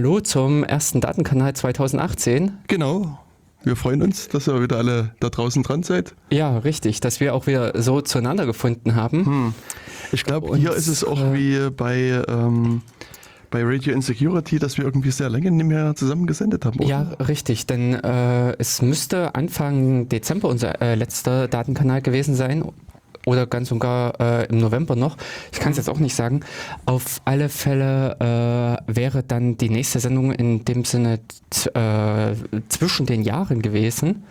Hallo 0.00 0.18
zum 0.20 0.64
ersten 0.64 1.02
Datenkanal 1.02 1.52
2018. 1.52 2.52
Genau. 2.68 3.18
Wir 3.62 3.76
freuen 3.76 4.00
uns, 4.00 4.28
dass 4.28 4.48
ihr 4.48 4.62
wieder 4.62 4.78
alle 4.78 5.14
da 5.20 5.28
draußen 5.28 5.62
dran 5.62 5.82
seid. 5.82 6.14
Ja, 6.30 6.56
richtig, 6.56 7.00
dass 7.00 7.20
wir 7.20 7.34
auch 7.34 7.46
wieder 7.46 7.78
so 7.82 8.00
zueinander 8.00 8.46
gefunden 8.46 8.94
haben. 8.94 9.26
Hm. 9.26 9.54
Ich 10.10 10.24
glaube, 10.24 10.56
hier 10.56 10.72
ist 10.72 10.86
es 10.86 11.04
auch 11.04 11.20
äh, 11.20 11.34
wie 11.34 11.70
bei, 11.70 12.22
ähm, 12.28 12.80
bei 13.50 13.62
Radio 13.62 13.92
Insecurity, 13.92 14.58
dass 14.58 14.78
wir 14.78 14.86
irgendwie 14.86 15.10
sehr 15.10 15.28
lange 15.28 15.50
nicht 15.50 15.66
mehr 15.66 15.94
zusammen 15.94 16.26
gesendet 16.26 16.64
haben. 16.64 16.78
Oder? 16.78 16.88
Ja, 16.88 17.02
richtig, 17.22 17.66
denn 17.66 17.92
äh, 17.92 18.52
es 18.52 18.80
müsste 18.80 19.34
Anfang 19.34 20.08
Dezember 20.08 20.48
unser 20.48 20.80
äh, 20.80 20.94
letzter 20.94 21.46
Datenkanal 21.46 22.00
gewesen 22.00 22.34
sein 22.34 22.64
oder 23.26 23.46
ganz 23.46 23.70
und 23.70 23.80
gar 23.80 24.18
äh, 24.20 24.46
im 24.46 24.58
November 24.58 24.96
noch. 24.96 25.16
Ich 25.52 25.60
kann 25.60 25.72
es 25.72 25.78
jetzt 25.78 25.90
auch 25.90 25.98
nicht 25.98 26.14
sagen. 26.14 26.40
Auf 26.86 27.20
alle 27.24 27.48
Fälle 27.48 28.16
äh, 28.88 28.94
wäre 28.94 29.22
dann 29.22 29.56
die 29.56 29.68
nächste 29.68 30.00
Sendung 30.00 30.32
in 30.32 30.64
dem 30.64 30.84
Sinne 30.84 31.20
äh, 31.74 32.34
zwischen 32.68 33.06
den 33.06 33.22
Jahren 33.22 33.62
gewesen. 33.62 34.24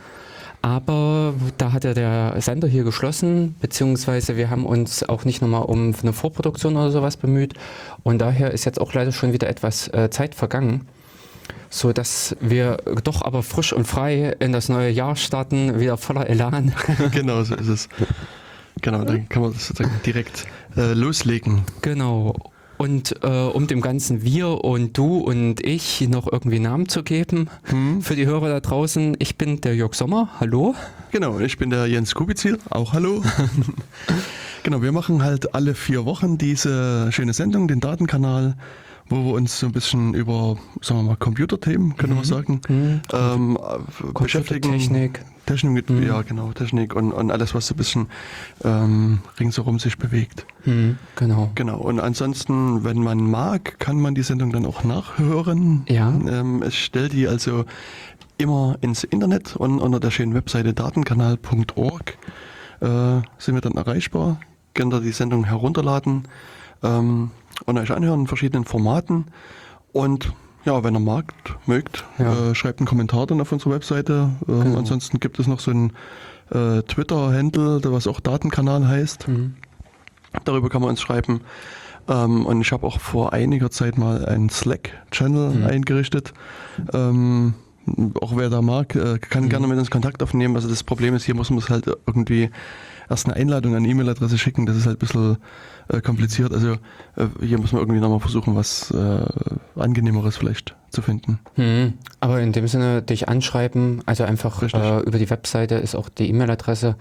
Aber 0.62 1.34
da 1.58 1.72
hat 1.72 1.86
ja 1.86 1.94
der 1.94 2.36
Sender 2.40 2.68
hier 2.68 2.84
geschlossen, 2.84 3.56
beziehungsweise 3.62 4.36
wir 4.36 4.50
haben 4.50 4.66
uns 4.66 5.08
auch 5.08 5.24
nicht 5.24 5.42
nochmal 5.42 5.64
um 5.64 5.96
eine 6.02 6.12
Vorproduktion 6.12 6.76
oder 6.76 6.92
sowas 6.92 7.16
bemüht. 7.16 7.54
Und 8.04 8.20
daher 8.20 8.52
ist 8.52 8.66
jetzt 8.66 8.82
auch 8.82 8.94
leider 8.94 9.14
schon 9.14 9.32
wieder 9.32 9.48
etwas 9.48 9.88
äh, 9.90 10.10
Zeit 10.10 10.36
vergangen 10.36 10.88
so 11.72 11.94
dass 11.94 12.36
wir 12.40 12.78
doch 13.04 13.22
aber 13.22 13.44
frisch 13.44 13.74
und 13.74 13.86
frei 13.86 14.36
in 14.40 14.52
das 14.52 14.70
neue 14.70 14.90
Jahr 14.90 15.16
starten, 15.16 15.80
wieder 15.80 15.98
voller 15.98 16.28
Elan. 16.28 16.74
genau, 17.12 17.44
so 17.44 17.56
ist 17.56 17.68
es. 17.68 17.90
Genau, 18.82 19.04
dann 19.04 19.28
kann 19.30 19.42
man 19.42 19.54
das 19.54 19.68
sozusagen 19.68 20.00
direkt 20.06 20.46
äh, 20.78 20.94
loslegen. 20.94 21.64
Genau. 21.82 22.36
Und 22.78 23.14
äh, 23.24 23.28
um 23.28 23.68
dem 23.68 23.82
Ganzen 23.82 24.24
wir 24.24 24.64
und 24.64 24.98
du 24.98 25.18
und 25.18 25.66
ich 25.66 26.08
noch 26.08 26.32
irgendwie 26.32 26.60
Namen 26.60 26.88
zu 26.88 27.04
geben 27.04 27.50
hm. 27.64 28.02
für 28.02 28.16
die 28.16 28.26
Hörer 28.26 28.48
da 28.48 28.60
draußen, 28.62 29.18
ich 29.20 29.38
bin 29.38 29.60
der 29.60 29.76
Jörg 29.76 29.94
Sommer, 29.96 30.30
hallo. 30.40 30.76
Genau, 31.12 31.40
ich 31.40 31.58
bin 31.58 31.72
der 31.72 31.88
Jens 31.88 32.16
Kubizil, 32.16 32.58
auch 32.70 32.94
hallo. 32.94 33.22
genau, 34.64 34.82
wir 34.82 34.94
machen 34.94 35.22
halt 35.24 35.54
alle 35.54 35.76
vier 35.76 36.06
Wochen 36.06 36.38
diese 36.38 37.12
schöne 37.12 37.34
Sendung, 37.34 37.68
den 37.68 37.82
Datenkanal 37.82 38.56
wo 39.10 39.26
wir 39.26 39.34
uns 39.34 39.60
so 39.60 39.66
ein 39.66 39.72
bisschen 39.72 40.14
über, 40.14 40.56
sagen 40.82 41.02
wir 41.02 41.04
mal, 41.04 41.18
Computerthemen, 41.18 41.98
können 41.98 42.14
mhm. 42.14 42.18
wir 42.18 42.26
sagen, 42.26 42.62
mhm. 42.70 43.02
ähm, 43.12 43.58
beschäftigen. 44.14 44.72
Technik. 44.72 45.22
Technik, 45.50 45.90
mhm. 45.90 46.04
ja 46.04 46.22
genau, 46.22 46.52
Technik 46.52 46.96
und, 46.96 47.12
und 47.12 47.32
alles, 47.32 47.56
was 47.56 47.66
so 47.66 47.74
ein 47.74 47.78
bisschen 47.78 48.08
ähm, 48.64 49.20
ringsherum 49.40 49.80
sich 49.80 49.98
bewegt. 49.98 50.46
Mhm, 50.66 51.00
genau. 51.16 51.52
Genau. 51.56 51.80
Und 51.80 52.00
ansonsten, 52.00 52.84
wenn 52.84 53.00
man 53.00 53.18
mag, 53.18 53.80
kann 53.80 54.00
man 54.00 54.14
die 54.14 54.22
Sendung 54.22 54.52
dann 54.52 54.64
auch 54.68 54.84
nachhören. 54.84 55.86
Ja. 55.88 56.10
Ähm, 56.10 56.62
ich 56.68 56.86
stelle 56.86 57.10
die 57.10 57.28
also 57.28 57.66
immer 58.38 58.78
ins 58.82 59.04
Internet 59.04 59.56
und 59.56 59.80
unter 59.80 60.00
der 60.00 60.12
schönen 60.12 60.36
Webseite 60.36 60.76
datenkanal.org 60.76 62.18
äh, 62.82 63.22
sind 63.40 63.56
wir 63.56 63.62
dann 63.62 63.74
erreichbar. 63.74 64.40
Könnt 64.76 64.94
ihr 64.94 65.02
die 65.02 65.12
Sendung 65.12 65.46
herunterladen. 65.46 66.28
Ähm, 66.84 67.32
und 67.66 67.78
euch 67.80 67.92
anhören 67.92 68.22
in 68.22 68.28
verschiedenen 68.28 68.66
Formaten. 68.66 69.26
Und 69.94 70.32
ja, 70.70 70.84
wenn 70.84 70.96
ihr 70.96 71.00
mag, 71.00 71.34
mögt, 71.66 72.04
ja. 72.20 72.52
äh, 72.52 72.56
schreibt 72.56 72.80
einen 72.80 72.86
Kommentar 72.86 73.26
dann 73.26 73.42
auf 73.42 73.52
unserer 73.52 73.74
Webseite. 73.74 74.30
Äh, 74.44 74.52
genau. 74.52 74.78
Ansonsten 74.78 75.20
gibt 75.20 75.40
es 75.40 75.48
noch 75.48 75.60
so 75.60 75.72
ein 75.72 75.94
äh, 76.52 76.84
Twitter-Handle, 76.84 77.82
was 77.86 78.06
auch 78.06 78.20
Datenkanal 78.20 78.88
heißt. 78.88 79.28
Mhm. 79.28 79.56
Darüber 80.46 80.70
kann 80.70 80.82
man 80.82 80.92
uns 80.92 81.02
schreiben. 81.02 81.42
Ähm, 82.08 82.46
und 82.46 82.62
ich 82.62 82.72
habe 82.72 82.86
auch 82.86 83.00
vor 83.00 83.34
einiger 83.34 83.72
Zeit 83.72 83.98
mal 83.98 84.26
einen 84.26 84.50
Slack-Channel 84.50 85.56
mhm. 85.56 85.66
eingerichtet. 85.66 86.34
Ähm, 86.94 87.56
auch 88.22 88.38
wer 88.38 88.52
da 88.52 88.62
mag, 88.62 88.96
äh, 88.96 89.18
kann 89.18 89.46
mhm. 89.46 89.50
gerne 89.50 89.68
mit 89.68 89.80
uns 89.80 89.90
Kontakt 89.90 90.22
aufnehmen. 90.22 90.56
Also 90.56 90.70
das 90.70 90.84
Problem 90.84 91.16
ist, 91.16 91.24
hier 91.24 91.36
muss 91.36 91.50
man 91.50 91.58
es 91.58 91.70
halt 91.72 91.88
irgendwie 92.06 92.52
erst 93.10 93.26
eine 93.26 93.36
Einladung 93.36 93.74
an 93.74 93.86
E-Mail-Adresse 93.86 94.38
schicken. 94.38 94.68
Das 94.68 94.78
ist 94.78 94.86
halt 94.86 94.98
ein 94.98 95.00
bisschen 95.00 95.38
äh, 95.90 96.02
kompliziert. 96.02 96.54
Also 96.54 96.74
äh, 96.74 97.28
hier 97.42 97.60
muss 97.60 97.72
man 97.72 97.82
irgendwie 97.82 98.00
nochmal 98.00 98.20
versuchen, 98.20 98.56
was 98.56 98.92
äh, 98.92 99.26
angenehmeres 99.76 100.38
vielleicht 100.38 100.76
zu 100.92 101.02
finden. 101.02 101.40
Hm. 101.56 101.94
Aber 102.20 102.40
in 102.42 102.52
dem 102.52 102.68
Sinne 102.68 103.02
dich 103.02 103.28
anschreiben, 103.28 104.02
also 104.06 104.24
einfach 104.24 104.62
äh, 104.62 105.00
über 105.02 105.18
die 105.18 105.30
Webseite 105.30 105.76
ist 105.76 105.96
auch 105.96 106.10
die 106.10 106.30
E-Mail-Adresse. 106.30 106.96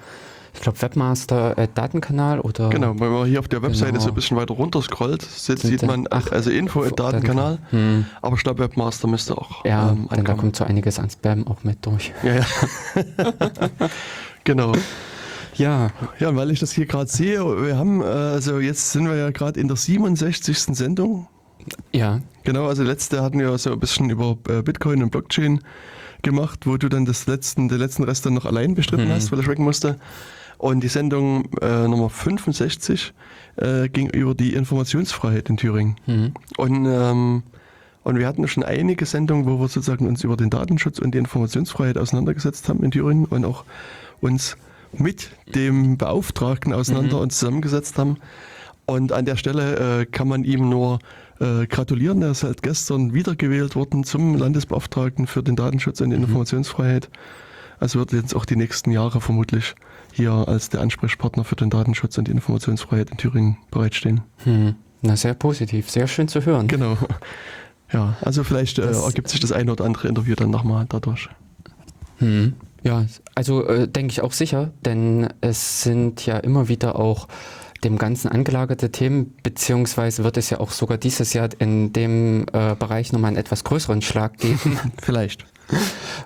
Ich 0.55 0.61
glaube 0.61 0.81
Webmaster 0.81 1.57
äh, 1.59 1.69
Datenkanal 1.73 2.41
oder. 2.41 2.71
Genau, 2.71 2.99
wenn 2.99 3.13
man 3.13 3.27
hier 3.27 3.39
auf 3.39 3.49
der 3.49 3.63
Webseite 3.63 3.93
genau. 3.93 4.05
so 4.05 4.09
ein 4.09 4.15
bisschen 4.15 4.37
weiter 4.37 4.55
runter 4.55 4.83
scrollt, 4.83 5.23
sieht, 5.23 5.61
sieht 5.61 5.83
man 5.83 6.07
ach, 6.11 6.33
also 6.33 6.51
Info 6.51 6.83
at 6.83 6.99
Datenkanal. 6.99 7.59
Hm. 7.71 8.07
Aber 8.23 8.37
ich 8.37 8.43
glaube 8.43 8.61
Webmaster 8.65 9.07
müsste 9.07 9.37
auch. 9.37 9.65
Ja, 9.65 9.91
ähm, 9.91 10.09
denn 10.15 10.25
da 10.25 10.35
kommt 10.35 10.57
so 10.57 10.65
einiges 10.65 10.99
an 10.99 11.11
Spam 11.11 11.47
auch 11.47 11.63
mit 11.65 11.85
durch. 11.85 12.13
Ja, 12.23 12.37
ja. 12.37 12.47
genau. 14.45 14.73
Ja. 15.59 15.91
Ja, 16.19 16.35
weil 16.35 16.51
ich 16.51 16.61
das 16.61 16.73
hier 16.73 16.87
gerade 16.87 17.11
sehe, 17.11 17.41
wir 17.41 17.77
haben, 17.77 18.01
äh, 18.01 18.05
also 18.05 18.59
jetzt 18.61 18.93
sind 18.93 19.07
wir 19.07 19.17
ja 19.17 19.31
gerade 19.31 19.61
in 19.61 19.69
der 19.69 19.77
67. 19.77 20.57
Sendung. 20.57 21.29
Ja. 21.93 22.21
Genau, 22.45 22.67
also 22.67 22.83
letzte 22.83 23.23
hatten 23.23 23.39
wir 23.39 23.57
so 23.59 23.73
ein 23.73 23.81
bisschen 23.81 24.09
über 24.11 24.39
äh, 24.49 24.63
Bitcoin 24.63 25.03
und 25.03 25.11
Blockchain 25.11 25.61
gemacht, 26.23 26.67
wo 26.67 26.77
du 26.77 26.89
dann 26.89 27.05
das 27.05 27.27
letzten, 27.27 27.69
den 27.69 27.79
letzten 27.79 28.05
Rest 28.05 28.25
dann 28.27 28.35
noch 28.35 28.47
allein 28.47 28.75
bestritten 28.75 29.09
mhm. 29.09 29.13
hast, 29.13 29.31
weil 29.31 29.41
ich 29.41 29.49
weg 29.49 29.59
musste. 29.59 29.99
Und 30.57 30.81
die 30.81 30.89
Sendung 30.89 31.53
äh, 31.61 31.87
Nummer 31.87 32.11
65 32.11 33.13
äh, 33.57 33.89
ging 33.89 34.11
über 34.11 34.35
die 34.35 34.55
Informationsfreiheit 34.55 35.49
in 35.51 35.57
Thüringen. 35.57 35.97
Mhm. 36.07 36.33
Und, 36.57 36.87
ähm, 36.87 37.43
und 38.03 38.19
wir 38.19 38.27
hatten 38.27 38.47
schon 38.49 38.65
einige 38.65 39.07
Sendungen, 39.07 39.47
wo 39.47 39.61
wir 39.61 39.69
sozusagen 39.69 40.09
uns 40.09 40.25
über 40.25 40.37
den 40.37 40.51
Datenschutz 40.51 40.99
und 40.99 41.15
die 41.15 41.19
Informationsfreiheit 41.19 41.99
auseinandergesetzt 41.99 42.69
haben 42.69 42.83
in 42.83 42.91
Thüringen 42.91 43.27
und 43.27 43.45
auch 43.45 43.65
uns 44.21 44.57
mit 44.93 45.31
dem 45.55 45.97
Beauftragten 45.97 46.73
auseinander 46.73 47.17
mhm. 47.17 47.23
und 47.23 47.33
zusammengesetzt 47.33 47.99
haben. 47.99 48.19
Und 48.87 49.13
an 49.13 49.25
der 49.25 49.37
Stelle 49.37 50.01
äh, 50.01 50.07
kann 50.07 50.29
man 50.29 50.45
ihm 50.45 50.69
nur 50.69 50.99
äh, 51.41 51.67
gratulieren. 51.67 52.23
Er 52.23 52.31
ist 52.31 52.43
halt 52.43 52.63
gestern 52.63 53.13
wiedergewählt 53.13 53.77
worden 53.77 54.05
zum 54.05 54.37
Landesbeauftragten 54.37 55.27
für 55.27 55.43
den 55.43 55.57
Datenschutz 55.57 56.01
und 56.01 56.11
die 56.11 56.17
mhm. 56.17 56.25
Informationsfreiheit. 56.25 57.11
Also 57.81 57.99
wird 57.99 58.13
jetzt 58.13 58.35
auch 58.35 58.45
die 58.45 58.57
nächsten 58.57 58.91
Jahre 58.91 59.21
vermutlich 59.21 59.75
hier 60.13 60.33
als 60.33 60.69
der 60.71 60.81
Ansprechpartner 60.81 61.45
für 61.45 61.55
den 61.55 61.71
Datenschutz 61.71 62.19
und 62.19 62.27
die 62.27 62.33
Informationsfreiheit 62.33 63.11
in 63.11 63.19
Thüringen 63.19 63.59
bereitstehen. 63.71 64.23
Mhm. 64.45 64.75
Na, 65.03 65.17
sehr 65.17 65.35
positiv, 65.35 65.91
sehr 65.91 66.09
schön 66.09 66.27
zu 66.27 66.45
hören. 66.45 66.67
Genau. 66.67 66.97
Ja, 67.93 68.17
also 68.21 68.45
vielleicht 68.45 68.79
äh, 68.79 68.91
ergibt 68.91 69.29
sich 69.29 69.41
das 69.41 69.53
eine 69.53 69.73
oder 69.73 69.85
andere 69.85 70.09
Interview 70.09 70.35
dann 70.35 70.51
nochmal 70.51 70.85
dadurch. 70.89 71.29
Hm. 72.19 72.55
Ja, 72.83 73.05
also 73.35 73.67
äh, 73.67 73.89
denke 73.89 74.13
ich 74.13 74.21
auch 74.21 74.33
sicher, 74.33 74.71
denn 74.85 75.29
es 75.41 75.83
sind 75.83 76.25
ja 76.27 76.39
immer 76.39 76.69
wieder 76.69 76.97
auch 76.97 77.29
dem 77.85 77.99
Ganzen 77.99 78.29
angelagerte 78.29 78.91
Themen, 78.91 79.35
beziehungsweise 79.43 80.25
wird 80.25 80.37
es 80.37 80.51
ja 80.51 80.59
auch 80.61 80.71
sogar 80.71 80.99
dieses 80.99 81.33
Jahr 81.33 81.49
in 81.59 81.93
dem 81.93 82.47
äh, 82.53 82.75
Bereich 82.75 83.13
nochmal 83.13 83.29
einen 83.29 83.37
etwas 83.37 83.65
größeren 83.65 84.03
Schlag 84.03 84.37
geben. 84.39 84.79
Vielleicht. 85.03 85.45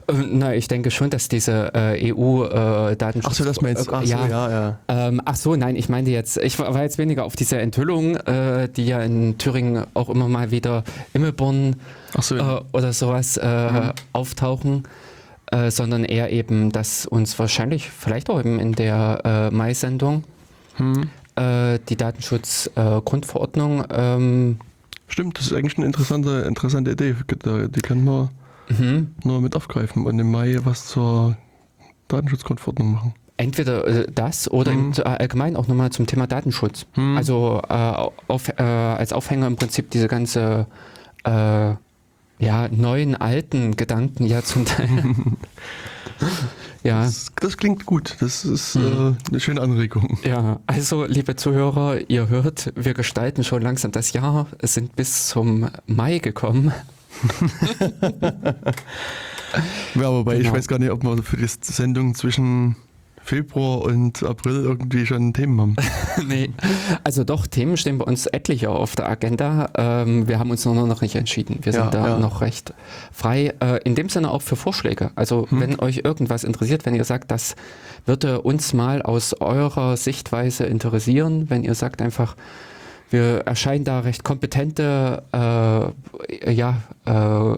Äh, 0.06 0.12
na, 0.30 0.54
ich 0.54 0.68
denke 0.68 0.90
schon, 0.90 1.10
dass 1.10 1.28
diese 1.28 1.72
äh, 1.74 2.12
EU-Datenschutz. 2.12 3.24
Äh, 3.24 3.28
ach 3.30 3.34
so, 3.34 3.44
das 3.44 3.60
meinst 3.60 3.88
du? 3.88 3.92
Ach 3.92 4.02
ja, 4.02 4.24
so, 4.24 4.30
ja, 4.30 4.50
ja. 4.50 4.78
Ähm, 4.88 5.20
ach 5.24 5.36
so, 5.36 5.54
nein, 5.56 5.76
ich 5.76 5.88
meinte 5.88 6.10
jetzt, 6.10 6.38
ich 6.38 6.58
war 6.58 6.82
jetzt 6.82 6.98
weniger 6.98 7.24
auf 7.24 7.36
diese 7.36 7.58
Enthüllung, 7.58 8.16
äh, 8.16 8.68
die 8.68 8.86
ja 8.86 9.00
in 9.02 9.36
Thüringen 9.36 9.84
auch 9.94 10.08
immer 10.08 10.28
mal 10.28 10.50
wieder 10.50 10.84
Immelborn 11.12 11.76
so, 12.18 12.36
ja. 12.36 12.58
Äh, 12.58 12.62
oder 12.72 12.92
sowas 12.92 13.38
mhm. 13.42 13.92
auftauchen. 14.12 14.84
Äh, 15.52 15.70
sondern 15.70 16.04
eher 16.04 16.32
eben, 16.32 16.72
dass 16.72 17.04
uns 17.04 17.38
wahrscheinlich, 17.38 17.90
vielleicht 17.90 18.30
auch 18.30 18.40
eben 18.40 18.58
in 18.58 18.72
der 18.72 19.20
äh, 19.22 19.54
Mai-Sendung, 19.54 20.24
hm. 20.76 21.10
äh, 21.36 21.78
die 21.90 21.96
Datenschutzgrundverordnung. 21.96 23.84
Ähm, 23.90 24.56
Stimmt, 25.08 25.38
das 25.38 25.48
ist 25.48 25.52
eigentlich 25.52 25.76
eine 25.76 25.84
interessante, 25.84 26.44
interessante 26.48 26.92
Idee. 26.92 27.14
Die 27.68 27.80
können 27.82 28.04
wir 28.04 28.30
mhm. 28.70 29.14
nur 29.24 29.42
mit 29.42 29.54
aufgreifen 29.54 30.06
und 30.06 30.18
im 30.18 30.30
Mai 30.30 30.56
was 30.64 30.86
zur 30.86 31.36
Datenschutzgrundverordnung 32.08 32.90
machen. 32.90 33.14
Entweder 33.36 33.86
äh, 33.86 34.06
das 34.10 34.50
oder 34.50 34.72
hm. 34.72 34.94
allgemein 35.04 35.56
auch 35.56 35.68
nochmal 35.68 35.90
zum 35.90 36.06
Thema 36.06 36.26
Datenschutz. 36.26 36.86
Hm. 36.94 37.18
Also 37.18 37.60
äh, 37.68 38.08
auf, 38.26 38.48
äh, 38.48 38.62
als 38.62 39.12
Aufhänger 39.12 39.48
im 39.48 39.56
Prinzip 39.56 39.90
diese 39.90 40.08
ganze 40.08 40.66
äh, 41.24 41.74
ja, 42.42 42.68
neuen, 42.68 43.14
alten 43.14 43.76
Gedanken 43.76 44.26
ja 44.26 44.42
zum 44.42 44.64
Teil. 44.64 44.88
ja. 46.82 47.04
Das, 47.04 47.30
das, 47.36 47.56
klingt 47.56 47.86
gut. 47.86 48.16
Das 48.18 48.44
ist 48.44 48.74
mhm. 48.74 49.16
äh, 49.24 49.28
eine 49.30 49.40
schöne 49.40 49.60
Anregung. 49.60 50.18
Ja, 50.24 50.58
also 50.66 51.04
liebe 51.04 51.36
Zuhörer, 51.36 52.10
ihr 52.10 52.28
hört, 52.28 52.72
wir 52.74 52.94
gestalten 52.94 53.44
schon 53.44 53.62
langsam 53.62 53.92
das 53.92 54.12
Jahr, 54.12 54.48
es 54.58 54.74
sind 54.74 54.96
bis 54.96 55.28
zum 55.28 55.70
Mai 55.86 56.18
gekommen. 56.18 56.72
ja, 59.94 60.10
wobei 60.10 60.36
genau. 60.36 60.48
ich 60.48 60.52
weiß 60.52 60.66
gar 60.66 60.80
nicht, 60.80 60.90
ob 60.90 61.04
wir 61.04 61.22
für 61.22 61.36
die 61.36 61.46
Sendung 61.46 62.16
zwischen 62.16 62.74
Februar 63.24 63.82
und 63.82 64.22
April 64.22 64.64
irgendwie 64.64 65.06
schon 65.06 65.32
Themen 65.32 65.60
haben. 65.60 65.76
nee, 66.28 66.50
also 67.04 67.24
doch, 67.24 67.46
Themen 67.46 67.76
stehen 67.76 67.98
bei 67.98 68.04
uns 68.04 68.26
etliche 68.26 68.70
auf 68.70 68.96
der 68.96 69.08
Agenda. 69.08 69.68
Ähm, 69.76 70.28
wir 70.28 70.38
haben 70.38 70.50
uns 70.50 70.64
nur 70.64 70.74
noch 70.74 71.00
nicht 71.00 71.14
entschieden. 71.14 71.58
Wir 71.62 71.72
sind 71.72 71.84
Ja, 71.84 71.90
da 71.90 72.08
ja. 72.08 72.18
noch 72.18 72.40
recht 72.40 72.74
frei. 73.12 73.54
Äh, 73.60 73.78
in 73.84 73.94
dem 73.94 74.08
Sinne 74.08 74.30
auch 74.30 74.42
für 74.42 74.56
Vorschläge. 74.56 75.10
Also 75.14 75.46
Hm. 75.48 75.60
wenn 75.60 75.80
euch 75.80 76.00
irgendwas 76.04 76.44
interessiert, 76.44 76.84
wenn 76.84 76.94
ihr 76.94 77.04
sagt, 77.04 77.30
das 77.30 77.54
würde 78.06 78.42
uns 78.42 78.72
mal 78.72 79.02
aus 79.02 79.34
eurer 79.40 79.96
Sichtweise 79.96 80.64
interessieren, 80.64 81.48
wenn 81.48 81.62
ihr 81.64 81.74
sagt 81.74 82.02
einfach, 82.02 82.36
wir 83.10 83.40
erscheinen 83.46 83.84
da 83.84 84.00
recht 84.00 84.24
kompetente 84.24 85.22
äh, 85.32 86.52
ja, 86.52 86.76
äh, 87.04 87.10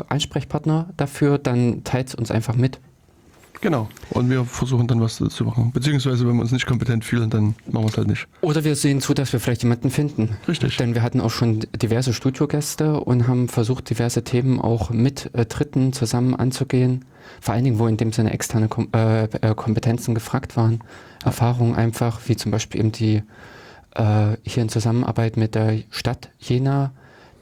Ansprechpartner 0.08 0.88
dafür, 0.96 1.38
dann 1.38 1.84
teilt 1.84 2.08
es 2.08 2.14
uns 2.14 2.30
einfach 2.30 2.56
mit. 2.56 2.80
Genau. 3.64 3.88
Und 4.10 4.28
wir 4.28 4.44
versuchen 4.44 4.86
dann 4.86 5.00
was 5.00 5.16
zu 5.16 5.44
machen. 5.44 5.72
Beziehungsweise, 5.72 6.28
wenn 6.28 6.34
wir 6.34 6.42
uns 6.42 6.52
nicht 6.52 6.66
kompetent 6.66 7.02
fühlen, 7.02 7.30
dann 7.30 7.54
machen 7.66 7.84
wir 7.84 7.88
es 7.88 7.96
halt 7.96 8.08
nicht. 8.08 8.28
Oder 8.42 8.62
wir 8.62 8.76
sehen 8.76 9.00
zu, 9.00 9.14
dass 9.14 9.32
wir 9.32 9.40
vielleicht 9.40 9.62
jemanden 9.62 9.88
finden. 9.88 10.36
Richtig. 10.46 10.76
Denn 10.76 10.94
wir 10.94 11.00
hatten 11.00 11.18
auch 11.18 11.30
schon 11.30 11.60
diverse 11.74 12.12
Studiogäste 12.12 13.00
und 13.00 13.26
haben 13.26 13.48
versucht, 13.48 13.88
diverse 13.88 14.22
Themen 14.22 14.60
auch 14.60 14.90
mit 14.90 15.30
äh, 15.34 15.46
Dritten 15.46 15.94
zusammen 15.94 16.34
anzugehen. 16.34 17.06
Vor 17.40 17.54
allen 17.54 17.64
Dingen, 17.64 17.78
wo 17.78 17.86
in 17.86 17.96
dem 17.96 18.12
Sinne 18.12 18.34
externe 18.34 18.68
Kom 18.68 18.88
äh, 18.94 19.24
äh, 19.24 19.54
Kompetenzen 19.54 20.14
gefragt 20.14 20.58
waren. 20.58 20.80
Erfahrungen 21.24 21.74
einfach, 21.74 22.20
wie 22.26 22.36
zum 22.36 22.52
Beispiel 22.52 22.80
eben 22.80 22.92
die 22.92 23.22
äh, 23.94 24.36
hier 24.42 24.62
in 24.62 24.68
Zusammenarbeit 24.68 25.38
mit 25.38 25.54
der 25.54 25.78
Stadt 25.88 26.28
Jena, 26.38 26.92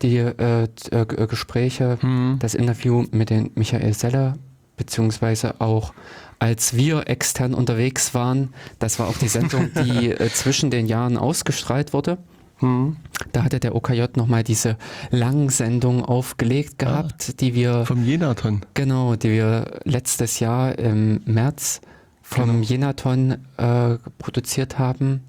die 0.03 0.19
äh, 0.19 0.69
äh, 0.93 1.27
Gespräche, 1.27 1.99
Hm. 2.01 2.37
das 2.39 2.55
Interview 2.55 3.07
mit 3.11 3.31
den 3.31 3.51
Michael 3.57 3.93
Seller, 3.93 4.35
beziehungsweise 4.83 5.61
auch 5.61 5.95
als 6.41 6.75
wir 6.75 7.09
extern 7.09 7.55
unterwegs 7.55 8.15
waren, 8.15 8.53
das 8.81 8.99
war 8.99 9.07
auch 9.07 9.17
die 9.17 9.29
Sendung, 9.29 9.71
die 9.77 10.11
äh, 10.11 10.29
zwischen 10.31 10.71
den 10.73 10.87
Jahren 10.87 11.17
ausgestrahlt 11.17 11.93
wurde. 11.93 12.19
Hm. 12.59 12.97
Da 13.31 13.45
hatte 13.45 13.61
der 13.61 13.77
OKJ 13.77 14.17
nochmal 14.17 14.43
diese 14.43 14.77
Langsendung 15.11 16.05
aufgelegt 16.05 16.81
gehabt, 16.81 17.41
die 17.41 17.55
wir, 17.55 17.87
Vom 17.87 18.05
Jenaton. 18.05 18.63
genau, 18.75 19.15
die 19.15 19.31
wir 19.31 19.81
letztes 19.85 20.41
Jahr 20.41 20.77
im 20.81 21.21
März 21.27 21.81
vom 22.23 22.51
Genau. 22.51 22.65
Jenaton 22.65 23.31
äh, 23.59 23.99
produziert 24.19 24.81
haben. 24.81 25.23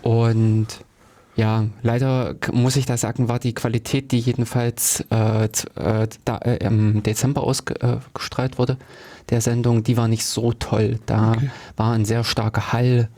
Und 0.00 0.68
ja, 1.38 1.64
leider 1.82 2.34
muss 2.52 2.76
ich 2.76 2.84
da 2.84 2.96
sagen, 2.96 3.28
war 3.28 3.38
die 3.38 3.54
Qualität, 3.54 4.12
die 4.12 4.18
jedenfalls 4.18 5.04
äh, 5.10 5.44
äh, 5.44 6.08
da, 6.24 6.36
äh, 6.38 6.56
im 6.66 7.02
Dezember 7.02 7.42
ausgestrahlt 7.44 8.58
wurde, 8.58 8.76
der 9.30 9.40
Sendung, 9.40 9.82
die 9.84 9.96
war 9.96 10.08
nicht 10.08 10.24
so 10.26 10.52
toll. 10.52 10.98
Da 11.06 11.32
Okay. 11.32 11.50
war 11.76 11.92
ein 11.92 12.04
sehr 12.04 12.24
starker 12.24 12.72
Hall 12.72 13.08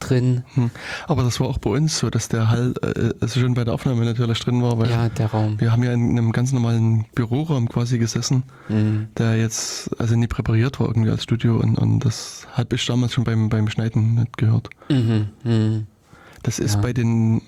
drin. 0.00 0.44
Hm. 0.54 0.70
Aber 1.08 1.24
das 1.24 1.40
war 1.40 1.48
auch 1.48 1.58
bei 1.58 1.70
uns 1.70 1.98
so, 1.98 2.08
dass 2.08 2.28
der 2.28 2.48
Hall 2.48 2.72
äh, 2.82 3.10
also 3.20 3.40
schon 3.40 3.54
bei 3.54 3.64
der 3.64 3.74
Aufnahme 3.74 4.04
natürlich 4.04 4.38
drin 4.38 4.62
war, 4.62 4.78
weil 4.78 4.88
Ja, 4.90 5.08
der 5.08 5.26
Raum. 5.26 5.60
wir 5.60 5.72
haben 5.72 5.82
ja 5.82 5.92
in 5.92 6.10
einem 6.10 6.30
ganz 6.32 6.52
normalen 6.52 7.04
Büroraum 7.16 7.68
quasi 7.68 7.98
gesessen, 7.98 8.44
Mhm. 8.68 9.08
der 9.18 9.36
jetzt 9.36 9.90
also 10.00 10.14
nie 10.14 10.28
präpariert 10.28 10.78
war 10.78 10.86
irgendwie 10.86 11.10
als 11.10 11.24
Studio 11.24 11.56
und, 11.56 11.76
und 11.78 11.98
das 12.04 12.46
hat 12.52 12.72
ich 12.72 12.86
damals 12.86 13.12
schon 13.12 13.24
beim, 13.24 13.48
beim 13.48 13.68
Schneiden 13.68 14.14
nicht 14.14 14.36
gehört. 14.38 14.70
Mhm. 14.88 15.28
Mhm. 15.42 15.86
Das 16.42 16.58
ist 16.58 16.76
Ja. 16.76 16.80
bei 16.80 16.92
den 16.92 17.38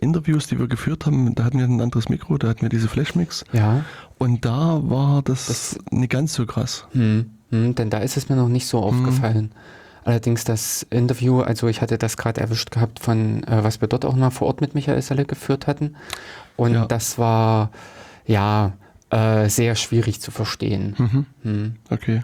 Interviews, 0.00 0.46
die 0.46 0.58
wir 0.58 0.68
geführt 0.68 1.04
haben, 1.06 1.34
da 1.34 1.44
hatten 1.44 1.58
wir 1.58 1.64
ein 1.64 1.80
anderes 1.80 2.08
Mikro, 2.08 2.38
da 2.38 2.48
hatten 2.48 2.62
wir 2.62 2.68
diese 2.68 2.88
Flashmix 2.88 3.44
Ja, 3.52 3.84
und 4.18 4.44
da 4.44 4.80
war 4.84 5.22
das, 5.22 5.46
Das- 5.46 5.78
nicht 5.90 6.10
ganz 6.10 6.32
so 6.34 6.46
krass. 6.46 6.86
hm, 6.92 7.30
hm, 7.50 7.74
denn 7.74 7.90
da 7.90 7.98
ist 7.98 8.16
es 8.16 8.28
mir 8.28 8.36
noch 8.36 8.48
nicht 8.48 8.66
so 8.66 8.78
aufgefallen. 8.80 9.50
Allerdings 10.04 10.44
das 10.44 10.86
Interview, 10.90 11.40
also 11.40 11.66
ich 11.66 11.80
hatte 11.82 11.98
das 11.98 12.16
gerade 12.16 12.40
erwischt 12.40 12.70
gehabt 12.70 13.00
von, 13.00 13.42
äh, 13.44 13.64
was 13.64 13.80
wir 13.80 13.88
dort 13.88 14.04
auch 14.04 14.14
mal 14.14 14.30
vor 14.30 14.46
Ort 14.46 14.60
mit 14.60 14.74
Michael 14.76 15.02
Selle 15.02 15.24
geführt 15.24 15.66
hatten. 15.66 15.96
Und 16.54 16.74
Ja. 16.74 16.86
das 16.86 17.18
war 17.18 17.70
ja 18.26 18.72
äh, 19.10 19.48
sehr 19.48 19.74
schwierig 19.76 20.20
zu 20.20 20.30
verstehen. 20.32 20.94
Mhm. 20.98 21.26
Hm. 21.42 21.76
Okay. 21.90 22.22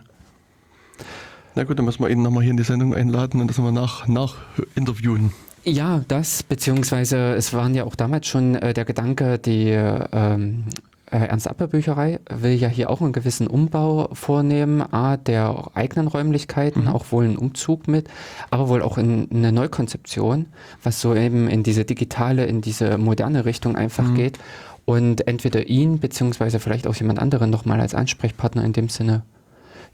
Na 1.54 1.64
gut, 1.64 1.78
dann 1.78 1.84
müssen 1.84 2.02
wir 2.02 2.08
ihn 2.10 2.22
nochmal 2.22 2.42
hier 2.42 2.50
in 2.50 2.56
die 2.56 2.62
Sendung 2.64 2.94
einladen 2.94 3.40
und 3.40 3.48
das 3.48 3.58
mal 3.58 3.70
nach, 3.72 4.08
nach 4.08 4.34
interviewen. 4.74 5.32
Ja, 5.64 6.02
das, 6.08 6.42
beziehungsweise 6.42 7.34
es 7.34 7.52
waren 7.52 7.74
ja 7.74 7.84
auch 7.84 7.94
damals 7.94 8.26
schon 8.26 8.56
äh, 8.56 8.74
der 8.74 8.84
Gedanke, 8.84 9.38
die 9.38 9.68
ähm, 9.70 10.64
äh, 11.10 11.18
Ernst-Appel-Bücherei 11.18 12.18
will 12.30 12.52
ja 12.54 12.66
hier 12.68 12.90
auch 12.90 13.00
einen 13.00 13.12
gewissen 13.12 13.46
Umbau 13.46 14.08
vornehmen, 14.12 14.82
A, 14.82 15.16
der 15.16 15.70
eigenen 15.74 16.08
Räumlichkeiten, 16.08 16.82
Mhm. 16.84 16.88
auch 16.88 17.06
wohl 17.12 17.24
einen 17.26 17.36
Umzug 17.36 17.86
mit, 17.86 18.08
aber 18.50 18.68
wohl 18.68 18.82
auch 18.82 18.98
in 18.98 19.28
eine 19.30 19.52
Neukonzeption, 19.52 20.46
was 20.82 21.00
so 21.00 21.14
eben 21.14 21.46
in 21.48 21.62
diese 21.62 21.84
digitale, 21.84 22.46
in 22.46 22.60
diese 22.60 22.98
moderne 22.98 23.44
Richtung 23.44 23.76
einfach 23.76 24.08
Mhm. 24.08 24.14
geht 24.16 24.38
und 24.84 25.28
entweder 25.28 25.68
ihn, 25.68 26.00
beziehungsweise 26.00 26.58
vielleicht 26.58 26.88
auch 26.88 26.96
jemand 26.96 27.20
anderen 27.20 27.50
nochmal 27.50 27.80
als 27.80 27.94
Ansprechpartner 27.94 28.64
in 28.64 28.72
dem 28.72 28.88
Sinne 28.88 29.22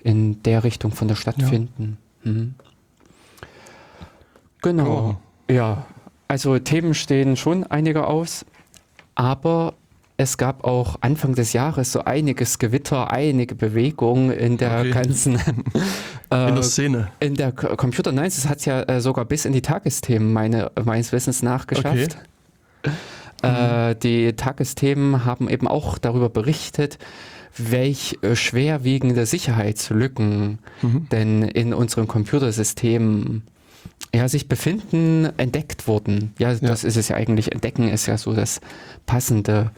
in 0.03 0.43
der 0.45 0.65
Richtung 0.65 0.93
von 0.93 1.09
der 1.09 1.17
Stadt 1.17 1.37
Ja. 1.43 1.47
finden. 1.49 1.99
Mhm. 2.25 2.55
Genau. 4.63 5.17
Ja, 5.51 5.87
also 6.29 6.59
Themen 6.59 6.95
stehen 6.95 7.37
schon 7.37 7.65
einige 7.65 8.07
aus, 8.07 8.45
aber 9.15 9.75
es 10.17 10.37
gab 10.37 10.65
auch 10.65 10.97
Anfang 11.01 11.35
des 11.35 11.53
Jahres 11.53 11.93
so 11.93 12.05
einiges 12.05 12.59
Gewitter, 12.59 13.13
einige 13.13 13.55
Bewegungen 13.55 14.31
in 14.33 14.57
der 14.59 14.81
Okay. 14.81 14.91
ganzen 14.91 15.37
äh, 16.31 16.49
In 16.49 16.55
der 16.57 16.63
Szene. 16.63 17.09
in 17.21 17.35
der 17.35 17.53
Computer 17.53 18.11
Nein, 18.13 18.25
das 18.35 18.49
hat 18.49 18.59
es 18.59 18.65
ja 18.65 18.83
äh, 18.83 19.01
sogar 19.01 19.25
bis 19.25 19.45
in 19.45 19.53
die 19.53 19.63
Tagesthemen 19.63 20.33
meine, 20.33 20.71
meines 20.85 21.13
Wissens 21.13 21.43
nach 21.43 21.67
geschafft. 21.67 22.19
Äh, 23.43 23.95
die 23.95 24.33
Tagesthemen 24.35 25.25
haben 25.25 25.49
eben 25.49 25.69
auch 25.69 25.99
darüber 25.99 26.29
berichtet, 26.29 26.99
welch 27.57 28.19
äh, 28.23 28.35
schwerwiegende 28.35 29.25
Sicherheitslücken 29.25 30.59
Mhm. 30.83 31.07
denn 31.11 31.43
in 31.43 31.73
unseren 31.75 32.09
Computersystemen 32.09 33.43
ja, 34.15 34.29
sich 34.29 34.49
befinden, 34.49 35.29
entdeckt 35.37 35.87
wurden. 35.87 36.33
Ja, 36.39 36.55
das 36.55 36.85
ist 36.85 36.97
es 36.97 37.09
ja 37.09 37.17
eigentlich. 37.17 37.53
Entdecken 37.53 37.89
ist 37.89 38.07
ja 38.07 38.17
so 38.17 38.33
das 38.33 38.61
passende 39.07 39.71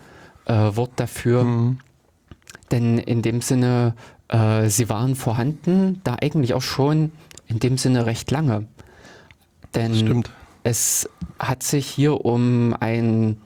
äh, 0.46 0.52
Wort 0.52 0.92
dafür. 0.96 1.44
Mhm. 1.44 1.78
Denn 2.70 2.98
in 2.98 3.22
dem 3.22 3.40
Sinne, 3.40 3.94
äh, 4.28 4.68
sie 4.68 4.88
waren 4.88 5.16
vorhanden, 5.16 6.00
da 6.04 6.16
eigentlich 6.20 6.54
auch 6.54 6.62
schon 6.62 7.12
in 7.48 7.58
dem 7.58 7.78
Sinne 7.78 8.06
recht 8.06 8.30
lange. 8.30 8.66
Denn 9.74 9.94
Stimmt. 9.94 10.30
es 10.62 11.08
hat 11.38 11.62
sich 11.62 11.86
hier 11.86 12.24
um 12.24 12.74
ein, 12.78 13.38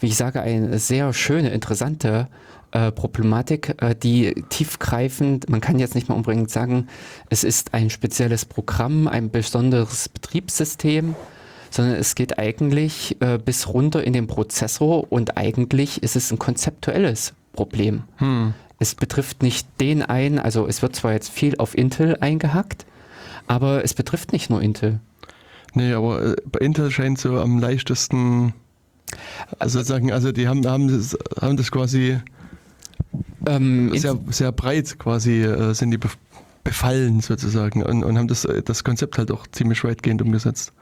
wie 0.00 0.06
ich 0.06 0.16
sage, 0.16 0.40
eine 0.40 0.78
sehr 0.78 1.12
schöne, 1.12 1.50
interessante 1.50 2.28
äh, 2.72 2.90
Problematik, 2.90 3.76
äh, 3.82 3.94
die 3.94 4.34
tiefgreifend, 4.48 5.48
man 5.48 5.60
kann 5.60 5.78
jetzt 5.78 5.94
nicht 5.94 6.08
mal 6.08 6.14
unbedingt 6.14 6.50
sagen, 6.50 6.88
es 7.30 7.44
ist 7.44 7.74
ein 7.74 7.90
spezielles 7.90 8.44
Programm, 8.44 9.08
ein 9.08 9.30
besonderes 9.30 10.08
Betriebssystem, 10.08 11.14
sondern 11.70 11.96
es 11.96 12.14
geht 12.14 12.38
eigentlich 12.38 13.16
äh, 13.20 13.38
bis 13.38 13.68
runter 13.68 14.02
in 14.04 14.12
den 14.12 14.26
Prozessor 14.26 15.10
und 15.12 15.36
eigentlich 15.36 16.02
ist 16.02 16.16
es 16.16 16.30
ein 16.30 16.38
konzeptuelles 16.38 17.34
Problem. 17.52 18.04
Hm. 18.16 18.54
Es 18.78 18.94
betrifft 18.94 19.42
nicht 19.42 19.68
den 19.80 20.02
einen, 20.02 20.38
also 20.38 20.66
es 20.66 20.82
wird 20.82 20.96
zwar 20.96 21.12
jetzt 21.12 21.30
viel 21.30 21.56
auf 21.58 21.76
Intel 21.76 22.16
eingehackt, 22.20 22.84
aber 23.46 23.84
es 23.84 23.94
betrifft 23.94 24.32
nicht 24.32 24.50
nur 24.50 24.60
Intel. 24.60 25.00
Nee, 25.74 25.92
aber 25.92 26.36
bei 26.44 26.60
Intel 26.60 26.90
scheint 26.90 27.18
so 27.18 27.38
am 27.38 27.58
leichtesten, 27.58 28.54
also 29.58 29.78
sozusagen, 29.78 30.12
also 30.12 30.32
die 30.32 30.48
haben, 30.48 30.66
haben, 30.66 30.88
das, 30.88 31.16
haben 31.40 31.56
das 31.56 31.70
quasi 31.70 32.18
Ähm, 33.46 33.96
sehr, 33.96 34.18
sehr 34.30 34.52
breit 34.52 34.98
quasi, 34.98 35.42
äh, 35.42 35.74
sind 35.74 35.90
die 35.90 35.98
bef- 35.98 36.16
befallen 36.64 37.20
sozusagen 37.20 37.82
und, 37.82 38.04
und 38.04 38.16
haben 38.18 38.28
das, 38.28 38.44
äh, 38.44 38.62
das 38.62 38.84
Konzept 38.84 39.18
halt 39.18 39.30
auch 39.30 39.46
ziemlich 39.50 39.82
weitgehend 39.84 40.22
umgesetzt. 40.22 40.72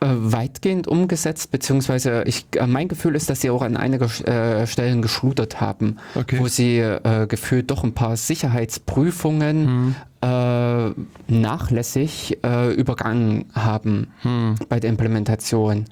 äh, 0.00 0.06
weitgehend 0.10 0.86
umgesetzt, 0.86 1.50
beziehungsweise 1.50 2.22
ich, 2.24 2.46
äh, 2.54 2.68
mein 2.68 2.86
Gefühl 2.86 3.16
ist, 3.16 3.28
dass 3.28 3.40
sie 3.40 3.50
auch 3.50 3.62
an 3.62 3.76
einigen 3.76 4.08
äh, 4.26 4.64
Stellen 4.68 5.02
geschludert 5.02 5.60
haben, 5.60 5.96
Okay. 6.14 6.38
wo 6.38 6.46
sie 6.46 6.78
äh, 6.78 7.26
gefühlt 7.26 7.68
doch 7.72 7.82
ein 7.82 7.94
paar 7.94 8.16
Sicherheitsprüfungen 8.16 9.66
Hm. 9.66 9.94
äh, 10.20 10.90
nachlässig 11.26 12.38
übergangen 12.76 13.46
haben 13.54 14.08
Hm. 14.22 14.54
bei 14.68 14.78
der 14.80 14.90
Implementation. 14.90 15.86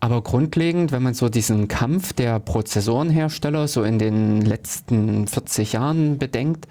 Aber 0.00 0.22
grundlegend, 0.22 0.92
wenn 0.92 1.02
man 1.02 1.14
so 1.14 1.28
diesen 1.28 1.66
Kampf 1.66 2.12
der 2.12 2.38
Prozessorenhersteller 2.38 3.66
so 3.66 3.82
in 3.82 3.98
den 3.98 4.42
letzten 4.42 5.26
40 5.26 5.72
Jahren 5.72 6.18
bedenkt, 6.18 6.68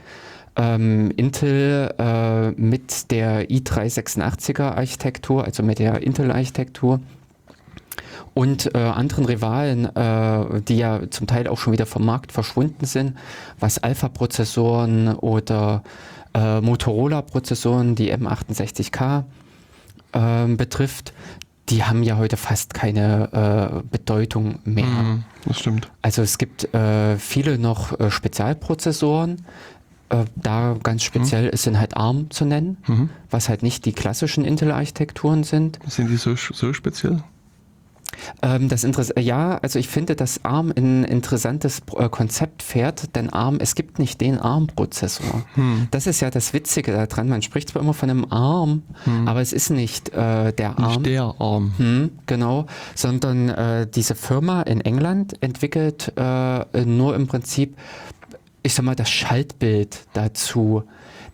ähm, 0.55 1.11
Intel 1.11 1.93
äh, 1.99 2.51
mit 2.51 3.11
der 3.11 3.49
i386er 3.49 4.75
Architektur, 4.75 5.43
also 5.43 5.61
mit 5.61 5.79
der 5.79 6.01
Intel-Architektur 6.01 6.99
und 8.33 8.73
äh, 8.75 8.77
anderen 8.77 9.25
Rivalen, 9.25 9.85
äh, 9.95 10.61
die 10.61 10.77
ja 10.77 11.01
zum 11.09 11.27
Teil 11.27 11.47
auch 11.47 11.57
schon 11.57 11.73
wieder 11.73 11.85
vom 11.85 12.05
Markt 12.05 12.31
verschwunden 12.31 12.85
sind, 12.85 13.17
was 13.59 13.77
Alpha-Prozessoren 13.77 15.15
oder 15.15 15.83
äh, 16.33 16.61
Motorola-Prozessoren, 16.61 17.95
die 17.95 18.13
M68K 18.13 19.23
ähm, 20.13 20.57
betrifft, 20.57 21.13
die 21.69 21.83
haben 21.83 22.03
ja 22.03 22.17
heute 22.17 22.37
fast 22.37 22.73
keine 22.73 23.81
äh, 23.83 23.87
Bedeutung 23.89 24.59
mehr. 24.63 24.85
Mhm, 24.85 25.23
das 25.45 25.59
stimmt. 25.59 25.91
Also 26.01 26.21
es 26.21 26.37
gibt 26.37 26.73
äh, 26.73 27.17
viele 27.17 27.57
noch 27.57 27.99
äh, 27.99 28.09
Spezialprozessoren. 28.09 29.45
Äh, 30.09 30.25
da 30.35 30.77
ganz 30.81 31.03
speziell 31.03 31.47
ist 31.49 31.63
sind 31.63 31.77
halt 31.79 31.97
ARM 31.97 32.31
zu 32.31 32.45
nennen, 32.45 32.77
Mhm. 32.87 33.09
was 33.29 33.49
halt 33.49 33.63
nicht 33.63 33.85
die 33.85 33.91
klassischen 33.93 34.45
Intel-Architekturen 34.45 35.43
sind. 35.43 35.79
Sind 35.87 36.09
die 36.09 36.15
so, 36.17 36.35
so 36.35 36.71
speziell? 36.73 37.21
Ähm, 38.41 38.69
das 38.69 38.83
Interess 38.83 39.13
ja, 39.17 39.57
also 39.57 39.79
ich 39.79 39.87
finde, 39.87 40.15
dass 40.15 40.43
ARM 40.43 40.73
ein 40.75 41.03
interessantes 41.03 41.81
äh, 41.97 42.09
Konzept 42.09 42.63
fährt, 42.63 43.15
denn 43.15 43.31
ARM, 43.31 43.57
es 43.59 43.75
gibt 43.75 43.99
nicht 43.99 44.21
den 44.21 44.37
ARM-Prozessor. 44.39 45.43
Hm. 45.55 45.87
Das 45.91 46.07
ist 46.07 46.21
ja 46.21 46.29
das 46.29 46.53
Witzige 46.53 46.91
daran. 46.91 47.29
Man 47.29 47.41
spricht 47.41 47.69
zwar 47.69 47.81
immer 47.81 47.93
von 47.93 48.09
einem 48.09 48.25
ARM, 48.31 48.83
aber 49.25 49.41
es 49.41 49.53
ist 49.53 49.69
nicht 49.69 50.09
äh, 50.09 50.53
der 50.53 50.77
ARM. 50.77 50.87
Nicht 50.87 51.05
der 51.05 51.33
Arm. 51.39 51.73
Hm, 51.77 52.11
genau, 52.25 52.65
sondern 52.95 53.49
äh, 53.49 53.87
diese 53.87 54.15
Firma 54.15 54.61
in 54.61 54.81
England 54.81 55.41
entwickelt 55.41 56.13
äh, 56.15 56.85
nur 56.85 57.15
im 57.15 57.27
Prinzip, 57.27 57.75
ich 58.63 58.73
sag 58.73 58.85
mal, 58.85 58.95
das 58.95 59.09
Schaltbild 59.09 59.99
dazu. 60.13 60.83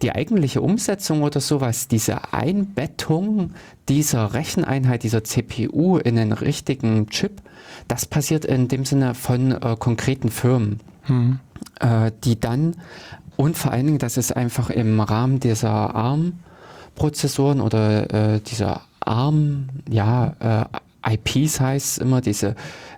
Die 0.03 0.11
eigentliche 0.11 0.61
Umsetzung 0.61 1.23
oder 1.23 1.39
sowas, 1.39 1.87
diese 1.87 2.33
Einbettung 2.33 3.51
dieser 3.89 4.33
Recheneinheit, 4.33 5.01
dieser 5.03 5.23
CPU 5.23 5.97
in 5.97 6.15
den 6.15 6.33
richtigen 6.33 7.07
Chip, 7.07 7.41
das 7.87 8.05
passiert 8.05 8.45
in 8.45 8.67
dem 8.67 8.85
Sinne 8.85 9.15
von 9.15 9.51
äh, 9.51 9.75
konkreten 9.79 10.29
Firmen 10.29 10.79
Hm. 11.05 11.39
äh, 11.81 12.11
die 12.23 12.39
dann 12.39 12.75
und 13.35 13.57
vor 13.57 13.71
allen 13.71 13.85
Dingen, 13.87 13.97
das 13.97 14.15
ist 14.17 14.35
einfach 14.35 14.69
im 14.69 14.99
Rahmen 14.99 15.39
dieser 15.39 15.95
ARM-Prozessoren 15.95 17.59
oder 17.59 18.35
äh, 18.35 18.39
dieser 18.39 18.81
ARM, 19.01 19.69
ja, 19.89 20.69
äh, 21.05 21.15
IPs 21.15 21.59
heißt 21.59 21.85
es 21.85 21.97
immer, 21.97 22.21
diese 22.21 22.55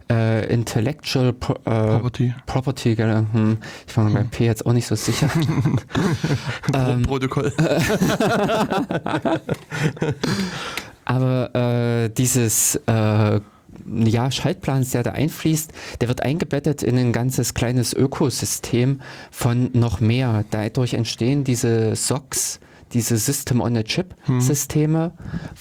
äh, 0.09 0.51
Intellectual 0.51 1.33
Pro 1.33 1.53
äh, 1.53 1.87
Property. 1.87 2.33
Property, 2.45 2.95
gell? 2.95 3.25
Hm, 3.31 3.57
ich 3.87 3.97
war 3.97 4.03
mir 4.05 4.11
beim 4.11 4.29
P 4.29 4.45
jetzt 4.45 4.65
auch 4.65 4.73
nicht 4.73 4.87
so 4.87 4.95
sicher. 4.95 5.29
ähm, 6.73 7.03
Protokoll. 7.03 7.51
Aber 11.05 11.55
äh, 11.55 12.09
dieses 12.09 12.75
äh, 12.87 13.39
ja, 14.03 14.31
Schaltplan, 14.31 14.85
der 14.91 15.03
da 15.03 15.11
einfließt, 15.11 15.71
der 16.01 16.07
wird 16.07 16.23
eingebettet 16.23 16.81
in 16.83 16.97
ein 16.97 17.11
ganzes 17.11 17.53
kleines 17.53 17.93
Ökosystem 17.93 19.01
von 19.31 19.69
noch 19.73 19.99
mehr. 19.99 20.45
Dadurch 20.49 20.93
entstehen 20.93 21.43
diese 21.43 21.95
SOCs, 21.95 22.59
diese 22.93 23.17
System 23.17 23.61
on 23.61 23.77
a 23.77 23.83
Chip 23.83 24.15
Systeme, 24.39 25.11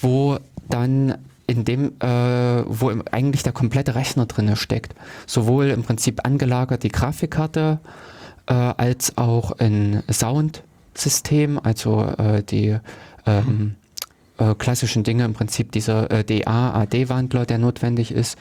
wo 0.00 0.38
dann 0.68 1.18
in 1.46 1.64
dem, 1.64 1.92
äh, 2.00 2.64
wo 2.66 2.92
eigentlich 3.10 3.42
der 3.42 3.52
komplette 3.52 3.94
Rechner 3.94 4.26
drin 4.26 4.54
steckt. 4.56 4.94
Sowohl 5.26 5.66
im 5.66 5.82
Prinzip 5.82 6.24
angelagert 6.24 6.82
die 6.82 6.88
Grafikkarte, 6.88 7.80
äh, 8.46 8.52
als 8.52 9.16
auch 9.16 9.52
ein 9.58 10.02
Soundsystem, 10.10 11.58
also 11.62 12.02
äh, 12.18 12.42
die 12.42 12.78
ähm, 13.26 13.76
äh, 14.38 14.54
klassischen 14.54 15.04
Dinge, 15.04 15.24
im 15.24 15.34
Prinzip 15.34 15.72
dieser 15.72 16.10
äh, 16.10 16.24
DA-AD-Wandler, 16.24 17.46
der 17.46 17.58
notwendig 17.58 18.10
ist, 18.10 18.38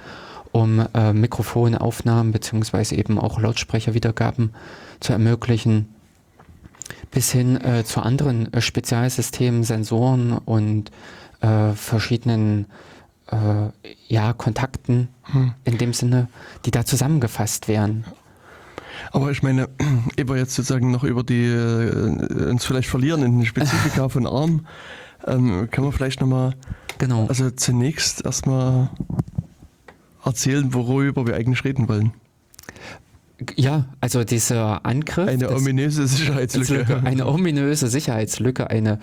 um 0.52 0.86
äh, 0.94 1.14
Mikrofonaufnahmen 1.14 2.32
beziehungsweise 2.32 2.96
eben 2.96 3.20
auch 3.20 3.40
Lautsprecherwiedergaben 3.40 4.54
zu 5.00 5.14
ermöglichen, 5.14 5.90
bis 7.12 7.32
hin 7.32 7.60
äh, 7.62 7.84
zu 7.84 8.02
anderen 8.02 8.52
äh, 8.54 8.62
Spezialsystemen, 8.62 9.64
Sensoren 9.64 10.34
und 10.34 10.92
äh, 11.42 11.72
verschiedenen 11.74 12.66
ja, 14.08 14.34
Kontakten 14.34 15.10
Hm. 15.32 15.54
in 15.64 15.78
dem 15.78 15.94
Sinne, 15.94 16.28
die 16.66 16.72
da 16.72 16.86
zusammengefasst 16.86 17.68
werden. 17.68 18.04
Aber 19.12 19.32
ich 19.32 19.42
meine, 19.44 19.70
wir 20.18 20.38
jetzt 20.38 20.56
sozusagen 20.56 20.92
noch 20.92 21.04
über 21.04 21.24
die, 21.24 21.46
äh, 21.46 22.50
uns 22.50 22.66
vielleicht 22.66 22.90
verlieren 22.90 23.24
in 23.24 23.38
den 23.40 23.46
Spezifika 23.46 24.10
von 24.10 24.28
ARM, 24.28 24.66
ähm, 25.28 25.70
kann 25.72 25.84
man 25.84 25.94
vielleicht 25.94 26.20
nochmal, 26.22 26.54
Genau. 27.00 27.26
also 27.28 27.50
zunächst 27.52 28.24
erstmal 28.26 28.90
erzählen, 30.24 30.74
worüber 30.74 31.26
wir 31.28 31.36
eigentlich 31.36 31.64
reden 31.64 31.88
wollen. 31.90 32.14
ja, 33.56 33.86
also 34.00 34.24
dieser 34.24 34.86
Angriff. 34.86 35.28
Eine 35.28 35.48
das- 35.48 35.56
ominöse 35.62 36.08
Sicherheitslücke. 36.08 36.74
Lücke, 36.76 37.02
eine 37.04 37.26
ominöse 37.28 37.88
Sicherheitslücke, 37.88 38.70
eine 38.70 39.00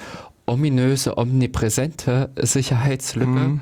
ominöse, 0.47 1.19
omnipräsente 1.19 2.31
Sicherheitslücke, 2.41 3.27
Mhm. 3.31 3.61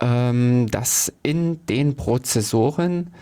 Ähm, 0.00 0.68
dass 0.70 1.12
in 1.22 1.64
den 1.66 1.96
Prozessoren, 1.96 3.12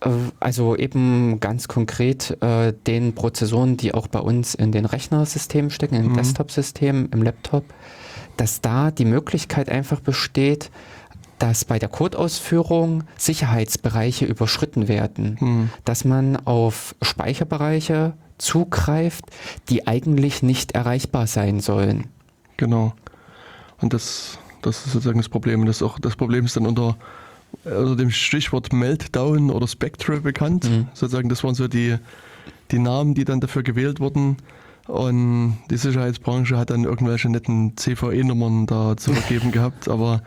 äh, 0.00 0.10
also 0.40 0.76
eben 0.76 1.40
ganz 1.40 1.68
konkret 1.68 2.36
äh, 2.42 2.72
den 2.86 3.14
Prozessoren, 3.14 3.76
die 3.76 3.94
auch 3.94 4.06
bei 4.06 4.20
uns 4.20 4.54
in 4.54 4.72
den 4.72 4.84
Rechnersystemen 4.84 5.70
stecken, 5.70 5.94
in 5.96 6.02
den 6.02 6.12
Mhm. 6.12 6.16
Desktop-Systemen, 6.16 7.08
im 7.12 7.22
Laptop, 7.22 7.64
dass 8.36 8.60
da 8.60 8.90
die 8.90 9.04
Möglichkeit 9.04 9.68
einfach 9.68 10.00
besteht, 10.00 10.70
dass 11.38 11.64
bei 11.64 11.78
der 11.78 11.88
Codeausführung 11.90 13.04
Sicherheitsbereiche 13.18 14.24
überschritten 14.24 14.88
werden 14.88 15.36
Hm. 15.38 15.70
dass 15.84 16.04
man 16.04 16.36
auf 16.46 16.94
Speicherbereiche 17.02 18.14
zugreift, 18.38 19.24
die 19.68 19.86
eigentlich 19.86 20.42
nicht 20.42 20.72
erreichbar 20.72 21.26
sein 21.26 21.60
sollen. 21.60 22.06
Genau. 22.56 22.94
Und 23.80 23.92
das, 23.92 24.38
das 24.62 24.86
ist 24.86 24.92
sozusagen 24.92 25.18
das 25.18 25.28
Problem. 25.28 25.66
Das, 25.66 25.82
auch, 25.82 25.98
das 25.98 26.16
Problem 26.16 26.44
ist 26.44 26.56
dann 26.56 26.66
unter, 26.66 26.96
unter 27.64 27.96
dem 27.96 28.10
Stichwort 28.10 28.72
Meltdown 28.72 29.50
oder 29.50 29.66
Spectre 29.66 30.20
bekannt. 30.20 30.64
Mhm. 30.64 30.88
Sozusagen, 30.94 31.28
das 31.28 31.44
waren 31.44 31.54
so 31.54 31.68
die, 31.68 31.96
die 32.70 32.78
Namen, 32.78 33.14
die 33.14 33.24
dann 33.24 33.40
dafür 33.40 33.62
gewählt 33.62 34.00
wurden. 34.00 34.36
Und 34.86 35.58
die 35.70 35.76
Sicherheitsbranche 35.76 36.56
hat 36.56 36.70
dann 36.70 36.84
irgendwelche 36.84 37.28
netten 37.28 37.76
CVE-Nummern 37.76 38.66
da 38.66 38.96
zu 38.96 39.12
vergeben 39.12 39.50
gehabt, 39.52 39.88
aber 39.88 40.22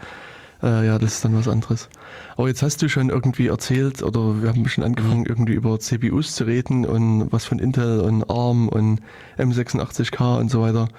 äh, 0.61 0.85
ja, 0.85 0.99
das 0.99 1.15
ist 1.15 1.25
dann 1.25 1.35
was 1.35 1.47
anderes. 1.47 1.87
Aber 2.35 2.47
jetzt 2.49 2.61
hast 2.61 2.81
du 2.81 2.89
schon 2.89 3.09
irgendwie 3.09 3.47
erzählt, 3.47 4.03
oder 4.03 4.41
wir 4.41 4.49
haben 4.49 4.67
schon 4.67 4.83
angefangen, 4.83 5.25
irgendwie 5.25 5.53
über 5.53 5.79
CPUs 5.79 6.35
zu 6.35 6.43
reden 6.43 6.85
und 6.85 7.31
was 7.31 7.45
von 7.45 7.59
Intel 7.59 8.01
und 8.01 8.29
ARM 8.29 8.67
und 8.67 8.99
M86K 9.37 10.39
und 10.39 10.51
so 10.51 10.61
weiter. 10.61 10.89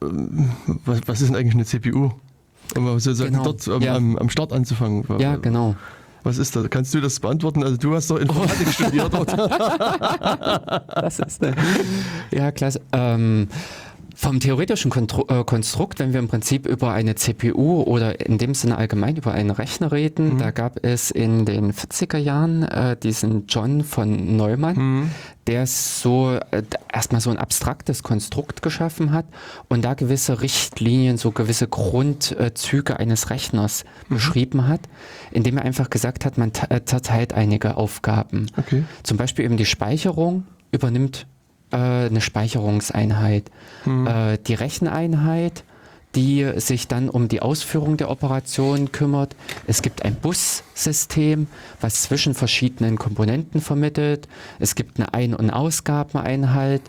Was, 0.00 1.00
was 1.06 1.20
ist 1.20 1.28
denn 1.28 1.36
eigentlich 1.36 1.54
eine 1.54 1.64
CPU? 1.64 2.10
Um 2.76 2.86
sozusagen 2.98 3.32
Genau, 3.32 3.44
dort 3.44 3.68
am, 3.68 3.82
ja. 3.82 3.94
am, 3.96 4.16
am 4.16 4.28
Start 4.28 4.52
anzufangen. 4.52 5.04
Ja, 5.18 5.36
genau. 5.36 5.76
Was 6.24 6.38
ist 6.38 6.56
das? 6.56 6.70
Kannst 6.70 6.94
du 6.94 7.02
das 7.02 7.20
beantworten? 7.20 7.62
Also 7.62 7.76
du 7.76 7.94
hast 7.94 8.10
doch 8.10 8.18
Informatik 8.18 8.68
studiert, 8.68 9.14
oder? 9.14 10.82
Das 10.94 11.18
ist 11.18 11.44
eine 11.44 11.54
ja, 12.30 12.50
klasse. 12.50 12.80
Ähm, 12.92 13.48
vom 14.24 14.40
theoretischen 14.40 14.90
äh, 14.90 15.44
Konstrukt, 15.44 15.98
wenn 15.98 16.14
wir 16.14 16.18
im 16.18 16.28
Prinzip 16.28 16.66
über 16.66 16.92
eine 16.92 17.14
CPU 17.14 17.82
oder 17.82 18.24
in 18.26 18.38
dem 18.38 18.54
Sinne 18.54 18.78
allgemein 18.78 19.16
über 19.16 19.32
einen 19.32 19.50
Rechner 19.50 19.92
reden, 19.92 20.34
Mhm. 20.34 20.38
da 20.38 20.50
gab 20.50 20.82
es 20.82 21.10
in 21.10 21.44
den 21.44 21.72
40er 21.74 22.16
Jahren 22.16 22.62
äh, 22.62 22.96
diesen 22.96 23.46
John 23.48 23.84
von 23.84 24.34
Neumann, 24.38 24.76
Mhm. 24.76 25.10
der 25.46 25.66
so 25.66 26.38
äh, 26.52 26.62
erstmal 26.90 27.20
so 27.20 27.28
ein 27.28 27.36
abstraktes 27.36 28.02
Konstrukt 28.02 28.62
geschaffen 28.62 29.12
hat 29.12 29.26
und 29.68 29.84
da 29.84 29.92
gewisse 29.92 30.40
Richtlinien, 30.40 31.18
so 31.18 31.30
gewisse 31.30 31.68
Grundzüge 31.68 32.98
eines 32.98 33.28
Rechners 33.28 33.84
beschrieben 34.08 34.66
hat, 34.66 34.80
indem 35.32 35.58
er 35.58 35.64
einfach 35.64 35.90
gesagt 35.90 36.24
hat, 36.24 36.38
man 36.38 36.50
äh, 36.70 36.80
zerteilt 36.86 37.34
einige 37.34 37.76
Aufgaben. 37.76 38.46
Okay. 38.56 38.84
Zum 39.02 39.18
Beispiel 39.18 39.44
eben 39.44 39.58
die 39.58 39.66
Speicherung 39.66 40.46
übernimmt 40.72 41.26
äh, 41.74 42.06
eine 42.06 42.20
Speicherungseinheit. 42.20 43.50
Mhm. 43.84 44.06
Äh, 44.06 44.38
die 44.38 44.54
Recheneinheit, 44.54 45.64
die 46.14 46.48
sich 46.56 46.86
dann 46.86 47.08
um 47.08 47.26
die 47.26 47.42
Ausführung 47.42 47.96
der 47.96 48.10
Operation 48.10 48.92
kümmert. 48.92 49.34
Es 49.66 49.82
gibt 49.82 50.04
ein 50.04 50.14
Bussystem, 50.14 51.48
was 51.80 52.02
zwischen 52.02 52.34
verschiedenen 52.34 52.96
Komponenten 52.96 53.60
vermittelt. 53.60 54.28
Es 54.60 54.76
gibt 54.76 54.98
eine 54.98 55.12
Ein- 55.12 55.34
und 55.34 55.50
Ausgabeneinheit. 55.50 56.82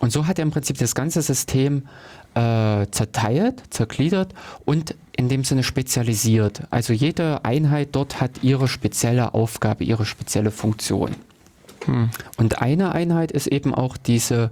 Und 0.00 0.12
so 0.12 0.26
hat 0.26 0.38
er 0.38 0.42
im 0.42 0.50
Prinzip 0.50 0.76
das 0.76 0.94
ganze 0.94 1.22
System 1.22 1.88
äh, 2.34 2.86
zerteilt, 2.90 3.62
zergliedert 3.70 4.34
und 4.66 4.94
in 5.16 5.30
dem 5.30 5.44
Sinne 5.44 5.64
spezialisiert. 5.64 6.62
Also 6.70 6.92
jede 6.92 7.44
Einheit 7.44 7.88
dort 7.92 8.20
hat 8.20 8.42
ihre 8.42 8.68
spezielle 8.68 9.32
Aufgabe, 9.32 9.84
ihre 9.84 10.04
spezielle 10.04 10.50
Funktion. 10.50 11.16
Hm. 11.88 12.10
Und 12.36 12.60
eine 12.60 12.92
Einheit 12.92 13.32
ist 13.32 13.46
eben 13.46 13.74
auch 13.74 13.96
diese 13.96 14.50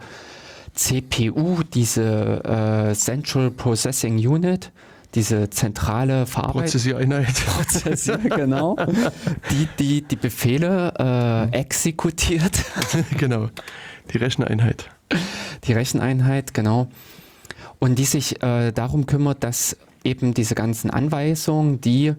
CPU, 0.75 1.63
diese 1.63 2.45
äh, 2.45 2.95
Central 2.95 3.51
Processing 3.51 4.19
Unit, 4.19 4.73
diese 5.15 5.49
zentrale 5.51 6.27
Verarbeitung. 6.27 6.63
Prozessiereinheit. 6.63 7.35
Prozessier, 7.47 8.19
genau. 8.19 8.77
Die, 9.51 9.69
die 9.79 10.03
die 10.03 10.17
Befehle 10.17 10.93
äh, 11.53 11.57
exekutiert. 11.57 12.63
genau. 13.17 13.49
Die 14.13 14.19
Recheneinheit. 14.19 14.91
Die 15.65 15.73
Recheneinheit, 15.73 16.53
genau. 16.53 16.89
und 17.79 17.99
die 17.99 18.05
sich 18.05 18.43
äh, 18.43 18.73
darum 18.73 19.07
kümmert, 19.07 19.43
dass 19.43 19.77
eben 20.05 20.35
diese 20.35 20.55
ganzen 20.55 20.91
Anweisungen, 20.91 21.81
die 21.81 22.15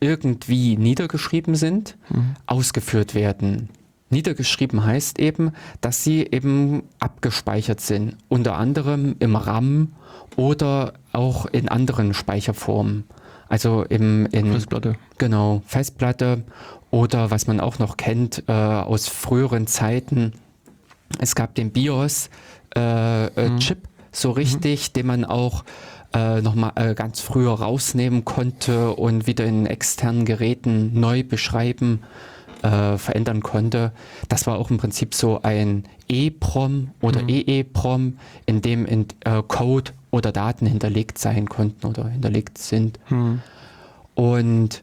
irgendwie 0.00 0.76
niedergeschrieben 0.76 1.54
sind, 1.54 1.96
mhm. 2.10 2.34
ausgeführt 2.46 3.14
werden. 3.14 3.70
Niedergeschrieben 4.14 4.84
heißt 4.84 5.18
eben, 5.18 5.52
dass 5.80 6.02
sie 6.02 6.26
eben 6.26 6.84
abgespeichert 6.98 7.80
sind, 7.80 8.16
unter 8.28 8.56
anderem 8.56 9.16
im 9.18 9.36
RAM 9.36 9.92
oder 10.36 10.94
auch 11.12 11.46
in 11.46 11.68
anderen 11.68 12.14
Speicherformen. 12.14 13.04
Also 13.48 13.82
im, 13.82 14.26
in 14.26 14.52
Festplatte. 14.52 14.96
Genau, 15.18 15.62
Festplatte 15.66 16.44
oder 16.90 17.30
was 17.30 17.46
man 17.46 17.60
auch 17.60 17.78
noch 17.78 17.96
kennt 17.96 18.44
äh, 18.48 18.52
aus 18.52 19.06
früheren 19.06 19.66
Zeiten. 19.66 20.32
Es 21.18 21.34
gab 21.34 21.54
den 21.54 21.70
BIOS 21.70 22.30
äh, 22.74 23.26
äh, 23.26 23.48
mhm. 23.50 23.58
So 24.12 24.30
mhm. 24.30 24.34
richtig, 24.34 24.88
mhm. 24.88 24.92
den 24.94 25.06
man 25.06 25.24
auch 25.24 25.64
äh, 26.14 26.40
nochmal 26.40 26.72
äh, 26.76 26.94
ganz 26.94 27.20
früher 27.20 27.52
rausnehmen 27.52 28.24
konnte 28.24 28.90
und 28.92 29.26
wieder 29.26 29.44
in 29.44 29.66
externen 29.66 30.24
Geräten 30.24 30.98
neu 30.98 31.22
beschreiben 31.24 32.02
äh, 32.64 32.96
verändern 32.96 33.42
konnte. 33.42 33.92
Das 34.28 34.46
war 34.46 34.58
auch 34.58 34.70
im 34.70 34.78
Prinzip 34.78 35.14
so 35.14 35.40
ein 35.42 35.84
EEPROM 36.08 36.92
oder 37.02 37.22
mhm. 37.22 37.28
EEPROM, 37.28 38.16
in 38.46 38.62
dem 38.62 38.86
in, 38.86 39.06
äh, 39.20 39.42
Code 39.46 39.92
oder 40.10 40.32
Daten 40.32 40.66
hinterlegt 40.66 41.18
sein 41.18 41.48
konnten 41.48 41.86
oder 41.86 42.08
hinterlegt 42.08 42.56
sind. 42.56 42.98
Mhm. 43.10 43.40
Und 44.14 44.82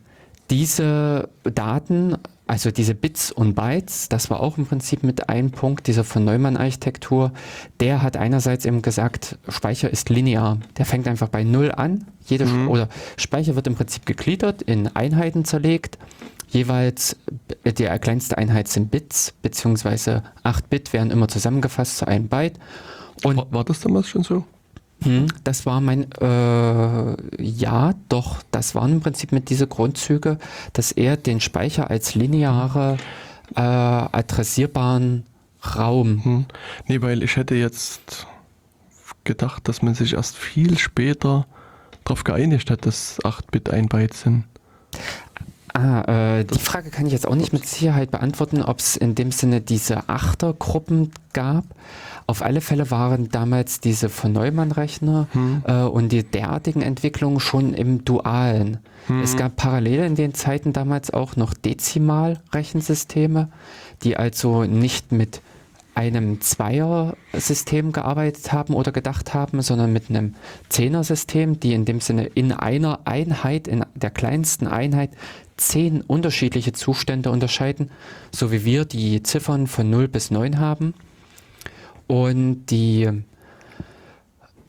diese 0.52 1.30
Daten, 1.44 2.18
also 2.46 2.70
diese 2.70 2.94
Bits 2.94 3.32
und 3.32 3.56
Bytes, 3.56 4.10
das 4.10 4.30
war 4.30 4.42
auch 4.42 4.58
im 4.58 4.68
Prinzip 4.68 5.04
mit 5.04 5.30
ein 5.30 5.50
Punkt 5.50 5.88
dieser 5.88 6.04
von 6.04 6.24
Neumann-Architektur. 6.24 7.32
Der 7.80 8.04
hat 8.04 8.16
einerseits 8.16 8.66
eben 8.66 8.82
gesagt, 8.82 9.40
Speicher 9.48 9.90
ist 9.90 10.10
linear. 10.10 10.58
Der 10.78 10.86
fängt 10.86 11.08
einfach 11.08 11.30
bei 11.30 11.44
Null 11.44 11.72
an. 11.72 12.06
Jede 12.28 12.46
mhm. 12.46 12.68
oder 12.68 12.90
Speicher 13.18 13.56
wird 13.56 13.68
im 13.68 13.76
Prinzip 13.76 14.06
gegliedert, 14.06 14.62
in 14.62 14.88
Einheiten 14.96 15.46
zerlegt 15.46 15.98
jeweils 16.52 17.16
die 17.66 17.86
kleinste 17.86 18.38
Einheit 18.38 18.68
sind 18.68 18.92
Bits, 18.92 19.34
beziehungsweise 19.42 20.24
8 20.44 20.70
Bit 20.70 20.94
werden 20.94 21.12
immer 21.12 21.28
zusammengefasst 21.28 21.98
zu 21.98 22.08
einem 22.08 22.28
Byte. 22.28 22.60
Und 23.24 23.38
war, 23.38 23.52
war 23.52 23.64
das 23.64 23.80
damals 23.80 24.08
schon 24.08 24.24
so? 24.24 24.46
Hm, 25.04 25.28
das 25.44 25.66
war 25.66 25.82
mein, 25.82 26.12
äh, 26.22 27.44
ja, 27.44 27.94
doch, 28.10 28.44
das 28.52 28.76
waren 28.76 28.92
im 28.94 29.02
Prinzip 29.02 29.32
mit 29.32 29.50
diese 29.50 29.66
Grundzüge, 29.66 30.38
dass 30.74 30.92
er 30.92 31.18
den 31.18 31.40
Speicher 31.40 31.90
als 31.90 32.14
lineare, 32.14 32.98
äh, 33.56 33.60
adressierbaren 33.60 35.26
Raum. 35.76 36.24
Hm. 36.24 36.46
Nee, 36.88 37.02
weil 37.02 37.24
ich 37.24 37.36
hätte 37.36 37.56
jetzt 37.56 38.28
gedacht, 39.24 39.68
dass 39.68 39.82
man 39.82 39.96
sich 39.96 40.14
erst 40.14 40.38
viel 40.38 40.78
später 40.78 41.48
darauf 42.04 42.24
geeinigt 42.24 42.70
hat, 42.70 42.86
dass 42.86 43.18
8 43.24 43.50
Bit 43.52 43.70
ein 43.70 43.88
Byte 43.88 44.14
sind. 44.14 44.44
Ah, 45.74 46.40
äh, 46.40 46.44
die 46.44 46.60
Frage 46.60 46.90
kann 46.90 47.06
ich 47.06 47.14
jetzt 47.14 47.28
auch 47.28 47.36
nicht 47.36 47.54
mit 47.54 47.66
Sicherheit 47.66 48.12
beantworten, 48.12 48.62
ob 48.62 48.80
es 48.80 48.98
in 48.98 49.16
dem 49.16 49.32
Sinne 49.32 49.62
diese 49.62 50.10
Achtergruppen 50.10 51.12
gab. 51.34 51.64
Auf 52.28 52.42
alle 52.42 52.62
Fälle 52.62 52.92
waren 52.92 53.30
damals 53.30 53.80
diese 53.80 54.10
von 54.10 54.34
Neumann-Rechner 54.34 55.28
hm. 55.32 55.64
äh, 55.66 55.84
und 55.84 56.12
die 56.12 56.24
derartigen 56.24 56.82
Entwicklungen 56.82 57.40
schon 57.40 57.74
im 57.74 58.04
Dualen. 58.04 58.80
Hm. 59.08 59.22
Es 59.22 59.38
gab 59.38 59.56
parallel 59.56 60.04
in 60.04 60.16
den 60.16 60.34
Zeiten 60.34 60.74
damals 60.74 61.12
auch 61.12 61.36
noch 61.36 61.54
Dezimal-Rechensysteme, 61.54 63.50
die 64.04 64.18
also 64.18 64.66
nicht 64.66 65.12
mit 65.12 65.42
einem 65.94 66.42
Zweier-System 66.42 67.92
gearbeitet 67.92 68.52
haben 68.52 68.74
oder 68.74 68.92
gedacht 68.92 69.34
haben, 69.34 69.62
sondern 69.62 69.92
mit 69.92 70.10
einem 70.10 70.36
Zehner-System, 70.70 71.60
die 71.60 71.74
in 71.74 71.86
dem 71.86 72.00
Sinne 72.00 72.26
in 72.26 72.52
einer 72.52 73.02
Einheit, 73.06 73.68
in 73.68 73.86
der 73.96 74.10
kleinsten 74.10 74.68
Einheit, 74.68 75.12
zehn 75.58 76.02
unterschiedliche 76.02 76.74
Zustände 76.74 77.30
unterscheiden, 77.30 77.92
so 78.32 78.52
wie 78.52 78.66
wir 78.66 78.86
die 78.86 79.22
Ziffern 79.24 79.68
von 79.68 79.90
0 79.90 80.08
bis 80.08 80.32
9 80.32 80.60
haben. 80.60 80.94
Und 82.08 82.66
die 82.68 83.10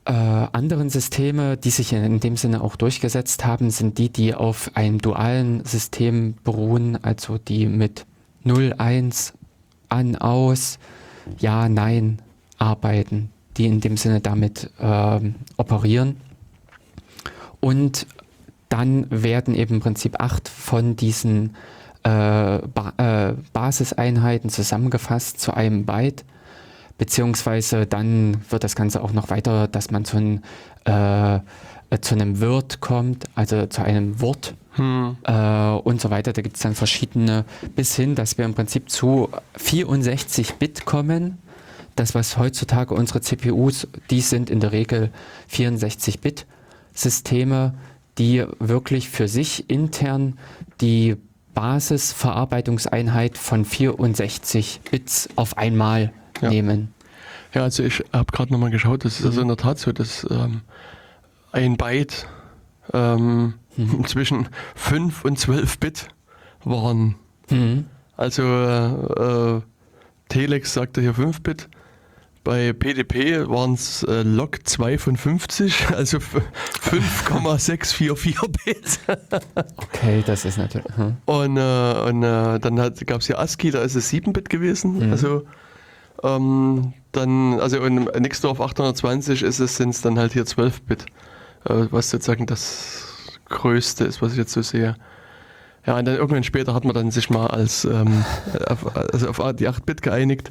äh, 0.05 0.13
anderen 0.13 0.91
Systeme, 0.91 1.57
die 1.57 1.71
sich 1.71 1.93
in, 1.93 2.21
dem 2.21 2.37
Sinne 2.37 2.63
auch 2.63 2.77
durchgesetzt 2.77 3.45
haben, 3.45 3.71
sind 3.71 3.99
die, 3.99 4.11
die 4.11 4.35
auf 4.35 4.71
einem 4.75 5.01
dualen 5.01 5.65
System 5.65 6.35
beruhen, 6.45 7.03
also 7.03 7.39
die 7.39 7.67
mit 7.67 8.05
0, 8.45 8.75
1, 8.79 9.35
an, 9.89 10.17
aus, 10.17 10.79
ja, 11.39 11.69
nein 11.69 12.21
arbeiten, 12.59 13.31
die 13.57 13.67
in 13.67 13.81
dem 13.81 13.97
Sinne 13.97 14.21
damit 14.21 14.71
äh, 14.79 15.21
operieren. 15.57 16.17
Und 17.61 18.07
dann 18.69 19.07
werden 19.11 19.55
eben 19.55 19.75
im 19.75 19.81
Prinzip 19.81 20.21
acht 20.21 20.49
von 20.49 20.97
diesen 20.97 21.55
äh, 22.03 22.59
ba 22.59 22.93
äh, 22.97 23.35
Basiseinheiten 23.53 24.51
zusammengefasst 24.51 25.41
zu 25.41 25.55
einem 25.55 25.85
Byte. 25.85 26.25
Beziehungsweise 26.99 27.87
dann 27.87 28.39
wird 28.51 28.65
das 28.65 28.75
Ganze 28.75 29.03
auch 29.03 29.13
noch 29.13 29.31
weiter, 29.31 29.69
dass 29.69 29.91
man 29.91 30.05
zu, 30.05 30.17
ein, 30.17 30.43
äh, 30.85 31.41
zu 32.01 32.15
einem 32.15 32.41
Word 32.41 32.81
kommt, 32.81 33.25
also 33.35 33.67
zu 33.67 33.83
einem 33.83 34.21
Wort 34.21 34.55
hm. 34.75 35.17
Äh, 35.25 35.33
und 35.33 36.01
so 36.01 36.11
weiter. 36.11 36.33
Da 36.33 36.43
gibt 36.43 36.57
es 36.57 36.63
dann 36.63 36.75
verschiedene, 36.75 37.45
bis 37.77 37.95
hin, 37.97 38.15
dass 38.15 38.39
wir 38.39 38.45
im 38.45 38.55
Prinzip 38.55 38.91
zu 38.91 39.29
64 39.57 40.55
Bit 40.55 40.85
kommen. 40.85 41.39
Das, 41.97 42.15
was 42.15 42.39
heutzutage 42.39 42.95
unsere 42.95 43.21
CPUs, 43.21 43.87
die 44.11 44.23
sind 44.23 44.49
in 44.49 44.61
der 44.61 44.73
Regel 44.73 45.11
64 45.49 46.21
Bit 46.21 46.47
Systeme 46.95 47.75
die 48.19 48.45
wirklich 48.59 49.09
für 49.09 49.29
sich 49.29 49.71
intern 49.71 50.39
die 50.81 51.17
Basisverarbeitungseinheit 51.55 53.39
von 53.39 53.65
64 53.65 54.81
Bits 54.91 55.29
auf 55.37 55.57
einmal 55.57 56.13
ja. 56.41 56.49
nehmen. 56.51 56.95
Ja, 57.55 57.63
also 57.63 57.83
ich 57.83 58.03
habe 58.13 58.33
gerade 58.33 58.53
nochmal 58.53 58.71
geschaut, 58.71 59.05
das 59.05 59.21
ist 59.21 59.27
also 59.27 59.43
in 59.43 59.49
der 59.49 59.57
Tat 59.59 59.79
so, 59.79 59.93
dass 59.93 60.27
ähm, 60.31 60.63
ein 61.53 61.77
Byte 61.77 62.27
ähm, 62.93 63.55
mhm. 63.77 64.05
zwischen 64.07 64.49
5 64.75 65.25
und 65.25 65.39
12 65.39 65.79
Bit 65.79 66.09
waren. 66.65 67.15
Mhm. 67.51 67.87
Also 68.17 68.43
äh, 68.43 69.57
äh, 69.57 69.61
Telex 70.29 70.75
sagte 70.75 71.01
hier 71.01 71.15
5 71.15 71.43
Bit, 71.43 71.69
bei 72.45 72.73
PDP 72.73 73.49
waren 73.49 73.75
es 73.75 74.03
äh, 74.03 74.23
Log 74.23 74.59
2 74.65 74.99
von 74.99 75.17
50, 75.17 75.91
also 75.97 76.19
5,644 76.21 78.37
Bit. 78.65 78.99
okay, 79.77 80.25
das 80.27 80.45
ist 80.45 80.59
natürlich. 80.59 80.97
Hm. 80.97 81.19
Und, 81.25 81.57
äh, 81.57 81.95
und 82.09 82.25
äh, 82.25 82.59
dann 82.59 82.75
gab 83.07 83.21
es 83.21 83.29
ja 83.29 83.39
ASCII, 83.39 83.71
da 83.71 83.83
ist 83.83 83.95
es 83.95 84.09
7 84.09 84.33
Bit 84.33 84.51
gewesen. 84.51 85.07
Mhm. 85.07 85.13
Also 85.13 85.47
ähm, 86.25 86.95
dann, 87.13 87.61
also 87.61 87.77
in 87.85 88.09
Nixdorf 88.19 88.61
820 88.61 89.43
ist 89.43 89.61
es, 89.61 89.77
sind 89.77 89.91
es 89.91 90.01
dann 90.01 90.19
halt 90.19 90.33
hier 90.33 90.47
12 90.47 90.83
Bit, 90.83 91.07
was 91.65 92.11
sozusagen 92.11 92.47
das 92.47 93.07
Größte 93.49 94.05
ist, 94.05 94.23
was 94.23 94.33
ich 94.33 94.39
jetzt 94.39 94.53
so 94.53 94.63
sehe. 94.63 94.97
Ja, 95.87 95.99
und 95.99 96.05
dann 96.05 96.17
irgendwann 96.17 96.45
später 96.45 96.75
hat 96.75 96.85
man 96.85 96.95
dann 96.95 97.11
sich 97.11 97.29
mal 97.29 97.49
als 97.49 97.85
ähm, 97.85 98.25
auf, 98.67 98.97
also 98.97 99.29
auf 99.29 99.57
die 99.57 99.69
8 99.69 99.85
Bit 99.85 100.03
geeinigt. 100.03 100.49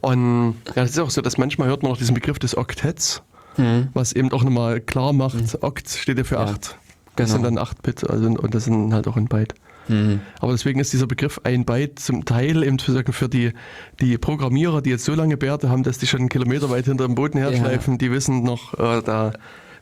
Und 0.00 0.56
ja, 0.74 0.82
es 0.82 0.90
ist 0.90 0.98
auch 0.98 1.10
so, 1.10 1.20
dass 1.20 1.38
manchmal 1.38 1.68
hört 1.68 1.82
man 1.82 1.92
noch 1.92 1.98
diesen 1.98 2.14
Begriff 2.14 2.38
des 2.38 2.56
Oktets, 2.56 3.22
mhm. 3.56 3.88
was 3.94 4.12
eben 4.12 4.32
auch 4.32 4.42
nochmal 4.42 4.80
klar 4.80 5.12
macht, 5.12 5.36
mhm. 5.36 5.58
Okt 5.60 5.88
steht 5.88 6.18
ja 6.18 6.24
für 6.24 6.36
ja, 6.36 6.44
8. 6.44 6.78
Das 7.16 7.26
genau. 7.26 7.32
sind 7.32 7.42
dann 7.44 7.58
8 7.58 7.82
Bit 7.82 8.10
also, 8.10 8.26
und 8.26 8.54
das 8.54 8.64
sind 8.64 8.92
halt 8.92 9.06
auch 9.06 9.16
ein 9.16 9.26
Byte. 9.26 9.54
Mhm. 9.88 10.20
Aber 10.40 10.52
deswegen 10.52 10.80
ist 10.80 10.92
dieser 10.92 11.06
Begriff 11.06 11.40
ein 11.44 11.64
Byte 11.64 11.98
zum 11.98 12.24
Teil 12.24 12.62
eben 12.62 12.78
für 12.78 13.28
die, 13.28 13.52
die 14.00 14.18
Programmierer, 14.18 14.80
die 14.80 14.90
jetzt 14.90 15.04
so 15.04 15.14
lange 15.14 15.36
Bärte 15.36 15.68
haben, 15.68 15.82
dass 15.82 15.98
die 15.98 16.06
schon 16.06 16.20
einen 16.20 16.28
Kilometer 16.30 16.70
weit 16.70 16.86
hinter 16.86 17.06
dem 17.06 17.14
Boden 17.14 17.38
herschleifen, 17.38 17.94
ja. 17.94 17.98
die 17.98 18.10
wissen 18.10 18.42
noch, 18.42 18.74
äh, 18.74 19.02
da 19.02 19.32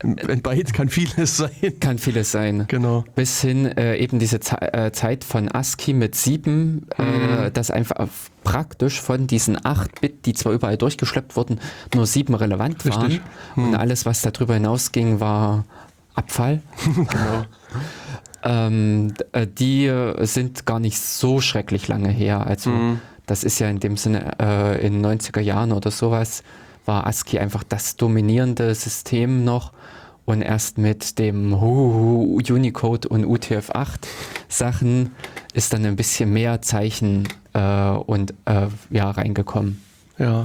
ein 0.03 0.43
Byte 0.43 0.73
kann 0.73 0.89
vieles 0.89 1.37
sein. 1.37 1.51
Kann 1.81 1.99
vieles 1.99 2.33
sein. 2.33 2.65
Genau. 2.69 3.05
Bis 3.15 3.41
hin 3.41 3.67
äh, 3.67 3.97
eben 3.97 4.19
diese 4.19 4.41
Ze 4.41 4.61
äh, 4.61 4.93
Zeit 4.93 5.25
von 5.25 5.51
ASCII 5.51 5.95
mit 5.95 6.15
7, 6.15 6.87
äh, 6.99 7.03
mhm. 7.03 7.53
das 7.53 7.71
einfach 7.71 8.09
praktisch 8.43 9.01
von 9.01 9.27
diesen 9.27 9.65
8 9.65 10.01
Bit, 10.01 10.27
die 10.27 10.33
zwar 10.35 10.53
überall 10.53 10.77
durchgeschleppt 10.77 11.37
wurden, 11.37 11.61
nur 11.95 12.07
7 12.07 12.35
relevant 12.35 12.85
Richtig. 12.85 12.95
waren. 12.95 13.21
Mhm. 13.57 13.65
Und 13.65 13.75
alles, 13.77 14.05
was 14.05 14.23
darüber 14.23 14.55
hinausging, 14.55 15.21
war 15.21 15.65
Abfall. 16.15 16.63
genau. 16.95 17.45
ähm, 18.43 19.15
äh, 19.33 19.47
die 19.47 19.91
sind 20.21 20.67
gar 20.67 20.81
nicht 20.81 20.99
so 20.99 21.41
schrecklich 21.41 21.89
lange 21.89 22.11
her. 22.11 22.47
Also 22.47 22.71
mhm. 22.71 23.01
das 23.27 23.45
ist 23.45 23.61
ja 23.61 23.69
in 23.69 23.79
dem 23.79 23.97
Sinne 23.97 24.33
äh, 24.41 24.87
in 24.87 25.05
90er 25.05 25.41
Jahren 25.41 25.73
oder 25.73 25.91
sowas 25.91 26.43
war 26.85 27.07
ASCII 27.07 27.39
einfach 27.39 27.63
das 27.63 27.97
dominierende 27.97 28.75
System 28.75 29.45
noch 29.45 29.73
und 30.25 30.43
erst 30.43 30.79
mit 30.79 31.19
dem 31.19 31.53
Unicode 31.53 33.09
und 33.09 33.25
UTF-8 33.25 33.99
Sachen 34.49 35.11
ist 35.55 35.73
dann 35.73 35.85
ein 35.85 35.97
bisschen 35.97 36.33
mehr 36.33 36.63
Zeichen 36.63 37.29
äh, 37.55 37.91
und 37.91 38.35
äh, 38.45 38.69
ja 38.91 39.11
reingekommen. 39.11 39.83
Ja. 40.19 40.45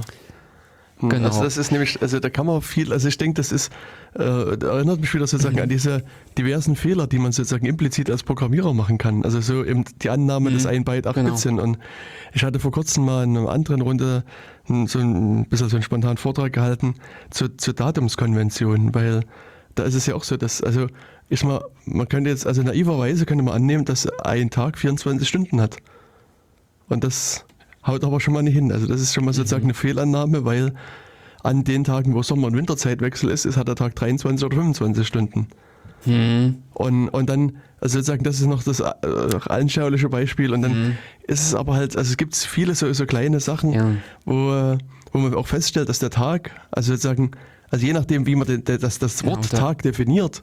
Genau. 1.00 1.28
Also 1.28 1.44
das 1.44 1.56
ist 1.56 1.70
nämlich, 1.70 2.02
also 2.02 2.18
da 2.18 2.28
kann 2.28 2.46
man 2.46 2.60
viel, 2.60 2.92
also 2.92 3.06
ich 3.06 3.16
denke, 3.18 3.34
das 3.34 3.52
ist, 3.52 3.72
äh, 4.14 4.56
da 4.56 4.66
erinnert 4.74 5.00
mich 5.00 5.14
wieder 5.14 5.28
sozusagen 5.28 5.54
Mhm. 5.54 5.62
an 5.62 5.68
diese 5.68 6.02
diversen 6.36 6.74
Fehler, 6.74 7.06
die 7.06 7.18
man 7.20 7.30
sozusagen 7.30 7.66
implizit 7.66 8.10
als 8.10 8.24
Programmierer 8.24 8.74
machen 8.74 8.98
kann. 8.98 9.24
Also 9.24 9.40
so 9.40 9.64
eben 9.64 9.84
die 10.02 10.10
Annahme, 10.10 10.50
dass 10.50 10.66
ein 10.66 10.84
Byte 10.84 11.06
8 11.06 11.14
Genau. 11.14 11.62
Und 11.62 11.78
ich 12.32 12.42
hatte 12.42 12.58
vor 12.58 12.72
kurzem 12.72 13.04
mal 13.04 13.22
in 13.22 13.36
einer 13.36 13.48
anderen 13.48 13.80
Runde 13.80 14.24
so 14.66 14.98
ein 14.98 15.46
bisschen 15.48 15.68
so 15.68 15.76
einen 15.76 15.84
spontanen 15.84 16.16
Vortrag 16.16 16.52
gehalten 16.52 16.94
zu, 17.30 17.48
zur 17.56 17.74
Datumskonvention, 17.74 18.92
weil 18.92 19.20
da 19.78 19.84
ist 19.84 19.94
es 19.94 20.06
ja 20.06 20.14
auch 20.14 20.24
so, 20.24 20.36
dass, 20.36 20.62
also 20.62 20.86
ich 21.28 21.44
mal, 21.44 21.62
man 21.84 22.08
könnte 22.08 22.30
jetzt, 22.30 22.46
also 22.46 22.62
naiverweise 22.62 23.26
könnte 23.26 23.44
man 23.44 23.54
annehmen, 23.54 23.84
dass 23.84 24.06
ein 24.24 24.50
Tag 24.50 24.78
24 24.78 25.28
Stunden 25.28 25.60
hat. 25.60 25.76
Und 26.88 27.04
das 27.04 27.44
haut 27.86 28.04
aber 28.04 28.20
schon 28.20 28.34
mal 28.34 28.42
nicht 28.42 28.54
hin. 28.54 28.72
Also 28.72 28.86
das 28.86 29.00
ist 29.00 29.14
schon 29.14 29.24
mal 29.24 29.32
sozusagen 29.34 29.64
eine 29.64 29.74
Fehlannahme, 29.74 30.44
weil 30.44 30.72
an 31.42 31.64
den 31.64 31.84
Tagen, 31.84 32.14
wo 32.14 32.22
Sommer- 32.22 32.46
und 32.48 32.56
Winterzeitwechsel 32.56 33.30
ist, 33.30 33.44
ist 33.44 33.56
hat 33.56 33.68
der 33.68 33.74
Tag 33.76 33.94
23 33.94 34.44
oder 34.44 34.56
25 34.56 35.06
Stunden. 35.06 35.48
Hm. 36.04 36.56
Und, 36.74 37.08
und 37.10 37.28
dann, 37.28 37.58
also 37.80 37.98
sozusagen, 37.98 38.24
das 38.24 38.40
ist 38.40 38.46
noch 38.46 38.62
das 38.62 38.80
äh, 38.80 38.84
anschauliche 39.48 40.08
Beispiel. 40.08 40.52
Und 40.54 40.62
dann 40.62 40.72
Mhm. 40.88 40.96
ist 41.26 41.42
es 41.42 41.54
aber 41.54 41.74
halt, 41.74 41.96
also 41.96 42.10
es 42.10 42.16
gibt 42.16 42.34
viele 42.36 42.74
so, 42.74 42.90
so 42.92 43.04
kleine 43.06 43.40
Sachen, 43.40 43.72
Ja. 43.72 43.90
wo, 44.24 44.76
wo 45.12 45.18
man 45.18 45.34
auch 45.34 45.46
feststellt, 45.46 45.88
dass 45.88 45.98
der 45.98 46.10
Tag, 46.10 46.50
also 46.70 46.92
sozusagen, 46.92 47.32
also 47.70 47.84
je 47.86 47.92
nachdem, 47.92 48.26
wie 48.26 48.34
man 48.36 48.46
den, 48.46 48.64
das, 48.64 48.98
das 48.98 49.20
Genau, 49.20 49.36
Wort 49.36 49.52
da- 49.52 49.58
Tag 49.58 49.82
definiert, 49.82 50.42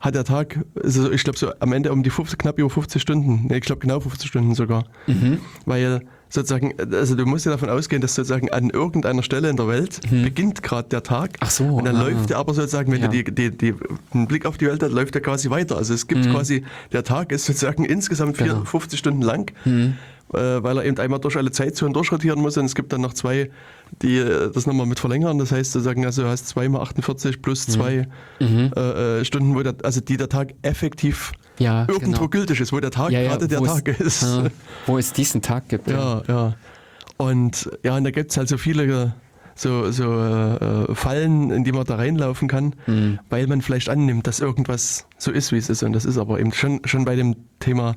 hat 0.00 0.14
der 0.16 0.24
Tag, 0.24 0.64
also 0.82 1.12
ich 1.12 1.22
glaube 1.22 1.38
so 1.38 1.52
am 1.60 1.72
Ende 1.72 1.92
um 1.92 2.02
die 2.02 2.10
50, 2.10 2.36
knapp 2.38 2.58
über 2.58 2.68
50 2.70 3.00
Stunden, 3.00 3.46
nee, 3.48 3.58
ich 3.58 3.62
glaube 3.64 3.80
genau 3.80 4.00
50 4.00 4.28
Stunden 4.28 4.54
sogar. 4.54 4.84
Mhm. 5.06 5.38
Weil 5.64 6.00
sozusagen, 6.28 6.72
also 6.92 7.14
du 7.14 7.24
musst 7.26 7.44
ja 7.46 7.52
davon 7.52 7.68
ausgehen, 7.68 8.00
dass 8.02 8.14
sozusagen 8.16 8.50
an 8.50 8.70
irgendeiner 8.70 9.22
Stelle 9.22 9.48
in 9.50 9.56
der 9.56 9.68
Welt 9.68 10.00
beginnt 10.10 10.62
gerade 10.62 10.88
der 10.88 11.02
Tag. 11.04 11.32
Mhm. 11.32 11.36
Ach 11.40 11.50
so, 11.50 11.64
Und 11.66 11.84
dann 11.84 11.94
ah. 11.96 12.02
läuft 12.04 12.30
der 12.30 12.38
aber 12.38 12.52
sozusagen, 12.54 12.90
wenn 12.90 13.02
Ja. 13.02 13.08
du 13.08 13.22
die, 13.22 13.32
die, 13.32 13.56
die, 13.56 13.74
einen 14.12 14.26
Blick 14.26 14.44
auf 14.46 14.56
die 14.58 14.66
Welt 14.66 14.82
hast, 14.82 14.92
läuft 14.92 15.14
der 15.14 15.22
quasi 15.22 15.50
weiter. 15.50 15.76
Also 15.76 15.94
es 15.94 16.06
gibt 16.08 16.28
quasi, 16.30 16.64
der 16.90 17.04
Tag 17.04 17.30
ist 17.30 17.44
sozusagen 17.44 17.84
insgesamt 17.84 18.40
Mhm. 18.40 18.44
Genau. 18.44 18.64
50 18.64 18.98
Stunden 18.98 19.22
lang, 19.22 19.52
Mhm. 19.66 19.94
Äh, 20.32 20.62
weil 20.62 20.78
er 20.78 20.84
eben 20.84 20.98
einmal 20.98 21.20
durch 21.20 21.36
alle 21.36 21.50
Zeitzonen 21.50 21.92
durchrotieren 21.94 22.40
muss. 22.40 22.56
Und 22.56 22.64
es 22.66 22.74
gibt 22.74 22.92
dann 22.92 23.00
noch 23.00 23.14
zwei, 23.14 23.50
die 24.02 24.18
äh, 24.18 24.50
das 24.52 24.66
nochmal 24.66 24.86
mit 24.86 24.98
verlängern. 25.00 25.38
Das 25.38 25.52
heißt 25.52 25.72
sozusagen, 25.72 26.04
also 26.04 26.22
du 26.22 26.28
hast 26.28 26.48
2 26.48 26.68
mal 26.68 26.80
48 26.82 27.42
plus 27.42 27.66
zwei 27.66 28.08
Mhm. 28.40 28.70
äh, 28.76 29.20
äh, 29.20 29.24
Stunden, 29.24 29.54
wo 29.54 29.62
der, 29.62 29.74
also 29.82 30.00
die 30.00 30.16
der 30.16 30.28
Tag 30.28 30.54
effektiv 30.62 31.32
Ja, 31.58 31.82
irgendwo 31.88 32.18
genau. 32.18 32.28
gültig 32.28 32.60
ist, 32.60 32.72
wo 32.72 32.80
der 32.80 32.90
Tag 32.90 33.10
Ja, 33.12 33.20
ja, 33.20 33.30
gerade 33.30 33.48
der 33.48 33.62
Tag 33.62 33.88
ist. 33.88 34.22
Ja, 34.22 34.44
wo 34.86 34.98
es 34.98 35.12
diesen 35.12 35.42
Tag 35.42 35.68
gibt. 35.68 35.88
Ja, 35.90 36.22
ja. 36.28 36.54
Und 37.16 37.70
ja, 37.84 37.96
und 37.96 38.04
da 38.04 38.10
gibt 38.10 38.30
es 38.30 38.36
halt 38.36 38.48
so 38.48 38.56
viele 38.58 39.14
so, 39.54 39.90
so 39.92 40.18
äh, 40.18 40.94
Fallen, 40.94 41.50
in 41.50 41.62
die 41.62 41.72
man 41.72 41.84
da 41.84 41.96
reinlaufen 41.96 42.48
kann, 42.48 42.74
Mhm. 42.86 43.18
weil 43.28 43.46
man 43.46 43.60
vielleicht 43.60 43.90
annimmt, 43.90 44.26
dass 44.26 44.40
irgendwas 44.40 45.06
so 45.18 45.30
ist, 45.30 45.52
wie 45.52 45.58
es 45.58 45.68
ist. 45.68 45.82
Und 45.82 45.92
das 45.92 46.06
ist 46.06 46.16
aber 46.16 46.40
eben 46.40 46.52
schon, 46.52 46.80
schon 46.86 47.04
bei 47.04 47.16
dem 47.16 47.36
Thema 47.60 47.96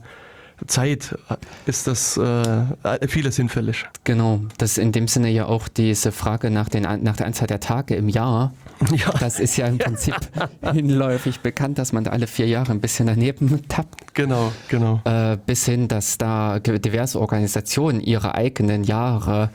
Zeit 0.68 1.16
äh, 1.30 1.36
ist 1.66 1.88
das 1.88 2.18
äh, 2.18 3.08
vieles 3.08 3.36
hinfällig. 3.36 3.86
Genau, 4.04 4.42
das 4.58 4.72
ist 4.72 4.78
in 4.78 4.92
dem 4.92 5.08
Sinne 5.08 5.30
ja 5.30 5.46
auch 5.46 5.68
diese 5.68 6.12
Frage 6.12 6.50
nach, 6.52 6.70
den, 6.70 6.84
nach 7.04 7.18
der 7.18 7.26
Anzahl 7.28 7.48
der 7.48 7.60
Tage 7.60 7.96
im 7.96 8.10
Jahr. 8.10 8.54
Ja, 8.92 9.12
Das 9.20 9.40
ist 9.40 9.58
ja 9.58 9.68
im 9.68 9.78
Prinzip 9.78 10.16
hinläufig 10.74 11.40
bekannt, 11.42 11.78
dass 11.78 11.94
man 11.94 12.04
da 12.04 12.12
alle 12.12 12.28
vier 12.28 12.48
Jahre 12.48 12.72
ein 12.72 12.82
bisschen 12.82 13.08
daneben 13.08 13.62
tappt. 13.68 14.14
genau, 14.14 14.52
genau. 14.68 15.02
Äh, 15.06 15.38
bis 15.46 15.66
hin, 15.66 15.88
dass 15.88 16.18
da 16.18 16.60
diverse 16.60 17.20
Organisationen 17.20 18.02
ihre 18.02 18.36
eigenen 18.36 18.84
Jahre 18.84 19.50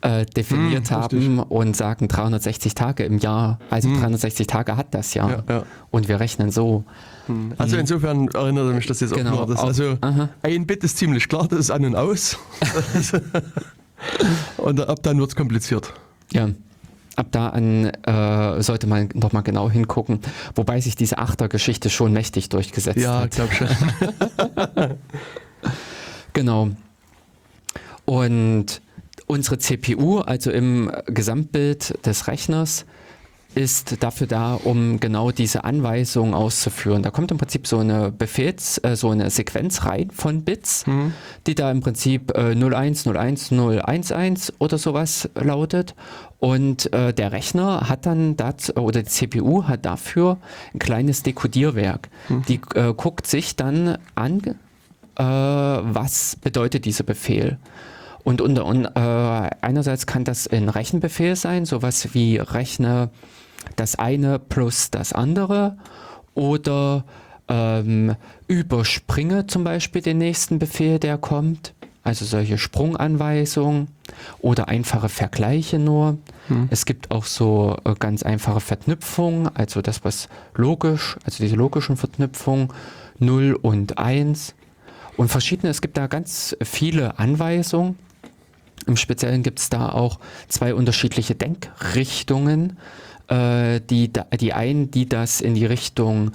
äh, 0.00 0.26
definiert 0.26 0.90
Hm, 0.90 0.96
haben 0.96 1.38
und 1.40 1.76
sagen 1.76 2.08
360 2.08 2.74
Tage 2.74 3.04
im 3.04 3.18
Jahr. 3.18 3.58
Also 3.70 3.88
360 3.88 4.46
Tage 4.46 4.76
hat 4.76 4.94
das 4.94 5.14
Jahr. 5.14 5.44
Ja, 5.48 5.54
ja. 5.56 5.62
Und 5.90 6.08
wir 6.08 6.20
rechnen 6.20 6.50
so. 6.50 6.84
Also 7.58 7.76
insofern 7.76 8.28
erinnert 8.28 8.74
mich 8.74 8.86
das 8.86 9.00
jetzt 9.00 9.14
Genau, 9.14 9.32
auch 9.42 9.46
nur. 9.46 9.54
Dass, 9.56 9.64
also 9.64 9.96
aha. 10.00 10.28
ein 10.42 10.66
Bit 10.66 10.82
ist 10.84 10.98
ziemlich 10.98 11.28
klar, 11.28 11.46
das 11.48 11.58
ist 11.60 11.70
an 11.70 11.84
und 11.84 11.94
aus. 11.96 12.36
und 14.56 14.80
ab 14.80 14.98
dann 15.02 15.18
wird 15.18 15.30
es 15.30 15.36
kompliziert. 15.36 15.92
Ja. 16.32 16.50
Ab 17.14 17.26
da 17.30 17.48
an 17.50 17.84
äh, 17.86 18.62
sollte 18.62 18.86
man 18.86 19.10
nochmal 19.14 19.42
genau 19.42 19.70
hingucken, 19.70 20.20
wobei 20.54 20.80
sich 20.80 20.96
diese 20.96 21.18
Achtergeschichte 21.18 21.90
schon 21.90 22.12
mächtig 22.12 22.48
durchgesetzt 22.48 22.98
Ja, 22.98 23.20
hat. 23.20 23.30
glaube 23.32 23.52
schon. 23.54 23.68
Genau. 26.32 26.70
Und 28.04 28.80
unsere 29.26 29.58
CPU, 29.58 30.18
also 30.20 30.50
im 30.50 30.90
Gesamtbild 31.06 32.04
des 32.06 32.26
Rechners, 32.26 32.86
ist 33.54 34.02
dafür 34.02 34.26
da, 34.26 34.54
um 34.54 35.00
genau 35.00 35.30
diese 35.30 35.64
Anweisungen 35.64 36.34
auszuführen. 36.34 37.02
Da 37.02 37.10
kommt 37.10 37.30
im 37.30 37.38
Prinzip 37.38 37.66
so 37.66 37.78
eine 37.78 38.10
Befehls-, 38.10 38.78
äh, 38.82 38.96
so 38.96 39.10
eine 39.10 39.30
Sequenz 39.30 39.84
rein 39.84 40.10
von 40.10 40.42
Bits, 40.42 40.84
die 41.46 41.54
da 41.54 41.70
im 41.70 41.80
Prinzip 41.80 42.32
äh, 42.36 42.54
01, 42.54 43.06
01, 43.06 43.50
011 43.52 44.52
oder 44.58 44.78
sowas 44.78 45.28
lautet. 45.34 45.94
Und 46.38 46.92
äh, 46.92 47.14
der 47.14 47.32
Rechner 47.32 47.88
hat 47.88 48.06
dann 48.06 48.36
dazu, 48.36 48.74
oder 48.74 49.02
die 49.02 49.08
CPU 49.08 49.64
hat 49.64 49.86
dafür 49.86 50.38
ein 50.74 50.78
kleines 50.78 51.22
Dekodierwerk. 51.22 52.08
Die 52.48 52.60
äh, 52.74 52.92
guckt 52.94 53.26
sich 53.26 53.54
dann 53.54 53.98
an, 54.14 54.40
äh, 55.16 55.22
was 55.22 56.36
bedeutet 56.36 56.84
dieser 56.84 57.04
Befehl. 57.04 57.58
Und, 58.24 58.40
unter, 58.40 58.64
und 58.64 58.84
äh, 58.84 59.50
einerseits 59.60 60.06
kann 60.06 60.24
das 60.24 60.46
ein 60.46 60.68
Rechenbefehl 60.68 61.36
sein, 61.36 61.64
sowas 61.64 62.14
wie 62.14 62.36
rechne 62.36 63.10
das 63.76 63.96
eine 63.96 64.38
plus 64.38 64.90
das 64.90 65.12
andere 65.12 65.76
oder 66.34 67.04
ähm, 67.48 68.16
überspringe 68.48 69.46
zum 69.46 69.64
Beispiel 69.64 70.02
den 70.02 70.18
nächsten 70.18 70.58
Befehl, 70.58 70.98
der 70.98 71.18
kommt. 71.18 71.74
Also 72.04 72.24
solche 72.24 72.58
Sprunganweisungen 72.58 73.86
oder 74.40 74.66
einfache 74.66 75.08
Vergleiche 75.08 75.78
nur. 75.78 76.18
Es 76.68 76.84
gibt 76.84 77.12
auch 77.12 77.24
so 77.24 77.76
äh, 77.84 77.94
ganz 77.96 78.24
einfache 78.24 78.58
Verknüpfungen, 78.58 79.48
also 79.54 79.82
das, 79.82 80.04
was 80.04 80.28
logisch, 80.56 81.16
also 81.24 81.44
diese 81.44 81.54
logischen 81.54 81.96
Verknüpfungen, 81.96 82.68
0 83.20 83.56
und 83.60 83.98
1 83.98 84.54
und 85.16 85.28
verschiedene, 85.28 85.70
es 85.70 85.80
gibt 85.80 85.96
da 85.96 86.08
ganz 86.08 86.56
viele 86.62 87.20
Anweisungen. 87.20 87.96
Im 88.86 88.96
Speziellen 88.96 89.44
gibt 89.44 89.60
es 89.60 89.70
da 89.70 89.90
auch 89.90 90.18
zwei 90.48 90.74
unterschiedliche 90.74 91.36
Denkrichtungen. 91.36 92.78
Äh, 93.32 93.80
die, 93.88 94.10
die 94.38 94.52
einen, 94.52 94.90
die 94.90 95.08
das 95.08 95.40
in 95.40 95.54
die 95.54 95.64
Richtung 95.64 96.32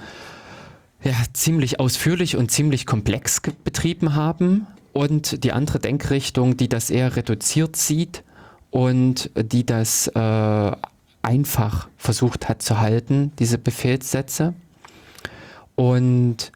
ja, 1.03 1.13
ziemlich 1.33 1.79
ausführlich 1.79 2.35
und 2.35 2.49
ziemlich 2.49 2.87
komplex 2.87 3.39
betrieben 3.63 4.15
haben 4.15 4.65
und 4.93 5.43
die 5.43 5.51
andere 5.51 5.77
Denkrichtung, 5.77 6.57
die 6.57 6.67
das 6.67 6.89
eher 6.89 7.15
reduziert 7.15 7.75
sieht 7.75 8.23
und 8.71 9.29
die 9.35 9.63
das 9.63 10.07
äh, 10.07 10.71
einfach 11.21 11.87
versucht 11.97 12.49
hat 12.49 12.63
zu 12.63 12.79
halten, 12.79 13.31
diese 13.37 13.59
Befehlssätze. 13.59 14.55
Und 15.75 16.51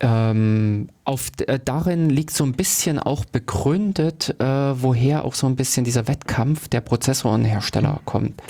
ähm, 0.00 0.88
auf, 1.04 1.30
äh, 1.46 1.58
darin 1.62 2.08
liegt 2.10 2.30
so 2.30 2.44
ein 2.44 2.52
bisschen 2.52 2.98
auch 2.98 3.24
begründet, 3.24 4.34
äh, 4.38 4.44
woher 4.44 5.24
auch 5.24 5.34
so 5.34 5.46
ein 5.46 5.56
bisschen 5.56 5.84
dieser 5.84 6.08
Wettkampf 6.08 6.68
der 6.68 6.80
Prozessor 6.80 7.32
und 7.32 7.44
Hersteller 7.44 8.00
kommt. 8.06 8.42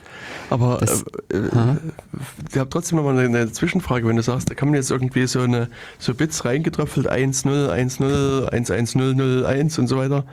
Aber 0.48 0.78
Das- 0.78 1.04
äh, 1.32 1.36
äh, 1.36 1.50
Aha. 1.52 1.76
ich 2.50 2.56
habe 2.58 2.70
trotzdem 2.70 2.96
noch 2.98 3.04
mal 3.04 3.18
eine, 3.18 3.26
eine 3.40 3.52
Zwischenfrage, 3.52 4.06
wenn 4.06 4.16
du 4.16 4.22
sagst, 4.22 4.48
da 4.50 4.54
kann 4.54 4.68
man 4.68 4.76
jetzt 4.76 4.90
irgendwie 4.90 5.26
so 5.26 5.40
eine 5.40 5.68
so 5.98 6.14
Bits 6.14 6.44
reingetröpfelt, 6.44 7.08
1, 7.08 7.44
0, 7.44 7.70
1, 7.70 7.98
0, 8.00 8.48
1, 8.52 8.70
1, 8.70 8.94
0, 8.94 9.14
0, 9.14 9.44
1 9.46 9.78
und 9.78 9.86
so 9.88 9.96
weiter. 9.96 10.24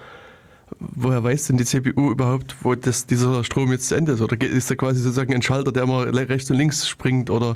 Woher 0.79 1.23
weiß 1.23 1.47
denn 1.47 1.57
die 1.57 1.65
CPU 1.65 2.11
überhaupt, 2.11 2.55
wo 2.61 2.75
das, 2.75 3.05
dieser 3.07 3.43
Strom 3.43 3.71
jetzt 3.71 3.87
zu 3.87 3.95
Ende 3.95 4.11
ist? 4.11 4.21
Oder 4.21 4.39
ist 4.41 4.69
da 4.69 4.75
quasi 4.75 4.99
sozusagen 5.01 5.33
ein 5.33 5.41
Schalter, 5.41 5.71
der 5.71 5.83
immer 5.83 6.05
rechts 6.13 6.51
und 6.51 6.57
links 6.57 6.87
springt? 6.87 7.29
Oder 7.29 7.53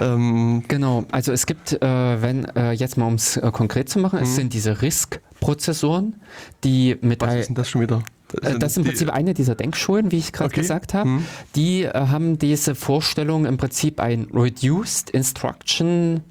ähm, 0.00 0.62
Genau, 0.68 1.04
also 1.10 1.32
es 1.32 1.46
gibt, 1.46 1.72
äh, 1.72 2.22
wenn 2.22 2.44
äh, 2.56 2.72
jetzt 2.72 2.96
mal 2.96 3.06
um 3.06 3.14
es 3.14 3.36
äh, 3.36 3.50
konkret 3.52 3.88
zu 3.88 3.98
machen, 3.98 4.18
es 4.22 4.34
sind 4.36 4.52
diese 4.52 4.82
RISC-Prozessoren, 4.82 6.16
die 6.64 6.96
mit 7.00 7.20
was 7.20 7.34
ist 7.34 7.48
denn 7.48 7.54
das 7.56 7.68
schon 7.68 7.80
wieder? 7.82 8.02
Äh, 8.42 8.58
Das 8.58 8.72
ist 8.72 8.78
im 8.78 8.84
Prinzip 8.84 9.10
eine 9.10 9.34
dieser 9.34 9.54
Denkschulen, 9.54 10.10
wie 10.10 10.18
ich 10.18 10.32
gerade 10.32 10.50
Okay. 10.50 10.60
gesagt 10.62 10.94
habe. 10.94 11.08
Mhm. 11.08 11.26
Die 11.54 11.82
äh, 11.84 11.92
haben 11.94 12.38
diese 12.38 12.74
Vorstellung 12.74 13.46
im 13.46 13.56
Prinzip 13.56 14.00
ein 14.00 14.26
Reduced 14.32 15.10
Instruction 15.10 16.22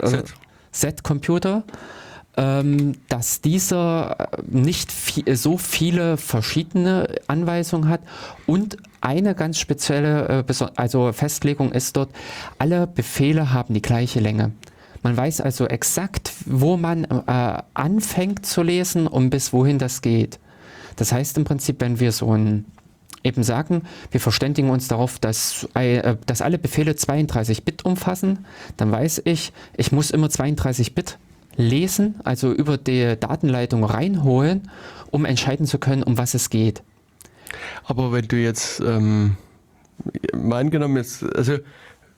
äh, 0.00 0.06
Set. 0.08 0.34
Set 0.70 1.02
Computer, 1.02 1.64
ähm, 2.36 2.94
dass 3.08 3.40
dieser 3.40 4.16
äh, 4.20 4.42
nicht 4.46 4.90
vi- 4.92 5.34
so 5.34 5.58
viele 5.58 6.16
verschiedene 6.18 7.08
Anweisungen 7.26 7.88
hat 7.88 8.02
und 8.46 8.76
eine 9.00 9.34
ganz 9.34 9.58
spezielle 9.58 10.44
äh, 10.48 10.54
also 10.76 11.12
Festlegung 11.12 11.72
ist 11.72 11.96
dort, 11.96 12.10
alle 12.58 12.86
Befehle 12.86 13.52
haben 13.52 13.74
die 13.74 13.82
gleiche 13.82 14.20
Länge. 14.20 14.52
Man 15.02 15.16
weiß 15.16 15.40
also 15.40 15.66
exakt, 15.66 16.32
wo 16.44 16.76
man 16.76 17.04
äh, 17.04 17.62
anfängt 17.74 18.44
zu 18.44 18.62
lesen 18.62 19.06
und 19.06 19.30
bis 19.30 19.52
wohin 19.52 19.78
das 19.78 20.02
geht. 20.02 20.38
Das 20.96 21.12
heißt 21.12 21.38
im 21.38 21.44
Prinzip, 21.44 21.80
wenn 21.80 22.00
wir 22.00 22.12
so 22.12 22.34
ein 22.34 22.64
eben 23.24 23.42
sagen, 23.42 23.82
wir 24.10 24.20
verständigen 24.20 24.70
uns 24.70 24.88
darauf, 24.88 25.18
dass, 25.18 25.68
äh, 25.74 26.16
dass 26.26 26.42
alle 26.42 26.58
Befehle 26.58 26.96
32 26.96 27.64
Bit 27.64 27.84
umfassen, 27.84 28.44
dann 28.76 28.90
weiß 28.90 29.22
ich, 29.24 29.52
ich 29.76 29.92
muss 29.92 30.10
immer 30.10 30.30
32 30.30 30.94
Bit 30.94 31.18
lesen, 31.56 32.16
also 32.24 32.52
über 32.52 32.76
die 32.76 33.16
Datenleitung 33.18 33.84
reinholen, 33.84 34.70
um 35.10 35.24
entscheiden 35.24 35.66
zu 35.66 35.78
können, 35.78 36.02
um 36.02 36.16
was 36.16 36.34
es 36.34 36.50
geht. 36.50 36.82
Aber 37.84 38.12
wenn 38.12 38.26
du 38.28 38.36
jetzt 38.36 38.80
ähm, 38.80 39.36
mal 40.34 40.60
angenommen 40.60 40.96
jetzt, 40.96 41.24
also 41.36 41.54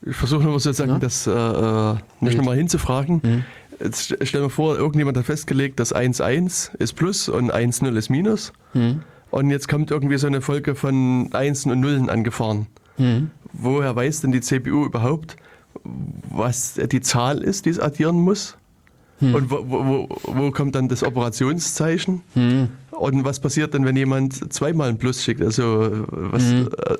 ich 0.05 0.15
versuche 0.15 0.43
nochmal 0.43 0.59
sozusagen 0.59 0.91
Ja. 0.91 0.99
das 0.99 1.27
äh, 1.27 1.31
äh, 1.31 1.95
nicht 2.19 2.37
nochmal 2.37 2.57
hinzufragen. 2.57 3.21
Mhm. 3.23 3.45
Jetzt 3.79 4.15
stell 4.23 4.41
dir 4.41 4.49
vor, 4.49 4.77
irgendjemand 4.77 5.17
hat 5.17 5.25
festgelegt, 5.25 5.79
dass 5.79 5.93
1,1 5.95 6.75
ist 6.77 6.93
Plus 6.93 7.29
und 7.29 7.51
1,0 7.51 7.95
ist 7.97 8.09
Minus. 8.09 8.53
Hm. 8.73 9.01
Und 9.31 9.49
jetzt 9.49 9.67
kommt 9.67 9.89
irgendwie 9.89 10.17
so 10.17 10.27
eine 10.27 10.41
Folge 10.41 10.75
von 10.75 11.29
Einsen 11.33 11.71
und 11.71 11.79
Nullen 11.79 12.09
angefahren. 12.09 12.67
Hm. 12.97 13.31
Woher 13.53 13.95
weiß 13.95 14.21
denn 14.21 14.31
die 14.31 14.41
CPU 14.41 14.85
überhaupt, 14.85 15.35
was 15.83 16.75
die 16.75 17.01
Zahl 17.01 17.39
ist, 17.39 17.65
die 17.65 17.71
es 17.71 17.79
addieren 17.79 18.19
muss? 18.19 18.55
Hm. 19.21 19.35
Und 19.35 19.49
wo, 19.49 19.63
wo, 19.67 20.09
wo, 20.23 20.51
kommt 20.51 20.75
dann 20.75 20.89
das 20.89 21.03
Operationszeichen? 21.03 22.21
Hm. 22.33 22.67
Und 22.91 23.23
was 23.23 23.39
passiert 23.39 23.73
denn, 23.73 23.85
wenn 23.85 23.95
jemand 23.95 24.53
zweimal 24.53 24.89
ein 24.89 24.97
Plus 24.97 25.23
schickt? 25.23 25.41
Also 25.41 26.05
was, 26.11 26.43
Hm. 26.43 26.67
äh, 26.87 26.97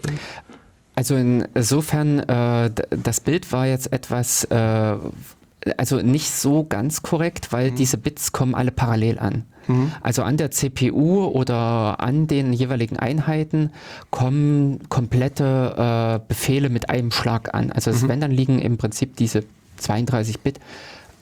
Also 0.95 1.15
insofern, 1.15 2.19
äh, 2.19 2.69
das 3.03 3.19
Bild 3.19 3.51
war 3.51 3.65
jetzt 3.67 3.91
etwas, 3.91 4.43
äh, 4.45 4.95
also 5.77 5.97
nicht 5.97 6.31
so 6.31 6.63
ganz 6.63 7.01
korrekt, 7.01 7.51
weil 7.51 7.71
diese 7.71 7.97
Bits 7.97 8.31
kommen 8.31 8.55
alle 8.55 8.71
parallel 8.71 9.19
an. 9.19 9.43
Also 10.01 10.23
an 10.23 10.37
der 10.37 10.49
CPU 10.51 11.25
oder 11.27 11.99
an 12.01 12.25
den 12.27 12.51
jeweiligen 12.51 12.97
Einheiten 12.97 13.69
kommen 14.09 14.79
komplette 14.89 16.19
äh, 16.19 16.27
Befehle 16.27 16.69
mit 16.69 16.89
einem 16.89 17.11
Schlag 17.11 17.53
an. 17.53 17.71
Also 17.71 17.91
es, 17.91 18.05
wenn, 18.07 18.19
dann 18.19 18.31
liegen 18.31 18.59
im 18.59 18.77
Prinzip 18.77 19.15
diese 19.17 19.43
32 19.77 20.39
Bit 20.39 20.59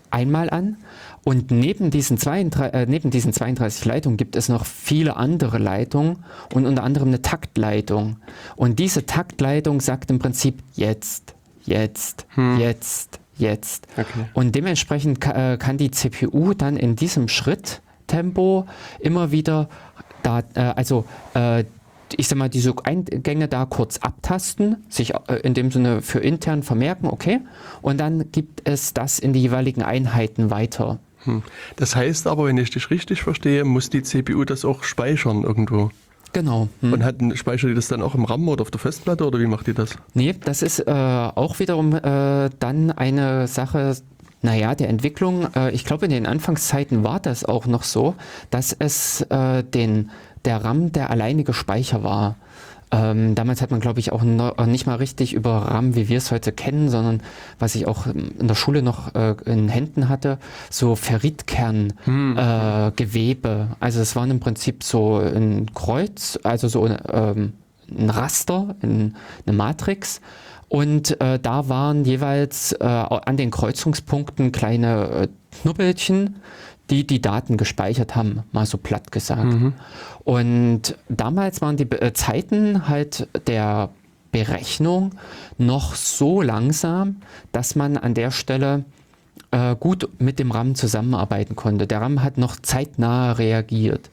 einmal 0.10 0.50
an. 0.50 0.78
Und 1.24 1.52
neben 1.52 1.92
diesen, 1.92 2.18
32, 2.18 2.74
äh, 2.74 2.86
neben 2.88 3.12
diesen 3.12 3.34
32 3.34 3.86
Leitungen 3.86 4.18
gibt 4.18 4.36
es 4.36 4.50
noch 4.50 4.66
viele 4.66 5.16
andere 5.18 5.58
Leitungen 5.58 6.24
und 6.54 6.66
unter 6.66 6.84
anderem 6.84 7.10
eine 7.10 7.22
Taktleitung. 7.22 8.18
Und 8.56 8.80
diese 8.80 9.06
Taktleitung 9.06 9.82
sagt 9.82 10.10
im 10.12 10.20
Prinzip 10.20 10.64
jetzt, 10.74 11.36
jetzt, 11.66 12.26
jetzt, 12.58 13.20
jetzt. 13.38 13.88
Okay. 13.94 14.26
Und 14.34 14.56
dementsprechend 14.56 15.26
äh, 15.26 15.58
kann 15.58 15.78
die 15.78 15.92
CPU 15.92 16.54
dann 16.54 16.78
in 16.78 16.96
diesem 16.96 17.28
Schritttempo 17.28 18.66
immer 19.00 19.32
wieder 19.32 19.70
da, 20.24 20.44
äh, 20.56 20.60
also 20.60 21.06
äh, 21.34 21.64
ich 22.18 22.28
sag 22.28 22.38
mal, 22.38 22.50
diese 22.50 22.74
Eingänge 22.84 23.48
da 23.48 23.66
kurz 23.66 23.98
abtasten, 23.98 24.84
sich 24.90 25.14
äh, 25.14 25.36
in 25.44 25.54
dem 25.54 25.72
Sinne 25.72 26.02
für 26.02 26.20
intern 26.20 26.64
vermerken, 26.64 27.08
okay, 27.08 27.42
und 27.82 28.00
dann 28.00 28.32
gibt 28.32 28.68
es 28.68 28.94
das 28.94 29.20
in 29.20 29.34
die 29.34 29.42
jeweiligen 29.42 29.84
Einheiten 29.84 30.50
weiter. 30.50 31.00
Hm. 31.30 31.44
das 31.76 31.96
heißt 31.96 32.28
aber, 32.28 32.46
wenn 32.46 32.58
ich 32.58 32.70
dich 32.70 32.90
richtig 32.90 33.22
verstehe, 33.22 33.64
muss 33.64 33.90
die 33.90 34.04
CPU 34.04 34.44
das 34.46 34.66
auch 34.66 34.84
speichern 34.84 35.44
irgendwo. 35.44 35.92
Genau. 36.34 36.70
Hm. 36.82 36.94
Und 36.94 37.04
hat, 37.04 37.16
speichert 37.36 37.72
die 37.72 37.76
das 37.76 37.88
dann 37.88 38.02
auch 38.02 38.16
im 38.16 38.26
RAM 38.26 38.48
oder 38.48 38.62
auf 38.62 38.72
der 38.72 38.80
Festplatte 38.80 39.26
oder 39.26 39.40
wie 39.40 39.48
macht 39.48 39.68
die 39.68 39.74
das? 39.74 39.96
Nee, 40.14 40.36
das 40.44 40.62
ist 40.62 40.80
äh, 40.80 40.92
auch 40.92 41.60
wiederum 41.60 41.94
äh, 41.96 42.50
dann 42.60 42.92
eine 42.92 43.48
Sache, 43.48 43.98
naja, 44.42 44.76
der 44.76 44.90
Entwicklung. 44.90 45.48
Äh, 45.56 45.72
ich 45.72 45.86
glaube, 45.86 46.06
in 46.06 46.12
den 46.12 46.26
Anfangszeiten 46.26 47.04
war 47.04 47.20
das 47.20 47.46
auch 47.46 47.66
noch 47.66 47.84
so, 47.84 48.16
dass 48.52 48.76
es 48.78 49.22
äh, 49.22 49.64
den, 49.64 50.12
der 50.46 50.64
RAM 50.64 50.92
der 50.92 51.10
alleinige 51.10 51.54
Speicher 51.54 52.04
war. 52.04 52.36
Ähm, 52.92 53.36
damals 53.36 53.62
hat 53.62 53.70
man, 53.70 53.80
glaube 53.80 54.00
ich, 54.00 54.12
auch 54.12 54.24
äh, 54.24 54.66
nicht 54.66 54.88
mal 54.88 54.96
richtig 54.96 55.34
über 55.34 55.52
RAM, 55.52 55.96
wie 55.96 56.10
wir 56.10 56.18
es 56.18 56.32
heute 56.32 56.52
kennen, 56.52 56.90
sondern 56.90 57.22
was 57.60 57.76
ich 57.76 57.88
auch 57.88 58.08
ähm, 58.08 58.32
in 58.40 58.48
der 58.48 58.56
Schule 58.56 58.82
noch 58.82 59.14
äh, 59.14 59.36
in 59.46 59.70
Händen 59.70 60.10
hatte, 60.10 60.40
so 60.70 60.96
Ferritkerngewebe. 60.96 62.90
Äh, 62.90 62.92
Gewebe. 62.96 63.68
also 63.80 64.00
es 64.00 64.16
waren 64.16 64.32
im 64.32 64.40
Prinzip 64.40 64.84
so 64.84 65.18
ein 65.18 65.74
Kreuz, 65.74 66.40
also 66.44 66.68
so 66.68 66.86
ein, 66.86 66.98
ähm, 67.12 67.54
ein 67.96 68.10
Raster, 68.10 68.76
ein, 68.82 69.16
eine 69.46 69.56
Matrix. 69.56 70.22
Und 70.68 71.20
äh, 71.20 71.40
da 71.40 71.68
waren 71.68 72.06
jeweils 72.06 72.74
äh, 72.74 72.86
an 72.86 73.38
den 73.38 73.50
Kreuzungspunkten 73.50 74.52
kleine 74.52 75.10
äh, 75.10 75.28
Knubbelchen, 75.62 76.38
die 76.90 77.06
die 77.06 77.22
Daten 77.22 77.58
gespeichert 77.58 78.16
haben, 78.16 78.44
mal 78.52 78.66
so 78.66 78.78
platt 78.78 79.12
gesagt. 79.12 79.54
Und 80.24 80.98
damals 81.08 81.62
waren 81.62 81.78
die 81.78 81.90
äh, 81.92 82.14
Zeiten 82.14 82.88
halt 82.88 83.28
der 83.48 83.90
Berechnung 84.32 85.16
noch 85.58 85.96
so 85.96 86.42
langsam, 86.42 87.18
dass 87.52 87.76
man 87.76 87.98
an 87.98 88.14
der 88.14 88.32
Stelle 88.32 88.86
äh, 89.52 89.76
gut 89.76 90.10
mit 90.20 90.40
dem 90.40 90.52
RAM 90.52 90.76
zusammenarbeiten 90.76 91.56
konnte. 91.56 91.88
Der 91.88 92.02
RAM 92.02 92.22
hat 92.22 92.38
noch 92.38 92.56
zeitnah 92.58 93.34
reagiert. 93.34 94.10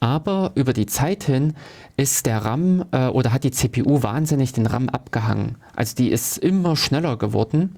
Aber 0.00 0.52
über 0.54 0.72
die 0.72 0.86
Zeit 0.86 1.24
hin 1.24 1.54
ist 1.96 2.26
der 2.26 2.44
RAM 2.44 2.84
äh, 2.92 3.08
oder 3.08 3.32
hat 3.32 3.42
die 3.42 3.50
CPU 3.50 4.02
wahnsinnig 4.02 4.52
den 4.52 4.66
RAM 4.66 4.88
abgehangen. 4.88 5.56
Also 5.74 5.96
die 5.96 6.10
ist 6.10 6.38
immer 6.38 6.76
schneller 6.76 7.16
geworden 7.16 7.76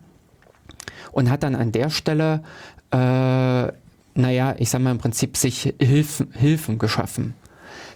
und 1.12 1.31
hat 1.31 1.42
dann 1.42 1.55
an 1.55 1.72
der 1.72 1.88
Stelle, 1.88 2.42
äh, 2.90 3.72
naja, 4.14 4.55
ich 4.59 4.70
sag 4.70 4.81
mal 4.81 4.90
im 4.90 4.99
Prinzip 4.99 5.37
sich 5.37 5.75
Hilfen, 5.81 6.33
Hilfen 6.33 6.79
geschaffen. 6.79 7.35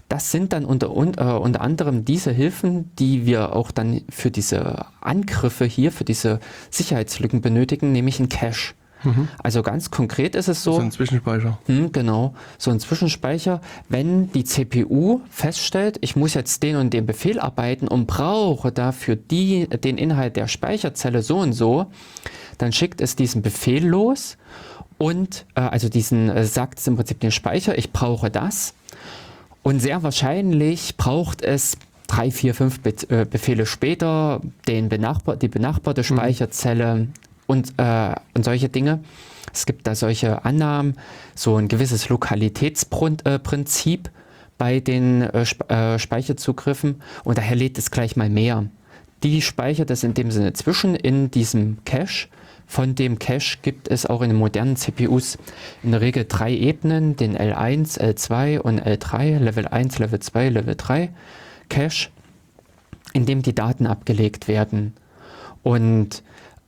Das 0.09 0.31
sind 0.31 0.53
dann 0.53 0.64
unter, 0.64 0.94
un, 0.94 1.14
äh, 1.16 1.22
unter 1.22 1.62
anderem 1.62 2.05
diese 2.05 2.31
Hilfen, 2.31 2.94
die 2.96 3.24
wir 3.24 3.57
auch 3.57 3.70
dann 3.70 4.03
für 4.11 4.31
diese 4.31 4.85
Angriffe 5.00 5.64
hier, 5.64 5.92
für 5.92 6.05
diese 6.05 6.40
Sicherheitslücken 6.70 7.40
benötigen, 7.40 7.92
nämlich 7.92 8.20
ein 8.20 8.29
Cache. 8.29 8.74
Also 9.42 9.62
ganz 9.62 9.90
konkret 9.90 10.35
ist 10.35 10.48
es 10.48 10.62
So 10.62 10.79
ein 10.79 10.90
Zwischenspeicher. 10.90 11.59
hm, 11.66 11.92
genau, 11.92 12.35
so 12.59 12.70
ein 12.70 12.81
Zwischenspeicher. 12.81 13.61
Wenn 13.88 14.33
die 14.33 14.44
CPU 14.44 15.20
feststellt, 15.31 15.98
ich 16.00 16.16
muss 16.16 16.35
jetzt 16.35 16.62
den 16.62 16.77
und 16.77 16.92
den 16.92 17.07
Befehl 17.07 17.38
arbeiten 17.38 17.88
und 17.88 18.07
brauche 18.07 18.72
dafür 18.72 19.16
die, 19.16 19.68
den 19.68 19.98
Inhalt 19.98 20.37
der 20.37 20.48
Speicherzelle 20.48 21.22
so 21.22 21.38
und 21.38 21.53
so, 21.53 21.87
dann 22.59 22.72
schickt 22.72 23.00
es 23.00 23.16
diesen 23.16 23.42
Befehl 23.42 23.87
los 23.87 24.37
und 24.98 25.46
äh, 25.54 25.61
also 25.61 25.88
diesen 25.88 26.28
äh, 26.28 26.44
sagt 26.44 26.78
es 26.78 26.87
im 26.87 26.96
Prinzip 26.96 27.20
den 27.20 27.30
Speicher, 27.30 27.76
ich 27.76 27.92
brauche 27.92 28.30
das. 28.30 28.74
Und 29.62 29.80
sehr 29.80 30.02
wahrscheinlich 30.02 30.96
braucht 30.96 31.42
es 31.42 31.76
drei, 32.07 32.30
vier, 32.30 32.54
fünf 32.54 32.80
Be 32.80 32.94
äh, 33.09 33.24
Befehle 33.24 33.66
später 33.66 34.40
den 34.68 34.88
benachbar 34.88 35.37
die 35.37 35.48
benachbarte 35.48 36.04
Speicherzelle 36.04 37.09
und, 37.46 37.74
äh, 37.78 38.14
und 38.35 38.44
solche 38.44 38.68
Dinge. 38.68 39.00
Es 39.52 39.66
gibt 39.66 39.87
da 39.87 39.94
solche 39.94 40.44
Annahmen, 40.44 40.96
so 41.35 41.57
ein 41.57 41.68
gewisses 41.68 42.09
Lokalitätsprinzip 42.09 44.11
bei 44.59 44.80
den 44.80 45.22
äh, 45.22 45.42
Sp 45.46 45.64
äh, 45.68 45.98
Speicherzugriffen 45.98 47.00
und 47.24 47.38
daher 47.38 47.57
lädt 47.57 47.78
es 47.78 47.90
gleich 47.90 48.16
mal 48.16 48.28
mehr. 48.28 48.66
Die 49.22 49.40
speichert 49.40 49.90
es 49.90 50.04
in 50.04 50.14
dem 50.14 50.30
Sinne 50.30 50.52
zwischen 50.52 50.94
in 50.94 51.30
diesem 51.30 51.78
Cache. 51.85 52.28
Von 52.74 52.96
dem 52.96 53.20
Cache 53.20 53.58
gibt 53.62 53.87
es 53.87 54.04
auch 54.04 54.20
in 54.20 54.34
modernen 54.34 54.74
CPUs 54.74 55.38
in 55.84 55.92
der 55.92 56.00
Regel 56.00 56.24
drei 56.28 56.52
Ebenen, 56.52 57.14
den 57.14 57.38
L1, 57.38 58.00
L2 58.00 58.58
und 58.58 58.84
L3, 58.84 59.38
Level 59.38 59.68
1, 59.68 60.00
Level 60.00 60.18
2, 60.18 60.48
Level 60.48 60.74
3 60.76 61.10
Cache, 61.68 62.08
in 63.12 63.26
dem 63.26 63.42
die 63.42 63.54
Daten 63.54 63.87
abgelegt 63.87 64.48
werden. 64.48 64.92
Und 65.62 66.24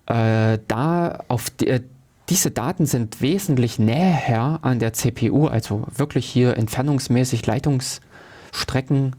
äh, 0.07 0.61
da 0.69 1.25
auf 1.27 1.51
die, 1.51 1.67
äh, 1.67 1.81
diese 2.29 2.53
Daten 2.53 2.87
sind 2.87 3.21
wesentlich 3.21 3.81
näher 3.81 4.61
an 4.63 4.79
der 4.79 4.93
CPU, 4.93 5.49
also 5.49 5.89
wirklich 5.93 6.27
hier 6.27 6.57
entfernungsmäßig 6.57 7.45
Leitungsstrecken 7.45 9.17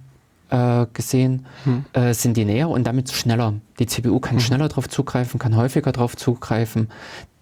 äh, 0.49 0.85
gesehen, 0.93 1.45
äh, 1.93 2.13
sind 2.13 2.37
die 2.37 2.45
näher 2.45 2.69
und 2.69 2.85
damit 2.85 3.11
schneller. 3.11 3.53
Die 3.79 3.85
CPU 3.85 4.19
kann 4.19 4.39
schneller 4.39 4.67
darauf 4.67 4.87
zugreifen, 4.89 5.39
kann 5.39 5.55
häufiger 5.55 5.91
darauf 5.91 6.15
zugreifen. 6.15 6.89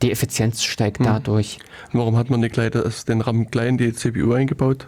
Die 0.02 0.12
Effizienz 0.12 0.64
steigt 0.64 1.04
dadurch. 1.04 1.60
Und 1.94 2.00
warum 2.00 2.18
hat 2.18 2.30
man 2.30 2.40
nicht 2.42 2.54
gleich 2.54 2.72
das, 2.72 3.06
den 3.06 3.22
RAM 3.22 3.50
klein 3.50 3.70
in 3.70 3.78
die 3.78 3.94
CPU 3.94 4.34
eingebaut? 4.34 4.88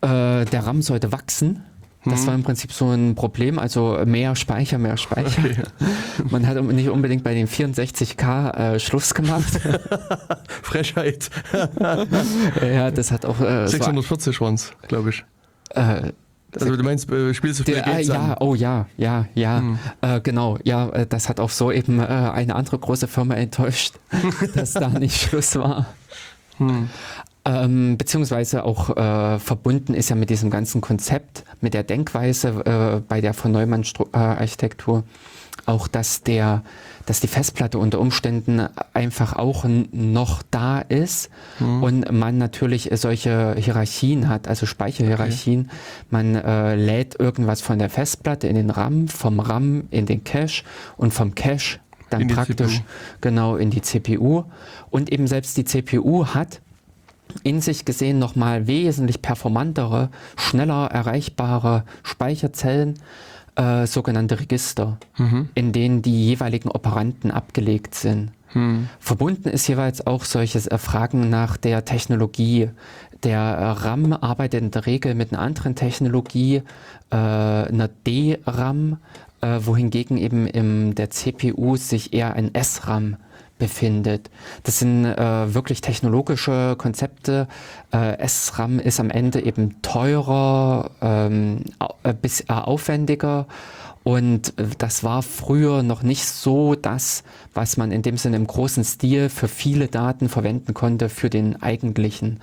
Äh, 0.00 0.44
der 0.46 0.66
RAM 0.66 0.82
sollte 0.82 1.12
wachsen. 1.12 1.62
Das 2.06 2.26
war 2.26 2.34
im 2.34 2.42
Prinzip 2.42 2.72
so 2.72 2.88
ein 2.90 3.14
Problem, 3.14 3.58
also 3.58 3.98
mehr 4.06 4.34
Speicher, 4.34 4.78
mehr 4.78 4.96
Speicher. 4.96 5.42
Man 6.30 6.46
hat 6.46 6.62
nicht 6.64 6.88
unbedingt 6.88 7.22
bei 7.22 7.34
den 7.34 7.46
64K 7.46 8.74
äh, 8.74 8.80
Schluss 8.80 9.12
gemacht. 9.12 9.60
Frechheit. 10.62 11.28
ja, 12.62 12.90
das 12.90 13.12
hat 13.12 13.26
auch 13.26 13.38
äh, 13.40 13.66
so, 13.66 13.72
640 13.72 14.40
waren 14.40 14.54
es, 14.54 14.72
glaube 14.88 15.10
ich. 15.10 15.24
äh, 15.74 16.12
Also 16.58 16.76
du 16.76 16.82
meinst, 16.82 17.10
äh, 17.10 17.32
spielst 17.34 17.60
du 17.60 17.64
der, 17.64 17.86
äh, 17.86 18.02
ja, 18.02 18.36
oh 18.40 18.54
ja, 18.54 18.86
ja, 18.96 19.26
ja, 19.34 19.62
äh, 20.00 20.20
genau, 20.20 20.58
ja, 20.64 20.88
äh, 20.90 21.06
das 21.06 21.28
hat 21.28 21.40
auch 21.40 21.50
so 21.50 21.70
eben 21.70 22.00
äh, 22.00 22.04
eine 22.04 22.54
andere 22.56 22.78
große 22.78 23.08
Firma 23.08 23.34
enttäuscht, 23.34 23.94
dass 24.54 24.72
da 24.72 24.88
nicht 24.88 25.20
Schluss 25.20 25.56
war. 25.56 25.86
Ähm, 27.44 27.96
beziehungsweise 27.96 28.64
auch 28.64 28.96
äh, 28.96 29.38
verbunden 29.38 29.94
ist 29.94 30.10
ja 30.10 30.16
mit 30.16 30.30
diesem 30.30 30.50
ganzen 30.50 30.80
Konzept, 30.80 31.44
mit 31.60 31.72
der 31.74 31.84
Denkweise 31.84 33.02
bei 33.08 33.20
der 33.20 33.32
von 33.34 33.52
Neumann-Architektur, 33.52 35.04
auch 35.66 35.88
dass, 35.88 36.22
der, 36.22 36.62
dass 37.06 37.20
die 37.20 37.28
Festplatte 37.28 37.78
unter 37.78 38.00
Umständen 38.00 38.68
einfach 38.92 39.34
auch 39.34 39.64
noch 39.92 40.42
da 40.50 40.80
ist 40.80 41.30
mhm. 41.58 41.82
und 41.82 42.12
man 42.12 42.38
natürlich 42.38 42.90
solche 42.94 43.54
Hierarchien 43.58 44.28
hat, 44.28 44.48
also 44.48 44.66
Speicherhierarchien. 44.66 45.62
Okay. 45.66 45.76
Man 46.10 46.34
äh, 46.34 46.76
lädt 46.76 47.18
irgendwas 47.18 47.60
von 47.60 47.78
der 47.78 47.90
Festplatte 47.90 48.46
in 48.46 48.56
den 48.56 48.70
RAM, 48.70 49.08
vom 49.08 49.40
RAM 49.40 49.84
in 49.90 50.06
den 50.06 50.24
Cache 50.24 50.64
und 50.96 51.12
vom 51.12 51.34
Cache 51.34 51.78
dann 52.10 52.26
praktisch 52.26 52.76
CPU. 52.76 52.84
genau 53.20 53.56
in 53.56 53.70
die 53.70 53.82
CPU. 53.82 54.44
Und 54.90 55.12
eben 55.12 55.26
selbst 55.26 55.56
die 55.56 55.64
CPU 55.64 56.26
hat 56.26 56.60
in 57.44 57.60
sich 57.60 57.84
gesehen 57.84 58.18
nochmal 58.18 58.66
wesentlich 58.66 59.22
performantere, 59.22 60.10
schneller 60.36 60.86
erreichbare 60.90 61.84
Speicherzellen, 62.02 62.98
äh, 63.56 63.86
sogenannte 63.86 64.40
Register, 64.40 64.98
mhm. 65.16 65.48
in 65.54 65.72
denen 65.72 66.02
die 66.02 66.26
jeweiligen 66.26 66.70
Operanten 66.70 67.30
abgelegt 67.30 67.94
sind. 67.94 68.32
Mhm. 68.54 68.88
Verbunden 68.98 69.48
ist 69.48 69.66
jeweils 69.68 70.06
auch 70.06 70.24
solches 70.24 70.66
äh, 70.66 70.78
Fragen 70.78 71.30
nach 71.30 71.56
der 71.56 71.84
Technologie. 71.84 72.70
Der 73.22 73.40
äh, 73.40 73.64
RAM 73.70 74.12
arbeitet 74.12 74.62
in 74.62 74.70
der 74.70 74.86
Regel 74.86 75.14
mit 75.14 75.32
einer 75.32 75.42
anderen 75.42 75.74
Technologie, 75.74 76.62
äh, 77.10 77.16
einer 77.16 77.88
D-RAM, 77.88 78.98
äh, 79.40 79.58
wohingegen 79.60 80.16
eben 80.16 80.46
in 80.46 80.94
der 80.94 81.10
CPU 81.10 81.76
sich 81.76 82.12
eher 82.12 82.34
ein 82.34 82.54
S-RAM 82.54 83.16
befindet. 83.60 84.28
Das 84.64 84.80
sind 84.80 85.04
äh, 85.04 85.54
wirklich 85.54 85.80
technologische 85.80 86.74
Konzepte. 86.76 87.46
Äh, 87.92 88.26
SRAM 88.26 88.80
ist 88.80 88.98
am 88.98 89.10
Ende 89.10 89.44
eben 89.44 89.80
teurer, 89.82 90.90
ähm, 91.00 91.62
äh, 92.02 92.12
bis 92.12 92.40
äh, 92.40 92.46
aufwendiger. 92.48 93.46
Und 94.02 94.58
äh, 94.58 94.64
das 94.78 95.04
war 95.04 95.22
früher 95.22 95.84
noch 95.84 96.02
nicht 96.02 96.26
so 96.26 96.74
das, 96.74 97.22
was 97.54 97.76
man 97.76 97.92
in 97.92 98.02
dem 98.02 98.16
Sinne 98.16 98.36
im 98.36 98.46
großen 98.48 98.82
Stil 98.82 99.28
für 99.28 99.46
viele 99.46 99.86
Daten 99.86 100.28
verwenden 100.28 100.74
konnte 100.74 101.08
für 101.08 101.30
den 101.30 101.62
eigentlichen 101.62 102.40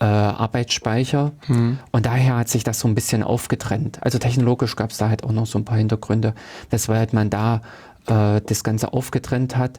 äh, 0.00 0.04
Arbeitsspeicher. 0.04 1.32
Mhm. 1.48 1.78
Und 1.92 2.04
daher 2.04 2.36
hat 2.36 2.48
sich 2.48 2.64
das 2.64 2.80
so 2.80 2.88
ein 2.88 2.94
bisschen 2.94 3.22
aufgetrennt. 3.22 4.02
Also 4.02 4.18
technologisch 4.18 4.76
gab 4.76 4.90
es 4.90 4.98
da 4.98 5.08
halt 5.08 5.24
auch 5.24 5.32
noch 5.32 5.46
so 5.46 5.58
ein 5.58 5.64
paar 5.64 5.78
Hintergründe, 5.78 6.34
weshalb 6.70 7.12
man 7.12 7.30
da 7.30 7.62
äh, 8.06 8.40
das 8.44 8.64
Ganze 8.64 8.92
aufgetrennt 8.92 9.56
hat 9.56 9.78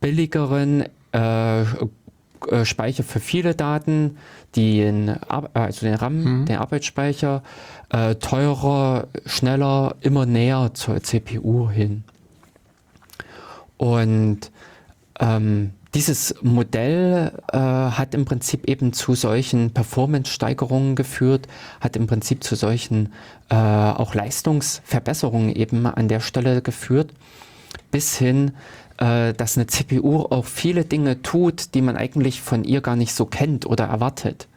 billigeren 0.00 0.84
äh, 1.12 1.62
äh, 2.50 2.64
Speicher 2.64 3.02
für 3.02 3.20
viele 3.20 3.54
Daten, 3.54 4.18
den, 4.54 5.08
also 5.28 5.86
den 5.86 5.94
RAM, 5.94 6.22
mhm. 6.22 6.46
den 6.46 6.56
Arbeitsspeicher, 6.56 7.42
äh, 7.90 8.14
teurer, 8.16 9.08
schneller, 9.26 9.96
immer 10.00 10.26
näher 10.26 10.70
zur 10.74 11.02
CPU 11.02 11.70
hin. 11.70 12.04
Und 13.76 14.50
ähm, 15.20 15.72
dieses 15.94 16.34
Modell 16.42 17.32
äh, 17.52 17.56
hat 17.58 18.14
im 18.14 18.26
Prinzip 18.26 18.68
eben 18.68 18.92
zu 18.92 19.14
solchen 19.14 19.72
Performance-Steigerungen 19.72 20.94
geführt, 20.94 21.48
hat 21.80 21.96
im 21.96 22.06
Prinzip 22.06 22.44
zu 22.44 22.54
solchen 22.54 23.12
äh, 23.48 23.54
auch 23.54 24.14
Leistungsverbesserungen 24.14 25.54
eben 25.54 25.86
an 25.86 26.08
der 26.08 26.20
Stelle 26.20 26.60
geführt, 26.62 27.12
bis 27.90 28.16
hin 28.16 28.48
äh, 28.48 28.52
dass 28.98 29.56
eine 29.56 29.66
CPU 29.66 30.22
auch 30.22 30.46
viele 30.46 30.84
Dinge 30.84 31.20
tut, 31.22 31.74
die 31.74 31.82
man 31.82 31.96
eigentlich 31.96 32.40
von 32.40 32.64
ihr 32.64 32.80
gar 32.80 32.96
nicht 32.96 33.12
so 33.12 33.26
kennt 33.26 33.66
oder 33.66 33.84
erwartet. 33.84 34.48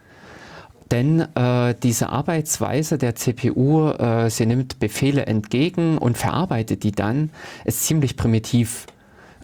Denn 0.91 1.21
äh, 1.36 1.75
diese 1.84 2.10
Arbeitsweise 2.10 2.97
der 2.97 3.15
CPU, 3.15 3.89
äh, 3.89 4.30
sie 4.30 4.45
nimmt 4.45 4.80
Befehle 4.80 5.25
entgegen 5.25 5.97
und 5.97 6.17
verarbeitet 6.17 6.84
die 6.84 6.91
dann, 6.91 7.30
ist 7.63 7.84
ziemlich 7.84 8.17
primitiv, 8.17 8.88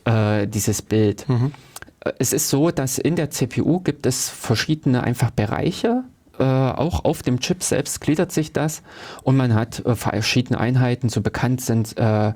äh, 0.05 0.47
dieses 0.47 0.81
Bild. 0.81 1.27
Mhm. 1.29 1.51
Äh, 1.99 2.13
es 2.17 2.33
ist 2.33 2.49
so, 2.49 2.71
dass 2.71 2.97
in 2.97 3.15
der 3.15 3.29
CPU 3.29 3.79
gibt 3.79 4.07
es 4.07 4.29
verschiedene 4.29 5.03
einfach 5.03 5.29
Bereiche, 5.29 6.03
äh, 6.39 6.43
auch 6.43 7.05
auf 7.05 7.21
dem 7.21 7.39
Chip 7.39 7.63
selbst 7.63 8.01
gliedert 8.01 8.31
sich 8.31 8.51
das 8.51 8.81
und 9.23 9.37
man 9.37 9.53
hat 9.53 9.85
äh, 9.85 9.95
verschiedene 9.95 10.59
Einheiten, 10.59 11.09
so 11.09 11.21
bekannt 11.21 11.61
sind 11.61 11.97
äh, 11.97 12.33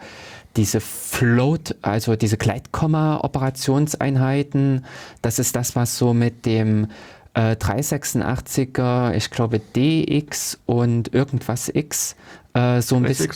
diese 0.55 0.79
Float, 0.81 1.75
also 1.81 2.15
diese 2.15 2.37
Gleitkomma-Operationseinheiten, 2.37 4.85
das 5.21 5.37
ist 5.39 5.55
das, 5.55 5.75
was 5.75 5.97
so 5.97 6.13
mit 6.13 6.45
dem 6.45 6.87
äh, 7.33 7.55
386er, 7.55 9.13
ich 9.13 9.29
glaube 9.29 9.59
DX 9.59 10.59
und 10.65 11.13
irgendwas 11.13 11.69
X, 11.73 12.15
äh, 12.53 12.81
so 12.81 12.95
ein 12.95 13.03
bisschen. 13.03 13.31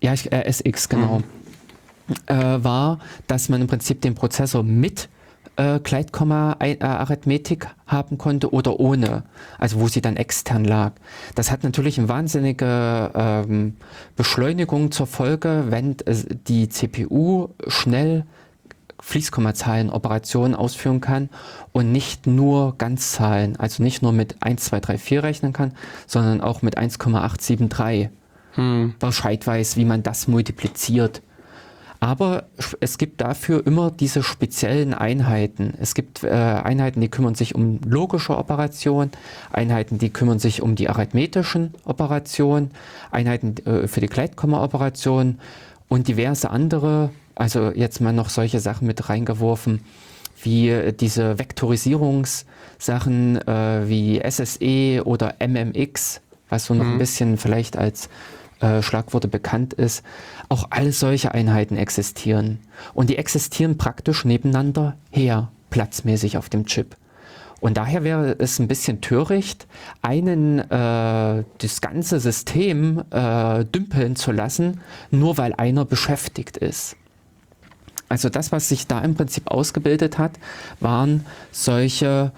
Ja, 0.00 0.14
ich, 0.14 0.30
äh, 0.32 0.50
SX, 0.50 0.88
genau. 0.88 1.18
Mhm. 1.18 1.24
Äh, 2.26 2.64
war, 2.64 2.98
dass 3.26 3.48
man 3.48 3.60
im 3.60 3.68
Prinzip 3.68 4.00
den 4.00 4.14
Prozessor 4.14 4.62
mit 4.62 5.08
äh, 5.56 5.80
Gleitkomma-Arithmetik 5.80 7.68
haben 7.86 8.18
konnte 8.18 8.52
oder 8.52 8.80
ohne, 8.80 9.24
also 9.58 9.80
wo 9.80 9.88
sie 9.88 10.00
dann 10.00 10.16
extern 10.16 10.64
lag. 10.64 10.92
Das 11.34 11.50
hat 11.50 11.64
natürlich 11.64 11.98
eine 11.98 12.08
wahnsinnige 12.08 13.10
ähm, 13.14 13.76
Beschleunigung 14.16 14.90
zur 14.92 15.06
Folge, 15.06 15.64
wenn 15.68 15.96
die 16.46 16.68
CPU 16.68 17.48
schnell 17.66 18.24
Fließkommazahlen 19.02 19.90
Operationen 19.90 20.54
ausführen 20.54 21.00
kann 21.00 21.28
und 21.72 21.90
nicht 21.90 22.28
nur 22.28 22.78
Ganzzahlen, 22.78 23.56
also 23.56 23.82
nicht 23.82 24.00
nur 24.00 24.12
mit 24.12 24.36
1, 24.42 24.64
2, 24.64 24.80
3, 24.80 24.98
4 24.98 25.22
rechnen 25.24 25.52
kann, 25.52 25.72
sondern 26.06 26.40
auch 26.40 26.62
mit 26.62 26.78
1,873 26.78 28.10
hm. 28.54 28.94
Bescheid 28.98 29.46
weiß, 29.46 29.76
wie 29.76 29.84
man 29.84 30.02
das 30.02 30.28
multipliziert. 30.28 31.22
Aber 32.02 32.48
es 32.80 32.98
gibt 32.98 33.20
dafür 33.20 33.64
immer 33.64 33.92
diese 33.92 34.24
speziellen 34.24 34.92
Einheiten. 34.92 35.74
Es 35.80 35.94
gibt 35.94 36.24
äh, 36.24 36.30
Einheiten, 36.30 37.00
die 37.00 37.08
kümmern 37.08 37.36
sich 37.36 37.54
um 37.54 37.78
logische 37.86 38.36
Operationen, 38.36 39.12
Einheiten, 39.52 39.98
die 39.98 40.10
kümmern 40.10 40.40
sich 40.40 40.62
um 40.62 40.74
die 40.74 40.88
arithmetischen 40.88 41.74
Operationen, 41.84 42.72
Einheiten 43.12 43.54
äh, 43.66 43.86
für 43.86 44.00
die 44.00 44.08
Gleitkomma-Operationen 44.08 45.38
und 45.86 46.08
diverse 46.08 46.50
andere. 46.50 47.10
Also 47.36 47.70
jetzt 47.70 48.00
mal 48.00 48.12
noch 48.12 48.30
solche 48.30 48.58
Sachen 48.58 48.88
mit 48.88 49.08
reingeworfen, 49.08 49.84
wie 50.42 50.92
diese 50.98 51.38
Vektorisierungssachen 51.38 53.46
äh, 53.46 53.88
wie 53.88 54.20
SSE 54.28 55.02
oder 55.04 55.36
MMX, 55.38 56.20
was 56.48 56.64
so 56.64 56.74
noch 56.74 56.84
mhm. 56.84 56.94
ein 56.94 56.98
bisschen 56.98 57.38
vielleicht 57.38 57.76
als 57.76 58.08
äh, 58.62 58.80
Schlagworte 58.80 59.28
bekannt 59.28 59.74
ist, 59.74 60.04
auch 60.48 60.68
alle 60.70 60.92
solche 60.92 61.32
Einheiten 61.34 61.76
existieren. 61.76 62.60
Und 62.94 63.10
die 63.10 63.18
existieren 63.18 63.76
praktisch 63.76 64.24
nebeneinander 64.24 64.96
her, 65.10 65.50
platzmäßig 65.70 66.38
auf 66.38 66.48
dem 66.48 66.64
Chip. 66.66 66.96
Und 67.60 67.76
daher 67.76 68.02
wäre 68.02 68.34
es 68.38 68.58
ein 68.58 68.66
bisschen 68.66 69.00
töricht, 69.00 69.66
einen 70.00 70.58
äh, 70.58 71.44
das 71.58 71.80
ganze 71.80 72.18
System 72.18 73.04
äh, 73.10 73.64
dümpeln 73.64 74.16
zu 74.16 74.32
lassen, 74.32 74.80
nur 75.10 75.38
weil 75.38 75.52
einer 75.54 75.84
beschäftigt 75.84 76.56
ist. 76.56 76.96
Also 78.08 78.28
das, 78.28 78.52
was 78.52 78.68
sich 78.68 78.86
da 78.86 79.00
im 79.00 79.14
Prinzip 79.14 79.50
ausgebildet 79.50 80.18
hat, 80.18 80.32
waren 80.80 81.24
solche 81.50 82.32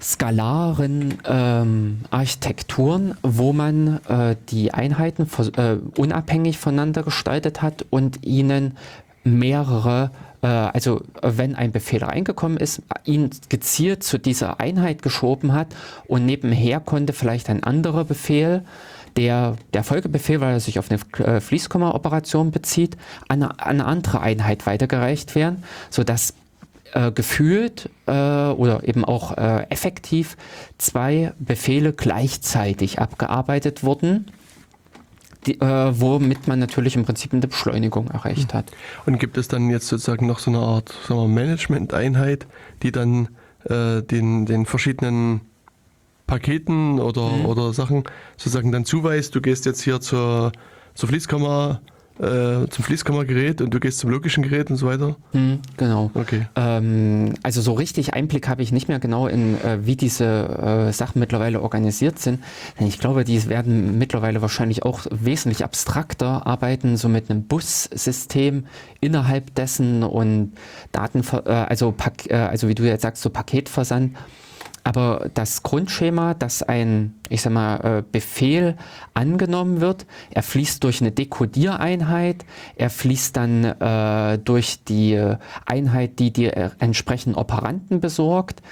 skalaren 0.00 1.18
ähm, 1.26 2.00
Architekturen, 2.10 3.16
wo 3.22 3.52
man 3.52 4.00
äh, 4.08 4.36
die 4.48 4.72
Einheiten 4.72 5.28
äh, 5.56 5.76
unabhängig 5.96 6.58
voneinander 6.58 7.02
gestaltet 7.02 7.62
hat 7.62 7.84
und 7.90 8.24
ihnen 8.24 8.76
mehrere, 9.24 10.10
äh, 10.42 10.46
also 10.46 11.02
wenn 11.22 11.54
ein 11.54 11.72
Befehl 11.72 12.02
reingekommen 12.02 12.58
ist, 12.58 12.82
ihn 13.04 13.30
gezielt 13.48 14.02
zu 14.02 14.18
dieser 14.18 14.60
Einheit 14.60 15.02
geschoben 15.02 15.52
hat 15.52 15.68
und 16.06 16.26
nebenher 16.26 16.80
konnte 16.80 17.12
vielleicht 17.12 17.50
ein 17.50 17.64
anderer 17.64 18.04
Befehl, 18.04 18.62
der, 19.16 19.56
der 19.72 19.82
Folgebefehl, 19.82 20.40
weil 20.40 20.52
er 20.52 20.60
sich 20.60 20.78
auf 20.78 20.90
eine 20.90 21.00
äh, 21.26 21.40
Fließkomma-Operation 21.40 22.52
bezieht, 22.52 22.96
an 23.26 23.42
eine, 23.42 23.50
an 23.58 23.66
eine 23.66 23.84
andere 23.84 24.20
Einheit 24.20 24.64
weitergereicht 24.66 25.34
werden, 25.34 25.64
sodass 25.90 26.34
äh, 26.92 27.12
gefühlt 27.12 27.90
äh, 28.06 28.10
oder 28.12 28.86
eben 28.86 29.04
auch 29.04 29.36
äh, 29.36 29.66
effektiv 29.70 30.36
zwei 30.78 31.32
Befehle 31.38 31.92
gleichzeitig 31.92 32.98
abgearbeitet 32.98 33.82
wurden. 33.82 34.26
Die, 35.46 35.60
äh, 35.60 36.00
womit 36.00 36.48
man 36.48 36.58
natürlich 36.58 36.96
im 36.96 37.04
Prinzip 37.04 37.32
eine 37.32 37.46
Beschleunigung 37.46 38.08
erreicht 38.08 38.54
hat. 38.54 38.72
Und 39.06 39.18
gibt 39.18 39.38
es 39.38 39.46
dann 39.46 39.70
jetzt 39.70 39.86
sozusagen 39.86 40.26
noch 40.26 40.40
so 40.40 40.50
eine 40.50 40.58
Art 40.58 40.92
Management-Einheit, 41.08 42.46
die 42.82 42.90
dann 42.90 43.28
äh, 43.64 44.02
den, 44.02 44.46
den 44.46 44.66
verschiedenen 44.66 45.42
Paketen 46.26 47.00
oder, 47.00 47.28
mhm. 47.30 47.46
oder 47.46 47.72
Sachen 47.72 48.04
sozusagen 48.36 48.70
dann 48.70 48.84
zuweist, 48.84 49.34
du 49.34 49.40
gehst 49.40 49.66
jetzt 49.66 49.82
hier 49.82 50.00
zur, 50.00 50.52
zur 50.94 51.08
Fließkammer 51.08 51.80
äh, 52.18 52.68
zum 52.68 52.84
Fließkammergerät 52.84 53.60
und 53.60 53.72
du 53.72 53.80
gehst 53.80 53.98
zum 53.98 54.10
logischen 54.10 54.42
Gerät 54.42 54.70
und 54.70 54.76
so 54.76 54.86
weiter? 54.86 55.16
Hm, 55.32 55.60
genau. 55.76 56.10
Okay. 56.14 56.46
Ähm, 56.56 57.34
also 57.42 57.60
so 57.60 57.72
richtig 57.72 58.14
Einblick 58.14 58.48
habe 58.48 58.62
ich 58.62 58.72
nicht 58.72 58.88
mehr 58.88 58.98
genau 58.98 59.26
in, 59.26 59.60
äh, 59.60 59.78
wie 59.82 59.96
diese 59.96 60.24
äh, 60.88 60.92
Sachen 60.92 61.20
mittlerweile 61.20 61.60
organisiert 61.60 62.18
sind. 62.18 62.42
Denn 62.78 62.86
ich 62.86 62.98
glaube, 62.98 63.24
die 63.24 63.48
werden 63.48 63.98
mittlerweile 63.98 64.42
wahrscheinlich 64.42 64.82
auch 64.82 65.06
wesentlich 65.10 65.64
abstrakter 65.64 66.46
arbeiten, 66.46 66.96
so 66.96 67.08
mit 67.08 67.30
einem 67.30 67.44
Bussystem 67.44 68.66
innerhalb 69.00 69.54
dessen 69.54 70.02
und 70.02 70.52
Daten, 70.92 71.22
äh, 71.46 71.50
also, 71.50 71.94
äh, 72.28 72.34
also 72.34 72.68
wie 72.68 72.74
du 72.74 72.84
jetzt 72.84 73.02
sagst, 73.02 73.22
so 73.22 73.30
Paketversand. 73.30 74.16
Aber 74.88 75.28
das 75.34 75.62
Grundschema, 75.62 76.32
dass 76.32 76.62
ein, 76.62 77.12
ich 77.28 77.42
sag 77.42 77.52
mal, 77.52 77.98
äh, 77.98 78.02
Befehl 78.10 78.74
angenommen 79.12 79.82
wird, 79.82 80.06
er 80.30 80.42
fließt 80.42 80.82
durch 80.82 81.02
eine 81.02 81.12
Dekodiereinheit, 81.12 82.46
er 82.74 82.88
fließt 82.88 83.36
dann 83.36 83.64
äh, 83.64 84.38
durch 84.38 84.84
die 84.84 85.22
Einheit, 85.66 86.18
die 86.18 86.32
die 86.32 86.46
entsprechenden 86.46 87.36
Operanten 87.36 88.00
besorgt, 88.00 88.62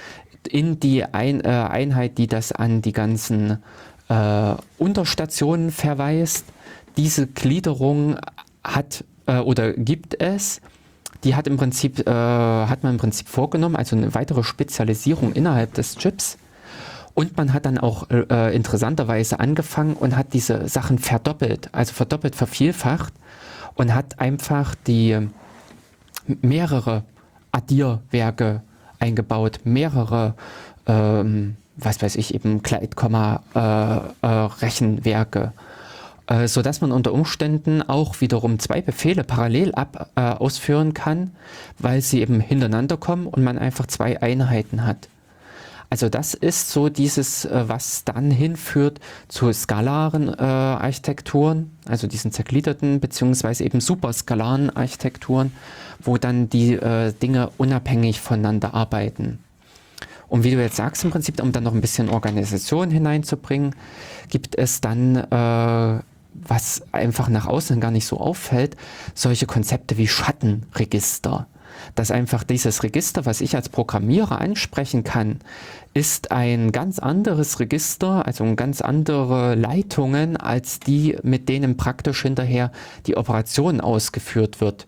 in 0.49 0.79
die 0.79 1.03
Ein 1.05 1.41
äh, 1.41 1.49
Einheit, 1.49 2.17
die 2.17 2.25
das 2.25 2.51
an 2.51 2.81
die 2.81 2.93
ganzen 2.93 3.63
äh, 4.09 4.55
Unterstationen 4.79 5.69
verweist. 5.69 6.45
Diese 6.97 7.27
Gliederung 7.27 8.17
hat 8.63 9.03
äh, 9.27 9.37
oder 9.37 9.73
gibt 9.73 10.19
es 10.19 10.61
die 11.23 11.35
hat 11.35 11.47
im 11.47 11.57
Prinzip, 11.57 12.07
äh, 12.07 12.11
hat 12.11 12.83
man 12.83 12.93
im 12.93 12.99
Prinzip 12.99 13.27
vorgenommen, 13.27 13.75
also 13.75 13.95
eine 13.95 14.13
weitere 14.13 14.43
Spezialisierung 14.43 15.33
innerhalb 15.33 15.73
des 15.73 15.95
Chips. 15.95 16.37
Und 17.13 17.35
man 17.35 17.53
hat 17.53 17.65
dann 17.65 17.79
auch 17.79 18.09
äh, 18.11 18.55
interessanterweise 18.55 19.39
angefangen 19.39 19.95
und 19.95 20.15
hat 20.15 20.33
diese 20.33 20.67
Sachen 20.67 20.99
verdoppelt, 20.99 21.69
also 21.71 21.93
verdoppelt, 21.93 22.35
vervielfacht 22.35 23.11
und 23.73 23.95
hat 23.95 24.19
einfach 24.19 24.75
die 24.75 25.27
mehrere 26.41 27.03
Addierwerke 27.51 28.61
eingebaut, 28.99 29.61
mehrere, 29.63 30.35
ähm, 30.85 31.55
was 31.75 31.99
weiß 32.01 32.15
ich, 32.17 32.35
eben 32.35 32.61
Kleidkomma-Rechenwerke. 32.61 35.39
Äh, 35.39 35.49
äh, 36.27 36.47
so 36.47 36.61
dass 36.61 36.81
man 36.81 36.91
unter 36.91 37.13
Umständen 37.13 37.81
auch 37.81 38.21
wiederum 38.21 38.59
zwei 38.59 38.81
Befehle 38.81 39.23
parallel 39.23 39.73
ab, 39.75 40.09
äh, 40.15 40.21
ausführen 40.21 40.93
kann, 40.93 41.31
weil 41.79 42.01
sie 42.01 42.21
eben 42.21 42.39
hintereinander 42.39 42.97
kommen 42.97 43.27
und 43.27 43.43
man 43.43 43.57
einfach 43.57 43.87
zwei 43.87 44.21
Einheiten 44.21 44.85
hat. 44.85 45.09
Also 45.89 46.09
das 46.09 46.33
ist 46.33 46.69
so 46.69 46.89
dieses, 46.89 47.45
äh, 47.45 47.63
was 47.67 48.03
dann 48.03 48.29
hinführt 48.29 48.99
zu 49.29 49.51
skalaren 49.53 50.27
äh, 50.27 50.41
Architekturen, 50.41 51.71
also 51.85 52.07
diesen 52.07 52.33
zergliederten 52.33 52.99
beziehungsweise 52.99 53.63
eben 53.63 53.79
superskalaren 53.79 54.75
Architekturen, 54.75 55.53
wo 56.01 56.17
dann 56.17 56.49
die 56.49 56.73
äh, 56.73 57.13
Dinge 57.13 57.51
unabhängig 57.57 58.19
voneinander 58.19 58.73
arbeiten. 58.73 59.39
Und 60.27 60.43
wie 60.43 60.51
du 60.51 60.61
jetzt 60.61 60.75
sagst, 60.75 61.05
im 61.05 61.11
Prinzip, 61.11 61.41
um 61.41 61.53
dann 61.53 61.63
noch 61.63 61.73
ein 61.73 61.79
bisschen 61.79 62.09
Organisation 62.09 62.91
hineinzubringen, 62.91 63.73
gibt 64.29 64.57
es 64.57 64.81
dann 64.81 65.15
äh, 65.15 66.01
was 66.47 66.83
einfach 66.91 67.29
nach 67.29 67.45
außen 67.45 67.79
gar 67.79 67.91
nicht 67.91 68.05
so 68.05 68.19
auffällt, 68.19 68.75
solche 69.13 69.45
Konzepte 69.45 69.97
wie 69.97 70.07
Schattenregister. 70.07 71.47
Dass 71.95 72.11
einfach 72.11 72.43
dieses 72.43 72.83
Register, 72.83 73.25
was 73.25 73.41
ich 73.41 73.55
als 73.55 73.69
Programmierer 73.69 74.41
ansprechen 74.41 75.03
kann, 75.03 75.39
ist 75.93 76.31
ein 76.31 76.71
ganz 76.71 76.99
anderes 76.99 77.59
Register, 77.59 78.25
also 78.25 78.55
ganz 78.55 78.81
andere 78.81 79.55
Leitungen 79.55 80.37
als 80.37 80.79
die, 80.79 81.17
mit 81.23 81.49
denen 81.49 81.77
praktisch 81.77 82.21
hinterher 82.21 82.71
die 83.05 83.17
Operation 83.17 83.81
ausgeführt 83.81 84.61
wird. 84.61 84.87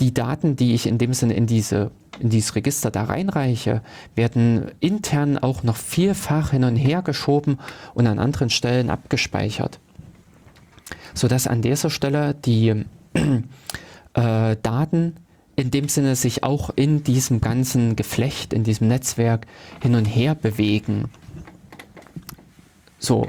Die 0.00 0.14
Daten, 0.14 0.56
die 0.56 0.74
ich 0.74 0.86
in 0.86 0.98
dem 0.98 1.14
Sinne 1.14 1.34
in 1.34 1.46
diese 1.46 1.90
in 2.20 2.28
dieses 2.28 2.54
Register 2.54 2.90
da 2.90 3.04
reinreiche, 3.04 3.80
werden 4.14 4.70
intern 4.80 5.38
auch 5.38 5.62
noch 5.62 5.76
vielfach 5.76 6.50
hin 6.50 6.64
und 6.64 6.76
her 6.76 7.00
geschoben 7.00 7.58
und 7.94 8.06
an 8.06 8.18
anderen 8.18 8.50
Stellen 8.50 8.90
abgespeichert 8.90 9.80
sodass 11.14 11.46
an 11.46 11.62
dieser 11.62 11.90
Stelle 11.90 12.34
die 12.34 12.84
äh, 14.14 14.56
Daten 14.62 15.16
in 15.56 15.70
dem 15.70 15.88
Sinne 15.88 16.16
sich 16.16 16.44
auch 16.44 16.70
in 16.74 17.04
diesem 17.04 17.40
ganzen 17.40 17.94
Geflecht, 17.96 18.52
in 18.52 18.64
diesem 18.64 18.88
Netzwerk 18.88 19.46
hin 19.82 19.94
und 19.94 20.06
her 20.06 20.34
bewegen. 20.34 21.10
So. 22.98 23.28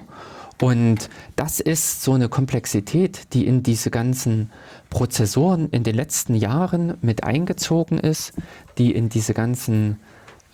Und 0.61 1.09
das 1.35 1.59
ist 1.59 2.03
so 2.03 2.13
eine 2.13 2.29
Komplexität, 2.29 3.33
die 3.33 3.45
in 3.45 3.63
diese 3.63 3.91
ganzen 3.91 4.51
Prozessoren 4.89 5.67
in 5.69 5.83
den 5.83 5.95
letzten 5.95 6.35
Jahren 6.35 6.97
mit 7.01 7.23
eingezogen 7.23 7.99
ist, 7.99 8.33
die 8.77 8.91
in 8.91 9.09
diese 9.09 9.33
ganzen 9.33 9.99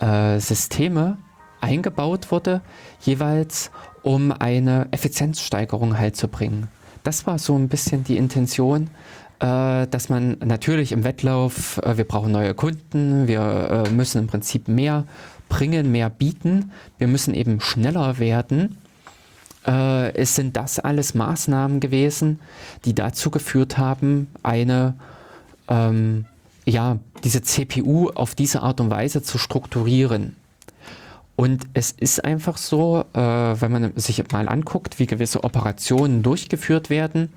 äh, 0.00 0.40
Systeme 0.40 1.18
eingebaut 1.60 2.32
wurde, 2.32 2.62
jeweils 3.02 3.70
um 4.02 4.32
eine 4.32 4.88
Effizienzsteigerung 4.90 5.98
halt 5.98 6.16
zu 6.16 6.26
bringen. 6.26 6.68
Das 7.02 7.26
war 7.26 7.38
so 7.38 7.56
ein 7.56 7.68
bisschen 7.68 8.04
die 8.04 8.16
Intention, 8.16 8.90
äh, 9.40 9.86
dass 9.86 10.08
man 10.08 10.36
natürlich 10.44 10.92
im 10.92 11.02
Wettlauf, 11.02 11.78
äh, 11.78 11.96
wir 11.96 12.04
brauchen 12.04 12.32
neue 12.32 12.54
Kunden, 12.54 13.26
wir 13.26 13.84
äh, 13.86 13.90
müssen 13.90 14.18
im 14.18 14.26
Prinzip 14.26 14.68
mehr 14.68 15.04
bringen, 15.48 15.90
mehr 15.90 16.10
bieten, 16.10 16.72
wir 16.98 17.08
müssen 17.08 17.34
eben 17.34 17.60
schneller 17.60 18.18
werden. 18.18 18.76
Es 19.62 20.36
sind 20.36 20.56
das 20.56 20.78
alles 20.78 21.12
Maßnahmen 21.12 21.80
gewesen, 21.80 22.40
die 22.86 22.94
dazu 22.94 23.30
geführt 23.30 23.76
haben, 23.76 24.28
eine 24.42 24.94
ähm, 25.68 26.24
ja, 26.64 26.98
diese 27.24 27.42
CPU 27.42 28.08
auf 28.08 28.34
diese 28.34 28.62
Art 28.62 28.80
und 28.80 28.88
Weise 28.90 29.22
zu 29.22 29.36
strukturieren. 29.36 30.36
Und 31.36 31.64
es 31.72 31.92
ist 31.92 32.24
einfach 32.24 32.58
so, 32.58 33.04
äh, 33.14 33.18
wenn 33.18 33.72
man 33.72 33.92
sich 33.96 34.22
mal 34.30 34.48
anguckt, 34.48 34.98
wie 34.98 35.06
gewisse 35.06 35.42
Operationen 35.42 36.22
durchgeführt 36.22 36.90
werden, 36.90 37.32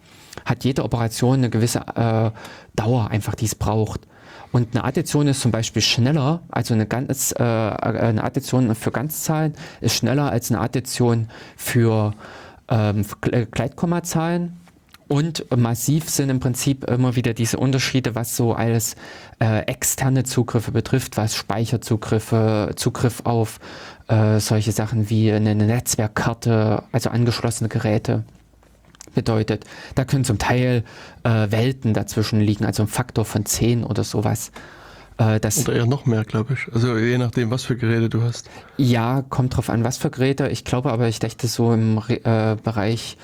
hat 0.45 0.63
jede 0.63 0.83
Operation 0.83 1.35
eine 1.35 1.49
gewisse 1.49 1.79
äh, 1.95 2.31
Dauer 2.75 3.09
einfach, 3.11 3.35
die 3.35 3.45
es 3.45 3.55
braucht. 3.55 4.01
Und 4.51 4.75
eine 4.75 4.83
Addition 4.83 5.27
ist 5.27 5.41
zum 5.41 5.51
Beispiel 5.51 5.81
schneller, 5.81 6.41
also 6.51 6.73
eine, 6.73 6.85
ganz, 6.85 7.33
äh, 7.37 7.43
eine 7.43 8.23
Addition 8.23 8.75
für 8.75 8.91
Ganzzahlen 8.91 9.53
ist 9.81 9.95
schneller 9.95 10.31
als 10.31 10.51
eine 10.51 10.59
Addition 10.59 11.29
für 11.55 12.13
ähm, 12.69 13.05
Gleitkommazahlen 13.21 14.57
und 15.07 15.45
massiv 15.55 16.09
sind 16.09 16.29
im 16.29 16.39
Prinzip 16.39 16.83
immer 16.85 17.15
wieder 17.15 17.33
diese 17.33 17.57
Unterschiede, 17.57 18.15
was 18.15 18.35
so 18.35 18.53
als 18.53 18.95
äh, 19.39 19.59
externe 19.65 20.23
Zugriffe 20.23 20.71
betrifft, 20.71 21.17
was 21.17 21.35
Speicherzugriffe, 21.35 22.71
Zugriff 22.75 23.21
auf 23.25 23.59
äh, 24.07 24.39
solche 24.39 24.71
Sachen 24.71 25.09
wie 25.09 25.31
eine 25.31 25.55
Netzwerkkarte, 25.55 26.83
also 26.91 27.09
angeschlossene 27.09 27.69
Geräte 27.69 28.23
bedeutet. 29.13 29.65
Da 29.95 30.05
können 30.05 30.23
zum 30.23 30.39
Teil 30.39 30.83
äh, 31.23 31.51
Welten 31.51 31.93
dazwischen 31.93 32.39
liegen, 32.39 32.65
also 32.65 32.83
ein 32.83 32.87
Faktor 32.87 33.25
von 33.25 33.45
10 33.45 33.83
oder 33.83 34.03
sowas. 34.03 34.51
Äh, 35.17 35.39
das 35.39 35.59
oder 35.67 35.77
eher 35.77 35.85
noch 35.85 36.05
mehr, 36.05 36.23
glaube 36.23 36.53
ich. 36.53 36.73
Also 36.73 36.97
je 36.97 37.17
nachdem, 37.17 37.51
was 37.51 37.63
für 37.63 37.75
Geräte 37.75 38.09
du 38.09 38.23
hast. 38.23 38.49
Ja, 38.77 39.23
kommt 39.29 39.55
drauf 39.55 39.69
an, 39.69 39.83
was 39.83 39.97
für 39.97 40.09
Geräte. 40.09 40.49
Ich 40.49 40.65
glaube 40.65 40.91
aber, 40.91 41.07
ich 41.07 41.19
dachte 41.19 41.47
so 41.47 41.73
im 41.73 42.01
äh, 42.07 42.55
Bereich 42.63 43.17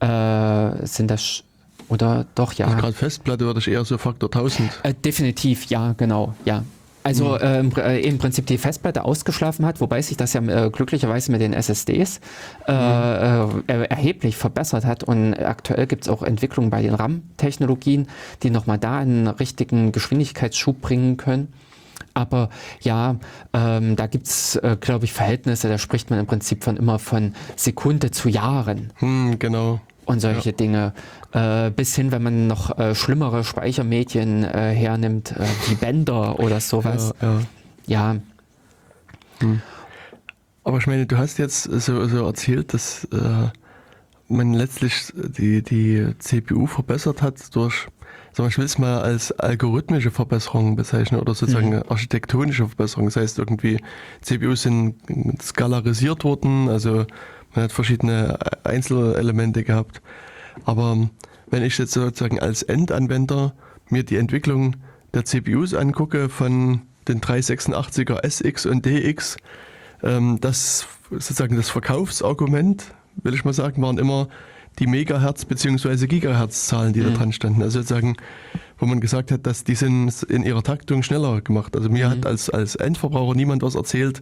äh, 0.00 0.86
sind 0.86 1.10
das 1.10 1.44
oder 1.88 2.24
doch, 2.34 2.52
ja. 2.52 2.72
Gerade 2.72 2.92
Festplatte 2.92 3.44
würde 3.44 3.58
ich 3.58 3.68
eher 3.68 3.84
so 3.84 3.98
Faktor 3.98 4.28
1000. 4.32 4.70
Äh, 4.84 4.94
definitiv, 4.94 5.66
ja, 5.66 5.94
genau, 5.96 6.34
ja. 6.44 6.62
Also 7.02 7.38
mhm. 7.42 7.72
äh, 7.76 8.00
im 8.00 8.18
Prinzip 8.18 8.46
die 8.46 8.58
Festplatte 8.58 9.04
ausgeschlafen 9.04 9.64
hat, 9.64 9.80
wobei 9.80 10.02
sich 10.02 10.16
das 10.16 10.34
ja 10.34 10.42
äh, 10.42 10.70
glücklicherweise 10.70 11.32
mit 11.32 11.40
den 11.40 11.54
SSDs 11.54 12.20
äh, 12.66 12.72
mhm. 12.72 13.62
Erheblich 13.66 14.36
verbessert 14.36 14.84
hat 14.84 15.02
und 15.04 15.34
aktuell 15.34 15.86
gibt 15.86 16.04
es 16.04 16.08
auch 16.10 16.22
Entwicklungen 16.22 16.70
bei 16.70 16.82
den 16.82 16.94
RAM-Technologien, 16.94 18.06
die 18.42 18.50
nochmal 18.50 18.78
da 18.78 18.98
einen 18.98 19.28
richtigen 19.28 19.92
Geschwindigkeitsschub 19.92 20.80
bringen 20.82 21.16
können. 21.16 21.52
Aber 22.12 22.50
ja, 22.82 23.16
ähm, 23.54 23.96
da 23.96 24.06
gibt 24.06 24.26
es, 24.26 24.56
äh, 24.56 24.76
glaube 24.78 25.06
ich, 25.06 25.12
Verhältnisse, 25.12 25.68
da 25.68 25.78
spricht 25.78 26.10
man 26.10 26.18
im 26.18 26.26
Prinzip 26.26 26.64
von 26.64 26.76
immer 26.76 26.98
von 26.98 27.34
Sekunde 27.56 28.10
zu 28.10 28.28
Jahren. 28.28 28.92
Hm, 28.96 29.38
genau 29.38 29.80
und 30.10 30.20
solche 30.20 30.50
ja. 30.50 30.56
Dinge. 30.56 30.92
Äh, 31.32 31.70
bis 31.70 31.94
hin, 31.94 32.10
wenn 32.12 32.22
man 32.22 32.46
noch 32.46 32.78
äh, 32.78 32.94
schlimmere 32.94 33.44
Speichermedien 33.44 34.44
äh, 34.44 34.72
hernimmt, 34.74 35.32
äh, 35.32 35.44
wie 35.68 35.74
Bänder 35.74 36.40
oder 36.40 36.60
sowas. 36.60 37.14
Ja. 37.20 37.32
ja. 37.86 38.12
ja. 38.12 38.20
Hm. 39.40 39.62
Aber 40.64 40.78
ich 40.78 40.86
meine, 40.86 41.06
du 41.06 41.16
hast 41.16 41.38
jetzt 41.38 41.64
so, 41.64 42.06
so 42.06 42.26
erzählt, 42.26 42.74
dass 42.74 43.04
äh, 43.04 43.48
man 44.28 44.52
letztlich 44.52 45.12
die, 45.14 45.62
die 45.62 46.14
CPU 46.18 46.66
verbessert 46.66 47.22
hat 47.22 47.54
durch, 47.56 47.88
sag 48.32 48.40
mal, 48.44 48.48
ich 48.48 48.58
will 48.58 48.66
es 48.66 48.78
mal 48.78 49.00
als 49.00 49.32
algorithmische 49.32 50.10
Verbesserung 50.10 50.76
bezeichnen 50.76 51.20
oder 51.20 51.34
sozusagen 51.34 51.70
mhm. 51.70 51.82
architektonische 51.88 52.66
Verbesserung. 52.66 53.06
Das 53.06 53.16
heißt, 53.16 53.38
irgendwie 53.38 53.80
CPUs 54.20 54.62
sind 54.62 54.96
skalarisiert 55.42 56.24
worden, 56.24 56.68
also 56.68 57.06
man 57.54 57.64
hat 57.64 57.72
verschiedene 57.72 58.38
Einzelelemente 58.64 59.64
gehabt. 59.64 60.00
Aber 60.64 61.08
wenn 61.50 61.62
ich 61.62 61.78
jetzt 61.78 61.92
sozusagen 61.92 62.38
als 62.38 62.62
Endanwender 62.62 63.54
mir 63.88 64.04
die 64.04 64.16
Entwicklung 64.16 64.76
der 65.14 65.24
CPUs 65.24 65.74
angucke 65.74 66.28
von 66.28 66.82
den 67.08 67.20
386er 67.20 68.24
SX 68.24 68.66
und 68.66 68.86
DX, 68.86 69.36
ähm, 70.02 70.38
das 70.40 70.86
sozusagen 71.10 71.56
das 71.56 71.68
Verkaufsargument, 71.70 72.94
will 73.22 73.34
ich 73.34 73.44
mal 73.44 73.52
sagen, 73.52 73.82
waren 73.82 73.98
immer 73.98 74.28
die 74.78 74.86
Megahertz- 74.86 75.44
bzw. 75.44 76.06
Gigahertz-Zahlen, 76.06 76.92
die 76.92 77.00
mhm. 77.00 77.04
da 77.06 77.10
dran 77.10 77.32
standen. 77.32 77.62
Also 77.62 77.80
sozusagen, 77.80 78.16
wo 78.78 78.86
man 78.86 79.00
gesagt 79.00 79.32
hat, 79.32 79.46
dass 79.46 79.64
die 79.64 79.74
sind 79.74 80.22
in 80.22 80.44
ihrer 80.44 80.62
Taktung 80.62 81.02
schneller 81.02 81.40
gemacht. 81.40 81.74
Also 81.76 81.90
mir 81.90 82.06
mhm. 82.06 82.10
hat 82.12 82.26
als, 82.26 82.48
als 82.48 82.76
Endverbraucher 82.76 83.34
niemand 83.34 83.62
was 83.62 83.74
erzählt, 83.74 84.20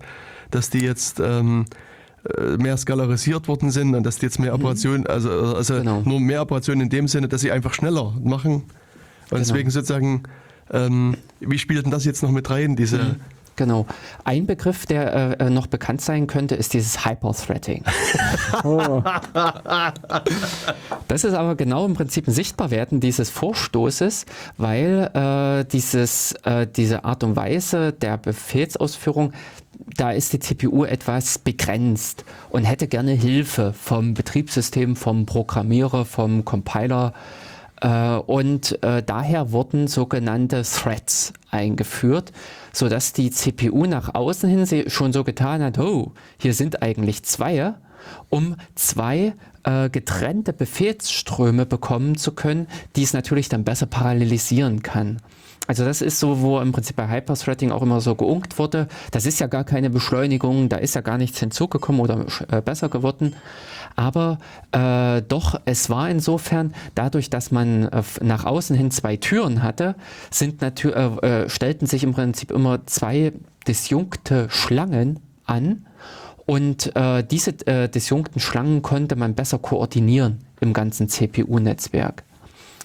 dass 0.51 0.71
die 0.71 0.81
jetzt 0.81 1.21
ähm, 1.21 1.67
äh, 1.67 1.75
mehr 2.59 2.77
skalarisiert 2.77 3.49
worden 3.49 3.71
sind 3.71 3.95
und 3.95 4.05
dass 4.05 4.17
die 4.17 4.27
jetzt 4.27 4.39
mehr 4.39 4.53
mhm. 4.53 4.61
Operationen, 4.61 5.07
also, 5.07 5.31
also 5.31 5.75
genau. 5.75 6.03
nur 6.05 6.21
mehr 6.21 6.43
Operationen 6.43 6.83
in 6.83 6.89
dem 6.91 7.09
Sinne, 7.09 7.29
dass 7.29 7.41
sie 7.41 7.53
einfach 7.53 7.75
schneller 7.75 8.15
machen. 8.23 8.55
Und 8.55 8.65
genau. 9.31 9.39
deswegen 9.41 9.71
sozusagen, 9.71 10.23
ähm, 10.71 11.17
wie 11.41 11.59
spielt 11.59 11.85
denn 11.85 11.93
das 11.93 12.05
jetzt 12.05 12.23
noch 12.23 12.31
mit 12.31 12.51
rein, 12.51 12.77
diese 12.77 12.99
mhm. 12.99 13.17
Genau. 13.59 13.87
Ein 14.23 14.47
Begriff, 14.47 14.87
der 14.87 15.41
äh, 15.41 15.47
äh, 15.47 15.51
noch 15.51 15.67
bekannt 15.67 16.01
sein 16.01 16.29
könnte, 16.29 16.55
ist 16.55 16.75
dieses 16.75 17.05
Hyperthreading. 17.05 17.83
oh. 18.65 19.03
Das 21.09 21.25
ist 21.25 21.35
aber 21.35 21.57
genau 21.57 21.85
im 21.85 21.95
Prinzip 21.95 22.29
ein 22.29 22.33
Sichtbarwerden 22.33 23.01
dieses 23.01 23.31
Vorstoßes, 23.31 24.27
weil 24.59 25.11
äh, 25.13 25.65
dieses, 25.65 26.35
äh, 26.45 26.69
diese 26.69 27.05
Art 27.05 27.25
und 27.25 27.35
Weise 27.35 27.93
der 27.93 28.17
Befehlsausführung 28.17 29.33
da 29.97 30.11
ist 30.11 30.33
die 30.33 30.39
CPU 30.39 30.85
etwas 30.85 31.39
begrenzt 31.39 32.25
und 32.51 32.65
hätte 32.65 32.89
gerne 32.89 33.13
Hilfe 33.13 33.73
vom 33.73 34.15
Betriebssystem, 34.15 34.97
vom 34.97 35.27
Programmierer, 35.27 36.05
vom 36.05 36.45
Compiler. 36.45 37.13
Äh, 37.81 38.17
und 38.17 38.83
äh, 38.83 39.03
daher 39.03 39.53
wurden 39.53 39.89
sogenannte 39.89 40.63
Threads 40.63 41.33
eingeführt, 41.51 42.33
sodass 42.73 43.13
die 43.13 43.31
CPU 43.31 43.87
nach 43.87 44.15
außen 44.15 44.49
hin 44.49 44.91
schon 44.91 45.13
so 45.13 45.25
getan 45.25 45.63
hat, 45.63 45.79
oh, 45.79 46.13
hier 46.39 46.55
sind 46.55 46.83
eigentlich 46.83 47.23
zwei, 47.23 47.75
um 48.29 48.57
zwei 48.75 49.35
äh, 49.65 49.91
getrennte 49.91 50.53
Befehlsströme 50.53 51.67
bekommen 51.67 52.17
zu 52.17 52.33
können, 52.33 52.67
die 52.97 53.03
es 53.03 53.13
natürlich 53.13 53.49
dann 53.49 53.65
besser 53.65 53.87
parallelisieren 53.87 54.83
kann. 54.83 55.21
Also 55.69 55.85
das 55.85 56.01
ist 56.01 56.19
so, 56.19 56.41
wo 56.41 56.61
im 56.61 56.73
Prinzip 56.73 56.97
bei 56.97 57.07
Hyperthreading 57.09 57.73
auch 57.73 57.83
immer 57.83 58.01
so 58.01 58.15
geunkt 58.15 58.59
wurde. 58.59 58.89
Das 59.11 59.27
ist 59.27 59.39
ja 59.39 59.47
gar 59.49 59.65
keine 59.65 59.91
Beschleunigung, 59.91 60.71
da 60.71 60.79
ist 60.79 60.95
ja 60.95 61.03
gar 61.03 61.19
nichts 61.19 61.39
hinzugekommen 61.41 62.01
oder 62.01 62.25
äh, 62.51 62.63
besser 62.63 62.89
geworden. 62.89 63.37
Aber 63.95 64.39
äh, 64.73 65.21
doch, 65.29 65.61
es 65.67 65.91
war 65.91 66.09
insofern, 66.09 66.75
dadurch, 66.95 67.29
dass 67.29 67.51
man 67.51 67.85
äh, 67.85 68.03
nach 68.23 68.47
außen 68.47 68.75
hin 68.75 68.91
zwei 68.91 69.19
Türen 69.19 69.63
hatte, 69.63 69.95
sind 70.31 70.63
äh, 70.63 70.69
äh, 70.69 71.51
stellten 71.51 71.87
sich 71.87 72.03
im 72.03 72.15
Prinzip 72.15 72.51
immer 72.51 72.87
zwei 72.87 73.35
disjunkte 73.67 74.49
Schlangen 74.49 75.21
an. 75.45 75.85
Und 76.47 76.97
äh, 76.97 77.23
diese 77.23 77.53
disjunkten 77.53 78.41
Schlangen 78.41 78.81
konnte 78.81 79.17
man 79.17 79.35
besser 79.35 79.59
koordinieren 79.59 80.39
im 80.63 80.73
ganzen 80.73 81.11
CPU-Netzwerk. 81.11 82.25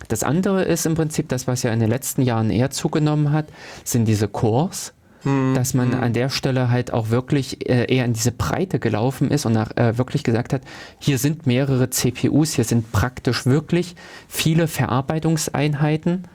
Das 0.08 0.24
andere 0.24 0.64
ist 0.64 0.86
im 0.86 0.96
Prinzip 0.96 1.30
das, 1.30 1.48
was 1.48 1.64
ja 1.64 1.72
in 1.72 1.80
den 1.80 1.90
letzten 1.90 2.22
Jahren 2.22 2.50
eher 2.50 2.72
zugenommen 2.72 3.32
hat, 3.32 3.46
sind 3.84 4.06
diese 4.06 4.28
Cores. 4.28 4.94
Hm, 5.24 5.54
dass 5.56 5.74
man 5.74 5.94
hm. 5.94 6.04
an 6.04 6.14
der 6.14 6.30
Stelle 6.30 6.70
halt 6.70 6.92
auch 6.92 7.10
wirklich 7.10 7.70
äh, 7.70 7.86
eher 7.86 8.04
in 8.04 8.12
diese 8.12 8.34
Breite 8.34 8.78
gelaufen 8.78 9.32
ist 9.32 9.46
und 9.46 9.54
nach, 9.54 9.76
äh, 9.78 9.98
wirklich 9.98 10.24
gesagt 10.24 10.52
hat, 10.52 10.64
hier 11.00 11.18
sind 11.18 11.48
mehrere 11.48 11.90
CPUs, 11.90 12.54
hier 12.54 12.66
sind 12.66 12.92
praktisch 12.92 13.46
wirklich 13.46 13.96
viele 14.28 14.68
Verarbeitungseinheiten, 14.68 16.26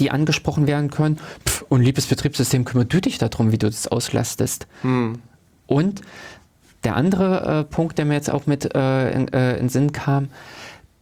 die 0.00 0.10
angesprochen 0.10 0.66
werden 0.66 0.90
können. 0.90 1.18
Pff, 1.46 1.66
und 1.68 1.82
liebes 1.82 2.06
Betriebssystem, 2.06 2.64
kümmere 2.64 2.86
du 2.86 3.00
dich 3.02 3.18
darum, 3.18 3.52
wie 3.52 3.58
du 3.58 3.66
das 3.66 3.88
auslastest. 3.88 4.66
Hm. 4.80 5.18
Und 5.66 6.00
der 6.84 6.96
andere 6.96 7.60
äh, 7.60 7.64
Punkt, 7.64 7.98
der 7.98 8.06
mir 8.06 8.14
jetzt 8.14 8.30
auch 8.30 8.46
mit 8.46 8.74
äh, 8.74 9.10
in, 9.10 9.28
äh, 9.32 9.58
in 9.58 9.68
Sinn 9.68 9.92
kam, 9.92 10.28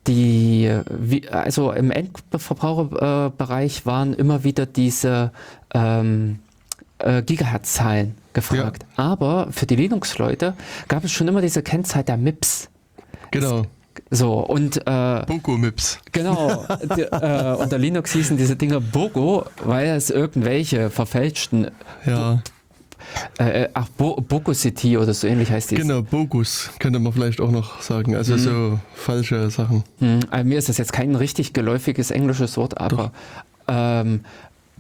die, 0.06 0.72
also 1.30 1.72
im 1.72 1.90
Endverbraucherbereich 1.90 3.84
waren 3.86 4.14
immer 4.14 4.44
wieder 4.44 4.66
diese 4.66 5.32
ähm, 5.74 6.38
äh, 6.98 7.22
Gigahertz-Zahlen 7.22 8.14
gefragt. 8.32 8.86
Ja. 8.96 9.04
Aber 9.04 9.48
für 9.50 9.66
die 9.66 9.76
Linux-Leute 9.76 10.54
gab 10.88 11.04
es 11.04 11.12
schon 11.12 11.28
immer 11.28 11.42
diese 11.42 11.62
Kennzahl 11.62 12.04
der 12.04 12.16
MIPS. 12.16 12.70
Genau. 13.30 13.66
So, 14.10 14.40
und. 14.40 14.78
Äh, 14.86 15.24
Bogo-MIPS. 15.26 15.98
Genau. 16.12 16.66
Die, 16.96 17.02
äh, 17.02 17.56
unter 17.56 17.78
Linux 17.78 18.12
hießen 18.12 18.36
diese 18.36 18.56
Dinge 18.56 18.80
Bogo, 18.80 19.44
weil 19.64 19.88
es 19.88 20.10
irgendwelche 20.10 20.90
verfälschten 20.90 21.70
ja. 22.06 22.42
Äh, 23.38 23.64
äh, 23.64 23.68
ach, 23.74 23.88
Bo 23.88 24.24
City 24.52 24.96
oder 24.98 25.14
so 25.14 25.26
ähnlich 25.26 25.50
heißt 25.50 25.70
die. 25.70 25.76
Genau, 25.76 26.02
Bogus 26.02 26.70
könnte 26.78 26.98
man 26.98 27.12
vielleicht 27.12 27.40
auch 27.40 27.50
noch 27.50 27.80
sagen. 27.82 28.16
Also 28.16 28.34
mhm. 28.34 28.38
so 28.38 28.80
falsche 28.94 29.50
Sachen. 29.50 29.84
Mhm. 30.00 30.20
Also 30.30 30.48
mir 30.48 30.58
ist 30.58 30.68
das 30.68 30.78
jetzt 30.78 30.92
kein 30.92 31.14
richtig 31.14 31.52
geläufiges 31.52 32.10
englisches 32.10 32.56
Wort, 32.56 32.80
aber 32.80 33.12
ähm, 33.68 34.20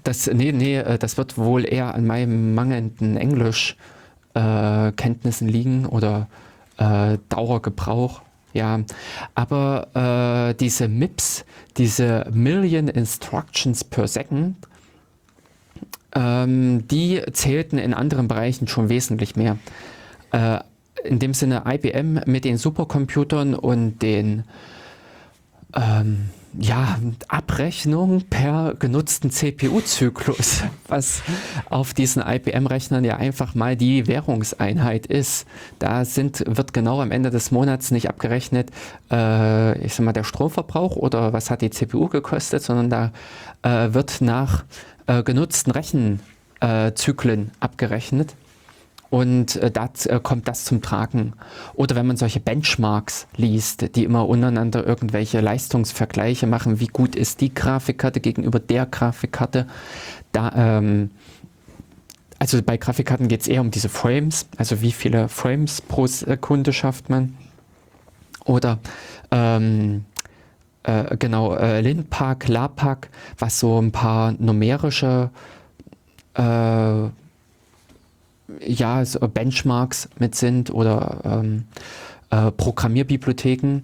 das, 0.04 0.30
nee, 0.32 0.52
nee, 0.52 0.78
äh, 0.78 0.98
das 0.98 1.16
wird 1.16 1.38
wohl 1.38 1.64
eher 1.64 1.94
an 1.94 2.06
meinem 2.06 2.54
mangelnden 2.54 3.16
Englischkenntnissen 3.16 5.48
äh, 5.48 5.50
liegen 5.50 5.86
oder 5.86 6.28
äh, 6.78 7.18
Dauergebrauch. 7.28 8.22
Ja, 8.52 8.80
aber 9.36 10.50
äh, 10.50 10.54
diese 10.54 10.88
MIPS, 10.88 11.44
diese 11.76 12.26
Million 12.32 12.88
Instructions 12.88 13.84
per 13.84 14.08
Second, 14.08 14.56
ähm, 16.14 16.86
die 16.88 17.22
zählten 17.32 17.78
in 17.78 17.94
anderen 17.94 18.28
Bereichen 18.28 18.68
schon 18.68 18.88
wesentlich 18.88 19.36
mehr. 19.36 19.58
Äh, 20.32 20.60
in 21.04 21.18
dem 21.18 21.34
Sinne 21.34 21.64
IBM 21.66 22.20
mit 22.26 22.44
den 22.44 22.58
Supercomputern 22.58 23.54
und 23.54 24.02
den 24.02 24.44
ähm, 25.74 26.30
ja, 26.58 26.98
Abrechnung 27.28 28.22
per 28.28 28.74
genutzten 28.74 29.30
CPU-Zyklus, 29.30 30.64
was 30.88 31.22
auf 31.68 31.94
diesen 31.94 32.22
IBM-Rechnern 32.26 33.04
ja 33.04 33.16
einfach 33.16 33.54
mal 33.54 33.76
die 33.76 34.06
Währungseinheit 34.08 35.06
ist. 35.06 35.46
Da 35.78 36.04
sind, 36.04 36.42
wird 36.46 36.72
genau 36.72 37.00
am 37.00 37.12
Ende 37.12 37.30
des 37.30 37.52
Monats 37.52 37.92
nicht 37.92 38.08
abgerechnet, 38.08 38.70
äh, 39.10 39.78
ich 39.84 39.94
sag 39.94 40.04
mal, 40.04 40.12
der 40.12 40.24
Stromverbrauch 40.24 40.96
oder 40.96 41.32
was 41.32 41.50
hat 41.50 41.62
die 41.62 41.70
CPU 41.70 42.08
gekostet, 42.08 42.62
sondern 42.62 42.90
da 42.90 43.12
äh, 43.62 43.94
wird 43.94 44.20
nach 44.20 44.64
äh, 45.10 45.22
genutzten 45.24 45.72
Rechenzyklen 45.72 47.50
abgerechnet. 47.58 48.36
Und 49.10 49.56
äh, 49.56 49.72
da 49.72 49.90
äh, 50.04 50.20
kommt 50.20 50.46
das 50.46 50.64
zum 50.64 50.82
Tragen. 50.82 51.32
Oder 51.74 51.96
wenn 51.96 52.06
man 52.06 52.16
solche 52.16 52.38
Benchmarks 52.38 53.26
liest, 53.36 53.96
die 53.96 54.04
immer 54.04 54.28
untereinander 54.28 54.86
irgendwelche 54.86 55.40
Leistungsvergleiche 55.40 56.46
machen, 56.46 56.78
wie 56.78 56.86
gut 56.86 57.16
ist 57.16 57.40
die 57.40 57.52
Grafikkarte 57.52 58.20
gegenüber 58.20 58.60
der 58.60 58.86
Grafikkarte. 58.86 59.66
Da, 60.30 60.52
ähm, 60.54 61.10
also 62.38 62.62
bei 62.62 62.76
Grafikkarten 62.76 63.26
geht 63.26 63.40
es 63.40 63.48
eher 63.48 63.62
um 63.62 63.72
diese 63.72 63.88
Frames, 63.88 64.46
also 64.56 64.80
wie 64.80 64.92
viele 64.92 65.28
Frames 65.28 65.80
pro 65.80 66.06
Sekunde 66.06 66.72
schafft 66.72 67.10
man. 67.10 67.36
Oder 68.44 68.78
ähm, 69.32 70.04
äh, 70.82 71.16
genau, 71.16 71.54
äh, 71.56 71.80
Linpark, 71.80 72.48
LAPAC, 72.48 73.10
was 73.38 73.60
so 73.60 73.80
ein 73.80 73.92
paar 73.92 74.34
numerische 74.38 75.30
äh, 76.34 77.08
ja, 78.66 79.04
so 79.04 79.20
Benchmarks 79.20 80.08
mit 80.18 80.34
sind 80.34 80.70
oder 80.70 81.20
ähm, 81.24 81.64
äh, 82.30 82.50
Programmierbibliotheken, 82.50 83.82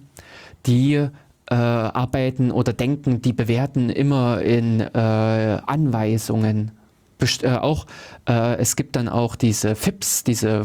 die 0.65 0.95
äh, 0.95 1.09
arbeiten 1.55 2.51
oder 2.51 2.73
denken, 2.73 3.21
die 3.21 3.33
bewerten 3.33 3.89
immer 3.89 4.41
in 4.41 4.81
äh, 4.81 5.59
Anweisungen. 5.65 6.71
Best 7.17 7.43
äh, 7.43 7.55
auch 7.55 7.87
äh, 8.27 8.57
es 8.57 8.75
gibt 8.75 8.95
dann 8.95 9.07
auch 9.07 9.35
diese 9.35 9.75
FIPS, 9.75 10.23
diese 10.23 10.63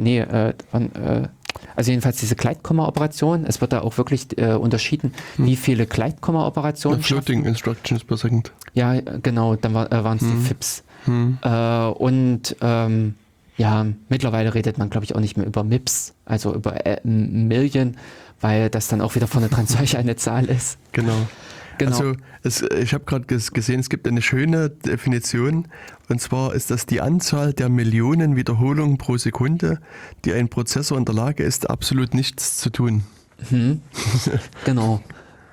nee, 0.00 0.24
also 1.76 1.90
jedenfalls 1.90 2.18
diese 2.18 2.36
Gleitkomma-Operation. 2.36 3.44
Es 3.46 3.60
wird 3.60 3.72
da 3.72 3.80
auch 3.80 3.98
wirklich 3.98 4.38
unterschieden, 4.38 5.12
hm. 5.36 5.46
wie 5.46 5.56
viele 5.56 5.86
Gleitkomma-Operationen. 5.86 7.02
Floating 7.02 7.44
Instructions 7.44 8.04
per 8.04 8.16
Second. 8.16 8.52
Ja, 8.74 9.00
genau, 9.00 9.56
dann 9.56 9.74
war, 9.74 9.90
waren 9.90 10.16
es 10.16 10.22
hm. 10.22 10.30
die 10.30 10.46
FIPS. 10.46 10.84
Hm. 11.04 11.38
und 11.98 12.56
ähm, 12.62 13.14
ja, 13.56 13.86
mittlerweile 14.08 14.54
redet 14.54 14.78
man, 14.78 14.90
glaube 14.90 15.04
ich, 15.04 15.14
auch 15.14 15.20
nicht 15.20 15.36
mehr 15.36 15.46
über 15.46 15.62
MIPS, 15.62 16.14
also 16.24 16.54
über 16.54 16.86
äh, 16.86 17.00
Million, 17.06 17.96
weil 18.40 18.68
das 18.68 18.88
dann 18.88 19.00
auch 19.00 19.14
wieder 19.14 19.26
vorne 19.26 19.48
dran 19.48 19.66
solch 19.66 19.96
eine 19.96 20.16
Zahl 20.16 20.44
ist. 20.50 20.78
Genau. 20.92 21.26
Genau. 21.78 21.92
Also 21.92 22.14
es, 22.42 22.62
ich 22.62 22.94
habe 22.94 23.04
gerade 23.04 23.26
gesehen, 23.26 23.80
es 23.80 23.88
gibt 23.88 24.06
eine 24.06 24.22
schöne 24.22 24.70
Definition 24.70 25.68
und 26.08 26.20
zwar 26.20 26.54
ist 26.54 26.70
das 26.70 26.86
die 26.86 27.00
Anzahl 27.00 27.52
der 27.52 27.68
Millionen 27.68 28.36
Wiederholungen 28.36 28.98
pro 28.98 29.16
Sekunde, 29.16 29.80
die 30.24 30.32
ein 30.32 30.48
Prozessor 30.48 30.98
in 30.98 31.04
der 31.04 31.14
Lage 31.14 31.42
ist, 31.42 31.70
absolut 31.70 32.14
nichts 32.14 32.58
zu 32.58 32.70
tun. 32.70 33.04
Mhm. 33.50 33.80
genau. 34.64 35.00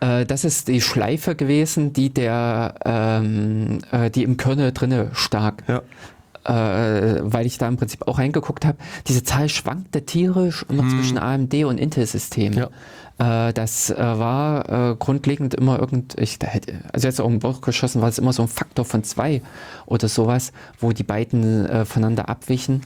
Äh, 0.02 0.26
das 0.26 0.44
ist 0.44 0.68
die 0.68 0.82
Schleife 0.82 1.36
gewesen, 1.36 1.94
die 1.94 2.10
der, 2.10 2.76
ähm, 2.84 3.80
äh, 3.92 4.10
die 4.10 4.24
im 4.24 4.38
Kernel 4.38 4.74
drinne 4.74 5.12
stak. 5.14 5.64
Ja. 5.68 5.82
Äh, 6.44 7.22
weil 7.22 7.46
ich 7.46 7.60
da 7.60 7.68
im 7.68 7.78
Prinzip 7.78 8.08
auch 8.08 8.18
reingeguckt 8.18 8.66
habe. 8.66 8.80
Diese 9.08 9.24
Zahl 9.24 9.48
schwankte 9.48 10.08
tierisch 10.08 10.66
immer 10.70 10.90
zwischen 10.90 11.20
AMD 11.20 11.54
und 11.66 11.78
Intel-Systemen. 11.78 12.66
Äh, 13.22 13.54
das 13.54 13.92
äh, 13.92 13.98
war 13.98 14.92
äh, 14.92 14.96
grundlegend 14.96 15.54
immer 15.54 15.80
irgend, 15.80 16.20
ich, 16.20 16.40
da 16.40 16.48
hätte, 16.48 16.80
also 16.92 17.08
jetzt 17.08 17.22
auch 17.22 17.28
im 17.28 17.40
Bauch 17.40 17.62
geschossen, 17.62 18.02
war 18.02 18.10
es 18.10 18.18
immer 18.18 18.34
so 18.34 18.42
ein 18.42 18.48
Faktor 18.48 18.84
von 18.84 19.04
zwei 19.04 19.44
oder 19.86 20.08
sowas, 20.08 20.52
wo 20.80 20.92
die 20.92 21.04
beiden 21.04 21.68
äh, 21.68 21.86
voneinander 21.86 22.30
abwichen. 22.30 22.82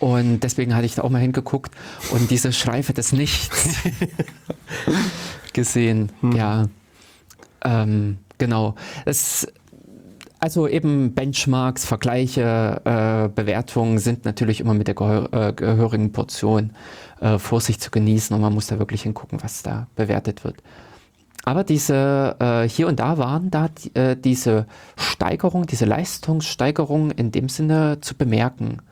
Und 0.00 0.40
deswegen 0.40 0.74
hatte 0.74 0.86
ich 0.86 0.96
da 0.96 1.02
auch 1.02 1.10
mal 1.10 1.20
hingeguckt 1.20 1.72
und 2.10 2.30
diese 2.30 2.52
Schleife 2.52 2.92
des 2.92 3.12
Nichts 3.12 3.76
gesehen. 5.52 6.10
Ja, 6.34 6.66
ähm, 7.64 8.18
genau. 8.38 8.74
Es, 9.04 9.46
also 10.40 10.68
eben 10.68 11.14
Benchmarks, 11.14 11.84
Vergleiche, 11.84 12.80
äh, 12.84 13.28
Bewertungen 13.28 13.98
sind 13.98 14.24
natürlich 14.24 14.60
immer 14.60 14.74
mit 14.74 14.86
der 14.86 14.94
gehör 14.94 15.32
äh, 15.32 15.52
gehörigen 15.52 16.12
Portion 16.12 16.72
äh, 17.20 17.38
Vorsicht 17.38 17.82
zu 17.82 17.90
genießen 17.90 18.34
und 18.34 18.42
man 18.42 18.54
muss 18.54 18.66
da 18.66 18.78
wirklich 18.78 19.02
hingucken, 19.02 19.42
was 19.42 19.62
da 19.62 19.86
bewertet 19.96 20.44
wird. 20.44 20.56
Aber 21.44 21.64
diese 21.64 22.36
äh, 22.40 22.68
hier 22.68 22.88
und 22.88 23.00
da 23.00 23.16
waren 23.16 23.50
da 23.50 23.68
die, 23.68 23.94
äh, 23.94 24.16
diese 24.16 24.66
Steigerung, 24.96 25.66
diese 25.66 25.86
Leistungssteigerung 25.86 27.10
in 27.10 27.32
dem 27.32 27.48
Sinne 27.48 27.98
zu 28.00 28.14
bemerken. 28.14 28.82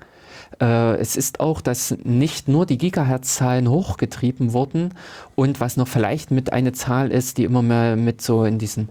Äh, 0.61 0.97
es 0.97 1.16
ist 1.16 1.41
auch, 1.41 1.61
dass 1.61 1.97
nicht 2.05 2.49
nur 2.49 2.64
die 2.64 2.79
Gigahertz-Zahlen 2.79 3.68
hochgetrieben 3.68 4.53
wurden 4.53 4.95
und 5.35 5.61
was 5.61 5.77
noch 5.77 5.89
vielleicht 5.89 6.31
mit 6.31 6.53
eine 6.53 6.72
Zahl 6.72 7.11
ist, 7.11 7.37
die 7.37 7.45
immer 7.45 7.62
mehr 7.62 7.97
mit 7.97 8.22
so 8.22 8.45
in 8.45 8.59
diesen 8.59 8.89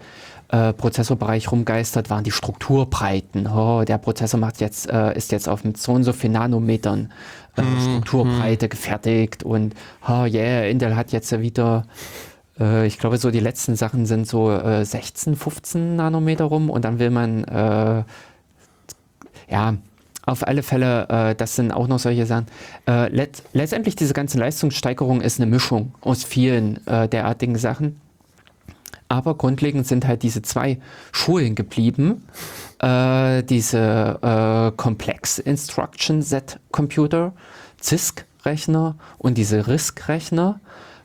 äh, 0.50 0.74
Prozessorbereich 0.74 1.52
rumgeistert, 1.52 2.10
waren 2.10 2.24
die 2.24 2.32
Strukturbreiten. 2.32 3.48
Oh, 3.48 3.84
der 3.84 3.98
Prozessor 3.98 4.40
macht 4.40 4.62
jetzt, 4.62 4.90
äh, 4.90 5.16
ist 5.16 5.32
jetzt 5.32 5.50
auf 5.50 5.64
mit 5.64 5.78
so 5.78 5.94
und 5.94 6.04
so 6.04 6.14
viel 6.14 6.30
Nanometern 6.30 7.12
äh, 7.56 7.64
Strukturbreite 7.82 8.70
gefertigt 8.70 9.44
und 9.44 9.74
oh 10.08 10.26
yeah, 10.26 10.64
Intel 10.64 10.96
hat 10.96 11.12
jetzt 11.12 11.40
wieder 11.40 11.86
äh, 12.60 12.86
ich 12.88 13.00
glaube, 13.00 13.18
so 13.18 13.32
die 13.32 13.40
letzten 13.40 13.76
Sachen 13.76 14.06
sind 14.06 14.28
so 14.28 14.52
äh, 14.52 14.86
16, 14.86 15.36
15 15.36 15.96
Nanometer 15.96 16.46
rum 16.46 16.70
und 16.70 16.86
dann 16.86 17.00
will 17.00 17.10
man, 17.10 17.44
äh, 17.44 18.04
ja, 19.50 19.76
auf 20.26 20.48
alle 20.48 20.64
Fälle, 20.64 21.08
äh, 21.10 21.36
das 21.36 21.56
sind 21.56 21.72
auch 21.72 21.88
noch 21.88 22.00
solche 22.00 22.26
Sachen. 22.26 22.48
Äh, 22.88 23.10
let 23.10 23.44
letztendlich 23.54 23.96
diese 23.96 24.14
ganze 24.14 24.40
Leistungssteigerung 24.40 25.22
ist 25.22 25.40
eine 25.40 25.50
Mischung 25.50 25.94
aus 26.02 26.24
vielen 26.24 26.86
äh, 26.88 27.08
derartigen 27.08 27.58
Sachen. 27.58 28.02
Aber 29.08 29.36
grundlegend 29.36 29.86
sind 29.86 30.08
halt 30.08 30.24
diese 30.24 30.42
zwei 30.42 30.80
Schulen 31.12 31.56
geblieben. 31.56 32.28
Äh, 32.80 33.44
diese 33.44 34.20
äh, 34.22 34.76
Complex 34.76 35.40
Instruction 35.40 36.22
Set 36.22 36.60
Computer, 36.72 37.34
CISC-Rechner 37.82 38.96
und 39.18 39.38
diese 39.38 39.68
RISC-Rechner 39.68 40.60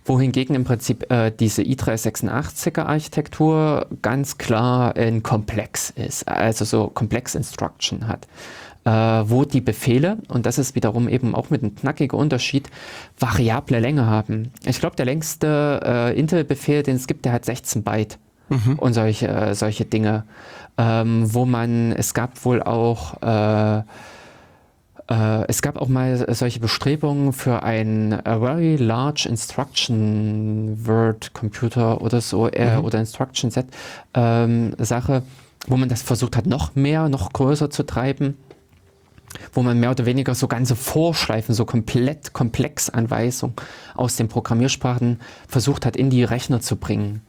wohingegen 0.04 0.56
im 0.56 0.64
Prinzip 0.64 1.10
äh, 1.10 1.30
diese 1.30 1.62
i386er 1.62 2.82
Architektur 2.82 3.86
ganz 4.02 4.38
klar 4.38 4.96
in 4.96 5.22
Komplex 5.22 5.90
ist, 5.90 6.26
also 6.26 6.64
so 6.64 6.88
Komplex 6.88 7.34
Instruction 7.34 8.08
hat. 8.08 8.26
Äh, 8.84 8.90
wo 8.90 9.44
die 9.44 9.60
Befehle, 9.60 10.16
und 10.28 10.46
das 10.46 10.56
ist 10.56 10.74
wiederum 10.74 11.06
eben 11.06 11.34
auch 11.34 11.50
mit 11.50 11.62
einem 11.62 11.74
knackigen 11.74 12.18
Unterschied, 12.18 12.70
variable 13.18 13.78
Länge 13.78 14.06
haben. 14.06 14.52
Ich 14.64 14.80
glaube, 14.80 14.96
der 14.96 15.04
längste 15.04 15.82
äh, 15.84 16.18
Intel-Befehl, 16.18 16.82
den 16.82 16.96
es 16.96 17.06
gibt, 17.06 17.26
der 17.26 17.32
hat 17.32 17.44
16 17.44 17.82
Byte 17.82 18.18
mhm. 18.48 18.78
und 18.78 18.94
solche, 18.94 19.28
äh, 19.28 19.54
solche 19.54 19.84
Dinge, 19.84 20.24
ähm, 20.78 21.24
wo 21.34 21.44
man, 21.44 21.92
es 21.92 22.14
gab 22.14 22.42
wohl 22.46 22.62
auch 22.62 23.20
äh, 23.22 23.82
äh, 25.10 25.44
es 25.48 25.60
gab 25.60 25.76
auch 25.76 25.88
mal 25.88 26.32
solche 26.34 26.60
Bestrebungen 26.60 27.34
für 27.34 27.62
ein 27.62 28.18
Very 28.24 28.76
Large 28.76 29.26
Instruction 29.28 30.86
Word 30.86 31.34
Computer 31.34 32.00
oder 32.00 32.22
so 32.22 32.48
äh, 32.48 32.78
mhm. 32.78 32.84
oder 32.84 32.98
Instruction 32.98 33.50
Set 33.50 33.66
ähm, 34.14 34.74
Sache, 34.78 35.22
wo 35.66 35.76
man 35.76 35.90
das 35.90 36.00
versucht 36.00 36.34
hat, 36.34 36.46
noch 36.46 36.76
mehr, 36.76 37.10
noch 37.10 37.34
größer 37.34 37.68
zu 37.68 37.82
treiben 37.82 38.38
wo 39.52 39.62
man 39.62 39.78
mehr 39.78 39.90
oder 39.90 40.06
weniger 40.06 40.34
so 40.34 40.48
ganze 40.48 40.76
Vorschleifen, 40.76 41.54
so 41.54 41.64
komplett 41.64 42.32
Komplexanweisungen 42.32 43.56
aus 43.94 44.16
den 44.16 44.28
Programmiersprachen 44.28 45.20
versucht 45.48 45.86
hat, 45.86 45.96
in 45.96 46.10
die 46.10 46.24
Rechner 46.24 46.60
zu 46.60 46.76
bringen. 46.76 47.22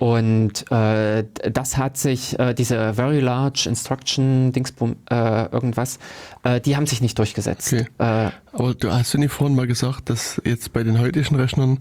Und 0.00 0.70
äh, 0.72 1.24
das 1.52 1.76
hat 1.76 1.98
sich, 1.98 2.38
äh, 2.38 2.54
diese 2.54 2.94
Very 2.94 3.20
Large 3.20 3.66
Instruction 3.68 4.50
Dingsbum, 4.50 4.96
äh, 5.10 5.44
irgendwas, 5.52 5.98
äh, 6.42 6.58
die 6.58 6.74
haben 6.74 6.86
sich 6.86 7.02
nicht 7.02 7.18
durchgesetzt. 7.18 7.74
Okay. 7.74 7.86
Äh, 7.98 8.30
Aber 8.52 8.74
du 8.74 8.90
hast 8.90 9.12
du 9.12 9.18
nicht 9.18 9.30
vorhin 9.30 9.54
mal 9.54 9.66
gesagt, 9.66 10.08
dass 10.08 10.40
jetzt 10.42 10.72
bei 10.72 10.84
den 10.84 10.98
heutigen 10.98 11.36
Rechnern 11.36 11.80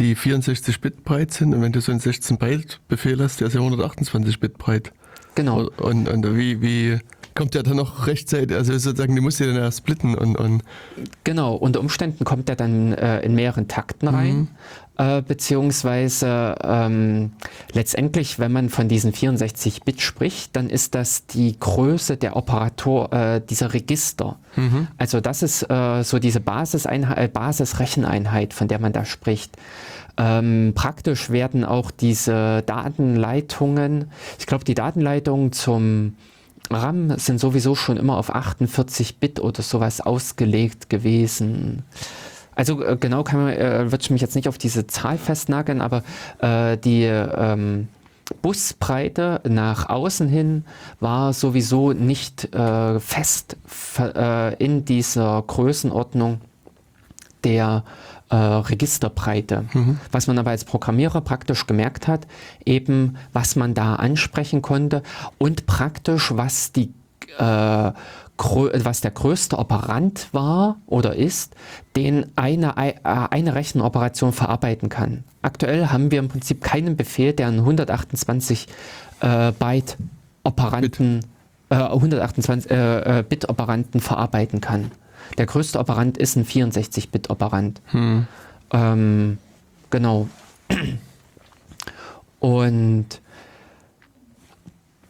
die 0.00 0.16
64 0.16 0.80
Bit 0.80 1.04
breit 1.04 1.32
sind 1.32 1.54
und 1.54 1.62
wenn 1.62 1.70
du 1.70 1.80
so 1.80 1.92
einen 1.92 2.00
16 2.00 2.38
Byte 2.38 2.80
Befehl 2.88 3.22
hast, 3.22 3.38
der 3.38 3.46
ist 3.46 3.54
ja 3.54 3.60
128 3.60 4.40
Bit 4.40 4.58
breit. 4.58 4.92
Genau. 5.36 5.70
Und, 5.76 6.08
und 6.08 6.36
wie, 6.36 6.60
wie 6.60 6.98
kommt 7.34 7.54
der 7.54 7.62
dann 7.62 7.76
noch 7.76 8.06
rechtzeitig, 8.06 8.56
also 8.56 8.72
sozusagen, 8.72 9.14
die 9.14 9.20
muss 9.20 9.38
ja 9.38 9.46
dann 9.46 9.56
ja 9.56 9.70
splitten 9.70 10.14
und, 10.14 10.36
und 10.36 10.62
Genau, 11.24 11.54
unter 11.54 11.80
Umständen 11.80 12.24
kommt 12.24 12.48
der 12.48 12.56
dann 12.56 12.92
äh, 12.92 13.20
in 13.20 13.34
mehreren 13.34 13.68
Takten 13.68 14.08
rein. 14.08 14.36
Mhm. 14.36 14.48
Äh, 15.00 15.22
beziehungsweise 15.22 16.56
ähm, 16.62 17.32
letztendlich, 17.72 18.38
wenn 18.38 18.52
man 18.52 18.68
von 18.68 18.86
diesen 18.86 19.14
64 19.14 19.82
Bit 19.82 20.02
spricht, 20.02 20.54
dann 20.56 20.68
ist 20.68 20.94
das 20.94 21.24
die 21.24 21.58
Größe 21.58 22.18
der 22.18 22.36
Operator 22.36 23.10
äh, 23.10 23.40
dieser 23.40 23.72
Register. 23.72 24.38
Mhm. 24.56 24.88
Also 24.98 25.20
das 25.20 25.42
ist 25.42 25.62
äh, 25.70 26.02
so 26.02 26.18
diese 26.18 26.40
Basiseinheit, 26.40 27.16
äh, 27.16 27.28
Basisrecheneinheit, 27.28 28.52
von 28.52 28.68
der 28.68 28.78
man 28.78 28.92
da 28.92 29.06
spricht. 29.06 29.56
Ähm, 30.18 30.72
praktisch 30.74 31.30
werden 31.30 31.64
auch 31.64 31.90
diese 31.90 32.62
Datenleitungen, 32.66 34.10
ich 34.38 34.46
glaube, 34.46 34.64
die 34.64 34.74
Datenleitungen 34.74 35.52
zum 35.52 36.16
RAM 36.70 37.18
sind 37.18 37.40
sowieso 37.40 37.74
schon 37.74 37.96
immer 37.96 38.16
auf 38.16 38.34
48 38.34 39.18
Bit 39.18 39.40
oder 39.40 39.62
sowas 39.62 40.00
ausgelegt 40.00 40.88
gewesen. 40.88 41.82
Also 42.54 42.82
äh, 42.82 42.96
genau 42.98 43.24
kann 43.24 43.44
man, 43.44 43.52
äh, 43.52 43.90
würde 43.90 44.02
ich 44.02 44.10
mich 44.10 44.20
jetzt 44.20 44.36
nicht 44.36 44.48
auf 44.48 44.58
diese 44.58 44.86
Zahl 44.86 45.18
festnageln, 45.18 45.80
aber 45.80 46.02
äh, 46.40 46.76
die 46.76 47.04
ähm, 47.04 47.88
Busbreite 48.42 49.40
nach 49.48 49.88
außen 49.88 50.28
hin 50.28 50.64
war 51.00 51.32
sowieso 51.32 51.92
nicht 51.92 52.54
äh, 52.54 53.00
fest 53.00 53.56
äh, 53.98 54.54
in 54.62 54.84
dieser 54.84 55.42
Größenordnung 55.46 56.40
der 57.44 57.84
äh, 57.84 57.90
Registerbreite. 58.36 59.64
Mhm. 59.72 60.00
Was 60.12 60.26
man 60.26 60.38
aber 60.38 60.50
als 60.50 60.64
Programmierer 60.64 61.20
praktisch 61.20 61.66
gemerkt 61.66 62.08
hat, 62.08 62.26
eben 62.64 63.16
was 63.32 63.56
man 63.56 63.74
da 63.74 63.96
ansprechen 63.96 64.62
konnte 64.62 65.02
und 65.38 65.66
praktisch 65.66 66.32
was 66.36 66.72
die 66.72 66.92
äh, 67.38 67.92
was 68.42 69.00
der 69.02 69.10
größte 69.10 69.58
Operand 69.58 70.28
war 70.32 70.76
oder 70.86 71.14
ist, 71.14 71.54
den 71.96 72.26
eine, 72.36 72.74
äh, 72.78 72.94
eine 73.02 73.54
Rechenoperation 73.54 74.32
verarbeiten 74.32 74.88
kann. 74.88 75.24
Aktuell 75.42 75.88
haben 75.88 76.10
wir 76.10 76.18
im 76.18 76.28
Prinzip 76.28 76.62
keinen 76.62 76.96
Befehl, 76.96 77.32
der 77.32 77.48
einen 77.48 77.58
128 77.60 78.66
äh, 79.20 79.52
Byte 79.52 79.98
Operanten, 80.42 81.20
Bit. 81.68 81.78
äh, 81.78 81.82
128 81.82 82.70
äh, 82.70 83.18
äh, 83.18 83.22
Bit 83.22 83.48
Operanten 83.48 84.00
verarbeiten 84.00 84.60
kann. 84.60 84.90
Der 85.38 85.46
größte 85.46 85.78
Operand 85.78 86.18
ist 86.18 86.36
ein 86.36 86.44
64-Bit 86.44 87.30
Operand. 87.30 87.80
Hm. 87.86 88.26
Ähm, 88.72 89.38
genau. 89.90 90.28
Und 92.40 93.06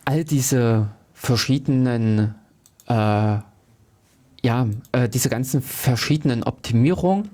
all 0.05 0.25
diese 0.25 0.89
verschiedenen 1.15 2.35
äh, 2.89 3.39
ja, 4.43 4.67
äh, 4.93 5.09
diese 5.09 5.29
ganzen 5.29 5.63
verschiedenen 5.63 6.43
Optimierungen. 6.43 7.31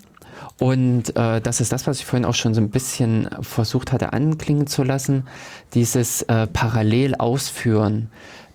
Und 0.59 1.17
äh, 1.17 1.41
das 1.41 1.61
ist 1.61 1.73
das, 1.73 1.87
was 1.87 1.99
ich 1.99 2.07
vorhin 2.07 2.25
auch 2.25 2.35
schon 2.35 2.55
so 2.55 2.61
ein 2.61 2.71
bisschen 2.71 3.29
versucht 3.41 3.93
hatte 3.93 4.13
anklingen 4.13 4.67
zu 4.67 4.83
lassen, 4.83 5.27
dieses 5.75 6.23
äh, 6.23 6.47
parallel 6.47 7.15
ausführen. 7.15 8.11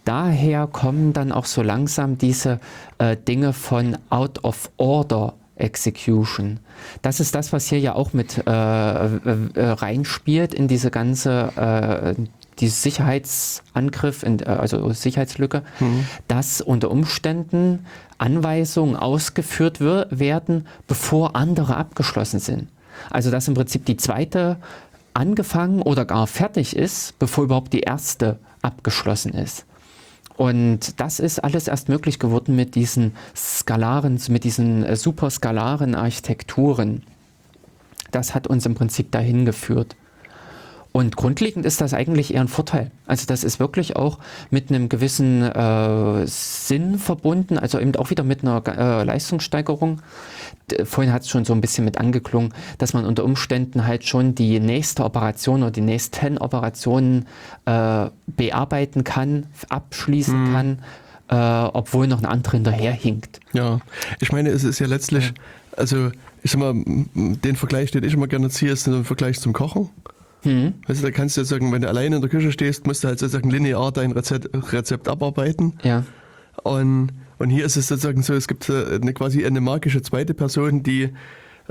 Daher 0.06 0.68
kommen 0.68 1.14
dann 1.14 1.32
auch 1.32 1.46
so 1.46 1.62
langsam 1.62 2.18
diese 2.18 2.60
äh, 2.98 3.16
Dinge 3.16 3.54
von 3.54 3.98
Out 4.10 4.44
of 4.44 4.72
Order 4.78 5.34
Execution. 5.56 6.60
Das 7.04 7.20
ist 7.20 7.36
das, 7.36 7.54
was 7.54 7.68
hier 7.68 7.80
ja 7.80 7.94
auch 7.94 8.14
mit 8.14 8.38
äh, 8.38 8.50
äh, 8.50 9.20
reinspielt 9.56 10.54
in 10.54 10.68
diese 10.68 10.90
ganze 10.90 12.16
die 12.62 12.68
Sicherheitsangriff, 12.68 14.24
in, 14.24 14.40
äh, 14.40 14.46
also 14.46 14.92
Sicherheitslücke, 14.94 15.64
mhm. 15.80 16.06
dass 16.28 16.62
unter 16.62 16.92
Umständen 16.92 17.86
Anweisungen 18.18 18.96
ausgeführt 18.96 19.82
werden, 19.82 20.68
bevor 20.88 21.36
andere 21.36 21.76
abgeschlossen 21.76 22.40
sind. 22.40 22.70
Also 23.10 23.32
dass 23.32 23.48
im 23.48 23.56
Prinzip 23.56 23.86
die 23.86 23.98
zweite 23.98 24.58
angefangen 25.14 25.82
oder 25.82 26.06
gar 26.06 26.28
fertig 26.28 26.76
ist, 26.76 27.18
bevor 27.20 27.46
überhaupt 27.46 27.74
die 27.74 27.82
erste 27.82 28.38
abgeschlossen 28.62 29.34
ist. 29.34 29.66
Und 30.42 31.00
das 31.00 31.20
ist 31.20 31.38
alles 31.38 31.68
erst 31.68 31.88
möglich 31.88 32.18
geworden 32.18 32.56
mit 32.56 32.74
diesen 32.74 33.14
skalaren, 33.36 34.20
mit 34.30 34.44
diesen 34.44 34.84
äh, 34.84 34.96
superskalaren 34.96 35.94
Architekturen. 35.94 37.04
Das 38.10 38.34
hat 38.34 38.48
uns 38.48 38.66
im 38.66 38.74
Prinzip 38.74 39.12
dahin 39.12 39.46
geführt. 39.46 39.96
Und 40.94 41.16
grundlegend 41.16 41.66
ist 41.66 41.80
das 41.80 41.94
eigentlich 41.94 42.34
eher 42.34 42.42
ein 42.42 42.50
Vorteil. 42.50 42.92
Also 43.06 43.26
das 43.26 43.44
ist 43.44 43.60
wirklich 43.60 43.96
auch 43.96 44.20
mit 44.50 44.70
einem 44.70 44.90
gewissen 44.90 45.42
äh, 45.44 46.28
Sinn 46.28 47.00
verbunden, 47.00 47.58
also 47.58 47.80
eben 47.80 47.96
auch 47.96 48.10
wieder 48.10 48.24
mit 48.24 48.44
einer 48.44 48.62
äh, 48.68 49.04
Leistungssteigerung. 49.04 50.02
Vorhin 50.84 51.14
hat 51.14 51.22
es 51.22 51.30
schon 51.30 51.46
so 51.46 51.54
ein 51.54 51.62
bisschen 51.62 51.86
mit 51.86 51.98
angeklungen, 51.98 52.54
dass 52.78 52.94
man 52.94 53.06
unter 53.06 53.24
Umständen 53.24 53.88
halt 53.88 54.06
schon 54.06 54.36
die 54.36 54.60
nächste 54.60 55.06
Operation 55.06 55.64
oder 55.64 55.72
die 55.72 55.82
nächsten 55.82 56.38
Operationen 56.38 57.26
äh, 57.66 58.08
bearbeiten 58.28 59.06
kann, 59.06 59.48
abschließen 59.70 60.50
mhm. 60.50 60.54
kann, 60.54 60.80
äh, 61.30 61.70
obwohl 61.74 62.08
noch 62.08 62.18
eine 62.18 62.30
andere 62.30 62.58
hinterherhinkt. 62.58 63.40
Ja, 63.54 63.80
ich 64.20 64.34
meine, 64.34 64.50
es 64.50 64.66
ist 64.66 64.80
ja 64.80 64.88
letztlich, 64.88 65.34
also 65.78 66.12
ich 66.44 66.52
sag 66.52 66.60
mal, 66.60 66.74
den 66.76 67.56
Vergleich, 67.56 67.92
den 67.92 68.04
ich 68.04 68.14
immer 68.14 68.28
gerne 68.28 68.50
ziehe, 68.50 68.72
ist 68.72 68.88
ein 68.88 69.06
Vergleich 69.06 69.40
zum 69.40 69.54
Kochen. 69.54 69.90
Hm. 70.44 70.74
Also 70.88 71.04
da 71.04 71.12
kannst 71.12 71.38
du 71.38 71.44
sagen, 71.44 71.72
wenn 71.72 71.82
du 71.82 71.88
alleine 71.88 72.16
in 72.16 72.22
der 72.22 72.30
Küche 72.30 72.52
stehst, 72.52 72.88
musst 72.88 73.04
du 73.04 73.08
halt 73.08 73.20
sozusagen 73.20 73.50
linear 73.50 73.92
dein 73.92 74.12
Rezept, 74.12 74.50
Rezept 74.74 75.08
abarbeiten. 75.08 75.74
Ja. 75.84 76.04
Und, 76.64 77.10
und 77.38 77.50
hier 77.50 77.66
ist 77.66 77.78
es 77.78 77.88
sozusagen 77.88 78.24
so, 78.24 78.34
es 78.34 78.48
gibt 78.48 78.70
eine 78.70 79.14
quasi 79.14 79.46
eine 79.46 79.62
magische 79.62 80.02
zweite 80.02 80.34
Person, 80.34 80.84
die 80.84 81.10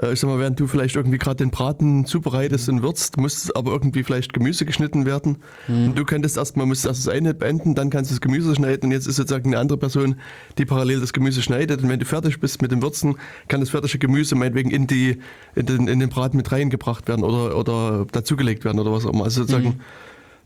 äh, 0.03 0.13
ich 0.13 0.21
sag 0.21 0.29
mal, 0.29 0.39
während 0.39 0.59
du 0.61 0.67
vielleicht 0.67 0.97
irgendwie 0.97 1.19
gerade 1.19 1.37
den 1.37 1.51
Braten 1.51 2.05
zubereitest 2.05 2.69
und 2.69 2.83
würzt, 2.83 3.17
muss 3.17 3.51
aber 3.55 3.73
irgendwie 3.73 4.03
vielleicht 4.03 4.33
Gemüse 4.33 4.65
geschnitten 4.65 5.07
werden. 5.07 5.39
Mhm. 5.69 5.89
Und 5.89 5.99
du 5.99 6.05
könntest 6.05 6.37
erstmal, 6.37 6.67
musst 6.67 6.87
erst 6.87 7.07
das 7.07 7.13
eine 7.13 7.35
beenden, 7.35 7.75
dann 7.75 7.91
kannst 7.91 8.11
du 8.11 8.15
das 8.15 8.21
Gemüse 8.21 8.55
schneiden 8.55 8.87
und 8.87 8.93
jetzt 8.93 9.07
ist 9.07 9.17
sozusagen 9.17 9.51
eine 9.51 9.59
andere 9.59 9.79
Person, 9.79 10.17
die 10.59 10.65
parallel 10.65 11.01
das 11.01 11.13
Gemüse 11.13 11.43
schneidet. 11.43 11.83
Und 11.83 11.89
wenn 11.89 12.01
du 12.01 12.07
fertig 12.07 12.41
bist 12.41 12.63
mit 12.63 12.73
dem 12.73 12.83
Würzen, 12.83 13.17
kann 13.49 13.61
das 13.61 13.71
fertige 13.71 13.99
Gemüse 13.99 14.35
meinetwegen 14.35 14.71
in, 14.71 14.87
die, 14.87 15.19
in, 15.55 15.67
den, 15.67 15.89
in 15.89 16.01
den 16.01 16.09
Braten 16.09 16.37
mit 16.37 16.51
reingebracht 16.51 17.09
werden 17.09 17.25
oder, 17.25 17.57
oder 17.57 18.07
dazugelegt 18.13 18.65
werden 18.65 18.79
oder 18.79 18.93
was 18.93 19.07
auch 19.07 19.13
immer. 19.13 19.25
Also 19.25 19.43
sozusagen, 19.43 19.69
mhm. 19.69 19.81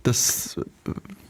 Das 0.05 0.57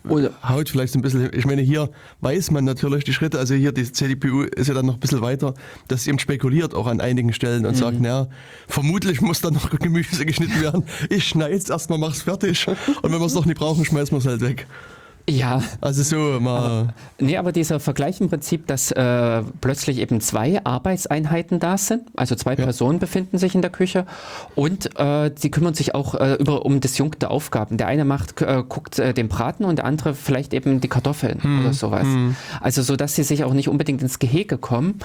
oder 0.07 0.33
haut 0.47 0.68
vielleicht 0.68 0.95
ein 0.95 1.01
bisschen, 1.01 1.31
ich 1.33 1.47
meine, 1.47 1.62
hier 1.62 1.91
weiß 2.20 2.51
man 2.51 2.64
natürlich 2.64 3.05
die 3.05 3.14
Schritte, 3.14 3.39
also 3.39 3.55
hier 3.55 3.72
die 3.72 3.91
CDPU 3.91 4.43
ist 4.43 4.68
ja 4.68 4.75
dann 4.75 4.85
noch 4.85 4.95
ein 4.95 5.01
bisschen 5.01 5.22
weiter, 5.22 5.55
dass 5.89 6.05
sie 6.05 6.11
eben 6.11 6.18
spekuliert 6.18 6.75
auch 6.75 6.87
an 6.87 7.01
einigen 7.01 7.33
Stellen 7.33 7.64
und 7.64 7.72
mhm. 7.72 7.79
sagt, 7.79 8.01
naja, 8.01 8.29
vermutlich 8.68 9.22
muss 9.22 9.41
da 9.41 9.51
noch 9.51 9.70
Gemüse 9.79 10.27
geschnitten 10.27 10.61
werden. 10.61 10.85
Ich 11.09 11.29
schneide 11.29 11.55
es 11.55 11.70
erstmal, 11.70 11.99
mach's 11.99 12.22
fertig 12.22 12.66
und 12.68 13.12
wenn 13.12 13.18
wir 13.18 13.27
es 13.27 13.35
noch 13.35 13.47
nicht 13.47 13.59
brauchen, 13.59 13.85
schmeißen 13.85 14.12
wir 14.12 14.18
es 14.18 14.27
halt 14.27 14.43
weg. 14.43 14.66
Ja. 15.29 15.62
Also 15.81 16.03
so 16.03 16.41
mal. 16.41 16.59
Aber, 16.59 16.95
nee, 17.18 17.37
aber 17.37 17.53
dieser 17.53 17.81
Vergleich 17.81 18.20
im 18.20 18.29
Prinzip, 18.29 18.66
dass 18.66 18.91
äh, 18.91 19.43
plötzlich 19.61 19.99
eben 19.99 20.20
zwei 20.20 20.62
Arbeitseinheiten 20.64 21.61
da 21.61 21.79
sind, 21.79 22.03
also 22.14 22.35
zwei 22.35 22.55
ja. 22.55 22.64
Personen 22.64 22.99
befinden 22.99 23.39
sich 23.39 23.55
in 23.55 23.62
der 23.62 23.70
Küche 23.70 24.05
und 24.55 24.99
äh, 24.99 25.31
sie 25.35 25.51
kümmern 25.51 25.72
sich 25.72 25.95
auch 25.95 26.14
äh, 26.14 26.35
über 26.35 26.66
um 26.66 26.81
disjunkte 26.81 27.31
Aufgaben. 27.31 27.79
Der 27.79 27.87
eine 27.87 28.05
macht, 28.05 28.43
äh, 28.43 28.62
guckt 28.68 28.99
äh, 28.99 29.14
den 29.14 29.29
Braten 29.29 29.64
und 29.64 29.77
der 29.77 29.87
andere 29.87 30.14
vielleicht 30.14 30.53
eben 30.53 30.83
die 30.83 30.89
Kartoffeln 30.89 31.43
hm. 31.43 31.61
oder 31.61 31.72
sowas. 31.72 32.05
Hm. 32.07 32.37
Also 32.61 32.83
so, 32.83 32.95
dass 32.97 33.14
sie 33.14 33.22
sich 33.22 33.45
auch 33.45 33.55
nicht 33.55 33.68
unbedingt 33.68 34.03
ins 34.03 34.18
Gehege 34.18 34.59
kommen. 34.59 34.99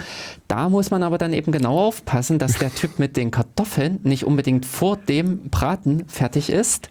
Da 0.50 0.68
muss 0.68 0.92
man 0.92 1.02
aber 1.04 1.18
dann 1.18 1.32
eben 1.32 1.54
genau 1.54 1.80
aufpassen, 1.80 2.40
dass 2.40 2.58
der 2.58 2.74
Typ 2.76 3.00
mit 3.00 3.16
den 3.16 3.32
Kartoffeln 3.32 4.00
nicht 4.04 4.26
unbedingt 4.26 4.66
vor 4.66 4.98
dem 4.98 5.50
Braten 5.50 6.04
fertig 6.08 6.50
ist 6.50 6.90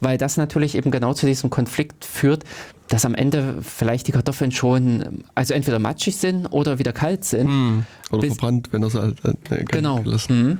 weil 0.00 0.18
das 0.18 0.36
natürlich 0.36 0.74
eben 0.74 0.90
genau 0.90 1.14
zu 1.14 1.26
diesem 1.26 1.50
Konflikt 1.50 2.04
führt, 2.04 2.44
dass 2.88 3.04
am 3.04 3.14
Ende 3.14 3.56
vielleicht 3.62 4.08
die 4.08 4.12
Kartoffeln 4.12 4.50
schon, 4.50 5.24
also 5.34 5.54
entweder 5.54 5.78
matschig 5.78 6.16
sind 6.16 6.46
oder 6.46 6.78
wieder 6.78 6.92
kalt 6.92 7.24
sind. 7.24 7.48
Hm. 7.48 7.84
Oder 8.10 8.28
verbrannt, 8.28 8.68
wenn 8.72 8.82
das 8.82 8.94
halt 8.94 9.16
äh, 9.50 9.64
genau. 9.64 10.02
Hm. 10.04 10.58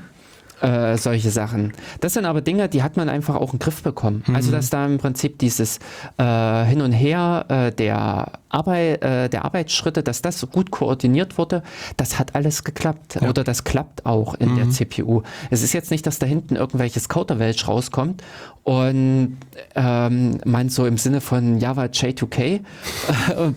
Äh, 0.60 0.96
solche 0.96 1.30
Sachen. 1.30 1.72
Das 2.00 2.14
sind 2.14 2.24
aber 2.24 2.40
Dinge, 2.40 2.68
die 2.68 2.82
hat 2.82 2.96
man 2.96 3.08
einfach 3.08 3.36
auch 3.36 3.52
in 3.52 3.58
den 3.58 3.60
Griff 3.60 3.82
bekommen. 3.82 4.24
Mhm. 4.26 4.34
Also 4.34 4.50
dass 4.50 4.70
da 4.70 4.86
im 4.86 4.98
Prinzip 4.98 5.38
dieses 5.38 5.78
äh, 6.16 6.64
Hin 6.64 6.80
und 6.80 6.90
Her 6.90 7.44
äh, 7.48 7.70
der, 7.70 8.32
Arbeit, 8.48 9.02
äh, 9.02 9.28
der 9.28 9.44
Arbeitsschritte, 9.44 10.02
dass 10.02 10.20
das 10.20 10.44
gut 10.50 10.72
koordiniert 10.72 11.38
wurde, 11.38 11.62
das 11.96 12.18
hat 12.18 12.34
alles 12.34 12.64
geklappt. 12.64 13.18
Ja. 13.20 13.28
Oder 13.28 13.44
das 13.44 13.62
klappt 13.62 14.04
auch 14.04 14.34
in 14.34 14.52
mhm. 14.52 14.56
der 14.56 14.70
CPU. 14.70 15.22
Es 15.50 15.62
ist 15.62 15.74
jetzt 15.74 15.92
nicht, 15.92 16.04
dass 16.06 16.18
da 16.18 16.26
hinten 16.26 16.56
irgendwelches 16.56 17.08
Kauderwelsch 17.08 17.68
rauskommt 17.68 18.24
und 18.64 19.36
ähm, 19.76 20.38
man 20.44 20.70
so 20.70 20.86
im 20.86 20.98
Sinne 20.98 21.20
von 21.20 21.58
Java 21.58 21.84
J2K 21.84 22.40
äh, 22.40 22.60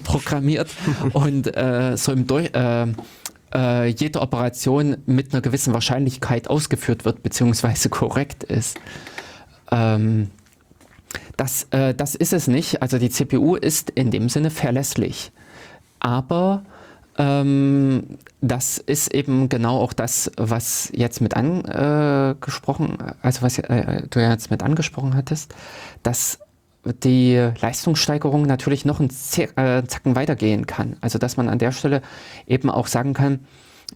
programmiert 0.04 0.70
und 1.14 1.56
äh, 1.58 1.98
so 1.98 2.12
im 2.12 2.28
Durch 2.28 2.52
äh, 3.54 3.88
jede 3.88 4.22
Operation 4.22 4.98
mit 5.06 5.34
einer 5.34 5.42
gewissen 5.42 5.74
Wahrscheinlichkeit 5.74 6.50
ausgeführt 6.50 7.06
wird, 7.06 7.24
beziehungsweise 7.24 7.90
korrekt 7.90 8.44
ist. 8.44 8.80
Ähm, 9.72 10.32
das, 11.38 11.68
äh, 11.72 11.94
das 11.94 12.16
ist 12.16 12.34
es 12.34 12.48
nicht. 12.48 12.82
Also 12.82 12.98
die 12.98 13.10
CPU 13.10 13.56
ist 13.56 13.90
in 13.90 14.12
dem 14.12 14.30
Sinne 14.30 14.50
verlässlich. 14.50 15.32
Aber 16.00 16.64
ähm, 17.18 18.18
das 18.42 18.78
ist 18.78 19.14
eben 19.14 19.50
genau 19.50 19.80
auch 19.80 19.94
das, 19.94 20.32
was 20.38 20.90
jetzt 20.94 21.22
mit 21.22 21.36
angesprochen, 21.36 22.98
äh, 23.00 23.14
also 23.22 23.42
was 23.42 23.58
äh, 23.60 24.08
du 24.10 24.20
jetzt 24.20 24.50
mit 24.52 24.64
angesprochen 24.64 25.16
hattest, 25.16 25.54
dass 26.04 26.40
die 27.04 27.52
Leistungssteigerung 27.62 28.44
natürlich 28.44 28.86
noch 28.86 29.00
einen 29.00 29.10
äh, 29.10 29.84
Zacken 29.86 30.16
weitergehen 30.16 30.66
kann. 30.66 30.98
Also 31.02 31.20
dass 31.20 31.38
man 31.38 31.50
an 31.50 31.60
der 31.60 31.72
Stelle 31.72 32.02
eben 32.48 32.70
auch 32.70 32.88
sagen 32.88 33.14
kann, 33.14 33.40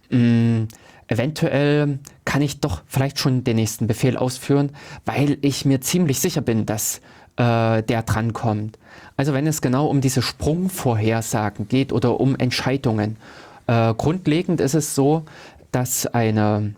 mh, 0.10 0.20
mm, 0.20 0.68
eventuell 1.08 2.00
kann 2.26 2.42
ich 2.42 2.60
doch 2.60 2.82
vielleicht 2.88 3.20
schon 3.20 3.44
den 3.44 3.58
nächsten 3.58 3.88
Befehl 3.88 4.18
ausführen, 4.18 4.72
weil 5.06 5.38
ich 5.42 5.66
mir 5.66 5.82
ziemlich 5.82 6.20
sicher 6.20 6.42
bin, 6.42 6.66
dass 6.66 7.02
äh, 7.38 7.84
der 7.84 8.04
drankommt. 8.04 8.78
Also 9.18 9.34
wenn 9.34 9.48
es 9.48 9.62
genau 9.62 9.88
um 9.88 10.02
diese 10.02 10.22
Sprungvorhersagen 10.22 11.68
geht 11.68 11.92
oder 11.92 12.20
um 12.20 12.36
Entscheidungen. 12.36 13.18
Äh, 13.68 13.94
grundlegend 13.94 14.62
ist 14.62 14.76
es 14.76 14.96
so, 14.96 15.26
dass 15.72 16.08
eine 16.08 16.76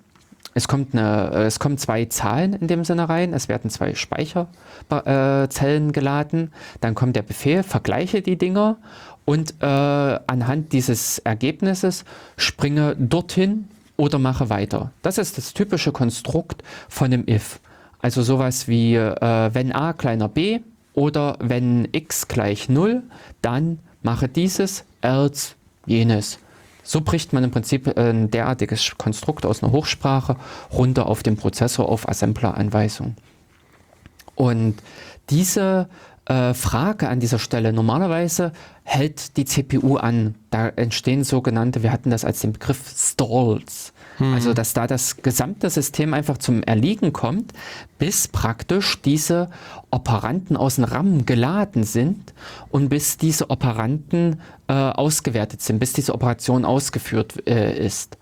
es, 0.58 0.68
kommt 0.68 0.96
eine, 0.96 1.30
es 1.46 1.60
kommen 1.60 1.78
zwei 1.78 2.06
Zahlen 2.06 2.54
in 2.54 2.68
dem 2.68 2.84
Sinne 2.84 3.08
rein, 3.08 3.32
es 3.32 3.48
werden 3.48 3.70
zwei 3.70 3.94
Speicherzellen 3.94 5.92
geladen, 5.92 6.52
dann 6.82 6.96
kommt 6.96 7.16
der 7.16 7.22
Befehl, 7.22 7.62
vergleiche 7.62 8.24
die 8.24 8.38
Dinger 8.38 8.78
und 9.24 9.54
äh, 9.62 9.66
anhand 9.66 10.74
dieses 10.74 11.20
Ergebnisses 11.20 12.06
springe 12.38 12.96
dorthin 12.98 13.68
oder 13.98 14.18
mache 14.18 14.50
weiter. 14.50 14.92
Das 15.04 15.20
ist 15.20 15.38
das 15.38 15.54
typische 15.54 15.92
Konstrukt 15.92 16.64
von 16.90 17.12
dem 17.12 17.28
if. 17.28 17.60
Also 18.00 18.24
sowas 18.24 18.68
wie 18.68 18.96
äh, 18.96 19.50
wenn 19.54 19.72
a 19.74 19.94
kleiner 19.94 20.28
b 20.28 20.62
oder 20.96 21.38
wenn 21.40 21.88
x 21.92 22.28
gleich 22.28 22.68
0, 22.68 23.04
dann 23.44 23.78
mache 24.02 24.28
dieses, 24.28 24.86
else 25.02 25.54
jenes. 25.86 26.40
So 26.88 27.02
bricht 27.02 27.34
man 27.34 27.44
im 27.44 27.52
Prinzip 27.52 27.98
ein 27.98 28.32
derartiges 28.32 28.96
Konstrukt 28.98 29.46
aus 29.46 29.62
einer 29.62 29.74
Hochsprache 29.74 30.38
runter 30.72 31.08
auf 31.08 31.22
den 31.22 31.36
Prozessor 31.36 31.90
auf 31.90 32.08
Assembler-Anweisung. 32.08 33.18
Und 34.36 34.76
diese 35.30 35.90
äh, 36.24 36.54
Frage 36.54 37.10
an 37.10 37.20
dieser 37.20 37.40
Stelle, 37.40 37.74
normalerweise 37.74 38.54
hält 38.84 39.36
die 39.36 39.44
CPU 39.44 39.98
an. 39.98 40.36
Da 40.50 40.70
entstehen 40.70 41.26
sogenannte, 41.26 41.84
wir 41.84 41.92
hatten 41.92 42.10
das 42.10 42.24
als 42.24 42.40
den 42.40 42.54
Begriff 42.54 42.88
Stalls. 42.96 43.92
Mhm. 44.20 44.34
Also, 44.34 44.54
dass 44.54 44.74
da 44.74 44.88
das 44.88 45.18
gesamte 45.18 45.70
System 45.70 46.14
einfach 46.14 46.38
zum 46.38 46.64
Erliegen 46.64 47.14
kommt, 47.14 47.54
bis 48.00 48.28
praktisch 48.28 49.02
diese 49.02 49.50
Operanten 49.92 50.58
aus 50.58 50.76
dem 50.76 50.86
RAM 50.86 51.26
geladen 51.26 51.84
sind 51.84 52.34
und 52.70 52.90
bis 52.90 53.18
diese 53.18 53.50
Operanten 53.50 54.42
äh, 54.68 54.74
ausgewertet 54.74 55.62
sind, 55.62 55.80
bis 55.80 55.94
diese 55.94 56.14
Operation 56.14 56.66
ausgeführt 56.66 57.48
äh, 57.48 57.86
ist. 57.86 58.18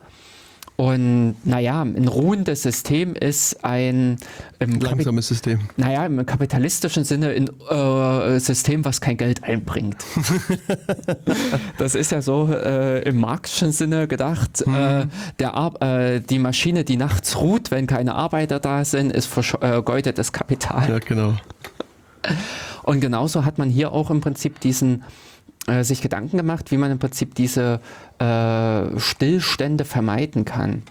Und 0.77 1.35
naja, 1.45 1.81
ein 1.83 2.07
ruhendes 2.07 2.63
System 2.63 3.15
ist 3.15 3.63
ein 3.63 4.17
langsames 4.59 5.29
System. 5.29 5.59
Naja, 5.77 6.05
im 6.05 6.25
kapitalistischen 6.25 7.05
Sinne 7.05 7.29
ein 7.29 7.49
äh, 7.69 8.39
System, 8.39 8.83
was 8.83 8.99
kein 8.99 9.15
Geld 9.15 9.43
einbringt. 9.43 10.03
das 11.77 11.95
ist 11.95 12.11
ja 12.11 12.21
so 12.21 12.49
äh, 12.51 13.07
im 13.07 13.21
marxischen 13.21 13.71
Sinne 13.71 14.09
gedacht. 14.09 14.67
Mhm. 14.67 14.75
Äh, 14.75 15.07
der 15.39 15.71
äh, 15.79 16.19
die 16.19 16.39
Maschine, 16.39 16.83
die 16.83 16.97
nachts 16.97 17.37
ruht, 17.39 17.71
wenn 17.71 17.87
keine 17.87 18.15
Arbeiter 18.15 18.59
da 18.59 18.83
sind, 18.83 19.13
ist 19.13 19.27
vergeudetes 19.27 20.33
Kapital. 20.33 20.89
Ja, 20.89 20.99
genau. 20.99 21.35
Und 22.83 22.99
genauso 22.99 23.45
hat 23.45 23.57
man 23.57 23.69
hier 23.69 23.93
auch 23.93 24.11
im 24.11 24.19
Prinzip 24.19 24.59
diesen 24.59 25.03
äh, 25.67 25.83
sich 25.83 26.01
Gedanken 26.01 26.37
gemacht, 26.37 26.71
wie 26.71 26.77
man 26.77 26.91
im 26.91 26.99
Prinzip 26.99 27.35
diese 27.35 27.79
äh, 28.19 28.99
Stillstände 28.99 29.85
vermeiden 29.85 30.45
kann. 30.45 30.83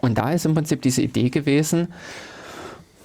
Und 0.00 0.18
da 0.18 0.32
ist 0.32 0.46
im 0.46 0.54
Prinzip 0.54 0.82
diese 0.82 1.02
Idee 1.02 1.30
gewesen, 1.30 1.88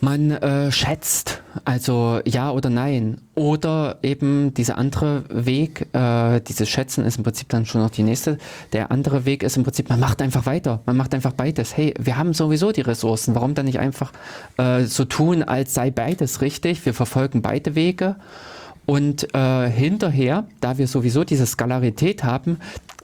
Man 0.04 0.32
äh, 0.32 0.70
schätzt, 0.70 1.42
also 1.64 2.20
ja 2.26 2.52
oder 2.52 2.70
nein. 2.70 3.22
Oder 3.36 4.00
eben 4.04 4.54
dieser 4.54 4.78
andere 4.78 5.24
Weg, 5.30 5.88
äh, 5.94 6.42
dieses 6.42 6.68
Schätzen 6.68 7.06
ist 7.06 7.16
im 7.16 7.24
Prinzip 7.24 7.48
dann 7.48 7.66
schon 7.66 7.80
noch 7.80 7.90
die 7.90 8.04
nächste. 8.04 8.38
Der 8.74 8.92
andere 8.92 9.24
Weg 9.24 9.44
ist 9.44 9.56
im 9.56 9.64
Prinzip, 9.64 9.88
man 9.88 10.02
macht 10.02 10.22
einfach 10.22 10.46
weiter. 10.46 10.82
Man 10.86 10.98
macht 10.98 11.14
einfach 11.16 11.32
beides. 11.32 11.78
Hey, 11.78 11.94
wir 11.98 12.18
haben 12.18 12.34
sowieso 12.34 12.74
die 12.74 12.82
Ressourcen. 12.82 13.34
Warum 13.34 13.54
dann 13.56 13.66
nicht 13.66 13.80
einfach 13.80 14.12
äh, 14.58 14.84
so 14.84 15.06
tun, 15.06 15.42
als 15.42 15.74
sei 15.74 15.90
beides 15.90 16.42
richtig? 16.42 16.86
Wir 16.86 16.94
verfolgen 16.94 17.42
beide 17.42 17.74
Wege. 17.74 18.18
Und 18.86 19.34
äh, 19.34 19.70
hinterher, 19.70 20.46
da 20.60 20.78
wir 20.78 20.88
sowieso 20.88 21.24
diese 21.24 21.46
Skalarität 21.46 22.24
haben, 22.24 22.58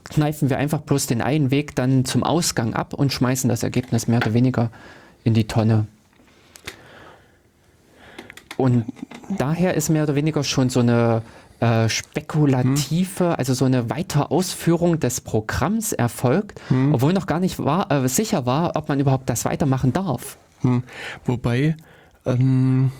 kneifen 0.04 0.50
wir 0.50 0.58
einfach 0.58 0.80
bloß 0.80 1.06
den 1.06 1.22
einen 1.22 1.50
Weg 1.50 1.74
dann 1.74 2.04
zum 2.04 2.22
Ausgang 2.22 2.74
ab 2.74 2.92
und 2.94 3.12
schmeißen 3.12 3.48
das 3.48 3.62
Ergebnis 3.62 4.08
mehr 4.08 4.18
oder 4.18 4.34
weniger 4.34 4.70
in 5.24 5.34
die 5.34 5.46
Tonne. 5.46 5.86
Und 8.56 8.84
daher 9.38 9.74
ist 9.74 9.88
mehr 9.88 10.02
oder 10.02 10.14
weniger 10.14 10.44
schon 10.44 10.68
so 10.68 10.80
eine 10.80 11.22
äh, 11.60 11.88
spekulative, 11.88 13.38
also 13.38 13.54
so 13.54 13.64
eine 13.64 13.88
weitere 13.88 14.24
Ausführung 14.24 15.00
des 15.00 15.20
Programms 15.22 15.92
erfolgt, 15.92 16.60
Hm. 16.68 16.94
obwohl 16.94 17.12
noch 17.12 17.26
gar 17.26 17.40
nicht 17.40 17.58
war, 17.58 17.90
äh, 17.90 18.08
sicher 18.08 18.44
war, 18.44 18.76
ob 18.76 18.88
man 18.88 19.00
überhaupt 19.00 19.30
das 19.30 19.44
weitermachen 19.44 19.92
darf. 19.92 20.36
Hm. 20.60 20.82
Wobei, 21.24 21.76
ähm, 22.26 22.92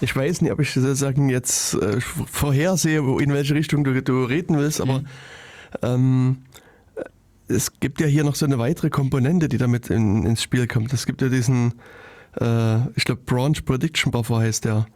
ich 0.00 0.14
weiß 0.14 0.40
nicht, 0.42 0.52
ob 0.52 0.60
ich 0.60 0.72
sozusagen 0.72 1.28
jetzt 1.28 1.74
äh, 1.74 2.00
vorhersehe, 2.00 2.98
in 3.20 3.32
welche 3.32 3.54
Richtung 3.54 3.84
du, 3.84 4.02
du 4.02 4.24
reden 4.24 4.58
willst, 4.58 4.80
aber 4.80 5.02
ähm, 5.82 6.38
es 7.48 7.80
gibt 7.80 8.00
ja 8.00 8.06
hier 8.06 8.24
noch 8.24 8.34
so 8.34 8.46
eine 8.46 8.58
weitere 8.58 8.90
Komponente, 8.90 9.48
die 9.48 9.58
damit 9.58 9.90
in, 9.90 10.24
ins 10.24 10.42
Spiel 10.42 10.66
kommt. 10.66 10.92
Es 10.92 11.06
gibt 11.06 11.22
ja 11.22 11.28
diesen, 11.28 11.74
äh, 12.40 12.88
ich 12.96 13.04
glaube, 13.04 13.22
Branch 13.26 13.64
Prediction 13.64 14.10
Buffer 14.10 14.38
heißt 14.38 14.64
der. 14.64 14.86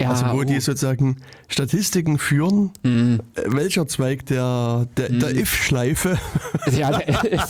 Ja, 0.00 0.10
also 0.10 0.26
wo 0.26 0.40
oh. 0.40 0.44
die 0.44 0.58
sozusagen 0.60 1.18
Statistiken 1.46 2.18
führen, 2.18 2.72
Mhm. 2.82 3.20
äh, 3.36 3.42
welcher 3.46 3.86
Zweig 3.86 4.26
der, 4.26 4.86
der, 4.96 5.08
der 5.10 5.36
If-Schleife 5.36 6.18
Ja, 6.76 6.98
der 6.98 7.46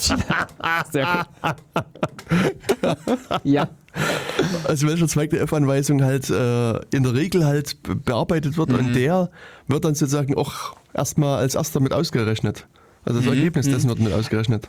sehr 0.92 1.26
gut. 1.42 1.56
ja. 3.44 3.68
Also 4.64 4.86
welcher 4.88 5.08
Zweig 5.08 5.30
der 5.30 5.42
F-Anweisung 5.42 6.02
halt 6.02 6.28
äh, 6.30 6.72
in 6.94 7.02
der 7.02 7.14
Regel 7.14 7.44
halt 7.46 7.82
be- 7.82 7.94
bearbeitet 7.94 8.56
wird 8.56 8.70
Mhm. 8.70 8.74
und 8.78 8.92
der 8.94 9.30
wird 9.68 9.84
dann 9.84 9.94
sozusagen 9.94 10.34
auch 10.36 10.76
erstmal 10.92 11.38
als 11.38 11.54
erster 11.54 11.80
mit 11.80 11.92
ausgerechnet. 11.92 12.66
Also 13.04 13.20
Mhm. 13.20 13.24
das 13.26 13.34
Ergebnis 13.34 13.66
dessen 13.68 13.88
wird 13.88 14.00
mit 14.00 14.12
ausgerechnet. 14.12 14.68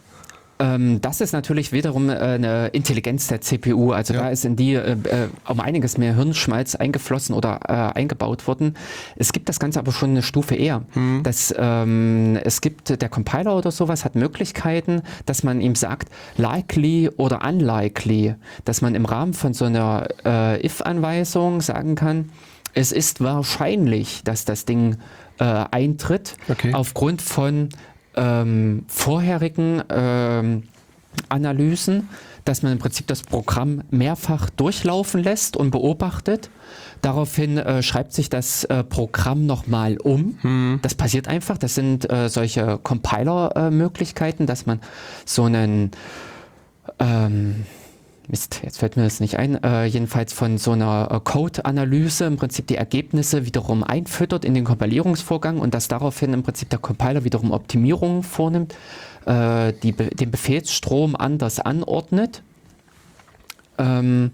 Ähm, 0.57 1.01
das 1.01 1.19
ist 1.19 1.33
natürlich 1.33 1.71
wiederum 1.73 2.09
äh, 2.09 2.13
eine 2.13 2.67
Intelligenz 2.69 3.27
der 3.27 3.41
CPU. 3.41 3.91
Also 3.91 4.13
Ja. 4.13 4.21
da 4.21 4.29
ist 4.29 4.45
in 4.45 4.55
die 4.55 4.75
äh, 4.75 4.91
äh, 4.93 5.27
um 5.49 5.59
einiges 5.59 5.97
mehr 5.97 6.15
Hirnschmalz 6.15 6.75
eingeflossen 6.75 7.35
oder 7.35 7.59
äh, 7.67 7.97
eingebaut 7.99 8.47
worden. 8.47 8.75
Es 9.17 9.33
gibt 9.33 9.49
das 9.49 9.59
Ganze 9.59 9.79
aber 9.79 9.91
schon 9.91 10.11
eine 10.11 10.23
Stufe 10.23 10.55
eher. 10.55 10.83
Das, 11.23 11.53
ähm, 11.57 12.39
es 12.43 12.61
gibt, 12.61 13.01
der 13.01 13.09
Compiler 13.09 13.55
oder 13.57 13.71
sowas 13.71 14.05
hat 14.05 14.15
Möglichkeiten, 14.15 15.01
dass 15.25 15.43
man 15.43 15.59
ihm 15.59 15.75
sagt, 15.75 16.07
likely 16.37 17.09
oder 17.17 17.43
unlikely, 17.45 18.35
dass 18.63 18.81
man 18.81 18.95
im 18.95 19.03
Rahmen 19.05 19.33
von 19.33 19.53
so 19.53 19.65
einer 19.65 20.07
äh, 20.25 20.65
if-Anweisung 20.65 21.59
sagen 21.61 21.95
kann, 21.95 22.29
es 22.73 22.91
ist 22.91 23.21
wahrscheinlich, 23.21 24.21
dass 24.23 24.45
das 24.45 24.65
Ding 24.65 24.97
äh, 25.39 25.43
eintritt, 25.71 26.35
Okay. 26.49 26.73
aufgrund 26.73 27.21
von 27.21 27.69
ähm, 28.16 28.86
vorherigen 28.88 29.84
ähm, 29.89 30.63
Analysen, 31.30 32.09
dass 32.43 32.61
man 32.61 32.74
im 32.74 32.80
Prinzip 32.80 33.07
das 33.07 33.24
Programm 33.24 33.82
mehrfach 33.89 34.49
durchlaufen 34.49 35.24
lässt 35.24 35.57
und 35.57 35.72
beobachtet. 35.72 36.49
Daraufhin 37.01 37.57
äh, 37.57 37.82
schreibt 37.84 38.13
sich 38.13 38.30
das 38.30 38.63
äh, 38.66 38.84
Programm 38.84 39.45
nochmal 39.45 39.97
um. 39.97 40.80
Das 40.82 40.95
passiert 40.95 41.28
einfach. 41.28 41.57
Das 41.57 41.76
sind 41.76 42.09
äh, 42.11 42.30
solche 42.30 42.80
Compiler-Möglichkeiten, 42.82 44.45
dass 44.45 44.66
man 44.66 44.80
so 45.26 45.43
einen 45.43 45.91
ähm, 46.99 47.66
Mist, 48.28 48.61
jetzt 48.63 48.80
fällt 48.80 48.97
mir 48.97 49.03
das 49.03 49.19
nicht 49.19 49.38
ein, 49.38 49.63
äh, 49.63 49.86
jedenfalls 49.86 50.34
von 50.34 50.57
so 50.57 50.71
einer 50.71 51.09
äh, 51.11 51.19
Code-Analyse 51.19 52.26
im 52.26 52.38
Prinzip 52.38 52.67
die 52.67 52.76
Ergebnisse 52.76 53.45
wiederum 53.45 53.84
einfüttert 53.84 54.45
in 54.45 54.53
den 54.53 54.63
Kompilierungsvorgang 54.63 55.59
und 55.59 55.73
dass 55.73 55.88
daraufhin 55.88 56.34
im 56.34 56.43
Prinzip 56.43 56.69
der 56.69 56.80
Compiler 56.80 57.23
wiederum 57.23 57.51
Optimierungen 57.51 58.23
vornimmt, 58.23 58.76
äh, 59.26 59.73
die, 59.84 59.91
den 59.91 60.32
Befehlsstrom 60.32 61.15
anders 61.15 61.59
anordnet 61.59 62.41
ähm, 63.78 64.32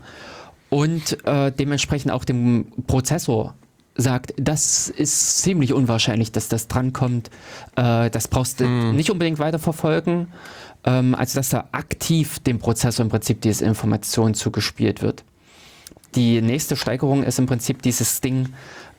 und 0.69 1.25
äh, 1.25 1.51
dementsprechend 1.51 2.11
auch 2.11 2.23
dem 2.23 2.67
Prozessor 2.87 3.55
sagt, 3.95 4.33
das 4.37 4.87
ist 4.87 5.41
ziemlich 5.41 5.73
unwahrscheinlich, 5.73 6.31
dass 6.31 6.47
das 6.47 6.67
drankommt. 6.67 7.29
Äh, 7.75 8.09
das 8.09 8.27
brauchst 8.27 8.59
du 8.59 8.67
nicht 8.67 9.11
unbedingt 9.11 9.39
weiterverfolgen. 9.39 10.27
Ähm, 10.83 11.15
also, 11.15 11.39
dass 11.39 11.49
da 11.49 11.65
aktiv 11.71 12.39
dem 12.39 12.59
Prozessor 12.59 13.03
im 13.03 13.09
Prinzip 13.09 13.41
diese 13.41 13.65
Information 13.65 14.33
zugespielt 14.33 15.01
wird. 15.01 15.23
Die 16.15 16.41
nächste 16.41 16.75
Steigerung 16.75 17.23
ist 17.23 17.39
im 17.39 17.45
Prinzip 17.45 17.81
dieses 17.81 18.19
Ding, 18.21 18.49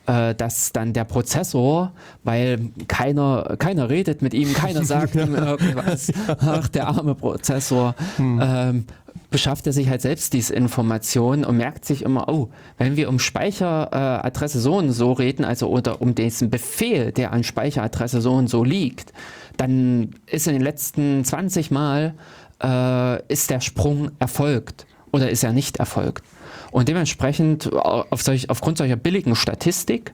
äh, 0.07 0.35
dass 0.35 0.71
dann 0.71 0.93
der 0.93 1.03
Prozessor, 1.03 1.91
weil 2.23 2.71
keiner, 2.87 3.55
keiner 3.57 3.89
redet 3.89 4.21
mit 4.21 4.33
ihm, 4.33 4.53
keiner 4.53 4.83
sagt 4.85 5.15
ihm 5.15 5.35
irgendwas, 5.35 6.11
ach, 6.27 6.67
der 6.67 6.87
arme 6.87 7.15
Prozessor, 7.15 7.95
ähm, 8.19 8.85
beschafft 9.29 9.65
er 9.65 9.73
sich 9.73 9.89
halt 9.89 10.01
selbst 10.01 10.33
diese 10.33 10.53
Information 10.53 11.45
und 11.45 11.57
merkt 11.57 11.85
sich 11.85 12.03
immer, 12.03 12.29
oh, 12.29 12.49
wenn 12.77 12.97
wir 12.97 13.09
um 13.09 13.19
Speicheradresse 13.19 14.57
äh, 14.57 14.61
so 14.61 14.75
und 14.77 14.91
so 14.91 15.11
reden, 15.11 15.45
also 15.45 15.69
oder 15.69 16.01
um 16.01 16.15
diesen 16.15 16.49
Befehl, 16.49 17.11
der 17.11 17.31
an 17.31 17.43
Speicheradresse 17.43 18.21
so 18.21 18.33
und 18.33 18.47
so 18.47 18.63
liegt, 18.63 19.13
dann 19.57 20.15
ist 20.25 20.47
in 20.47 20.53
den 20.53 20.61
letzten 20.61 21.23
20 21.23 21.71
Mal 21.71 22.15
äh, 22.61 23.21
ist 23.31 23.49
der 23.49 23.61
Sprung 23.61 24.11
erfolgt 24.19 24.85
oder 25.11 25.29
ist 25.29 25.43
er 25.43 25.53
nicht 25.53 25.77
erfolgt. 25.77 26.23
Und 26.71 26.87
dementsprechend 26.87 27.71
auf 27.71 28.21
solch, 28.21 28.49
aufgrund 28.49 28.77
solcher 28.79 28.95
billigen 28.95 29.35
Statistik 29.35 30.13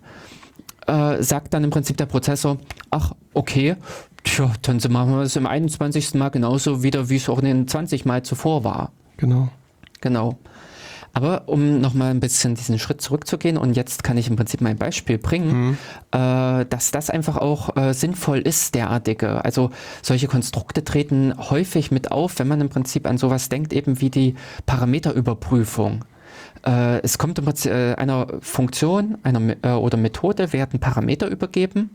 äh, 0.87 1.21
sagt 1.23 1.53
dann 1.53 1.63
im 1.63 1.69
Prinzip 1.69 1.97
der 1.97 2.05
Prozessor, 2.05 2.57
ach, 2.89 3.13
okay, 3.33 3.75
tja, 4.23 4.51
dann 4.61 4.81
machen 4.89 5.11
wir 5.11 5.21
es 5.21 5.35
im 5.35 5.47
21. 5.47 6.15
Mal 6.15 6.29
genauso 6.29 6.83
wieder, 6.83 7.09
wie 7.09 7.15
es 7.15 7.29
auch 7.29 7.39
in 7.39 7.45
den 7.45 7.67
20 7.67 8.05
Mal 8.05 8.23
zuvor 8.23 8.63
war. 8.63 8.91
Genau. 9.17 9.49
Genau. 10.01 10.37
Aber 11.13 11.43
um 11.47 11.81
nochmal 11.81 12.11
ein 12.11 12.19
bisschen 12.19 12.55
diesen 12.55 12.79
Schritt 12.79 13.01
zurückzugehen 13.01 13.57
und 13.57 13.75
jetzt 13.75 14.03
kann 14.03 14.17
ich 14.17 14.29
im 14.29 14.35
Prinzip 14.35 14.61
mein 14.61 14.77
Beispiel 14.77 15.17
bringen, 15.17 15.77
äh, 16.11 16.65
dass 16.65 16.91
das 16.91 17.09
einfach 17.09 17.37
auch 17.37 17.75
äh, 17.75 17.93
sinnvoll 17.93 18.39
ist, 18.39 18.75
derartige. 18.75 19.43
Also 19.43 19.71
solche 20.01 20.27
Konstrukte 20.27 20.83
treten 20.83 21.33
häufig 21.37 21.91
mit 21.91 22.11
auf, 22.11 22.39
wenn 22.39 22.47
man 22.47 22.61
im 22.61 22.69
Prinzip 22.69 23.07
an 23.07 23.17
sowas 23.17 23.49
denkt, 23.49 23.73
eben 23.73 24.01
wie 24.01 24.09
die 24.09 24.35
Parameterüberprüfung. 24.65 26.05
Äh, 26.65 26.99
es 27.01 27.17
kommt 27.17 27.39
im 27.39 27.45
Prinzip 27.45 27.71
äh, 27.71 27.95
einer 27.95 28.27
Funktion 28.41 29.17
einer, 29.23 29.55
äh, 29.63 29.71
oder 29.71 29.97
Methode 29.97 30.53
werden 30.53 30.79
Parameter 30.79 31.27
übergeben 31.27 31.91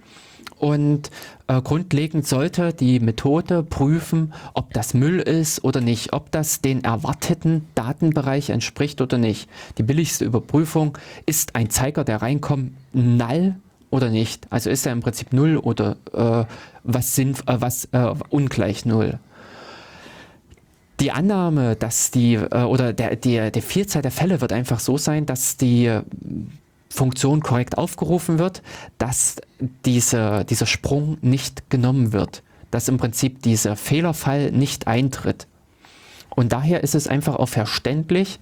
und 0.65 1.11
äh, 1.47 1.61
grundlegend 1.61 2.27
sollte 2.27 2.73
die 2.73 2.99
Methode 2.99 3.63
prüfen, 3.63 4.33
ob 4.55 4.73
das 4.73 4.95
Müll 4.95 5.21
ist 5.21 5.63
oder 5.63 5.83
nicht, 5.83 6.15
ob 6.15 6.31
das 6.31 6.63
den 6.63 6.83
erwarteten 6.85 7.67
Datenbereich 7.75 8.49
entspricht 8.49 9.03
oder 9.03 9.19
nicht. 9.19 9.47
Die 9.77 9.83
billigste 9.83 10.25
Überprüfung 10.25 10.97
ist 11.27 11.55
ein 11.55 11.69
Zeiger, 11.69 12.03
der 12.03 12.23
reinkommt, 12.23 12.73
null 12.95 13.57
oder 13.91 14.09
nicht. 14.09 14.47
Also 14.49 14.71
ist 14.71 14.87
er 14.87 14.93
im 14.93 15.01
Prinzip 15.01 15.35
null 15.35 15.59
oder 15.59 15.97
äh, 16.15 16.47
was, 16.83 17.15
sind, 17.15 17.47
äh, 17.47 17.61
was 17.61 17.85
äh, 17.93 18.15
ungleich 18.31 18.87
null. 18.87 19.19
Die 20.99 21.13
Annahme, 21.13 21.77
dass 21.77 22.11
die, 22.11 22.37
äh, 22.37 22.63
oder 22.63 22.95
der, 22.95 23.17
der, 23.17 23.51
der 23.51 23.63
Vielzahl 23.63 24.01
der 24.01 24.13
Fälle 24.13 24.41
wird 24.41 24.55
einfach 24.55 24.81
so 24.81 24.97
sein, 24.97 25.27
dass 25.27 25.59
die 25.59 26.01
Funktion 26.95 27.43
korrekt 27.43 27.77
aufgerufen 27.77 28.39
wird, 28.39 28.63
dass 28.99 29.37
diese, 29.85 30.45
dieser 30.45 30.67
Sprung 30.67 31.19
nicht 31.21 31.69
genommen 31.71 32.13
wird, 32.13 32.43
dass 32.71 32.89
im 32.89 32.97
Prinzip 32.97 33.43
dieser 33.43 33.77
Fehlerfall 33.77 34.53
nicht 34.53 34.87
eintritt. 34.87 35.47
Und 36.31 36.53
daher 36.53 36.83
ist 36.83 36.95
es 36.95 37.07
einfach 37.07 37.37
auch 37.37 37.49
verständlich, 37.49 38.39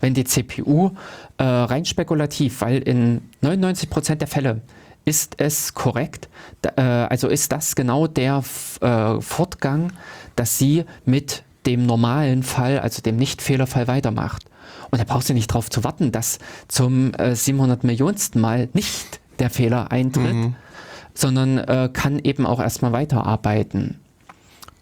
wenn 0.00 0.14
die 0.14 0.24
CPU 0.24 0.90
äh, 1.38 1.44
rein 1.44 1.84
spekulativ, 1.84 2.60
weil 2.60 2.78
in 2.78 3.22
99% 3.42 4.16
der 4.16 4.28
Fälle 4.28 4.62
ist 5.04 5.40
es 5.40 5.74
korrekt, 5.74 6.28
äh, 6.62 6.80
also 6.80 7.28
ist 7.28 7.52
das 7.52 7.74
genau 7.74 8.06
der 8.06 8.42
äh, 8.80 9.20
Fortgang, 9.20 9.92
dass 10.36 10.58
sie 10.58 10.84
mit 11.04 11.44
dem 11.66 11.86
normalen 11.86 12.42
Fall, 12.42 12.78
also 12.78 13.02
dem 13.02 13.16
Nicht-Fehlerfall 13.16 13.88
weitermacht. 13.88 14.44
Und 14.90 15.00
da 15.00 15.04
brauchst 15.04 15.28
du 15.28 15.34
nicht 15.34 15.48
drauf 15.48 15.70
zu 15.70 15.84
warten, 15.84 16.12
dass 16.12 16.38
zum 16.68 17.12
äh, 17.14 17.34
700 17.34 17.84
Millionsten 17.84 18.40
Mal 18.40 18.68
nicht 18.72 19.20
der 19.38 19.50
Fehler 19.50 19.92
eintritt, 19.92 20.34
sondern 21.14 21.58
äh, 21.58 21.90
kann 21.92 22.18
eben 22.18 22.46
auch 22.46 22.60
erstmal 22.60 22.92
weiterarbeiten. 22.92 24.00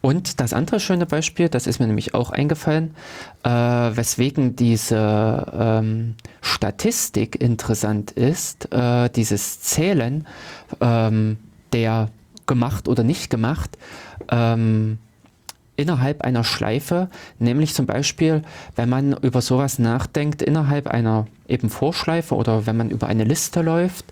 Und 0.07 0.41
das 0.41 0.53
andere 0.53 0.79
schöne 0.79 1.07
Beispiel, 1.07 1.49
das 1.49 1.67
ist 1.67 1.81
mir 1.81 1.87
nämlich 1.89 2.15
auch 2.15 2.31
eingefallen, 2.31 2.95
äh, 3.43 3.51
weswegen 3.51 4.55
diese 4.55 5.47
ähm, 5.53 6.15
Statistik 6.43 7.41
interessant 7.41 8.13
ist, 8.13 8.73
äh, 8.73 9.09
dieses 9.11 9.61
Zählen 9.61 10.27
ähm, 10.81 11.39
der 11.73 12.11
gemacht 12.47 12.87
oder 12.87 13.03
nicht 13.03 13.31
gemacht, 13.31 13.77
ähm, 14.31 14.99
innerhalb 15.77 16.23
einer 16.23 16.45
Schleife, 16.45 17.09
nämlich 17.39 17.75
zum 17.75 17.87
Beispiel, 17.87 18.43
wenn 18.75 18.89
man 18.89 19.13
über 19.15 19.41
sowas 19.41 19.79
nachdenkt, 19.79 20.43
innerhalb 20.43 20.89
einer 20.89 21.27
eben 21.49 21.71
Vorschleife 21.71 22.35
oder 22.35 22.67
wenn 22.67 22.77
man 22.77 22.91
über 22.91 23.07
eine 23.07 23.25
Liste 23.25 23.63
läuft, 23.63 24.07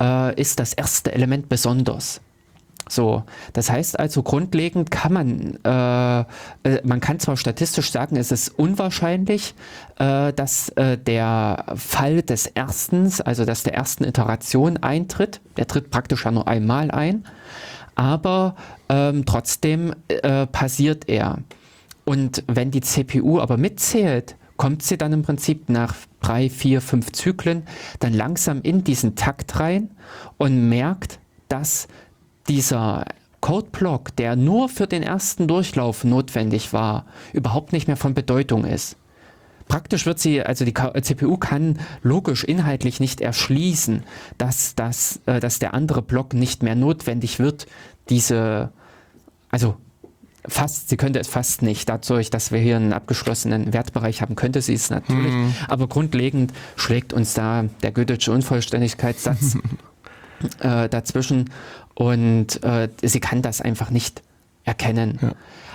äh, 0.00 0.40
ist 0.40 0.60
das 0.60 0.72
erste 0.72 1.12
Element 1.12 1.48
besonders. 1.48 2.20
So, 2.88 3.24
das 3.52 3.70
heißt 3.70 3.98
also 3.98 4.22
grundlegend 4.22 4.92
kann 4.92 5.12
man, 5.12 5.58
äh, 5.64 6.20
äh, 6.20 6.80
man 6.84 7.00
kann 7.00 7.18
zwar 7.18 7.36
statistisch 7.36 7.90
sagen, 7.90 8.16
es 8.16 8.30
ist 8.30 8.48
unwahrscheinlich, 8.48 9.54
äh, 9.98 10.32
dass 10.32 10.68
äh, 10.70 10.96
der 10.96 11.64
Fall 11.74 12.22
des 12.22 12.46
erstens, 12.46 13.20
also 13.20 13.44
dass 13.44 13.64
der 13.64 13.74
ersten 13.74 14.04
Iteration 14.04 14.76
eintritt, 14.76 15.40
der 15.56 15.66
tritt 15.66 15.90
praktisch 15.90 16.24
ja 16.26 16.30
nur 16.30 16.46
einmal 16.46 16.92
ein, 16.92 17.24
aber 17.96 18.54
ähm, 18.88 19.24
trotzdem 19.24 19.94
äh, 20.08 20.46
passiert 20.46 21.08
er. 21.08 21.38
Und 22.04 22.44
wenn 22.46 22.70
die 22.70 22.80
CPU 22.80 23.40
aber 23.40 23.56
mitzählt, 23.56 24.36
kommt 24.56 24.82
sie 24.82 24.96
dann 24.96 25.12
im 25.12 25.22
Prinzip 25.22 25.68
nach 25.68 25.94
drei, 26.20 26.48
vier, 26.48 26.80
fünf 26.80 27.12
Zyklen 27.12 27.64
dann 28.00 28.14
langsam 28.14 28.62
in 28.62 28.84
diesen 28.84 29.16
Takt 29.16 29.58
rein 29.60 29.90
und 30.38 30.68
merkt, 30.68 31.18
dass 31.48 31.88
dieser 32.48 33.04
Codeblock, 33.40 34.16
der 34.16 34.34
nur 34.34 34.68
für 34.68 34.86
den 34.86 35.02
ersten 35.02 35.46
Durchlauf 35.46 36.04
notwendig 36.04 36.72
war, 36.72 37.06
überhaupt 37.32 37.72
nicht 37.72 37.86
mehr 37.86 37.96
von 37.96 38.14
Bedeutung 38.14 38.64
ist. 38.64 38.96
Praktisch 39.68 40.06
wird 40.06 40.20
sie, 40.20 40.42
also 40.42 40.64
die 40.64 40.74
CPU 40.74 41.36
kann 41.38 41.80
logisch 42.02 42.44
inhaltlich 42.44 43.00
nicht 43.00 43.20
erschließen, 43.20 44.04
dass, 44.38 44.76
das, 44.76 45.20
äh, 45.26 45.40
dass 45.40 45.58
der 45.58 45.74
andere 45.74 46.02
Block 46.02 46.34
nicht 46.34 46.62
mehr 46.62 46.76
notwendig 46.76 47.40
wird, 47.40 47.66
diese, 48.08 48.70
also 49.50 49.76
fast, 50.48 50.88
sie 50.88 50.96
könnte 50.96 51.18
es 51.18 51.28
fast 51.28 51.62
nicht, 51.62 51.88
dadurch, 51.88 52.30
dass 52.30 52.52
wir 52.52 52.58
hier 52.58 52.76
einen 52.76 52.92
abgeschlossenen 52.92 53.72
Wertbereich 53.72 54.22
haben, 54.22 54.36
könnte 54.36 54.62
sie 54.62 54.74
es 54.74 54.90
natürlich, 54.90 55.32
mhm. 55.32 55.54
aber 55.68 55.88
grundlegend 55.88 56.52
schlägt 56.76 57.12
uns 57.12 57.34
da 57.34 57.64
der 57.82 57.92
Gödelsche 57.92 58.32
Unvollständigkeitssatz 58.32 59.58
äh, 60.60 60.88
dazwischen 60.88 61.50
und 61.94 62.62
äh, 62.62 62.88
sie 63.02 63.20
kann 63.20 63.42
das 63.42 63.60
einfach 63.60 63.90
nicht 63.90 64.22
erkennen. 64.64 65.18
Ja. 65.22 65.32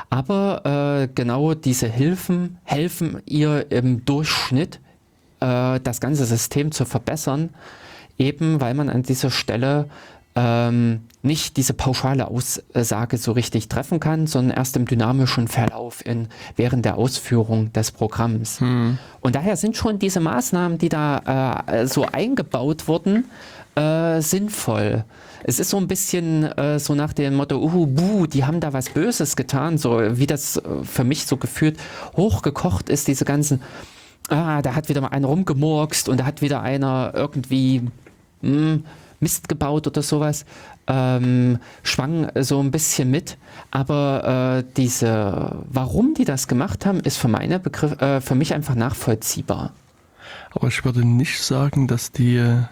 Aber 0.10 1.04
äh, 1.04 1.08
genau 1.14 1.54
diese 1.54 1.88
Hilfen 1.88 2.58
helfen 2.64 3.22
ihr 3.26 3.72
im 3.72 4.04
Durchschnitt, 4.04 4.80
äh, 5.40 5.80
das 5.80 6.02
ganze 6.02 6.26
System 6.26 6.72
zu 6.72 6.86
verbessern, 6.86 7.50
eben 8.18 8.60
weil 8.62 8.74
man 8.74 8.90
an 8.90 9.04
dieser 9.04 9.32
Stelle 9.32 9.90
ähm, 10.36 11.02
nicht 11.24 11.58
diese 11.58 11.74
pauschale 11.74 12.28
Aussage 12.28 13.18
so 13.18 13.34
richtig 13.34 13.68
treffen 13.68 14.00
kann, 14.00 14.28
sondern 14.28 14.58
erst 14.58 14.76
im 14.78 14.86
dynamischen 14.86 15.48
Verlauf 15.48 16.06
in, 16.06 16.28
während 16.56 16.86
der 16.86 16.98
Ausführung 16.98 17.74
des 17.74 17.92
Programms. 17.92 18.60
Hm. 18.60 18.98
Und 19.20 19.36
daher 19.36 19.58
sind 19.58 19.76
schon 19.76 20.00
diese 20.00 20.20
Maßnahmen, 20.20 20.78
die 20.78 20.90
da 20.90 21.64
äh, 21.68 21.88
so 21.88 22.06
eingebaut 22.06 22.88
wurden, 22.88 23.26
äh, 23.76 24.22
sinnvoll. 24.22 25.04
Es 25.44 25.60
ist 25.60 25.70
so 25.70 25.78
ein 25.78 25.88
bisschen 25.88 26.44
äh, 26.44 26.80
so 26.80 26.96
nach 26.96 27.14
dem 27.14 27.36
Motto, 27.36 27.58
uh, 27.58 27.86
buh, 27.86 28.28
die 28.28 28.46
haben 28.46 28.60
da 28.60 28.74
was 28.74 28.90
Böses 28.90 29.36
getan, 29.36 29.78
so 29.78 30.18
wie 30.18 30.28
das 30.28 30.58
äh, 30.58 30.62
für 30.84 31.04
mich 31.04 31.26
so 31.26 31.38
gefühlt 31.38 31.78
hochgekocht 32.16 32.90
ist, 32.90 33.08
diese 33.08 33.26
ganzen, 33.26 33.62
ah, 34.30 34.62
da 34.62 34.76
hat 34.76 34.88
wieder 34.88 35.02
mal 35.02 35.08
einer 35.10 35.28
rumgemurkst 35.28 36.10
und 36.10 36.20
da 36.20 36.26
hat 36.26 36.42
wieder 36.42 36.62
einer 36.62 37.12
irgendwie 37.16 37.82
mh, 38.42 38.50
hm, 38.50 38.84
Mist 39.22 39.48
gebaut 39.48 39.88
oder 39.88 40.02
sowas, 40.02 40.46
ähm, 40.88 41.60
schwang 41.84 42.30
so 42.40 42.60
ein 42.60 42.72
bisschen 42.72 43.10
mit. 43.10 43.38
Aber 43.72 44.64
äh, 44.66 44.72
diese, 44.76 45.64
warum 45.70 46.14
die 46.14 46.26
das 46.26 46.50
gemacht 46.50 46.86
haben, 46.86 47.00
ist 47.00 47.18
für 47.18 47.30
meine 47.30 47.60
Begriff, 47.60 48.02
äh, 48.02 48.20
für 48.20 48.36
mich 48.36 48.54
einfach 48.54 48.76
nachvollziehbar. 48.76 49.74
Aber 50.52 50.68
ich 50.68 50.84
würde 50.84 51.08
nicht 51.08 51.42
sagen, 51.42 51.88
dass 51.88 52.12
die 52.12 52.66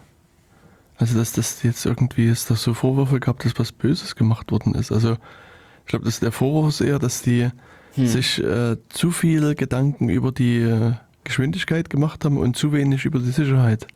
also, 0.99 1.17
dass 1.17 1.31
das 1.31 1.63
jetzt 1.63 1.85
irgendwie 1.85 2.27
ist, 2.27 2.49
dass 2.51 2.61
so 2.61 2.73
Vorwürfe 2.73 3.21
gab, 3.21 3.39
dass 3.39 3.57
was 3.57 3.71
Böses 3.71 4.15
gemacht 4.17 4.51
worden 4.51 4.75
ist. 4.75 4.91
Also, 4.91 5.13
ich 5.13 5.85
glaube, 5.85 6.03
dass 6.03 6.19
der 6.19 6.33
Vorwurf 6.33 6.69
ist 6.69 6.81
eher, 6.81 6.99
dass 6.99 7.21
die 7.21 7.49
hm. 7.93 8.07
sich 8.07 8.43
äh, 8.43 8.75
zu 8.89 9.11
viel 9.11 9.55
Gedanken 9.55 10.09
über 10.09 10.33
die 10.33 10.57
äh, 10.57 10.93
Geschwindigkeit 11.23 11.89
gemacht 11.89 12.25
haben 12.25 12.37
und 12.37 12.57
zu 12.57 12.73
wenig 12.73 13.05
über 13.05 13.19
die 13.19 13.31
Sicherheit. 13.31 13.87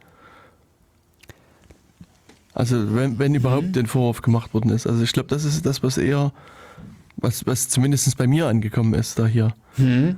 Also, 2.53 2.95
wenn, 2.95 3.19
wenn 3.19 3.35
überhaupt 3.35 3.67
hm. 3.67 3.73
den 3.73 3.87
Vorwurf 3.87 4.21
gemacht 4.21 4.53
worden 4.53 4.69
ist. 4.69 4.87
Also, 4.87 5.03
ich 5.03 5.11
glaube, 5.11 5.29
das 5.29 5.45
ist 5.45 5.65
das, 5.65 5.83
was 5.83 5.97
eher, 5.97 6.31
was, 7.17 7.45
was 7.45 7.69
zumindest 7.69 8.17
bei 8.17 8.27
mir 8.27 8.47
angekommen 8.47 8.93
ist, 8.93 9.19
da 9.19 9.25
hier. 9.25 9.53
Hm. 9.77 10.15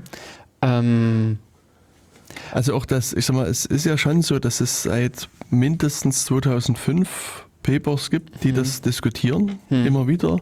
Ähm, 0.61 1.37
also 2.51 2.75
auch 2.75 2.85
das, 2.85 3.13
ich 3.13 3.25
sag 3.25 3.35
mal, 3.35 3.47
es 3.47 3.65
ist 3.65 3.85
ja 3.85 3.97
schon 3.97 4.21
so, 4.21 4.39
dass 4.39 4.61
es 4.61 4.83
seit 4.83 5.29
mindestens 5.49 6.25
2005 6.25 7.45
Papers 7.63 8.09
gibt, 8.09 8.43
die 8.43 8.49
hm. 8.49 8.55
das 8.55 8.81
diskutieren, 8.81 9.59
hm. 9.69 9.85
immer 9.85 10.07
wieder, 10.07 10.39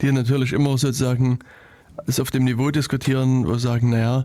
die 0.00 0.12
natürlich 0.12 0.52
immer 0.52 0.76
sozusagen 0.78 1.38
es 2.06 2.20
auf 2.20 2.30
dem 2.30 2.44
Niveau 2.44 2.70
diskutieren, 2.70 3.46
wo 3.46 3.56
sagen, 3.56 3.90
naja, 3.90 4.24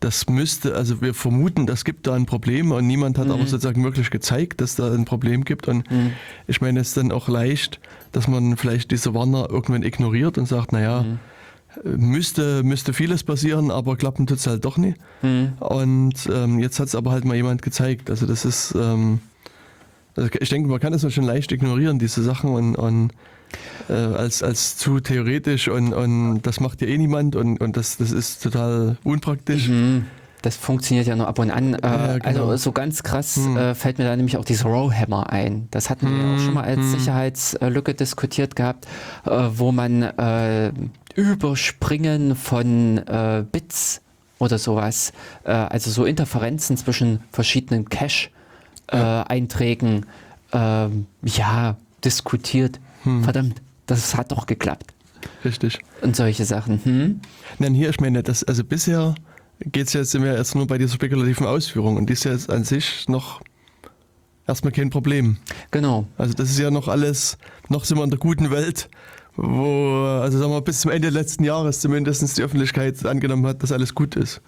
das 0.00 0.28
müsste, 0.28 0.74
also 0.74 1.02
wir 1.02 1.14
vermuten, 1.14 1.66
das 1.66 1.84
gibt 1.84 2.06
da 2.06 2.14
ein 2.14 2.26
Problem 2.26 2.72
und 2.72 2.86
niemand 2.86 3.18
hat 3.18 3.26
mhm. 3.26 3.32
aber 3.32 3.46
sozusagen 3.46 3.84
wirklich 3.84 4.10
gezeigt, 4.10 4.60
dass 4.60 4.74
da 4.74 4.92
ein 4.92 5.04
Problem 5.04 5.44
gibt. 5.44 5.68
Und 5.68 5.90
mhm. 5.90 6.12
ich 6.46 6.60
meine, 6.60 6.80
es 6.80 6.88
ist 6.88 6.96
dann 6.96 7.12
auch 7.12 7.28
leicht, 7.28 7.80
dass 8.12 8.26
man 8.26 8.56
vielleicht 8.56 8.90
diese 8.90 9.14
Warner 9.14 9.48
irgendwann 9.50 9.82
ignoriert 9.82 10.38
und 10.38 10.46
sagt, 10.46 10.72
naja, 10.72 11.02
mhm 11.02 11.18
müsste, 11.84 12.62
müsste 12.62 12.92
vieles 12.92 13.24
passieren, 13.24 13.70
aber 13.70 13.96
klappen 13.96 14.26
tut 14.26 14.38
es 14.38 14.46
halt 14.46 14.64
doch 14.64 14.76
nie. 14.76 14.94
Mhm. 15.22 15.52
Und 15.60 16.28
ähm, 16.32 16.58
jetzt 16.58 16.80
hat 16.80 16.88
es 16.88 16.94
aber 16.94 17.12
halt 17.12 17.24
mal 17.24 17.36
jemand 17.36 17.62
gezeigt. 17.62 18.10
Also 18.10 18.26
das 18.26 18.44
ist, 18.44 18.74
ähm, 18.74 19.20
also 20.16 20.28
ich 20.38 20.48
denke, 20.48 20.68
man 20.68 20.80
kann 20.80 20.92
das 20.92 21.10
schon 21.12 21.24
leicht 21.24 21.52
ignorieren, 21.52 21.98
diese 21.98 22.22
Sachen 22.22 22.50
und, 22.50 22.76
und 22.76 23.12
äh, 23.88 23.92
als, 23.92 24.42
als 24.42 24.76
zu 24.76 25.00
theoretisch 25.00 25.68
und, 25.68 25.92
und 25.92 26.42
das 26.42 26.60
macht 26.60 26.80
ja 26.80 26.88
eh 26.88 26.98
niemand 26.98 27.36
und, 27.36 27.60
und 27.60 27.76
das, 27.76 27.96
das 27.96 28.12
ist 28.12 28.42
total 28.42 28.96
unpraktisch. 29.04 29.68
Mhm. 29.68 30.06
Das 30.42 30.56
funktioniert 30.56 31.06
ja 31.06 31.14
nur 31.16 31.28
ab 31.28 31.38
und 31.38 31.50
an. 31.50 31.74
Äh, 31.74 31.78
ja, 31.82 32.18
genau. 32.18 32.48
Also 32.48 32.56
so 32.56 32.72
ganz 32.72 33.02
krass 33.02 33.36
hm. 33.36 33.56
äh, 33.56 33.74
fällt 33.74 33.98
mir 33.98 34.04
da 34.04 34.16
nämlich 34.16 34.38
auch 34.38 34.44
dieses 34.44 34.64
Rowhammer 34.64 35.30
ein. 35.30 35.68
Das 35.70 35.90
hatten 35.90 36.06
hm. 36.06 36.18
wir 36.18 36.34
auch 36.34 36.38
schon 36.38 36.54
mal 36.54 36.64
als 36.64 36.78
hm. 36.78 36.98
Sicherheitslücke 36.98 37.92
diskutiert 37.94 38.56
gehabt, 38.56 38.86
äh, 39.26 39.30
wo 39.52 39.70
man 39.72 40.02
äh, 40.02 40.72
Überspringen 41.14 42.36
von 42.36 42.98
äh, 42.98 43.44
Bits 43.50 44.00
oder 44.38 44.56
sowas, 44.56 45.12
also 45.44 45.90
so 45.90 46.06
Interferenzen 46.06 46.78
zwischen 46.78 47.20
verschiedenen 47.30 47.90
Cache-Einträgen, 47.90 50.06
ja. 50.54 50.86
Ähm, 50.86 51.06
ja, 51.22 51.76
diskutiert. 52.02 52.80
Hm. 53.04 53.24
Verdammt, 53.24 53.62
das 53.86 54.14
hat 54.14 54.32
doch 54.32 54.46
geklappt. 54.46 54.94
Richtig. 55.44 55.78
Und 56.02 56.16
solche 56.16 56.44
Sachen. 56.44 56.84
Hm? 56.84 57.20
Nein, 57.58 57.74
hier, 57.74 57.90
ich 57.90 58.00
meine, 58.00 58.22
das, 58.22 58.44
also 58.44 58.64
bisher 58.64 59.14
geht 59.60 59.88
es 59.88 59.92
jetzt 59.92 60.14
immer 60.14 60.26
erst 60.26 60.54
nur 60.54 60.66
bei 60.66 60.78
dieser 60.78 60.94
spekulativen 60.94 61.46
Ausführung 61.46 61.96
und 61.96 62.08
die 62.08 62.14
ist 62.14 62.24
ja 62.24 62.32
jetzt 62.32 62.50
an 62.50 62.64
sich 62.64 63.08
noch 63.08 63.42
erstmal 64.46 64.72
kein 64.72 64.90
Problem. 64.90 65.36
Genau. 65.70 66.06
Also 66.16 66.34
das 66.34 66.50
ist 66.50 66.58
ja 66.58 66.70
noch 66.70 66.88
alles, 66.88 67.38
noch 67.68 67.84
sind 67.84 67.98
wir 67.98 68.04
in 68.04 68.10
der 68.10 68.18
guten 68.18 68.50
Welt 68.50 68.88
wo, 69.36 70.04
also 70.22 70.38
sagen 70.38 70.50
wir, 70.50 70.60
bis 70.60 70.80
zum 70.80 70.90
Ende 70.90 71.08
letzten 71.08 71.44
Jahres 71.44 71.80
zumindest 71.80 72.36
die 72.36 72.42
Öffentlichkeit 72.42 73.04
angenommen 73.06 73.46
hat, 73.46 73.62
dass 73.62 73.72
alles 73.72 73.94
gut 73.94 74.16
ist. 74.16 74.40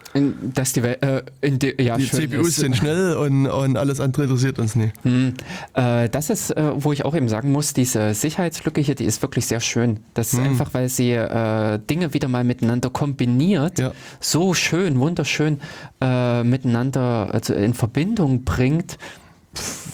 Dass 0.54 0.72
die, 0.72 0.80
äh, 0.80 1.22
die, 1.42 1.74
ja, 1.82 1.96
die 1.96 2.08
CPUs 2.08 2.48
ist. 2.48 2.56
sind 2.56 2.76
schnell 2.76 3.16
und, 3.16 3.46
und, 3.46 3.76
alles 3.76 4.00
andere 4.00 4.24
interessiert 4.24 4.58
uns 4.58 4.74
nicht. 4.74 4.94
Hm. 5.02 5.34
Äh, 5.74 6.08
das 6.08 6.30
ist, 6.30 6.50
äh, 6.50 6.72
wo 6.74 6.92
ich 6.92 7.04
auch 7.04 7.14
eben 7.14 7.28
sagen 7.28 7.52
muss, 7.52 7.72
diese 7.72 8.14
Sicherheitslücke 8.14 8.80
hier, 8.80 8.94
die 8.94 9.04
ist 9.04 9.22
wirklich 9.22 9.46
sehr 9.46 9.60
schön. 9.60 10.00
Das 10.14 10.32
ist 10.32 10.40
hm. 10.40 10.46
einfach, 10.46 10.74
weil 10.74 10.88
sie 10.88 11.12
äh, 11.12 11.78
Dinge 11.78 12.12
wieder 12.14 12.28
mal 12.28 12.44
miteinander 12.44 12.90
kombiniert, 12.90 13.78
ja. 13.78 13.92
so 14.20 14.54
schön, 14.54 14.98
wunderschön 14.98 15.60
äh, 16.00 16.42
miteinander 16.42 17.30
also 17.32 17.54
in 17.54 17.74
Verbindung 17.74 18.44
bringt 18.44 18.98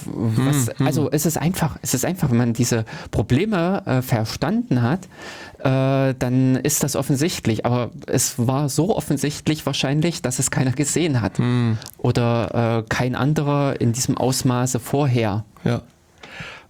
was, 0.04 0.68
hm, 0.76 0.86
also 0.86 1.10
es 1.10 1.26
ist 1.26 1.36
einfach, 1.36 1.78
es 1.82 1.94
ist 1.94 2.04
einfach, 2.04 2.30
wenn 2.30 2.38
man 2.38 2.52
diese 2.52 2.84
Probleme 3.10 3.82
äh, 3.86 4.02
verstanden 4.02 4.82
hat, 4.82 5.06
äh, 5.58 6.14
dann 6.18 6.56
ist 6.56 6.82
das 6.84 6.96
offensichtlich. 6.96 7.66
Aber 7.66 7.90
es 8.06 8.38
war 8.38 8.68
so 8.68 8.96
offensichtlich 8.96 9.66
wahrscheinlich, 9.66 10.22
dass 10.22 10.38
es 10.38 10.50
keiner 10.50 10.72
gesehen 10.72 11.20
hat. 11.20 11.38
Hm. 11.38 11.78
Oder 11.98 12.84
äh, 12.84 12.88
kein 12.88 13.14
anderer 13.14 13.80
in 13.80 13.92
diesem 13.92 14.16
Ausmaße 14.16 14.80
vorher. 14.80 15.44
Ja. 15.64 15.82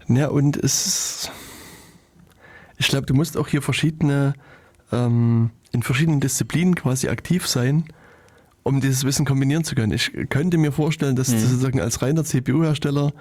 Ja, 0.09 0.29
und 0.29 0.57
es 0.57 1.31
ich 2.79 2.89
glaube, 2.89 3.07
du 3.07 3.15
musst 3.15 3.37
auch 3.37 3.49
hier 3.49 3.61
verschiedene 3.61 4.35
ähm, 4.93 5.51
in 5.73 5.83
verschiedenen 5.83 6.21
Disziplinen 6.21 6.75
quasi 6.75 7.09
aktiv 7.09 7.47
sein, 7.47 7.85
um 8.63 8.81
dieses 8.81 9.05
Wissen 9.05 9.25
kombinieren 9.25 9.65
zu 9.65 9.75
können. 9.75 9.93
Ich 9.93 10.13
könnte 10.29 10.59
mir 10.59 10.73
vorstellen, 10.73 11.17
dass 11.17 11.29
Mhm. 11.29 11.35
du 11.35 11.47
sozusagen 11.47 11.81
als 11.81 12.03
reiner 12.03 12.25
CPU-Hersteller, 12.25 13.13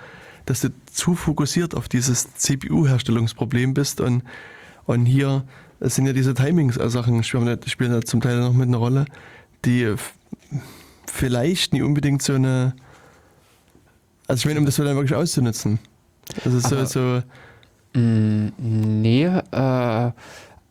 dass 0.45 0.61
du 0.61 0.69
zu 0.91 1.15
fokussiert 1.15 1.75
auf 1.75 1.87
dieses 1.89 2.33
CPU-Herstellungsproblem 2.35 3.73
bist 3.73 4.01
und, 4.01 4.23
und 4.85 5.05
hier 5.05 5.43
sind 5.79 6.05
ja 6.07 6.13
diese 6.13 6.33
Timings-Sachen, 6.33 7.23
spielen 7.23 7.59
spielen 7.67 7.91
ja 7.93 8.01
zum 8.01 8.21
Teil 8.21 8.39
noch 8.39 8.53
mit 8.53 8.67
einer 8.67 8.77
Rolle, 8.77 9.05
die 9.65 9.93
vielleicht 11.05 11.73
nie 11.73 11.81
unbedingt 11.81 12.21
so 12.21 12.33
eine, 12.33 12.73
also 14.27 14.39
ich 14.41 14.45
meine, 14.45 14.59
um 14.59 14.65
das 14.65 14.75
dann 14.77 14.95
wirklich 14.95 15.15
auszunutzen. 15.15 15.79
Also 16.43 16.59
so, 16.59 16.85
so 16.85 17.23
Mm, 17.93 18.49
Nee, 19.01 19.25
äh, 19.25 20.11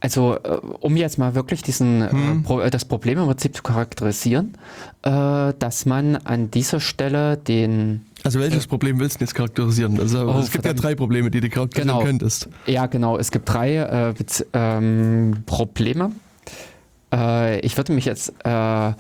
also 0.01 0.35
äh, 0.43 0.59
um 0.81 0.97
jetzt 0.97 1.19
mal 1.19 1.35
wirklich 1.35 1.63
diesen, 1.63 2.03
äh, 2.03 2.11
Hm. 2.11 2.45
Äh, 2.61 2.71
das 2.71 2.85
Problem 2.85 3.19
im 3.19 3.27
Prinzip 3.27 3.57
zu 3.57 3.63
charakterisieren, 3.63 4.55
dass 5.03 5.87
man 5.87 6.17
an 6.17 6.51
dieser 6.51 6.81
Stelle 6.81 7.37
den, 7.37 8.05
Also 8.25 8.41
welches 8.41 8.67
Problem 8.67 8.99
willst 8.99 9.21
du 9.21 9.25
jetzt 9.25 9.35
charakterisieren? 9.35 10.01
Also 10.01 10.27
Oh, 10.27 10.39
es 10.41 10.51
gibt 10.51 10.65
verdammt. 10.65 10.79
ja 10.79 10.83
drei 10.83 10.95
Probleme, 10.97 11.31
die 11.31 11.41
du 11.41 11.49
charakterisieren 11.49 11.99
Genau. 11.99 12.05
könntest. 12.05 12.49
ja 12.67 12.87
genau, 12.87 13.17
es 13.17 13.31
gibt 13.31 13.49
drei 13.49 13.77
äh, 13.77 14.15
ähm, 14.53 15.43
Probleme. 15.47 16.11
Äh, 17.13 17.61
ich 17.61 17.77
würde 17.77 17.93
mich 17.93 18.05
jetzt, 18.05 18.33
äh, 18.45 18.93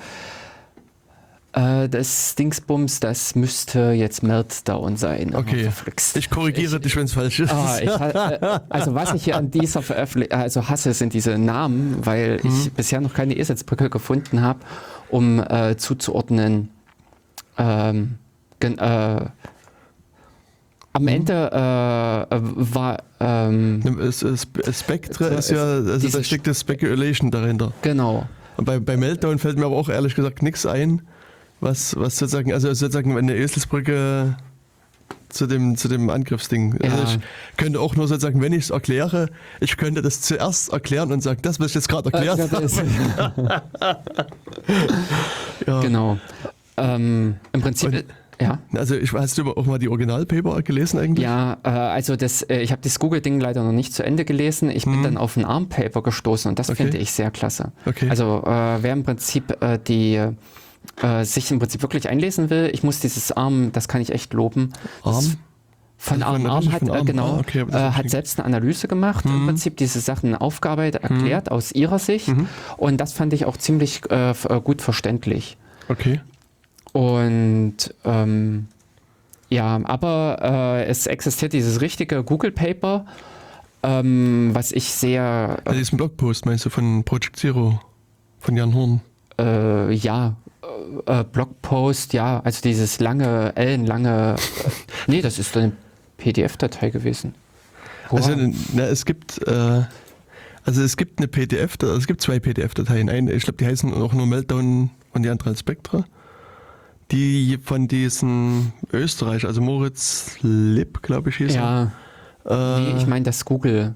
äh, 1.56 1.88
das 1.88 2.34
Dingsbums, 2.36 3.00
das 3.00 3.34
müsste 3.34 3.90
jetzt 3.92 4.22
Meltdown 4.22 4.96
sein. 4.96 5.34
Okay. 5.34 5.68
Ich 6.14 6.30
korrigiere 6.30 6.78
dich, 6.78 6.94
wenn 6.96 7.06
es 7.06 7.14
falsch 7.14 7.40
ist. 7.40 7.52
Ah, 7.52 7.78
ich, 7.80 7.88
äh, 7.88 8.60
also 8.68 8.94
was 8.94 9.12
ich 9.14 9.24
hier 9.24 9.36
an 9.36 9.50
dieser 9.50 9.82
Veröffentlichung, 9.82 10.38
also 10.38 10.68
hasse, 10.68 10.92
sind 10.92 11.12
diese 11.14 11.38
Namen, 11.38 12.04
weil 12.06 12.40
Mhm. 12.42 12.50
ich 12.50 12.72
bisher 12.72 13.00
noch 13.00 13.14
keine 13.14 13.36
Eselsbrücke 13.36 13.90
gefunden 13.90 14.42
habe, 14.42 14.60
um 15.08 15.40
äh, 15.40 15.76
zuzuordnen. 15.76 16.68
Ähm, 17.58 18.16
gen, 18.60 18.78
äh, 18.78 19.26
am 20.92 21.02
Mhm. 21.02 21.08
Ende 21.08 21.50
äh, 21.52 22.36
war 22.40 22.98
ähm, 23.20 23.82
Spectre 24.12 25.26
ist 25.28 25.50
ja, 25.50 25.62
also 25.62 26.08
da 26.08 26.22
steckt 26.22 26.46
das 26.46 26.60
Speculation 26.60 27.30
dahinter. 27.30 27.72
genau. 27.82 28.26
Bei, 28.58 28.78
bei 28.78 28.96
Meltdown 28.96 29.38
fällt 29.38 29.58
mir 29.58 29.66
aber 29.66 29.76
auch 29.76 29.90
ehrlich 29.90 30.14
gesagt 30.14 30.42
nichts 30.42 30.64
ein, 30.64 31.02
was, 31.60 31.96
was 31.96 32.18
sozusagen, 32.18 32.52
also 32.52 32.68
sozusagen 32.72 33.16
eine 33.16 33.34
Eselsbrücke 33.34 34.36
zu 35.28 35.46
dem, 35.46 35.76
zu 35.76 35.88
dem 35.88 36.08
Angriffsding. 36.10 36.78
Also 36.82 36.96
Ja. 36.96 37.04
ich 37.04 37.18
könnte 37.56 37.80
auch 37.80 37.94
nur 37.96 38.08
sozusagen, 38.08 38.40
wenn 38.40 38.52
ich 38.52 38.64
es 38.64 38.70
erkläre, 38.70 39.28
ich 39.60 39.76
könnte 39.76 40.02
das 40.02 40.20
zuerst 40.20 40.72
erklären 40.72 41.12
und 41.12 41.22
sagen, 41.22 41.40
das, 41.42 41.58
was 41.60 41.68
ich 41.68 41.74
jetzt 41.74 41.88
gerade 41.88 42.12
erklärt 42.12 42.50
habe. 42.52 43.62
Ja. 45.66 45.80
genau. 45.80 46.18
Ähm, 46.76 47.36
Im 47.52 47.60
Prinzip, 47.62 47.88
Und- 47.88 48.04
ja. 48.40 48.58
Also 48.74 48.94
ich, 48.96 49.12
hast 49.14 49.38
du 49.38 49.50
auch 49.52 49.64
mal 49.64 49.78
die 49.78 49.88
Originalpaper 49.88 50.60
gelesen 50.62 51.00
eigentlich? 51.00 51.24
Ja, 51.24 51.56
äh, 51.64 51.68
also 51.70 52.16
das, 52.16 52.42
äh, 52.42 52.60
ich 52.60 52.70
habe 52.70 52.82
das 52.82 52.98
Google-Ding 52.98 53.40
leider 53.40 53.64
noch 53.64 53.72
nicht 53.72 53.94
zu 53.94 54.04
Ende 54.04 54.24
gelesen. 54.26 54.70
Ich 54.70 54.84
bin 54.84 55.02
dann 55.02 55.16
auf 55.16 55.36
ein 55.38 55.44
ARM-Paper 55.46 56.02
gestoßen 56.02 56.50
und 56.50 56.58
das 56.58 56.68
Hm. 56.68 56.74
Okay. 56.74 56.82
finde 56.84 56.98
ich 56.98 57.12
sehr 57.12 57.30
klasse. 57.30 57.72
Okay. 57.86 58.10
Also 58.10 58.42
äh, 58.46 58.82
wer 58.82 58.92
im 58.92 59.04
Prinzip 59.04 59.56
äh, 59.62 59.78
die 59.78 60.20
äh, 61.02 61.24
sich 61.24 61.50
im 61.50 61.58
Prinzip 61.58 61.82
wirklich 61.82 62.08
einlesen 62.08 62.50
will, 62.50 62.70
ich 62.72 62.82
muss 62.82 63.00
dieses 63.00 63.32
ARM, 63.32 63.72
das 63.72 63.88
kann 63.88 64.00
ich 64.00 64.10
echt 64.12 64.32
loben. 64.34 64.72
Das 65.04 65.14
Arm? 65.16 65.36
Von 65.98 66.22
Also 66.22 66.34
ARM, 66.34 66.42
der 66.42 66.52
ARM 66.52 66.72
hat, 66.72 66.82
äh, 66.82 66.90
Arm. 66.90 67.06
genau, 67.06 67.32
Ah, 67.36 67.38
okay, 67.40 67.64
das 67.68 67.74
äh, 67.74 67.90
hat 67.96 68.10
selbst 68.10 68.38
eine 68.38 68.44
Analyse 68.46 68.86
gemacht, 68.86 69.24
im 69.24 69.42
Mhm. 69.42 69.46
Prinzip 69.46 69.76
diese 69.78 70.00
Sachen 70.00 70.34
aufgearbeitet, 70.34 71.02
erklärt 71.02 71.50
aus 71.50 71.72
ihrer 71.72 71.98
Sicht 71.98 72.28
Mhm. 72.28 72.48
und 72.76 72.98
das 72.98 73.12
fand 73.14 73.32
ich 73.32 73.46
auch 73.46 73.56
ziemlich 73.56 74.02
äh, 74.10 74.30
äh, 74.30 74.60
gut 74.62 74.82
verständlich. 74.82 75.56
Okay. 75.88 76.20
Und 76.92 77.76
ähm, 78.04 78.68
ja, 79.48 79.80
aber 79.84 80.38
äh, 80.42 80.84
es 80.86 81.06
existiert 81.06 81.52
dieses 81.52 81.80
richtige 81.80 82.22
Google 82.24 82.52
Paper, 82.52 83.06
ähm, 83.82 84.50
was 84.52 84.72
ich 84.72 84.84
sehr, 84.90 85.58
Also 85.64 85.78
diesen 85.78 85.96
Blogpost 85.96 86.46
meinst 86.46 86.64
du 86.64 86.70
von 86.70 87.04
Project 87.04 87.36
Zero, 87.36 87.80
von 88.40 88.56
Jan 88.56 88.74
Horn? 88.74 89.00
äh, 89.38 89.92
ja, 89.92 90.34
äh, 91.06 91.24
Blogpost, 91.24 92.12
ja, 92.12 92.40
also 92.40 92.60
dieses 92.62 93.00
lange, 93.00 93.54
ellenlange, 93.56 94.36
äh, 94.36 94.70
nee, 95.06 95.22
das 95.22 95.38
ist 95.38 95.56
eine 95.56 95.72
PDF-Datei 96.18 96.90
gewesen. 96.90 97.34
Also 98.10 98.30
Wow. 98.36 98.54
na, 98.72 98.84
es 98.84 99.04
gibt 99.04 99.46
äh, 99.46 99.82
also 100.66 100.82
es 100.82 100.96
gibt 100.96 101.20
eine 101.20 101.28
PDF, 101.28 101.76
also 101.80 101.94
es 101.94 102.08
gibt 102.08 102.20
zwei 102.20 102.40
PDF-Dateien. 102.40 103.08
Eine, 103.08 103.32
ich 103.32 103.44
glaube, 103.44 103.56
die 103.56 103.66
heißen 103.66 103.94
auch 103.94 104.12
nur 104.12 104.26
Meltdown 104.26 104.90
und 105.12 105.22
die 105.22 105.28
andere 105.28 105.56
Spectra. 105.56 106.04
Die 107.12 107.56
von 107.62 107.86
diesem 107.86 108.72
Österreich, 108.92 109.46
also 109.46 109.60
Moritz 109.60 110.38
Lipp, 110.42 111.02
glaube 111.02 111.30
ich, 111.30 111.36
hieß 111.36 111.54
ja, 111.54 111.92
er. 112.44 112.78
Äh, 112.78 112.80
nee, 112.80 112.98
ich 112.98 113.06
meine 113.06 113.24
das 113.24 113.44
Google. 113.44 113.94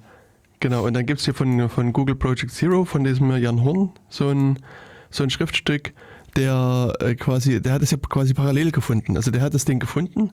Genau, 0.60 0.86
und 0.86 0.94
dann 0.94 1.06
gibt 1.06 1.18
es 1.18 1.24
hier 1.24 1.34
von, 1.34 1.68
von 1.68 1.92
Google 1.92 2.14
Project 2.14 2.52
Zero, 2.52 2.84
von 2.84 3.02
diesem 3.02 3.36
Jan 3.36 3.64
Horn, 3.64 3.90
so 4.08 4.28
ein, 4.28 4.60
so 5.10 5.24
ein 5.24 5.30
Schriftstück, 5.30 5.92
der 6.36 6.94
äh, 7.00 7.14
quasi, 7.14 7.60
der 7.60 7.72
hat 7.72 7.82
es 7.82 7.90
ja 7.90 7.98
quasi 7.98 8.34
parallel 8.34 8.70
gefunden. 8.70 9.16
Also 9.16 9.30
der 9.30 9.42
hat 9.42 9.54
das 9.54 9.64
Ding 9.64 9.78
gefunden, 9.78 10.32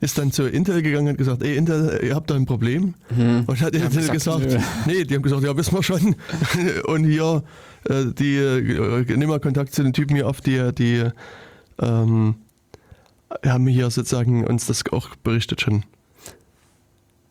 ist 0.00 0.18
dann 0.18 0.32
zu 0.32 0.44
Intel 0.44 0.82
gegangen 0.82 1.06
und 1.06 1.12
hat 1.12 1.18
gesagt, 1.18 1.42
ey 1.42 1.56
Intel, 1.56 2.00
ihr 2.02 2.14
habt 2.14 2.30
da 2.30 2.34
ein 2.34 2.46
Problem. 2.46 2.94
Mhm. 3.10 3.44
Und 3.46 3.60
hat 3.60 3.74
Intel 3.74 4.08
gesagt, 4.08 4.12
gesagt, 4.12 4.46
nö. 4.46 4.58
nee, 4.86 5.04
die 5.04 5.14
haben 5.14 5.22
gesagt, 5.22 5.42
ja, 5.42 5.56
wissen 5.56 5.74
wir 5.74 5.82
schon. 5.82 6.16
und 6.86 7.04
hier, 7.04 7.42
äh, 7.88 8.04
die, 8.06 8.36
äh, 8.36 9.16
nimm 9.16 9.28
mal 9.28 9.40
Kontakt 9.40 9.74
zu 9.74 9.82
den 9.82 9.92
Typen 9.92 10.16
hier 10.16 10.28
auf, 10.28 10.40
die, 10.40 10.72
die 10.74 11.04
ähm, 11.80 12.34
haben 13.44 13.66
hier 13.66 13.90
sozusagen 13.90 14.46
uns 14.46 14.66
das 14.66 14.82
auch 14.92 15.14
berichtet 15.16 15.60
schon. 15.60 15.84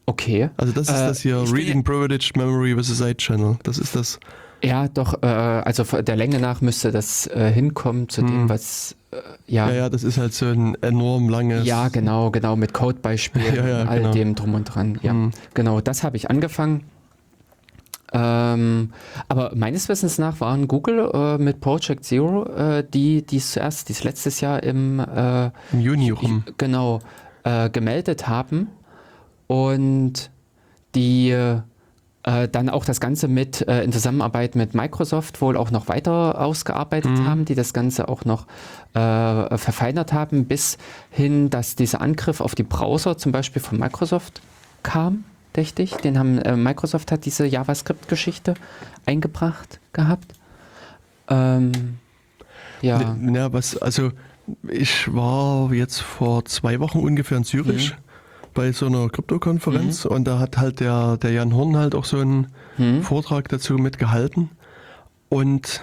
Okay. 0.06 0.50
Also 0.56 0.72
das 0.72 0.88
ist 0.88 1.00
das 1.00 1.20
hier, 1.22 1.44
Reading 1.52 1.84
Privileged 1.84 2.38
Memory 2.38 2.74
versus 2.74 2.98
Side 2.98 3.18
Channel. 3.18 3.58
Das 3.64 3.78
ist 3.78 3.96
das. 3.96 4.20
Ja, 4.64 4.88
doch, 4.88 5.22
äh, 5.22 5.26
also 5.28 5.84
der 6.02 6.16
Länge 6.16 6.40
nach 6.40 6.62
müsste 6.62 6.92
das 6.92 7.28
äh, 7.28 7.52
hinkommen 7.52 8.10
zu 8.10 8.22
dem, 8.22 8.42
Hm. 8.42 8.50
was, 8.50 8.96
äh, 9.12 9.18
ja, 9.46 9.70
Ja, 9.70 9.76
ja, 9.76 9.90
das 9.90 10.04
ist 10.04 10.18
halt 10.18 10.34
so 10.34 10.48
ein 10.48 10.76
enorm 10.82 11.30
langes. 11.30 11.66
Ja, 11.68 11.90
genau, 11.90 12.32
genau, 12.32 12.56
mit 12.56 12.74
Codebeispielen 12.74 13.56
Ja, 13.56 13.68
ja, 13.68 13.82
und 13.82 13.88
all 13.88 13.98
genau. 14.00 14.12
dem 14.12 14.36
drum 14.36 14.56
und 14.56 14.64
dran. 14.66 14.98
Ja, 15.04 15.12
Hm. 15.12 15.32
genau, 15.54 15.80
das 15.82 16.04
habe 16.04 16.18
ich 16.18 16.30
angefangen. 16.32 16.86
Ähm, 18.14 18.92
aber 19.28 19.52
meines 19.54 19.90
Wissens 19.90 20.18
nach 20.18 20.40
waren 20.40 20.68
Google 20.70 21.12
äh, 21.14 21.38
mit 21.38 21.60
Project 21.60 22.06
Zero 22.06 22.46
äh, 22.46 22.84
die, 22.94 23.22
die 23.26 23.40
zuerst, 23.40 23.90
die 23.90 23.94
es 23.94 24.04
letztes 24.06 24.40
Jahr 24.40 24.64
im 24.64 25.00
äh, 25.02 25.48
Im 25.74 25.82
Juni 25.82 26.12
rum. 26.12 26.46
genau 26.58 27.00
äh, 27.44 27.70
gemeldet 27.70 28.30
haben 28.30 28.70
und 29.48 30.32
die 30.96 31.36
äh, 32.28 32.48
dann 32.50 32.70
auch 32.70 32.84
das 32.86 33.00
Ganze 33.00 33.28
mit 33.30 33.68
äh, 33.68 33.84
in 33.84 33.92
Zusammenarbeit 33.94 34.56
mit 34.56 34.74
Microsoft 34.76 35.40
wohl 35.42 35.56
auch 35.56 35.72
noch 35.72 35.88
weiter 35.88 36.40
ausgearbeitet 36.42 37.12
Mhm. 37.12 37.28
haben, 37.28 37.46
die 37.46 37.56
das 37.56 37.72
Ganze 37.74 38.10
auch 38.10 38.26
noch 38.26 38.46
äh, 38.94 39.58
verfeinert 39.58 40.12
haben, 40.12 40.46
bis 40.46 40.78
hin, 41.10 41.50
dass 41.50 41.76
dieser 41.76 42.02
Angriff 42.02 42.42
auf 42.42 42.54
die 42.54 42.64
Browser 42.64 43.18
zum 43.18 43.32
Beispiel 43.32 43.62
von 43.62 43.80
Microsoft 43.80 44.42
kam, 44.84 45.24
dachte 45.54 45.82
ich. 45.82 45.94
Den 45.96 46.20
haben 46.20 46.40
äh, 46.40 46.56
Microsoft 46.58 47.12
hat 47.12 47.26
diese 47.26 47.46
JavaScript-Geschichte 47.48 48.56
eingebracht 49.06 49.80
gehabt. 49.94 50.34
Ähm, 51.30 51.98
ja. 52.82 53.16
Ja, 53.34 53.54
was, 53.54 53.78
also 53.78 54.12
ich 54.68 55.14
war 55.14 55.74
jetzt 55.74 56.00
vor 56.02 56.46
zwei 56.46 56.80
Wochen 56.80 57.00
ungefähr 57.00 57.38
in 57.38 57.44
Zürich 57.44 57.92
Mhm. 57.92 57.98
Bei 58.58 58.72
so 58.72 58.88
einer 58.88 59.08
Krypto-Konferenz 59.08 60.04
und 60.06 60.26
da 60.26 60.40
hat 60.40 60.58
halt 60.58 60.80
der, 60.80 61.18
der 61.18 61.32
Jan 61.32 61.54
Horn 61.56 61.78
halt 61.78 61.94
auch 61.96 62.06
so 62.06 62.18
einen 62.18 62.48
Hm? 62.78 63.04
Vortrag 63.04 63.48
dazu 63.50 63.76
mitgehalten. 63.76 64.50
Und 65.30 65.82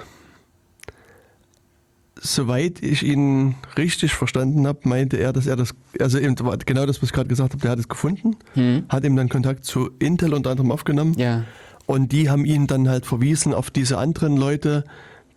soweit 2.20 2.82
ich 2.82 3.02
ihn 3.02 3.54
richtig 3.76 4.14
verstanden 4.14 4.66
habe, 4.66 4.80
meinte 4.84 5.16
er, 5.18 5.32
dass 5.32 5.46
er 5.46 5.56
das, 5.56 5.74
also 6.00 6.18
eben 6.18 6.34
genau 6.64 6.86
das, 6.86 7.02
was 7.02 7.10
ich 7.10 7.12
gerade 7.12 7.28
gesagt 7.28 7.52
habe, 7.52 7.60
der 7.62 7.70
hat 7.72 7.78
es 7.78 7.88
gefunden, 7.88 8.36
Hm? 8.54 8.84
hat 8.88 9.04
ihm 9.04 9.16
dann 9.16 9.28
Kontakt 9.28 9.64
zu 9.64 9.90
Intel 9.98 10.34
unter 10.34 10.50
anderem 10.50 10.70
aufgenommen 10.72 11.14
Ja. 11.18 11.44
und 11.86 12.12
die 12.12 12.30
haben 12.30 12.44
ihn 12.44 12.66
dann 12.66 12.88
halt 12.88 13.06
verwiesen 13.06 13.54
auf 13.54 13.70
diese 13.70 13.98
anderen 13.98 14.36
Leute, 14.36 14.84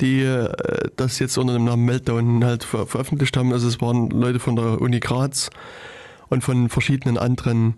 die 0.01 0.22
äh, 0.22 0.49
das 0.95 1.19
jetzt 1.19 1.38
unter 1.38 1.53
dem 1.53 1.65
Namen 1.65 1.85
Meltdown 1.85 2.43
halt 2.45 2.64
ver 2.64 2.85
veröffentlicht 2.85 3.35
haben. 3.35 3.51
Also 3.51 3.68
es 3.68 3.81
waren 3.81 4.09
Leute 4.11 4.39
von 4.39 4.55
der 4.55 4.80
Uni 4.81 4.99
Graz 4.99 5.49
und 6.30 6.44
von 6.44 6.70
verschiedenen 6.70 7.18
anderen 7.18 7.76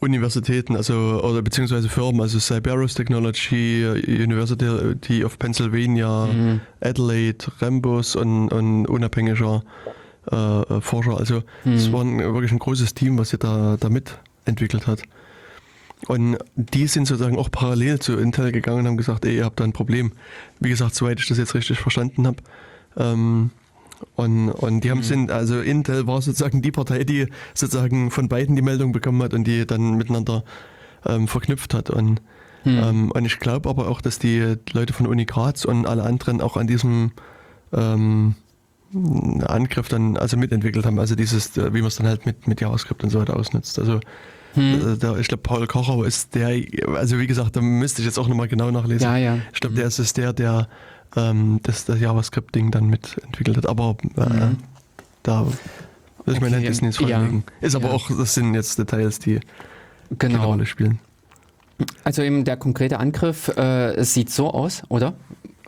Universitäten, 0.00 0.74
also 0.76 0.94
oder 1.22 1.42
beziehungsweise 1.42 1.88
Firmen, 1.88 2.20
also 2.20 2.40
Cyberus 2.40 2.94
Technology, 2.94 3.86
University 4.06 5.24
of 5.24 5.38
Pennsylvania, 5.38 6.26
Mhm. 6.26 6.60
Adelaide, 6.80 7.44
Rambus 7.60 8.16
und, 8.16 8.48
und 8.48 8.86
unabhängiger 8.86 9.62
äh, 10.30 10.80
Forscher. 10.80 11.18
Also 11.18 11.42
es 11.64 11.88
Mhm. 11.88 11.92
war 11.92 12.00
ein, 12.02 12.18
wirklich 12.34 12.52
ein 12.52 12.58
großes 12.58 12.94
Team, 12.94 13.16
was 13.18 13.30
sich 13.30 13.38
da, 13.38 13.76
da 13.78 13.88
mitentwickelt 13.88 14.86
hat. 14.86 15.02
und 16.08 16.36
die 16.56 16.88
sind 16.88 17.06
sozusagen 17.06 17.38
auch 17.38 17.48
parallel 17.52 18.00
zu 18.00 18.16
Intel 18.18 18.50
gegangen 18.50 18.80
und 18.80 18.86
haben 18.88 18.96
gesagt, 18.96 19.24
ey, 19.24 19.36
ihr 19.36 19.44
habt 19.44 19.60
da 19.60 19.64
ein 19.64 19.72
Problem. 19.72 20.10
Wie 20.58 20.68
gesagt, 20.68 20.96
soweit 20.96 21.20
ich 21.20 21.28
das 21.28 21.38
jetzt 21.38 21.54
richtig 21.54 21.78
verstanden 21.78 22.26
habe. 22.26 22.38
Ähm, 22.96 23.50
und, 24.14 24.50
und 24.50 24.82
die 24.82 24.90
haben 24.90 24.98
mhm. 24.98 25.04
sind, 25.04 25.30
also 25.30 25.60
Intel 25.60 26.06
war 26.06 26.20
sozusagen 26.22 26.62
die 26.62 26.72
Partei, 26.72 27.04
die 27.04 27.26
sozusagen 27.54 28.10
von 28.10 28.28
beiden 28.28 28.56
die 28.56 28.62
Meldung 28.62 28.92
bekommen 28.92 29.22
hat 29.22 29.34
und 29.34 29.44
die 29.44 29.66
dann 29.66 29.96
miteinander 29.96 30.44
ähm, 31.06 31.28
verknüpft 31.28 31.74
hat. 31.74 31.90
Und, 31.90 32.22
mhm. 32.64 32.78
ähm, 32.78 33.10
und 33.12 33.24
ich 33.24 33.38
glaube 33.38 33.68
aber 33.68 33.88
auch, 33.88 34.00
dass 34.00 34.18
die 34.18 34.56
Leute 34.72 34.92
von 34.92 35.06
Uni 35.06 35.24
Graz 35.24 35.64
und 35.64 35.86
alle 35.86 36.02
anderen 36.02 36.40
auch 36.40 36.56
an 36.56 36.66
diesem 36.66 37.12
ähm, 37.72 38.34
Angriff 39.46 39.88
dann 39.88 40.16
also 40.16 40.36
mitentwickelt 40.36 40.84
haben. 40.84 40.98
Also 40.98 41.14
dieses, 41.14 41.56
wie 41.56 41.80
man 41.80 41.86
es 41.86 41.96
dann 41.96 42.06
halt 42.06 42.26
mit, 42.26 42.46
mit 42.46 42.60
JavaScript 42.60 43.02
und 43.02 43.10
so 43.10 43.20
weiter 43.20 43.36
ausnutzt. 43.36 43.78
Also 43.78 44.00
hm. 44.54 44.98
Der, 44.98 45.16
ich 45.16 45.28
glaube, 45.28 45.42
Paul 45.42 45.66
Kocher 45.66 46.04
ist 46.06 46.34
der, 46.34 46.62
also 46.94 47.18
wie 47.18 47.26
gesagt, 47.26 47.56
da 47.56 47.62
müsste 47.62 48.02
ich 48.02 48.06
jetzt 48.06 48.18
auch 48.18 48.28
nochmal 48.28 48.48
genau 48.48 48.70
nachlesen. 48.70 49.06
Ja, 49.06 49.16
ja. 49.16 49.38
Ich 49.52 49.60
glaube, 49.60 49.76
der 49.76 49.86
ist 49.86 49.98
es 49.98 50.12
der, 50.12 50.32
der 50.32 50.68
ähm, 51.16 51.60
das, 51.62 51.84
das 51.84 52.00
JavaScript-Ding 52.00 52.70
dann 52.70 52.86
mitentwickelt 52.86 53.56
hat. 53.56 53.66
Aber 53.66 53.96
äh, 54.16 54.20
mhm. 54.20 54.58
da 55.22 55.46
will 55.46 55.54
ich 56.26 56.40
okay. 56.40 56.50
meine 56.50 56.60
Disney 56.66 56.92
vorlegen. 56.92 57.44
Ja. 57.60 57.66
Ist 57.66 57.74
aber 57.74 57.88
ja. 57.88 57.94
auch, 57.94 58.10
das 58.10 58.34
sind 58.34 58.54
jetzt 58.54 58.78
Details, 58.78 59.18
die 59.18 59.40
genau. 60.10 60.34
keine 60.34 60.38
Rolle 60.44 60.66
spielen. 60.66 60.98
Also 62.04 62.22
eben 62.22 62.44
der 62.44 62.56
konkrete 62.56 63.00
Angriff 63.00 63.48
äh, 63.56 64.02
sieht 64.04 64.30
so 64.30 64.50
aus, 64.50 64.82
oder? 64.88 65.14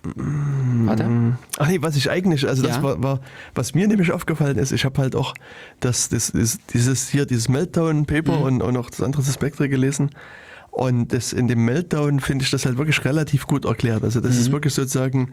Warte. 0.04 1.38
Ach 1.58 1.68
nee, 1.68 1.80
was 1.80 1.96
ich 1.96 2.10
eigentlich, 2.10 2.46
also 2.46 2.62
das 2.62 2.76
ja. 2.76 2.82
war, 2.82 3.02
war, 3.02 3.20
was 3.54 3.74
mir 3.74 3.88
nämlich 3.88 4.12
aufgefallen 4.12 4.58
ist, 4.58 4.70
ich 4.70 4.84
habe 4.84 5.00
halt 5.00 5.16
auch 5.16 5.34
das, 5.80 6.10
das, 6.10 6.32
das, 6.32 6.58
dieses 6.72 7.08
hier, 7.08 7.24
dieses 7.24 7.48
Meltdown-Paper 7.48 8.36
mhm. 8.36 8.42
und, 8.42 8.62
und 8.62 8.76
auch 8.76 8.90
das 8.90 9.00
andere 9.00 9.22
Spectre 9.22 9.68
gelesen. 9.68 10.10
Und 10.74 11.12
das 11.12 11.32
in 11.32 11.46
dem 11.46 11.64
Meltdown 11.64 12.18
finde 12.18 12.44
ich 12.44 12.51
das 12.51 12.66
halt 12.66 12.78
wirklich 12.78 13.05
relativ 13.05 13.46
gut 13.46 13.64
erklärt. 13.64 14.02
Also 14.02 14.20
das 14.20 14.34
mhm. 14.34 14.40
ist 14.40 14.52
wirklich 14.52 14.74
sozusagen, 14.74 15.30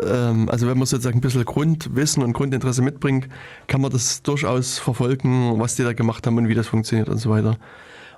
ähm, 0.00 0.48
also 0.48 0.68
wenn 0.68 0.78
man 0.78 0.86
sozusagen 0.86 1.18
ein 1.18 1.20
bisschen 1.20 1.44
Grundwissen 1.44 2.22
und 2.22 2.34
Grundinteresse 2.34 2.80
mitbringt, 2.80 3.28
kann 3.66 3.80
man 3.80 3.90
das 3.90 4.22
durchaus 4.22 4.78
verfolgen, 4.78 5.58
was 5.58 5.74
die 5.74 5.82
da 5.82 5.92
gemacht 5.92 6.24
haben 6.24 6.38
und 6.38 6.46
wie 6.46 6.54
das 6.54 6.68
funktioniert 6.68 7.08
und 7.08 7.18
so 7.18 7.30
weiter. 7.30 7.58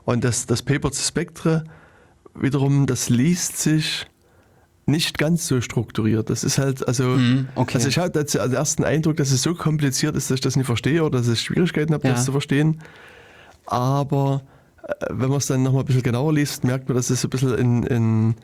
Und 0.04 0.24
das, 0.24 0.44
das 0.44 0.60
Paper 0.60 0.92
zu 0.92 1.02
Spectre 1.02 1.64
wiederum, 2.34 2.84
das 2.84 3.08
liest 3.08 3.56
sich 3.56 4.06
nicht 4.84 5.16
ganz 5.16 5.46
so 5.46 5.62
strukturiert. 5.62 6.28
Das 6.28 6.44
ist 6.44 6.58
halt, 6.58 6.86
also, 6.86 7.04
mm, 7.04 7.48
okay. 7.54 7.76
also 7.76 7.88
ich 7.88 7.96
habe 7.96 8.10
den 8.10 8.52
ersten 8.52 8.84
Eindruck, 8.84 9.16
dass 9.16 9.30
es 9.30 9.40
so 9.40 9.54
kompliziert 9.54 10.16
ist, 10.16 10.30
dass 10.30 10.34
ich 10.34 10.42
das 10.42 10.56
nicht 10.56 10.66
verstehe 10.66 11.02
oder 11.02 11.20
dass 11.20 11.28
ich 11.28 11.40
Schwierigkeiten 11.40 11.94
habe, 11.94 12.06
ja. 12.06 12.12
das 12.12 12.26
zu 12.26 12.32
verstehen. 12.32 12.82
Aber 13.64 14.42
wenn 15.10 15.28
man 15.28 15.38
es 15.38 15.46
dann 15.46 15.62
nochmal 15.62 15.82
ein 15.82 15.86
bisschen 15.86 16.02
genauer 16.02 16.32
liest, 16.32 16.64
merkt 16.64 16.88
man, 16.88 16.96
dass 16.96 17.10
es 17.10 17.24
ein 17.24 17.30
bisschen 17.30 17.54
in, 17.56 17.82
in 17.84 18.34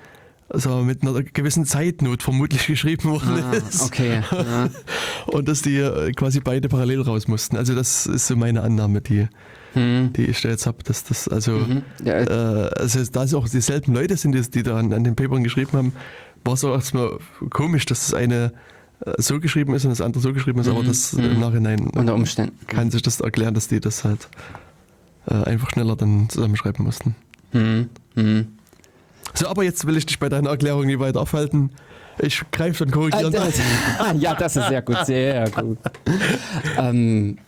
also 0.49 0.83
mit 0.83 1.03
einer 1.03 1.23
gewissen 1.23 1.67
Zeitnot 1.67 2.23
vermutlich 2.23 2.67
geschrieben 2.67 3.11
worden 3.11 3.45
ah, 3.45 3.53
ist. 3.53 3.83
Okay. 3.83 4.23
Ja. 4.31 4.71
Und 5.27 5.47
dass 5.49 5.63
die 5.63 5.77
äh, 5.77 6.13
quasi 6.13 6.41
beide 6.41 6.69
parallel 6.69 7.03
raus 7.03 7.29
mussten. 7.29 7.57
Also 7.57 7.75
das 7.75 8.07
ist 8.07 8.27
so 8.29 8.37
meine 8.37 8.63
Annahme, 8.63 9.03
die, 9.03 9.29
hm. 9.75 10.13
die 10.15 10.25
ich 10.25 10.41
da 10.41 10.49
jetzt 10.49 10.67
habe, 10.67 10.83
dass 10.85 11.05
das 11.05 11.29
also, 11.29 11.53
mhm. 11.53 11.83
ja. 12.03 12.15
äh, 12.15 12.71
also 12.79 13.05
da 13.13 13.25
es 13.25 13.35
auch 13.35 13.49
dieselben 13.49 13.95
Leute 13.95 14.17
sind, 14.17 14.33
die, 14.33 14.41
die 14.51 14.63
da 14.63 14.79
an, 14.79 14.93
an 14.93 15.05
den 15.05 15.17
Papern 15.17 15.45
geschrieben 15.45 15.73
haben, 15.73 15.93
war 16.45 16.55
es 16.55 16.65
auch 16.65 16.73
erstmal 16.73 17.19
komisch, 17.51 17.85
dass 17.85 18.07
das 18.07 18.15
eine 18.15 18.53
äh, 19.05 19.13
so 19.19 19.41
geschrieben 19.41 19.75
ist 19.75 19.85
und 19.85 19.91
das 19.91 20.01
andere 20.01 20.23
so 20.23 20.33
geschrieben 20.33 20.61
ist, 20.61 20.67
mhm. 20.67 20.73
aber 20.73 20.85
das 20.85 21.13
mhm. 21.13 21.25
im 21.25 21.41
Nachhinein 21.41 21.81
unter 21.89 22.15
Umständen 22.15 22.59
kann 22.69 22.91
sich 22.91 23.03
das 23.03 23.21
erklären, 23.21 23.53
dass 23.53 23.69
die 23.69 23.81
das 23.81 24.05
halt 24.05 24.29
äh, 25.31 25.35
einfach 25.35 25.71
schneller 25.71 25.97
dann 25.97 26.29
zusammenschreiben 26.29 26.85
mussten. 26.85 27.15
Mhm. 27.53 27.91
Mhm. 28.15 28.59
So, 29.35 29.49
aber 29.49 29.63
jetzt 29.63 29.87
will 29.87 29.97
ich 29.97 30.07
dich 30.07 30.19
bei 30.19 30.29
deiner 30.29 30.51
Erklärung 30.51 30.87
nie 30.87 30.99
weiter 30.99 31.21
aufhalten. 31.21 31.71
Ich 32.19 32.43
greife 32.51 32.85
dann 32.85 32.93
korrigieren. 32.93 33.35
Ah, 33.99 34.13
ja, 34.19 34.35
das 34.35 34.57
ist 34.57 34.69
sehr 34.69 34.83
gut, 34.83 35.07
sehr 35.07 35.49
gut. 35.51 35.79
ähm, 36.79 37.39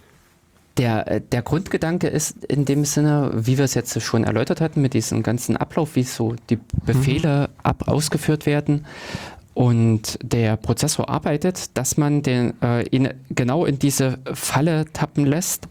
der, 0.77 1.11
äh, 1.11 1.21
der 1.21 1.43
Grundgedanke 1.43 2.07
ist 2.07 2.45
in 2.45 2.65
dem 2.65 2.85
Sinne, 2.85 3.33
wie 3.35 3.59
wir 3.59 3.65
es 3.65 3.75
jetzt 3.75 4.01
schon 4.01 4.25
erläutert 4.25 4.61
hatten, 4.61 4.81
mit 4.81 4.95
diesem 4.95 5.23
ganzen 5.23 5.57
Ablauf, 5.57 5.97
wie 5.97 6.05
so 6.05 6.37
die 6.49 6.59
Befehle 6.87 7.49
mhm. 7.49 7.55
ab 7.63 7.89
ausgeführt 7.89 8.47
werden 8.47 8.87
und 9.55 10.19
der 10.23 10.57
Prozessor 10.57 11.09
arbeitet, 11.09 11.77
dass 11.77 11.97
man 11.97 12.23
den, 12.23 12.55
äh, 12.63 12.87
ihn 12.89 13.11
genau 13.31 13.65
in 13.65 13.79
diese 13.79 14.19
Falle 14.33 14.87
tappen 14.93 15.27
lässt, 15.27 15.69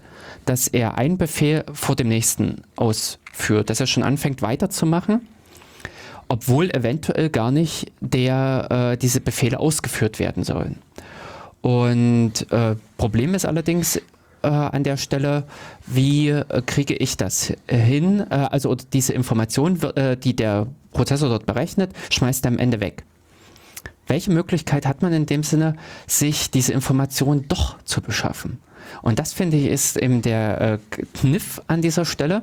dass 0.50 0.68
er 0.68 0.98
einen 0.98 1.20
Befehl 1.20 1.64
vor 1.72 1.96
dem 1.96 2.08
nächsten 2.08 2.64
ausführt, 2.76 3.70
dass 3.70 3.80
er 3.80 3.86
schon 3.86 4.02
anfängt 4.02 4.42
weiterzumachen, 4.42 5.28
obwohl 6.28 6.72
eventuell 6.72 7.30
gar 7.30 7.52
nicht 7.52 7.92
der, 8.00 8.94
äh, 8.94 8.98
diese 8.98 9.22
Befehle 9.22 9.60
ausgeführt 9.60 10.18
werden 10.18 10.44
sollen. 10.44 10.80
Und 11.62 12.52
äh, 12.52 12.76
Problem 12.98 13.36
ist 13.36 13.46
allerdings, 13.46 13.98
äh, 14.42 14.48
an 14.48 14.84
der 14.84 14.98
Stelle, 14.98 15.44
wie 15.86 16.30
äh, 16.30 16.62
kriege 16.66 16.96
ich 16.96 17.16
das 17.16 17.54
hin? 17.70 18.26
Äh, 18.32 18.34
also 18.34 18.74
diese 18.74 19.14
Information, 19.14 19.80
äh, 19.96 20.18
die 20.18 20.36
der 20.36 20.66
Prozessor 20.94 21.30
dort 21.30 21.46
berechnet, 21.46 21.92
schmeißt 22.10 22.44
er 22.46 22.52
am 22.52 22.58
Ende 22.58 22.80
weg. 22.80 23.04
Welche 24.08 24.32
Möglichkeit 24.32 24.88
hat 24.88 25.04
man 25.04 25.14
in 25.14 25.28
dem 25.28 25.44
Sinne, 25.44 25.76
sich 26.08 26.50
diese 26.50 26.74
Information 26.74 27.46
doch 27.48 27.78
zu 27.84 28.02
beschaffen? 28.02 28.60
Und 29.02 29.20
das 29.20 29.34
finde 29.34 29.58
ich 29.58 29.68
ist 29.68 29.98
eben 29.98 30.22
der 30.22 30.62
äh, 30.62 30.78
Kniff 31.14 31.62
an 31.68 31.82
dieser 31.82 32.06
Stelle. 32.06 32.42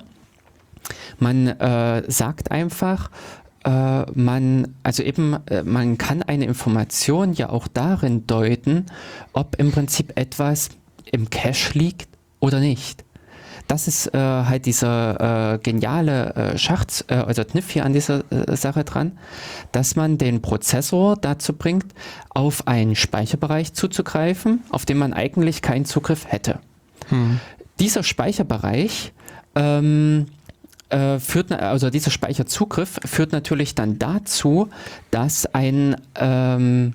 Man 1.18 1.48
äh, 1.48 2.02
sagt 2.08 2.50
einfach, 2.50 3.10
man, 4.14 4.76
also 4.84 5.02
eben, 5.02 5.36
man 5.64 5.98
kann 5.98 6.22
eine 6.22 6.44
Information 6.44 7.32
ja 7.32 7.48
auch 7.48 7.66
darin 7.66 8.24
deuten, 8.24 8.86
ob 9.32 9.56
im 9.58 9.72
Prinzip 9.72 10.12
etwas 10.16 10.68
im 11.10 11.30
Cache 11.30 11.76
liegt 11.76 12.08
oder 12.38 12.60
nicht. 12.60 13.05
Das 13.66 13.88
ist 13.88 14.14
äh, 14.14 14.18
halt 14.18 14.66
dieser 14.66 15.54
äh, 15.54 15.58
geniale 15.58 16.34
äh, 16.34 16.58
Schacht, 16.58 17.04
äh, 17.08 17.14
also 17.14 17.44
Kniff 17.44 17.70
hier 17.70 17.84
an 17.84 17.92
dieser 17.92 18.22
äh, 18.30 18.56
Sache 18.56 18.84
dran, 18.84 19.18
dass 19.72 19.96
man 19.96 20.18
den 20.18 20.40
Prozessor 20.40 21.16
dazu 21.16 21.52
bringt, 21.52 21.86
auf 22.28 22.68
einen 22.68 22.94
Speicherbereich 22.94 23.72
zuzugreifen, 23.72 24.62
auf 24.70 24.86
den 24.86 24.98
man 24.98 25.12
eigentlich 25.12 25.62
keinen 25.62 25.84
Zugriff 25.84 26.26
hätte. 26.30 26.60
Hm. 27.08 27.40
Dieser 27.80 28.04
Speicherbereich 28.04 29.12
ähm, 29.56 30.26
äh, 30.88 31.18
führt, 31.18 31.50
also 31.50 31.90
dieser 31.90 32.12
Speicherzugriff 32.12 33.00
führt 33.04 33.32
natürlich 33.32 33.74
dann 33.74 33.98
dazu, 33.98 34.68
dass 35.10 35.46
ein 35.54 35.96
ähm, 36.14 36.94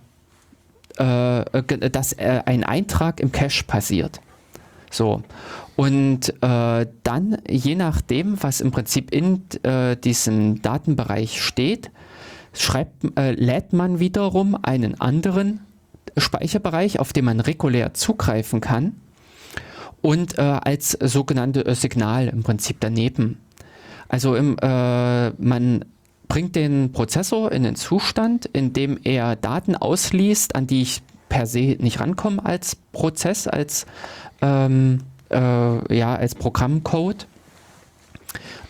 äh, 0.97 1.89
dass 1.91 2.17
ein 2.17 2.63
Eintrag 2.63 3.19
im 3.19 3.31
Cache 3.31 3.63
passiert. 3.65 4.21
So. 4.91 5.23
Und 5.81 6.31
äh, 6.43 6.85
dann, 7.01 7.37
je 7.49 7.73
nachdem, 7.73 8.43
was 8.43 8.61
im 8.61 8.69
Prinzip 8.69 9.11
in 9.11 9.41
äh, 9.63 9.97
diesem 9.97 10.61
Datenbereich 10.61 11.41
steht, 11.41 11.89
schreibt, 12.53 13.17
äh, 13.17 13.31
lädt 13.31 13.73
man 13.73 13.97
wiederum 13.99 14.55
einen 14.61 15.01
anderen 15.01 15.61
Speicherbereich, 16.15 16.99
auf 16.99 17.13
den 17.13 17.25
man 17.25 17.39
regulär 17.39 17.95
zugreifen 17.95 18.61
kann 18.61 18.97
und 20.01 20.37
äh, 20.37 20.41
als 20.41 20.91
sogenannte 20.91 21.73
Signal 21.73 22.27
im 22.27 22.43
Prinzip 22.43 22.77
daneben. 22.79 23.39
Also 24.07 24.35
im, 24.35 24.57
man 24.61 25.85
bringt 26.27 26.55
den 26.55 26.91
Prozessor 26.91 27.51
in 27.51 27.63
den 27.63 27.75
Zustand, 27.75 28.45
in 28.45 28.73
dem 28.73 28.99
er 29.03 29.35
Daten 29.35 29.75
ausliest, 29.75 30.53
an 30.53 30.67
die 30.67 30.83
ich 30.83 31.01
per 31.31 31.47
se 31.47 31.77
nicht 31.79 32.01
rankomme 32.01 32.45
als 32.45 32.75
Prozess, 32.91 33.47
als, 33.47 33.85
ähm, 34.41 34.99
äh, 35.31 35.95
ja, 35.97 36.15
als 36.15 36.35
Programmcode. 36.35 37.27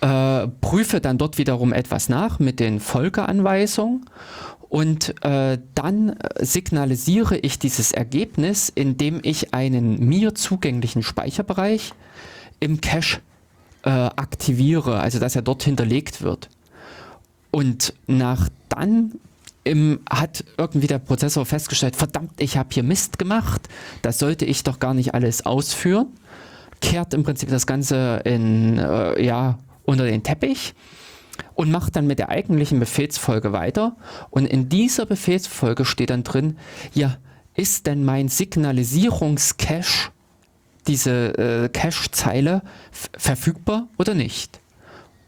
Äh, 0.02 0.48
prüfe 0.62 1.00
dann 1.00 1.20
dort 1.20 1.38
wiederum 1.38 1.74
etwas 1.74 2.10
nach 2.10 2.40
mit 2.40 2.60
den 2.60 2.80
Folgeanweisungen 2.80 4.06
und 4.72 5.14
äh, 5.26 5.60
dann 5.76 6.16
signalisiere 6.40 7.38
ich 7.38 7.60
dieses 7.60 7.92
Ergebnis, 7.92 8.72
indem 8.74 9.20
ich 9.22 9.54
einen 9.54 10.00
mir 10.08 10.34
zugänglichen 10.34 11.04
Speicherbereich 11.04 11.94
im 12.62 12.80
Cache 12.80 13.20
äh, 13.84 13.90
aktiviere, 13.90 15.02
also 15.02 15.20
dass 15.20 15.36
er 15.36 15.42
dort 15.42 15.64
hinterlegt 15.64 16.22
wird. 16.22 16.50
Und 17.52 17.94
nach 18.08 18.48
dann 18.70 19.16
im, 19.66 20.00
hat 20.10 20.46
irgendwie 20.58 20.88
der 20.88 21.00
Prozessor 21.00 21.46
festgestellt, 21.46 21.98
verdammt, 21.98 22.32
ich 22.40 22.58
habe 22.58 22.70
hier 22.72 22.84
Mist 22.84 23.20
gemacht, 23.20 23.68
das 24.02 24.20
sollte 24.20 24.46
ich 24.46 24.64
doch 24.64 24.80
gar 24.80 24.94
nicht 24.94 25.14
alles 25.14 25.46
ausführen, 25.46 26.08
kehrt 26.82 27.14
im 27.14 27.24
Prinzip 27.24 27.50
das 27.50 27.66
Ganze 27.66 28.22
in, 28.26 28.78
äh, 28.78 29.24
ja, 29.24 29.60
unter 29.84 30.06
den 30.06 30.24
Teppich 30.24 30.74
und 31.54 31.72
macht 31.72 31.96
dann 31.96 32.08
mit 32.08 32.20
der 32.20 32.30
eigentlichen 32.30 32.80
Befehlsfolge 32.80 33.54
weiter. 33.54 33.96
Und 34.30 34.46
in 34.46 34.70
dieser 34.70 35.06
Befehlsfolge 35.06 35.86
steht 35.86 36.10
dann 36.10 36.24
drin, 36.24 36.58
ja, 36.94 37.18
ist 37.56 37.88
denn 37.88 38.04
mein 38.04 38.28
Signalisierungscache, 38.30 40.12
diese 40.88 41.38
äh, 41.38 41.70
Cache-Zeile, 41.70 42.64
verfügbar 42.92 43.88
oder 43.98 44.14
nicht? 44.14 44.60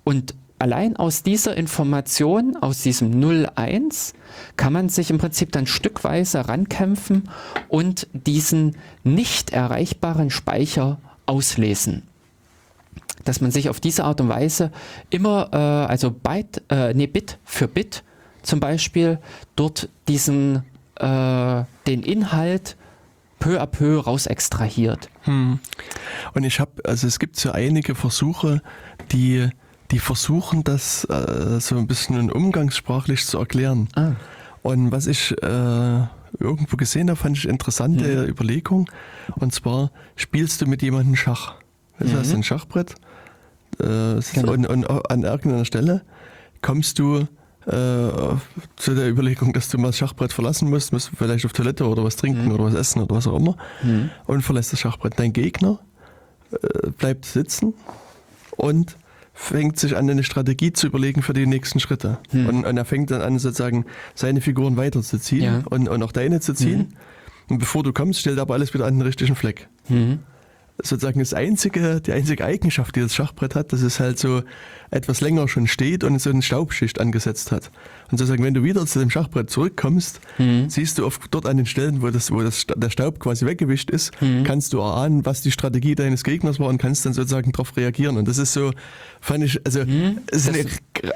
Und 0.03 0.33
allein 0.59 0.95
aus 0.95 1.23
dieser 1.23 1.55
Information, 1.57 2.55
aus 2.55 2.81
diesem 2.81 3.21
01, 3.55 4.13
kann 4.55 4.73
man 4.73 4.89
sich 4.89 5.09
im 5.09 5.17
Prinzip 5.17 5.51
dann 5.51 5.67
stückweise 5.67 6.47
rankämpfen 6.47 7.29
und 7.67 8.07
diesen 8.13 8.77
nicht 9.03 9.51
erreichbaren 9.51 10.29
Speicher 10.29 10.99
auslesen. 11.25 12.03
Dass 13.25 13.41
man 13.41 13.51
sich 13.51 13.69
auf 13.69 13.79
diese 13.79 14.03
Art 14.03 14.19
und 14.21 14.29
Weise 14.29 14.71
immer, 15.09 15.49
äh, 15.53 15.57
also 15.57 16.11
Byte, 16.11 16.61
äh, 16.69 16.93
nee, 16.93 17.07
Bit 17.07 17.37
für 17.45 17.67
Bit 17.67 18.03
zum 18.41 18.59
Beispiel, 18.59 19.19
dort 19.55 19.89
diesen, 20.07 20.63
äh, 20.97 21.63
den 21.87 22.03
Inhalt 22.03 22.75
peu 23.39 23.61
à 23.61 23.65
peu 23.65 23.99
raus 23.99 24.25
extrahiert. 24.25 25.09
Hm. 25.23 25.59
Und 26.33 26.43
ich 26.43 26.59
habe, 26.59 26.71
also 26.85 27.07
es 27.07 27.19
gibt 27.19 27.37
so 27.37 27.51
einige 27.51 27.95
Versuche, 27.95 28.61
die, 29.11 29.49
die 29.91 29.99
versuchen, 29.99 30.63
das 30.63 31.05
äh, 31.05 31.59
so 31.59 31.77
ein 31.77 31.87
bisschen 31.87 32.31
umgangssprachlich 32.31 33.25
zu 33.25 33.39
erklären. 33.39 33.89
Ah. 33.95 34.13
Und 34.61 34.91
was 34.91 35.07
ich 35.07 35.31
äh, 35.43 36.07
irgendwo 36.39 36.77
gesehen 36.77 37.09
habe, 37.09 37.17
fand 37.19 37.37
ich 37.37 37.47
interessante 37.47 38.23
Mhm. 38.23 38.27
Überlegung. 38.29 38.89
Und 39.35 39.53
zwar 39.53 39.91
spielst 40.15 40.61
du 40.61 40.65
mit 40.65 40.81
jemandem 40.81 41.15
Schach. 41.15 41.55
Also 41.99 42.13
Mhm. 42.13 42.19
hast 42.19 42.31
du 42.31 42.37
ein 42.37 42.43
Schachbrett 42.43 42.95
äh, 43.79 44.19
Genau. 44.33 44.51
und, 44.53 44.67
und 44.67 44.85
an 45.09 45.23
irgendeiner 45.23 45.65
Stelle 45.65 46.01
kommst 46.61 46.99
du 46.99 47.27
äh, 47.65 48.35
zu 48.75 48.93
der 48.93 49.09
Überlegung, 49.09 49.53
dass 49.53 49.69
du 49.69 49.77
mal 49.77 49.87
das 49.87 49.97
Schachbrett 49.97 50.33
verlassen 50.33 50.69
musst, 50.69 50.91
musst 50.91 51.11
vielleicht 51.17 51.45
auf 51.45 51.53
Toilette 51.53 51.87
oder 51.87 52.03
was 52.03 52.17
trinken 52.17 52.45
Mhm. 52.47 52.51
oder 52.51 52.65
was 52.65 52.73
essen 52.73 53.01
oder 53.01 53.15
was 53.15 53.25
auch 53.25 53.37
immer 53.39 53.55
Mhm. 53.83 54.09
und 54.25 54.41
verlässt 54.41 54.73
das 54.73 54.81
Schachbrett. 54.81 55.13
Dein 55.17 55.31
Gegner 55.31 55.79
äh, 56.51 56.89
bleibt 56.89 57.25
sitzen 57.25 57.73
und 58.57 58.97
fängt 59.33 59.79
sich 59.79 59.97
an, 59.97 60.09
eine 60.09 60.23
Strategie 60.23 60.73
zu 60.73 60.87
überlegen 60.87 61.21
für 61.23 61.33
die 61.33 61.47
nächsten 61.47 61.79
Schritte. 61.79 62.19
Hm. 62.31 62.47
Und, 62.47 62.65
und 62.65 62.77
er 62.77 62.85
fängt 62.85 63.09
dann 63.11 63.21
an, 63.21 63.39
sozusagen 63.39 63.85
seine 64.13 64.41
Figuren 64.41 64.77
weiterzuziehen 64.77 65.43
Ja. 65.43 65.63
und, 65.69 65.89
und 65.89 66.03
auch 66.03 66.11
deine 66.11 66.39
zu 66.39 66.53
ziehen. 66.53 66.95
Und 67.49 67.57
bevor 67.57 67.83
du 67.83 67.91
kommst, 67.93 68.19
stellt 68.19 68.37
er 68.37 68.43
aber 68.43 68.53
alles 68.53 68.73
wieder 68.73 68.85
an 68.85 68.93
den 68.95 69.01
richtigen 69.01 69.35
Fleck. 69.35 69.67
Mhm. 69.89 70.19
Sozusagen 70.81 71.19
das 71.19 71.33
einzige, 71.33 72.01
die 72.01 72.13
einzige 72.13 72.45
Eigenschaft, 72.45 72.95
die 72.95 73.01
das 73.01 73.13
Schachbrett 73.13 73.53
hat, 73.55 73.73
dass 73.73 73.81
es 73.81 73.99
halt 73.99 74.17
so 74.17 74.43
etwas 74.93 75.21
länger 75.21 75.47
schon 75.47 75.67
steht 75.67 76.03
und 76.03 76.19
so 76.21 76.29
eine 76.29 76.41
Staubschicht 76.41 76.99
angesetzt 77.01 77.51
hat. 77.51 77.71
Und 78.11 78.17
sozusagen, 78.17 78.43
wenn 78.43 78.53
du 78.53 78.63
wieder 78.63 78.85
zu 78.85 78.99
dem 78.99 79.09
Schachbrett 79.09 79.49
zurückkommst, 79.49 80.19
Mhm. 80.37 80.69
siehst 80.69 80.97
du 80.99 81.05
oft 81.05 81.21
dort 81.31 81.45
an 81.47 81.57
den 81.57 81.65
Stellen, 81.65 82.01
wo, 82.01 82.09
das, 82.09 82.31
wo 82.31 82.41
das, 82.41 82.65
der 82.75 82.89
Staub 82.89 83.19
quasi 83.19 83.45
weggewischt 83.45 83.89
ist, 83.89 84.11
Mhm. 84.21 84.43
kannst 84.43 84.73
du 84.73 84.79
erahnen, 84.79 85.25
was 85.25 85.41
die 85.41 85.51
Strategie 85.51 85.95
deines 85.95 86.23
Gegners 86.23 86.59
war 86.59 86.67
und 86.67 86.77
kannst 86.77 87.05
dann 87.05 87.13
sozusagen 87.13 87.51
darauf 87.51 87.75
reagieren. 87.75 88.17
Und 88.17 88.27
das 88.27 88.37
ist 88.37 88.53
so, 88.53 88.71
fand 89.19 89.43
ich, 89.43 89.59
also 89.65 89.83
Mhm. 89.85 90.19
es 90.27 90.47
ist 90.47 90.49
eine 90.49 90.65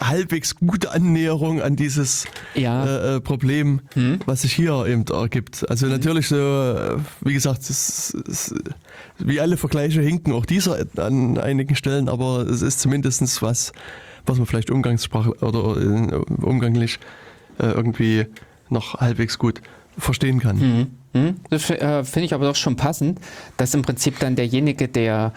halbwegs 0.01 0.55
gute 0.55 0.91
Annäherung 0.91 1.61
an 1.61 1.75
dieses 1.75 2.25
Ja. 2.55 2.85
äh, 2.85 3.15
äh, 3.17 3.21
Problem, 3.21 3.81
Mhm. 3.95 4.19
was 4.25 4.41
sich 4.41 4.53
hier 4.53 4.85
eben 4.87 5.05
ergibt. 5.05 5.69
Also 5.69 5.85
natürlich 5.87 6.27
so, 6.27 6.35
äh, 6.37 6.97
wie 7.21 7.33
gesagt, 7.33 7.69
es, 7.69 8.15
es, 8.27 8.55
wie 9.19 9.39
alle 9.39 9.57
Vergleiche 9.57 10.01
hinken 10.01 10.33
auch 10.33 10.45
dieser 10.45 10.77
an 10.97 11.37
einigen 11.37 11.75
Stellen, 11.75 12.09
aber 12.09 12.41
es 12.47 12.61
ist 12.61 12.79
zumindest 12.79 13.41
was, 13.41 13.66
was 14.25 14.37
man 14.37 14.45
vielleicht 14.45 14.69
Umgangssprache 14.71 15.31
oder 15.41 15.79
äh, 15.81 16.15
umganglich 16.43 16.99
äh, 17.59 17.67
irgendwie 17.67 18.25
noch 18.69 18.95
halbwegs 18.95 19.37
gut 19.37 19.61
verstehen 19.97 20.39
kann. 20.39 20.57
Mhm. 20.57 20.87
Mhm. 21.13 21.35
Das 21.49 21.69
äh, 21.69 22.03
finde 22.03 22.25
ich 22.25 22.33
aber 22.33 22.45
doch 22.45 22.55
schon 22.55 22.75
passend, 22.75 23.19
dass 23.57 23.73
im 23.73 23.81
Prinzip 23.81 24.19
dann 24.19 24.35
derjenige, 24.35 24.87
der 24.87 25.31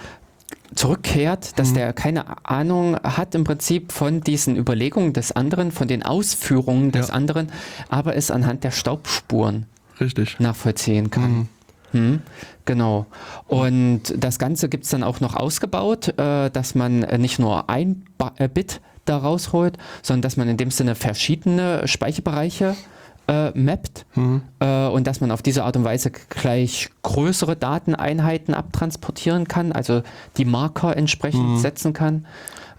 zurückkehrt, 0.74 1.58
dass 1.58 1.70
Mhm. 1.70 1.74
der 1.74 1.92
keine 1.92 2.46
Ahnung 2.48 2.96
hat 3.02 3.34
im 3.34 3.44
Prinzip 3.44 3.92
von 3.92 4.20
diesen 4.20 4.56
Überlegungen 4.56 5.12
des 5.12 5.32
anderen, 5.32 5.72
von 5.72 5.88
den 5.88 6.02
Ausführungen 6.02 6.92
des 6.92 7.08
Ja. 7.08 7.14
anderen, 7.14 7.50
aber 7.88 8.16
es 8.16 8.30
anhand 8.30 8.62
der 8.64 8.70
Staubspuren 8.70 9.66
Richtig. 10.00 10.38
nachvollziehen 10.38 11.10
kann. 11.10 11.48
Hm, 11.92 12.20
genau. 12.64 13.06
Und 13.48 14.02
das 14.16 14.38
Ganze 14.38 14.68
gibt 14.68 14.84
es 14.84 14.90
dann 14.90 15.02
auch 15.02 15.20
noch 15.20 15.34
ausgebaut, 15.34 16.08
äh, 16.18 16.50
dass 16.50 16.74
man 16.74 17.00
nicht 17.00 17.38
nur 17.38 17.68
ein 17.68 18.04
ba 18.18 18.32
äh, 18.36 18.48
Bit 18.48 18.80
da 19.06 19.16
rausholt, 19.18 19.76
sondern 20.02 20.22
dass 20.22 20.36
man 20.36 20.48
in 20.48 20.56
dem 20.56 20.70
Sinne 20.70 20.94
verschiedene 20.94 21.86
Speicherbereiche 21.88 22.76
äh, 23.28 23.50
mappt 23.58 24.06
Mhm. 24.14 24.42
äh, 24.60 24.86
und 24.88 25.06
dass 25.06 25.20
man 25.20 25.30
auf 25.30 25.40
diese 25.42 25.64
Art 25.64 25.76
und 25.76 25.84
Weise 25.84 26.10
gleich 26.10 26.90
größere 27.02 27.54
Dateneinheiten 27.56 28.54
abtransportieren 28.54 29.46
kann, 29.46 29.72
also 29.72 30.02
die 30.36 30.44
Marker 30.44 30.96
entsprechend 30.96 31.48
Mhm. 31.48 31.58
setzen 31.58 31.92
kann. 31.92 32.26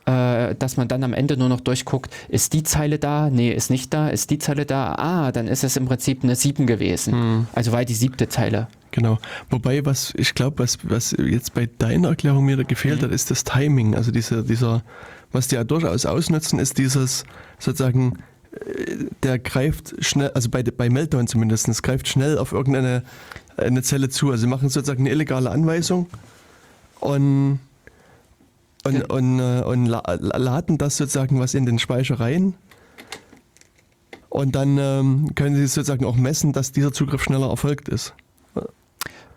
Äh, 0.06 0.56
dass 0.56 0.78
man 0.78 0.88
dann 0.88 1.04
am 1.04 1.14
Ende 1.14 1.38
nur 1.38 1.48
noch 1.48 1.60
durchguckt, 1.60 2.12
ist 2.28 2.54
die 2.54 2.64
Zeile 2.64 2.98
da? 2.98 3.30
Nee, 3.30 3.52
ist 3.52 3.70
nicht 3.70 3.94
da. 3.94 4.10
Ist 4.10 4.32
die 4.32 4.40
Zeile 4.40 4.66
da? 4.66 4.96
Ah, 4.96 5.32
dann 5.32 5.48
ist 5.48 5.64
es 5.64 5.78
im 5.78 5.86
Prinzip 5.86 6.24
eine 6.24 6.36
7 6.36 6.66
gewesen. 6.66 7.14
Mhm. 7.14 7.48
Also 7.54 7.72
war 7.72 7.86
die 7.86 7.94
siebte 7.94 8.28
Zeile. 8.28 8.68
Genau. 8.90 9.20
Wobei, 9.52 9.86
was 9.86 10.12
ich 10.18 10.34
glaube, 10.34 10.58
was, 10.60 10.80
was 10.84 11.16
jetzt 11.18 11.54
bei 11.54 11.70
deiner 11.78 12.10
Erklärung 12.10 12.46
mir 12.46 12.58
da 12.58 12.64
gefehlt 12.64 13.02
Mhm. 13.02 13.06
hat, 13.06 13.12
ist 13.12 13.30
das 13.30 13.44
Timing. 13.44 13.94
Also 13.96 14.10
dieser, 14.12 14.42
dieser, 14.42 14.82
was 15.32 15.48
die 15.50 15.56
ja 15.56 15.64
durchaus 15.64 16.08
ausnutzen, 16.08 16.58
ist 16.58 16.80
dieses 16.80 17.24
sozusagen, 17.60 18.18
äh, 18.54 19.06
der 19.22 19.38
greift 19.38 20.04
schnell, 20.04 20.32
also 20.32 20.50
bei, 20.50 20.64
bei 20.64 20.90
Meltdown 20.90 21.28
zumindest, 21.28 21.84
greift 21.84 22.08
schnell 22.08 22.40
auf 22.40 22.54
irgendeine 22.54 23.04
eine 23.56 23.84
Zelle 23.84 24.10
zu. 24.10 24.32
Also 24.32 24.42
sie 24.42 24.48
machen 24.50 24.70
sozusagen 24.70 25.02
eine 25.04 25.12
illegale 25.12 25.52
Anweisung 25.52 26.08
und 27.00 27.60
und, 28.86 29.10
und, 29.12 29.40
äh, 29.40 29.62
und 29.64 29.86
la 29.86 30.02
la- 30.20 30.38
laden 30.38 30.78
das 30.78 30.98
sozusagen 30.98 31.40
was 31.40 31.54
in 31.54 31.66
den 31.66 31.80
Speicher 31.80 32.20
rein. 32.20 32.56
Und 34.30 34.56
dann 34.56 34.78
ähm, 34.78 35.36
können 35.36 35.56
sie 35.56 35.68
sozusagen 35.68 36.06
auch 36.06 36.16
messen, 36.16 36.54
dass 36.54 36.72
dieser 36.72 36.94
Zugriff 36.94 37.22
schneller 37.24 37.50
erfolgt 37.50 37.90
ist. 37.90 38.14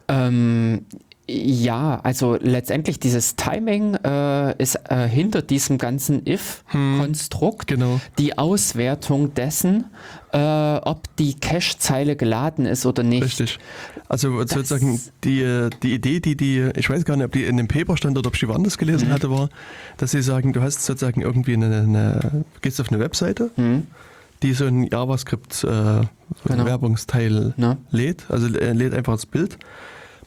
Ähm, 0.07 0.87
ja, 1.27 2.01
also 2.03 2.37
letztendlich 2.41 3.01
dieses 3.01 3.35
Timing 3.37 3.95
äh, 3.95 4.63
ist 4.63 4.79
äh, 4.91 5.09
hinter 5.09 5.41
diesem 5.43 5.79
ganzen 5.79 6.27
if-Konstrukt 6.27 7.67
Genau. 7.69 8.01
die 8.19 8.37
Auswertung 8.37 9.33
dessen, 9.35 9.87
äh, 10.33 10.39
ob 10.39 11.15
die 11.17 11.35
Cache-Zeile 11.35 12.17
geladen 12.17 12.67
ist 12.67 12.85
oder 12.85 13.03
nicht. 13.03 13.23
Richtig. 13.25 13.59
Also 14.09 14.39
sozusagen 14.41 15.01
die, 15.25 15.41
äh, 15.43 15.71
die 15.83 15.95
Idee, 15.95 16.21
die 16.21 16.37
die, 16.37 16.71
ich 16.77 16.91
weiß 16.91 17.05
gar 17.05 17.17
nicht, 17.17 17.25
ob 17.25 17.33
die 17.33 17.45
in 17.45 17.57
dem 17.57 17.69
Paper 17.69 17.97
stand 17.97 18.19
oder 18.19 18.29
ob 18.29 18.35
ich 18.35 18.41
die 18.41 18.49
woanders 18.49 18.77
gelesen 18.77 19.09
Mhm. 19.09 19.13
hatte, 19.13 19.31
war, 19.31 19.49
dass 19.97 20.11
sie 20.11 20.23
sagen, 20.23 20.53
du 20.53 20.61
hast 20.63 20.85
sozusagen 20.85 21.23
irgendwie 21.23 21.55
eine, 21.55 21.81
eine 21.81 22.45
gehst 22.61 22.81
auf 22.81 22.91
eine 22.91 23.01
Webseite, 23.01 23.51
Hm, 23.57 23.87
die 24.43 24.53
so 24.53 24.67
ein 24.67 24.85
JavaScript 24.89 25.65
äh, 25.65 26.03
Genau. 26.47 26.65
Werbungsteil 26.67 27.55
lädt, 27.91 28.25
also 28.29 28.47
äh, 28.49 28.73
lädt 28.73 28.93
einfach 28.95 29.15
das 29.15 29.25
Bild, 29.27 29.57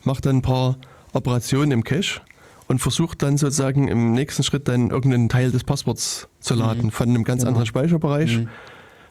macht 0.07 0.25
dann 0.25 0.37
ein 0.37 0.41
paar 0.41 0.77
Operationen 1.13 1.71
im 1.71 1.83
Cache 1.83 2.21
und 2.67 2.79
versucht 2.79 3.21
dann 3.21 3.37
sozusagen 3.37 3.87
im 3.87 4.13
nächsten 4.13 4.43
Schritt 4.43 4.67
dann 4.67 4.89
irgendeinen 4.89 5.29
Teil 5.29 5.51
des 5.51 5.63
Passworts 5.63 6.27
zu 6.39 6.55
laden 6.55 6.89
von 6.91 7.09
einem 7.09 7.23
ganz 7.23 7.41
Genau. 7.41 7.49
anderen 7.49 7.65
Speicherbereich. 7.67 8.37
Mhm. 8.39 8.49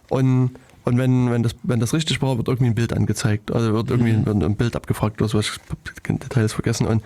Und, 0.09 0.51
und 0.85 0.99
wenn, 0.99 1.31
wenn, 1.31 1.43
das, 1.43 1.55
wenn 1.63 1.81
das 1.81 1.95
richtig 1.95 2.21
war, 2.23 2.37
wird 2.37 2.49
irgendwie 2.49 2.71
ein 2.71 2.75
Bild 2.75 2.93
angezeigt. 2.93 3.51
Also 3.53 3.73
wird 3.73 3.91
irgendwie 3.91 4.13
Mhm. 4.13 4.27
wird 4.27 4.43
ein 4.43 4.57
Bild 4.57 4.77
abgefragt 4.77 5.21
oder 5.23 5.29
sowas. 5.29 5.47
Ich 5.95 6.19
Details 6.19 6.53
vergessen. 6.53 6.87
Und, 6.87 7.03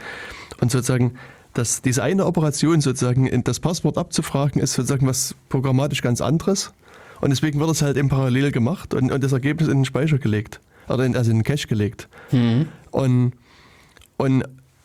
und 0.60 0.70
sozusagen, 0.70 1.14
dass 1.54 1.82
diese 1.82 2.02
eine 2.02 2.26
Operation 2.26 2.80
sozusagen, 2.80 3.26
in 3.26 3.44
das 3.44 3.60
Passwort 3.60 3.96
abzufragen, 3.98 4.60
ist 4.60 4.72
sozusagen 4.74 5.06
was 5.06 5.34
programmatisch 5.48 6.02
ganz 6.02 6.20
anderes. 6.20 6.72
Und 7.20 7.30
deswegen 7.30 7.60
wird 7.60 7.70
es 7.70 7.82
halt 7.82 7.96
eben 7.96 8.08
parallel 8.08 8.50
gemacht 8.50 8.92
und, 8.94 9.12
und 9.12 9.22
das 9.22 9.32
Ergebnis 9.32 9.68
in 9.68 9.78
den 9.78 9.84
Speicher 9.84 10.18
gelegt. 10.18 10.60
Oder 10.88 11.04
in, 11.04 11.16
also 11.16 11.30
in 11.30 11.38
den 11.38 11.44
Cache 11.44 11.68
gelegt. 11.68 12.08
Hm, 12.30 12.66
Und, 12.90 13.32
und 14.20 14.44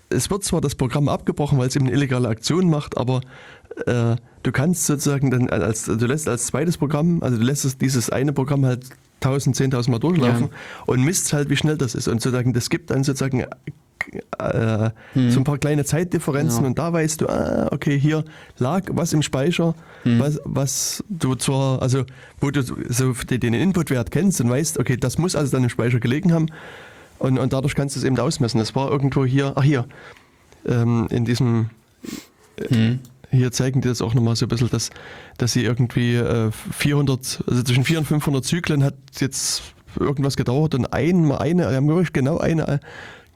es 0.10 0.30
wird 0.30 0.44
zwar 0.44 0.62
das 0.62 0.76
Programm 0.76 1.10
abgebrochen, 1.10 1.57
weil 1.57 1.68
es 1.68 1.76
eben 1.76 1.88
eine 1.88 1.95
illegale 1.95 2.30
Aktion 2.30 2.70
macht, 2.70 2.98
aber 2.98 3.22
äh, 3.86 4.16
du 4.44 4.52
kannst 4.53 4.86
sozusagen 4.86 5.30
dann 5.30 5.49
als 5.49 5.86
du 5.86 6.06
lässt 6.06 6.30
als 6.30 6.48
zweites 6.48 6.78
Programm, 6.78 7.22
also 7.22 7.38
du 7.38 7.44
lässt 7.44 7.66
es, 7.66 7.78
dieses 7.78 8.10
eine 8.10 8.32
Programm 8.32 8.66
halt 8.66 8.86
1000, 9.22 9.56
10.000 9.57 9.91
Mal 9.91 9.99
durchlaufen 9.99 10.49
und 10.86 11.03
misst 11.03 11.34
halt, 11.34 11.49
wie 11.49 11.57
schnell 11.57 11.78
das 11.78 11.95
ist. 11.95 12.07
Und 12.07 12.22
sozusagen, 12.22 12.53
das 12.53 12.70
gibt 12.70 12.91
dann 12.91 13.03
sozusagen 13.03 13.41
äh, 13.41 14.90
so 15.32 15.40
ein 15.40 15.44
paar 15.44 15.57
kleine 15.57 15.84
Zeitdifferenzen 15.84 16.57
Genau. 16.60 16.68
und 16.70 16.80
da 16.80 16.94
weißt 16.94 17.22
du, 17.22 17.28
ah, 17.28 17.70
okay, 17.72 17.99
hier 17.99 18.24
lag 18.57 18.84
was 18.91 19.12
im 19.14 19.22
Speicher, 19.24 19.74
was, 20.03 20.40
was 20.45 21.03
du 21.10 21.36
zwar, 21.36 21.82
also 21.82 22.06
wo 22.40 22.52
du 22.52 22.62
so 22.62 23.14
den 23.14 23.53
Inputwert 23.56 24.12
kennst 24.12 24.40
und 24.40 24.49
weißt, 24.49 24.80
okay, 24.80 24.95
das 24.95 25.18
muss 25.18 25.36
also 25.36 25.52
dann 25.52 25.64
im 25.64 25.70
Speicher 25.70 25.99
gelegen 25.99 26.32
haben 26.32 26.45
und, 27.20 27.38
und 27.40 27.54
dadurch 27.54 27.76
kannst 27.76 27.96
du 27.96 28.00
es 28.00 28.06
eben 28.06 28.18
ausmessen. 28.20 28.60
Das 28.60 28.76
war 28.76 28.92
irgendwo 28.92 29.26
hier, 29.26 29.54
ach 29.56 29.64
hier, 29.64 29.86
ähm, 30.68 31.08
in 31.10 31.26
diesem, 31.26 31.70
hm, 32.70 33.00
hier 33.32 33.52
zeigen 33.52 33.82
die 33.82 33.88
das 33.88 34.02
auch 34.02 34.14
nochmal 34.14 34.36
so 34.36 34.46
ein 34.46 34.50
bisschen, 34.50 34.70
dass, 34.70 34.90
dass 35.38 35.54
sie 35.54 35.64
irgendwie 35.64 36.16
äh, 36.16 36.52
400, 36.52 37.44
also 37.48 37.64
zwischen 37.64 37.84
400 37.84 38.12
und 38.12 38.22
500 38.22 38.46
Zyklen 38.46 38.84
hat 38.84 38.96
jetzt 39.20 39.64
irgendwas 40.00 40.36
gedauert 40.36 40.76
und 40.76 40.86
ein, 40.94 41.32
eine, 41.32 41.70
wir 41.70 41.76
haben 41.76 41.88
wirklich 41.88 42.14
genau 42.14 42.38
eine 42.38 42.80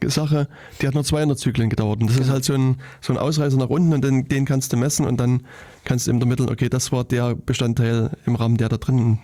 Sache, 0.07 0.47
die 0.81 0.88
hat 0.88 0.93
nur 0.93 1.03
200 1.03 1.38
Zyklen 1.38 1.69
gedauert. 1.69 2.01
Und 2.01 2.07
das 2.07 2.15
ist 2.15 2.22
Genau. 2.23 2.34
halt 2.34 2.45
so 2.45 2.53
ein, 2.53 2.77
so 3.01 3.14
ein 3.14 3.18
Ausreißer 3.19 3.57
nach 3.57 3.69
unten 3.69 3.93
und 3.93 4.03
den, 4.03 4.27
den 4.27 4.45
kannst 4.45 4.72
du 4.72 4.77
messen 4.77 5.06
und 5.06 5.18
dann 5.19 5.41
kannst 5.84 6.07
du 6.07 6.11
eben 6.11 6.22
ermitteln, 6.22 6.49
okay, 6.49 6.69
das 6.69 6.91
war 6.91 7.03
der 7.03 7.35
Bestandteil 7.35 8.11
im 8.26 8.35
RAM, 8.35 8.57
der 8.57 8.69
da 8.69 8.77
drin 8.77 9.19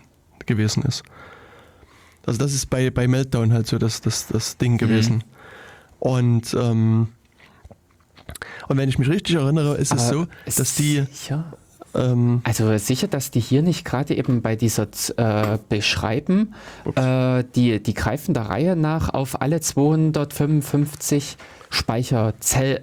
gewesen 0.46 0.84
ist. 0.84 1.04
Also 2.26 2.40
das 2.40 2.54
ist 2.54 2.70
bei, 2.70 2.90
bei 2.90 3.08
Meltdown 3.08 3.54
halt 3.54 3.68
so 3.68 3.78
das, 3.78 4.02
das, 4.02 4.28
das 4.28 4.58
Ding 4.58 4.78
gewesen. 4.78 5.24
Und, 6.00 6.54
ähm, 6.60 7.08
und 8.68 8.78
wenn 8.78 8.90
ich 8.90 8.98
mich 8.98 9.10
richtig 9.10 9.36
erinnere, 9.36 9.76
ist 9.76 9.94
es 9.94 10.08
Aber 10.08 10.14
so, 10.14 10.28
ist 10.46 10.60
dass 10.60 10.76
die 10.76 11.06
Sicher? 11.12 11.54
ähm, 11.94 12.42
Also 12.44 12.76
sicher, 12.78 13.08
dass 13.08 13.32
die 13.32 13.40
hier 13.40 13.62
nicht 13.62 13.86
gerade 13.86 14.16
eben 14.16 14.42
bei 14.42 14.56
dieser 14.56 14.88
äh, 15.18 15.58
Beschreiben, 15.70 16.54
äh, 16.96 17.44
die, 17.56 17.82
die 17.82 17.94
greifen 17.94 18.34
der 18.34 18.44
Reihe 18.50 18.76
nach 18.76 19.10
auf 19.10 19.42
alle 19.42 19.62
255 19.62 21.38
Speicherzell, 21.70 22.80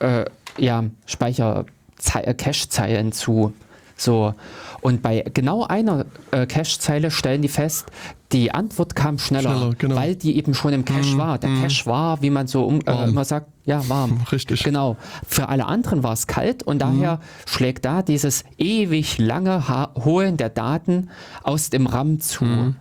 äh, 0.00 0.20
äh, 0.22 0.24
ja, 0.58 0.84
Speicher 1.06 1.66
Cache-Zeilen 2.02 3.12
zu. 3.12 3.52
So. 3.96 4.34
Und 4.80 5.02
bei 5.02 5.24
genau 5.32 5.64
einer 5.64 6.06
äh, 6.30 6.46
Cache-Zeile 6.46 7.10
stellen 7.10 7.42
die 7.42 7.48
fest, 7.48 7.86
die 8.32 8.52
Antwort 8.52 8.96
kam 8.96 9.18
schneller, 9.18 9.56
Schneller, 9.56 9.74
genau. 9.78 9.94
weil 9.94 10.16
die 10.16 10.36
eben 10.36 10.54
schon 10.54 10.72
im 10.72 10.84
Cache 10.84 11.16
war. 11.16 11.38
Der 11.38 11.50
Cache 11.50 11.86
war, 11.86 12.22
wie 12.22 12.30
man 12.30 12.46
so 12.46 12.64
um, 12.64 12.80
äh, 12.80 13.04
immer 13.04 13.24
sagt, 13.24 13.46
ja, 13.64 13.88
warm. 13.88 14.20
Richtig. 14.32 14.64
Genau. 14.64 14.96
Für 15.26 15.48
alle 15.48 15.66
anderen 15.66 16.02
war 16.02 16.12
es 16.12 16.26
kalt 16.26 16.62
und 16.62 16.80
daher 16.80 17.20
schlägt 17.46 17.84
da 17.84 18.02
dieses 18.02 18.44
ewig 18.58 19.18
lange 19.18 19.68
ha 19.68 19.92
Holen 19.96 20.36
der 20.36 20.50
Daten 20.50 21.10
aus 21.42 21.70
dem 21.70 21.86
RAM 21.86 22.20
zu. 22.20 22.74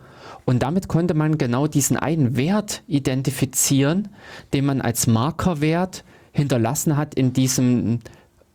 Und 0.45 0.61
damit 0.61 0.87
konnte 0.87 1.15
man 1.15 1.37
genau 1.37 1.67
diesen 1.67 1.97
einen 1.97 2.37
Wert 2.37 2.83
identifizieren, 2.87 4.09
den 4.53 4.65
man 4.65 4.81
als 4.81 5.07
Markerwert 5.07 6.03
hinterlassen 6.31 6.97
hat 6.97 7.15
in 7.15 7.33
diesem, 7.33 7.99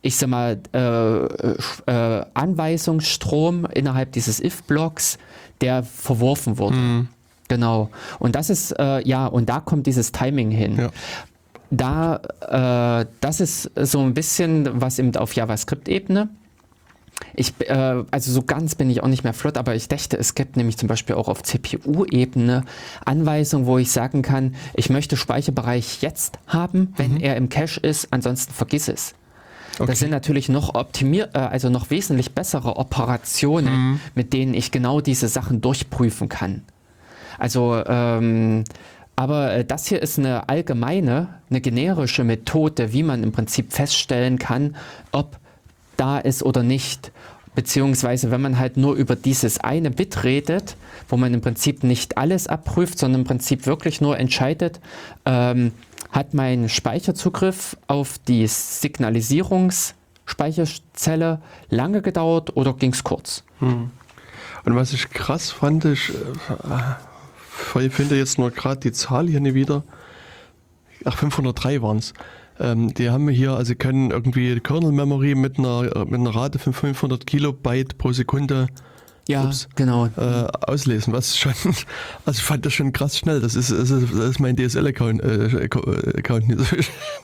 ich 0.02 0.16
sag 0.16 0.28
mal, 0.28 0.58
äh, 0.72 1.90
äh, 1.90 2.24
Anweisungsstrom 2.34 3.66
innerhalb 3.66 4.12
dieses 4.12 4.40
if-Blocks, 4.40 5.18
der 5.60 5.82
verworfen 5.82 6.58
wurde. 6.58 7.06
Genau. 7.48 7.90
Und 8.18 8.36
das 8.36 8.48
ist, 8.48 8.72
äh, 8.78 9.06
ja, 9.06 9.26
und 9.26 9.48
da 9.48 9.60
kommt 9.60 9.86
dieses 9.86 10.12
Timing 10.12 10.50
hin. 10.50 10.78
Ja. 10.78 10.90
Da, 11.70 13.00
äh, 13.00 13.06
das 13.20 13.40
ist 13.40 13.70
so 13.76 14.00
ein 14.00 14.14
bisschen 14.14 14.80
was 14.80 14.98
eben 14.98 15.14
auf 15.16 15.34
JavaScript-Ebene. 15.34 16.28
Ich, 17.34 17.54
äh, 17.60 18.04
also 18.10 18.32
so 18.32 18.42
ganz 18.42 18.74
bin 18.74 18.88
ich 18.88 19.02
auch 19.02 19.08
nicht 19.08 19.24
mehr 19.24 19.34
flott, 19.34 19.58
aber 19.58 19.74
ich 19.74 19.88
dachte, 19.88 20.16
es 20.16 20.34
gibt 20.34 20.56
nämlich 20.56 20.78
zum 20.78 20.88
Beispiel 20.88 21.16
auch 21.16 21.28
auf 21.28 21.42
CPU-Ebene 21.42 22.64
Anweisungen, 23.04 23.66
wo 23.66 23.78
ich 23.78 23.92
sagen 23.92 24.22
kann, 24.22 24.54
ich 24.74 24.90
möchte 24.90 25.16
Speicherbereich 25.16 26.02
jetzt 26.02 26.38
haben, 26.46 26.94
wenn 26.96 27.20
er 27.20 27.36
im 27.36 27.48
Cache 27.48 27.80
ist, 27.80 28.08
ansonsten 28.12 28.52
vergiss 28.52 28.88
es. 28.88 29.14
Okay. 29.80 29.92
Das 29.92 29.98
sind 29.98 30.10
natürlich 30.10 30.50
noch 30.50 30.74
optimier, 30.74 31.30
äh, 31.32 31.38
also 31.38 31.70
noch 31.70 31.88
wesentlich 31.88 32.32
bessere 32.32 32.76
Operationen, 32.76 33.98
mit 34.14 34.34
denen 34.34 34.52
ich 34.52 34.70
genau 34.72 35.00
diese 35.00 35.26
Sachen 35.26 35.62
durchprüfen 35.62 36.28
kann. 36.28 36.62
Also, 37.38 37.82
ähm, 37.86 38.64
aber 39.16 39.54
äh, 39.54 39.64
das 39.64 39.86
hier 39.86 40.02
ist 40.02 40.18
eine 40.18 40.50
allgemeine, 40.50 41.28
eine 41.48 41.62
generische 41.62 42.24
Methode, 42.24 42.92
wie 42.92 43.02
man 43.02 43.22
im 43.22 43.32
Prinzip 43.32 43.72
feststellen 43.72 44.38
kann, 44.38 44.76
ob 45.12 45.38
da 45.96 46.18
ist 46.18 46.42
oder 46.42 46.62
nicht. 46.62 47.10
Beziehungsweise, 47.54 48.30
wenn 48.30 48.42
man 48.42 48.58
halt 48.58 48.76
nur 48.76 48.94
über 48.94 49.16
dieses 49.16 49.60
eine 49.60 49.90
Bit 49.90 50.24
redet, 50.24 50.76
wo 51.08 51.16
man 51.16 51.32
im 51.32 51.40
Prinzip 51.40 51.84
nicht 51.84 52.18
alles 52.18 52.46
abprüft, 52.46 52.98
sondern 52.98 53.22
im 53.22 53.26
Prinzip 53.26 53.66
wirklich 53.66 54.02
nur 54.02 54.18
entscheidet, 54.18 54.78
ähm, 55.24 55.72
hat 56.10 56.34
mein 56.34 56.68
Speicherzugriff 56.68 57.76
auf 57.86 58.18
die 58.18 58.46
Signalisierungsspeicherzelle 58.46 61.40
lange 61.68 62.02
gedauert 62.02 62.56
oder 62.56 62.74
ging 62.74 62.92
es 62.92 63.04
kurz? 63.04 63.44
Und 64.64 64.76
was 64.76 64.92
ich 64.92 65.10
krass 65.10 65.50
fand, 65.50 65.84
ich, 65.84 66.10
äh, 66.10 67.86
ich 67.86 67.92
finde 67.92 68.16
jetzt 68.16 68.38
nur 68.38 68.50
gerade 68.50 68.80
die 68.80 68.92
Zahl 68.92 69.28
hier 69.28 69.40
nicht 69.40 69.54
wieder. 69.54 69.84
Ach, 71.04 71.16
503 71.16 71.82
waren 71.82 71.98
es. 71.98 72.12
Ähm, 72.58 72.92
die 72.92 73.10
haben 73.10 73.28
hier, 73.28 73.54
also 73.54 73.74
können 73.74 74.10
irgendwie 74.10 74.60
Kernel 74.60 74.92
Memory 74.92 75.34
mit 75.34 75.58
einer, 75.58 75.96
äh, 75.96 76.04
mit 76.04 76.20
einer 76.20 76.34
Rate 76.34 76.58
von 76.58 76.74
500 76.74 77.26
Kilobyte 77.26 77.96
pro 77.96 78.12
Sekunde 78.12 78.68
Ja, 79.30 79.44
Ups. 79.44 79.68
genau. 79.76 80.06
äh, 80.16 80.46
auslesen, 80.62 81.12
was 81.12 81.36
schon, 81.38 81.52
also 82.26 82.38
ich 82.38 82.42
fand 82.42 82.66
das 82.66 82.72
schon 82.74 82.92
krass 82.92 83.16
schnell. 83.18 83.40
Das 83.40 83.54
ist, 83.54 83.70
das 83.70 83.90
ist, 83.90 84.12
das 84.12 84.30
ist 84.30 84.40
mein 84.40 84.56
DSL-Account 84.56 85.22
äh, 85.22 85.68
Account 86.18 86.48
nicht 86.48 86.60
so 86.60 86.76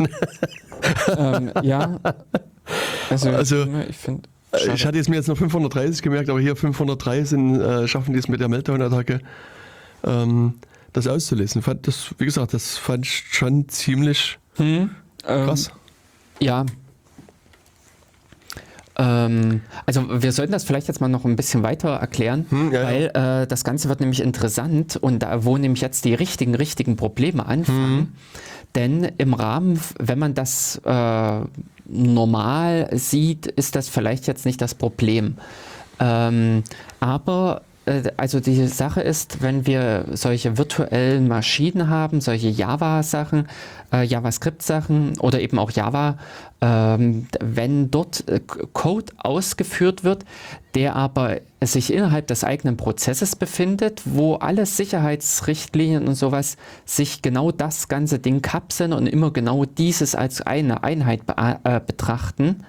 ähm, 1.16 1.50
ja. 1.62 1.98
Also, 3.10 3.30
Also, 3.30 3.66
ich 3.88 3.96
finde. 3.96 4.28
Äh, 4.52 4.74
Ich 4.74 4.86
hatte 4.86 4.96
jetzt 4.96 5.08
mir 5.08 5.16
jetzt 5.16 5.28
noch 5.28 5.36
530 5.38 6.02
gemerkt, 6.02 6.30
aber 6.30 6.40
hier 6.40 6.56
503 6.56 7.24
sind, 7.24 7.60
äh, 7.60 7.88
schaffen 7.88 8.12
die 8.12 8.18
es 8.18 8.28
mit 8.28 8.40
der 8.40 8.48
Meltdown-Attacke, 8.48 9.20
ähm, 10.04 10.54
das 10.92 11.06
auszulesen. 11.06 11.62
Fand 11.62 11.86
das, 11.86 12.14
wie 12.18 12.24
gesagt, 12.24 12.54
das 12.54 12.78
fand 12.78 13.06
ich 13.06 13.24
schon 13.30 13.68
ziemlich 13.68 14.38
Hm, 14.56 14.90
ähm, 15.26 15.44
krass. 15.46 15.70
Ja. 16.40 16.64
Ähm, 18.98 19.60
also 19.84 20.22
wir 20.22 20.32
sollten 20.32 20.52
das 20.52 20.64
vielleicht 20.64 20.88
jetzt 20.88 21.00
mal 21.00 21.08
noch 21.08 21.24
ein 21.24 21.36
bisschen 21.36 21.62
weiter 21.62 21.90
erklären, 21.90 22.46
Hm, 22.48 22.72
ja, 22.72 22.80
ja. 22.80 22.86
weil 22.86 23.42
Äh, 23.42 23.46
das 23.46 23.64
Ganze 23.64 23.88
wird 23.88 24.00
nämlich 24.00 24.22
interessant 24.22 24.96
und 24.96 25.22
da 25.22 25.44
wo 25.44 25.58
nämlich 25.58 25.82
jetzt 25.82 26.04
die 26.04 26.14
richtigen, 26.14 26.54
richtigen 26.54 26.96
Probleme 26.96 27.46
anfangen. 27.46 27.98
Hm. 27.98 28.08
Denn 28.74 29.04
im 29.18 29.34
Rahmen, 29.34 29.80
wenn 29.98 30.18
man 30.18 30.34
das 30.34 30.80
äh, 30.84 31.40
normal 31.86 32.88
sieht, 32.92 33.46
ist 33.46 33.76
das 33.76 33.88
vielleicht 33.88 34.26
jetzt 34.26 34.44
nicht 34.44 34.60
das 34.60 34.74
Problem. 34.74 35.36
Ähm, 35.98 36.62
aber 37.00 37.62
äh, 37.86 38.02
also 38.16 38.40
die 38.40 38.66
Sache 38.66 39.00
ist, 39.00 39.42
wenn 39.42 39.66
wir 39.66 40.04
solche 40.12 40.58
virtuellen 40.58 41.26
Maschinen 41.28 41.88
haben, 41.88 42.20
solche 42.20 42.48
Java-Sachen, 42.48 43.48
äh, 43.92 44.04
JavaScript-Sachen 44.04 45.18
oder 45.18 45.40
eben 45.40 45.58
auch 45.58 45.70
Java, 45.70 46.18
ähm, 46.60 47.26
wenn 47.40 47.90
dort 47.90 48.28
äh, 48.28 48.40
Code 48.40 49.12
ausgeführt 49.18 50.04
wird, 50.04 50.24
der 50.74 50.96
aber 50.96 51.38
sich 51.62 51.92
innerhalb 51.92 52.26
des 52.26 52.44
eigenen 52.44 52.76
Prozesses 52.76 53.36
befindet, 53.36 54.02
wo 54.04 54.34
alle 54.34 54.66
Sicherheitsrichtlinien 54.66 56.06
und 56.06 56.14
sowas 56.14 56.56
sich 56.84 57.22
genau 57.22 57.50
das 57.50 57.88
ganze 57.88 58.18
Ding 58.18 58.42
kapseln 58.42 58.92
und 58.92 59.06
immer 59.06 59.32
genau 59.32 59.64
dieses 59.64 60.14
als 60.14 60.40
eine 60.40 60.84
Einheit 60.84 61.26
be 61.26 61.34
äh, 61.64 61.80
betrachten, 61.80 62.64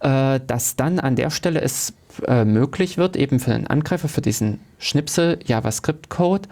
äh, 0.00 0.40
dass 0.46 0.76
dann 0.76 0.98
an 0.98 1.16
der 1.16 1.30
Stelle 1.30 1.60
es 1.60 1.94
äh, 2.26 2.44
möglich 2.44 2.98
wird, 2.98 3.16
eben 3.16 3.38
für 3.38 3.50
den 3.50 3.66
Angreifer, 3.66 4.08
für 4.08 4.22
diesen 4.22 4.60
Schnipsel 4.78 5.38
JavaScript-Code 5.44 6.48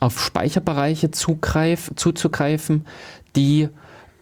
auf 0.00 0.18
Speicherbereiche 0.20 1.10
zugreif, 1.10 1.90
zuzugreifen, 1.94 2.86
die 3.36 3.68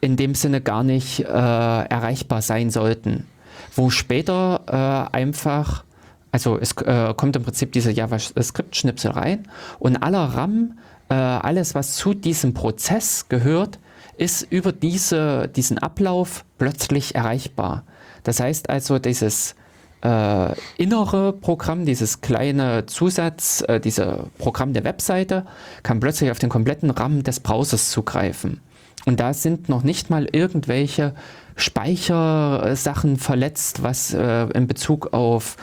in 0.00 0.16
dem 0.16 0.34
Sinne 0.34 0.60
gar 0.60 0.82
nicht 0.82 1.20
äh, 1.20 1.24
erreichbar 1.24 2.42
sein 2.42 2.70
sollten. 2.70 3.26
Wo 3.74 3.90
später 3.90 5.08
äh, 5.12 5.16
einfach, 5.16 5.84
also 6.32 6.58
es 6.58 6.72
äh, 6.72 7.14
kommt 7.14 7.36
im 7.36 7.42
Prinzip 7.42 7.72
dieser 7.72 7.90
JavaScript-Schnipsel 7.90 9.10
rein 9.10 9.48
und 9.78 9.96
aller 9.96 10.24
RAM, 10.24 10.78
äh, 11.08 11.14
alles 11.14 11.74
was 11.74 11.96
zu 11.96 12.14
diesem 12.14 12.54
Prozess 12.54 13.28
gehört, 13.28 13.78
ist 14.16 14.42
über 14.50 14.72
diese, 14.72 15.48
diesen 15.48 15.78
Ablauf 15.78 16.44
plötzlich 16.58 17.14
erreichbar. 17.14 17.84
Das 18.24 18.40
heißt 18.40 18.68
also, 18.68 18.98
dieses 18.98 19.54
äh, 20.02 20.54
innere 20.76 21.32
Programm, 21.32 21.84
dieses 21.84 22.20
kleine 22.20 22.86
Zusatz, 22.86 23.64
äh, 23.66 23.80
dieses 23.80 24.06
Programm 24.38 24.72
der 24.72 24.84
Webseite, 24.84 25.46
kann 25.82 26.00
plötzlich 26.00 26.30
auf 26.30 26.38
den 26.38 26.50
kompletten 26.50 26.90
RAM 26.90 27.22
des 27.22 27.40
Browsers 27.40 27.90
zugreifen. 27.90 28.60
Und 29.06 29.20
da 29.20 29.32
sind 29.32 29.68
noch 29.68 29.82
nicht 29.82 30.10
mal 30.10 30.26
irgendwelche 30.30 31.14
Speichersachen 31.56 33.16
verletzt, 33.16 33.82
was 33.82 34.14
äh, 34.14 34.46
in 34.50 34.66
Bezug 34.66 35.12
auf 35.12 35.56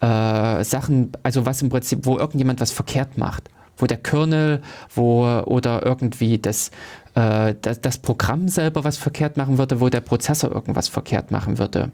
äh, 0.00 0.64
Sachen, 0.64 1.12
also 1.22 1.46
was 1.46 1.62
im 1.62 1.68
Prinzip, 1.68 2.06
wo 2.06 2.18
irgendjemand 2.18 2.60
was 2.60 2.72
verkehrt 2.72 3.18
macht. 3.18 3.50
Wo 3.76 3.86
der 3.86 3.96
Kernel, 3.96 4.62
wo 4.94 5.24
oder 5.24 5.84
irgendwie 5.84 6.38
das, 6.38 6.70
äh, 7.14 7.54
das, 7.60 7.80
das 7.80 7.98
Programm 7.98 8.48
selber 8.48 8.84
was 8.84 8.96
verkehrt 8.96 9.36
machen 9.36 9.58
würde, 9.58 9.80
wo 9.80 9.88
der 9.88 10.00
Prozessor 10.00 10.52
irgendwas 10.52 10.88
verkehrt 10.88 11.32
machen 11.32 11.58
würde. 11.58 11.90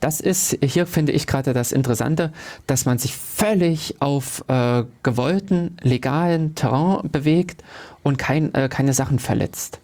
Das 0.00 0.20
ist 0.20 0.58
hier, 0.62 0.86
finde 0.86 1.12
ich, 1.12 1.26
gerade 1.26 1.52
das 1.52 1.72
Interessante, 1.72 2.32
dass 2.66 2.84
man 2.84 2.98
sich 2.98 3.16
völlig 3.16 3.96
auf 4.00 4.44
äh, 4.48 4.84
gewollten, 5.02 5.76
legalen 5.82 6.54
Terrain 6.54 7.08
bewegt 7.10 7.62
und 8.06 8.18
kein, 8.18 8.54
äh, 8.54 8.68
keine 8.68 8.92
Sachen 8.92 9.18
verletzt. 9.18 9.80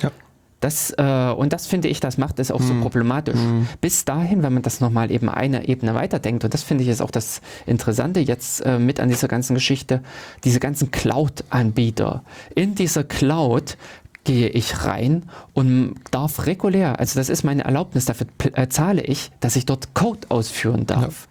Ja. 0.00 0.12
Das, 0.60 0.94
äh, 0.96 1.32
und 1.36 1.52
das 1.52 1.66
finde 1.66 1.88
ich, 1.88 1.98
das 1.98 2.16
macht 2.16 2.38
es 2.38 2.52
auch 2.52 2.60
so 2.60 2.72
problematisch. 2.80 3.38
Bis 3.80 4.04
dahin, 4.04 4.44
wenn 4.44 4.54
man 4.54 4.62
das 4.62 4.80
nochmal 4.80 5.10
eben 5.10 5.28
eine 5.28 5.66
Ebene 5.66 5.92
weiterdenkt, 5.94 6.44
und 6.44 6.54
das 6.54 6.62
finde 6.62 6.84
ich 6.84 6.90
ist 6.90 7.00
auch 7.00 7.10
das 7.10 7.40
Interessante 7.66 8.20
jetzt 8.20 8.60
äh, 8.60 8.78
mit 8.78 9.00
an 9.00 9.08
dieser 9.08 9.26
ganzen 9.26 9.54
Geschichte, 9.54 10.02
diese 10.44 10.60
ganzen 10.60 10.92
Cloud-Anbieter. 10.92 12.22
In 12.54 12.76
dieser 12.76 13.02
Cloud 13.02 13.76
gehe 14.22 14.48
ich 14.48 14.84
rein 14.84 15.24
und 15.52 15.94
darf 16.12 16.46
regulär, 16.46 17.00
also 17.00 17.18
das 17.18 17.28
ist 17.28 17.42
meine 17.42 17.64
Erlaubnis, 17.64 18.04
dafür 18.04 18.28
äh, 18.52 18.68
zahle 18.68 19.02
ich, 19.02 19.32
dass 19.40 19.56
ich 19.56 19.66
dort 19.66 19.94
Code 19.94 20.28
ausführen 20.28 20.86
darf. 20.86 21.27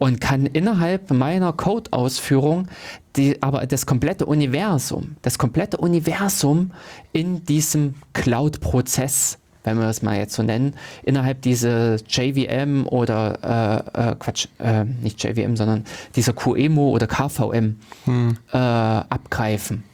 Und 0.00 0.20
kann 0.20 0.46
innerhalb 0.46 1.10
meiner 1.10 1.52
Code-Ausführung 1.52 2.68
die, 3.16 3.42
aber 3.42 3.66
das 3.66 3.84
komplette 3.84 4.24
Universum, 4.24 5.16
das 5.20 5.36
komplette 5.36 5.76
Universum 5.76 6.72
in 7.12 7.44
diesem 7.44 7.94
Cloud-Prozess 8.14 9.38
wenn 9.62 9.78
wir 9.78 9.88
es 9.88 10.00
mal 10.00 10.16
jetzt 10.16 10.34
so 10.34 10.42
nennen, 10.42 10.74
innerhalb 11.02 11.42
dieser 11.42 11.96
JVM 11.96 12.86
oder 12.86 13.84
äh, 13.94 14.12
äh, 14.12 14.16
Quatsch, 14.18 14.46
äh, 14.58 14.84
nicht 14.84 15.22
JVM, 15.22 15.54
sondern 15.54 15.84
dieser 16.16 16.32
QEMO 16.32 16.88
oder 16.88 17.06
KVM 17.06 17.76
hm. 18.06 18.38
Äh, 18.52 18.56
abgreifen 18.56 19.84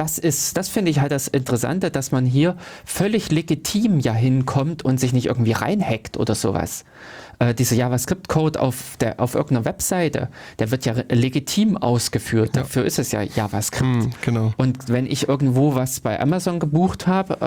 das 0.00 0.16
ist, 0.16 0.56
das 0.56 0.70
finde 0.70 0.90
ich 0.90 1.00
halt 1.00 1.12
das 1.12 1.28
Interessante, 1.28 1.90
dass 1.90 2.10
man 2.10 2.24
hier 2.24 2.56
völlig 2.86 3.30
legitim 3.30 4.00
ja 4.00 4.14
hinkommt 4.14 4.82
und 4.82 4.98
sich 4.98 5.12
nicht 5.12 5.26
irgendwie 5.26 5.52
reinhackt 5.52 6.16
oder 6.16 6.34
sowas. 6.34 6.86
Äh, 7.40 7.54
dieser 7.54 7.74
JavaScript-Code 7.74 8.60
auf, 8.60 8.98
der, 9.00 9.18
auf 9.18 9.34
irgendeiner 9.34 9.64
Webseite, 9.64 10.28
der 10.58 10.70
wird 10.70 10.84
ja 10.84 10.92
legitim 11.08 11.78
ausgeführt. 11.78 12.54
Ja. 12.54 12.62
Dafür 12.62 12.84
ist 12.84 12.98
es 12.98 13.12
ja 13.12 13.22
JavaScript. 13.22 13.82
Hm, 13.82 14.10
genau. 14.20 14.52
Und 14.58 14.90
wenn 14.90 15.06
ich 15.06 15.26
irgendwo 15.26 15.74
was 15.74 16.00
bei 16.00 16.20
Amazon 16.20 16.60
gebucht 16.60 17.06
habe 17.06 17.38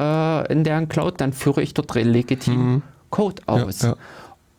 äh, 0.49 0.52
in 0.52 0.64
deren 0.64 0.90
Cloud, 0.90 1.22
dann 1.22 1.32
führe 1.32 1.61
ich 1.61 1.76
dort 1.76 1.94
legitim 1.94 2.56
hm. 2.56 2.82
Code 3.11 3.44
aus. 3.45 3.84
Ja, 3.84 3.90
ja. 3.90 3.95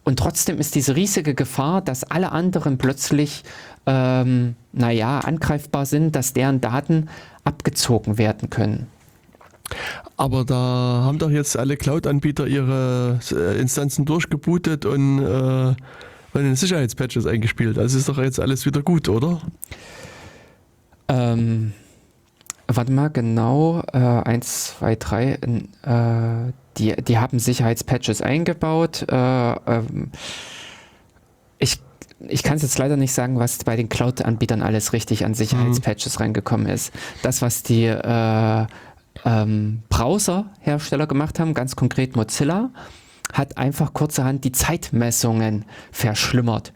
Und 0.05 0.21
trotzdem 0.21 0.59
ist 0.59 0.77
diese 0.77 0.95
riesige 0.95 1.35
Gefahr, 1.35 1.81
dass 1.81 2.05
alle 2.05 2.31
anderen 2.31 2.79
plötzlich, 2.79 3.43
ähm, 3.87 4.55
naja, 4.73 5.19
angreifbar 5.19 5.85
sind, 5.85 6.15
dass 6.15 6.33
deren 6.33 6.61
Daten 6.61 7.09
abgezogen 7.43 8.19
werden 8.19 8.51
können. 8.51 8.87
Aber 10.17 10.45
da 10.45 10.55
haben 11.05 11.19
doch 11.19 11.31
jetzt 11.31 11.57
alle 11.57 11.77
Cloud-Anbieter 11.77 12.47
ihre 12.47 13.19
äh, 13.33 13.61
Instanzen 13.61 14.05
durchgebootet 14.05 14.85
und, 14.85 15.19
äh, 15.21 15.75
und 16.35 16.57
Sicherheitspatches 16.57 17.27
eingespielt. 17.27 17.79
Also 17.79 17.99
ist 17.99 18.09
doch 18.09 18.19
jetzt 18.19 18.39
alles 18.39 18.65
wieder 18.65 18.83
gut, 18.83 19.09
oder? 19.09 19.41
Ähm, 21.09 21.73
warte 22.69 22.93
mal, 22.93 23.09
genau, 23.09 23.83
äh, 23.93 23.99
1, 23.99 24.77
2, 24.79 24.97
3, 24.97 25.31
äh, 25.33 26.53
die, 26.79 26.95
die 27.03 27.19
haben 27.19 27.39
Sicherheitspatches 27.39 28.23
eingebaut. 28.23 29.05
Äh, 29.09 29.15
ähm, 29.17 30.11
ich 31.59 31.81
ich 32.29 32.43
kann 32.43 32.57
es 32.57 32.63
jetzt 32.63 32.79
leider 32.79 32.97
nicht 32.97 33.13
sagen, 33.13 33.39
was 33.39 33.59
bei 33.65 33.77
den 33.77 33.89
Cloud-Anbietern 33.89 34.63
alles 34.63 34.93
richtig 34.93 35.25
an 35.25 35.35
Sicherheitspatches 35.35 36.19
mhm. 36.19 36.23
reingekommen 36.23 36.67
ist. 36.69 36.93
Das, 37.23 37.43
was 37.43 37.63
die 37.63 37.85
äh, 37.85 38.67
ähm, 39.25 39.83
Browser-Hersteller 39.89 41.07
gemacht 41.07 41.39
haben, 41.41 41.55
ganz 41.55 41.77
konkret 41.77 42.17
Mozilla, 42.17 42.71
hat 43.33 43.57
einfach 43.59 43.95
kurzerhand 43.95 44.45
die 44.45 44.53
Zeitmessungen 44.53 45.65
verschlimmert. 45.91 46.73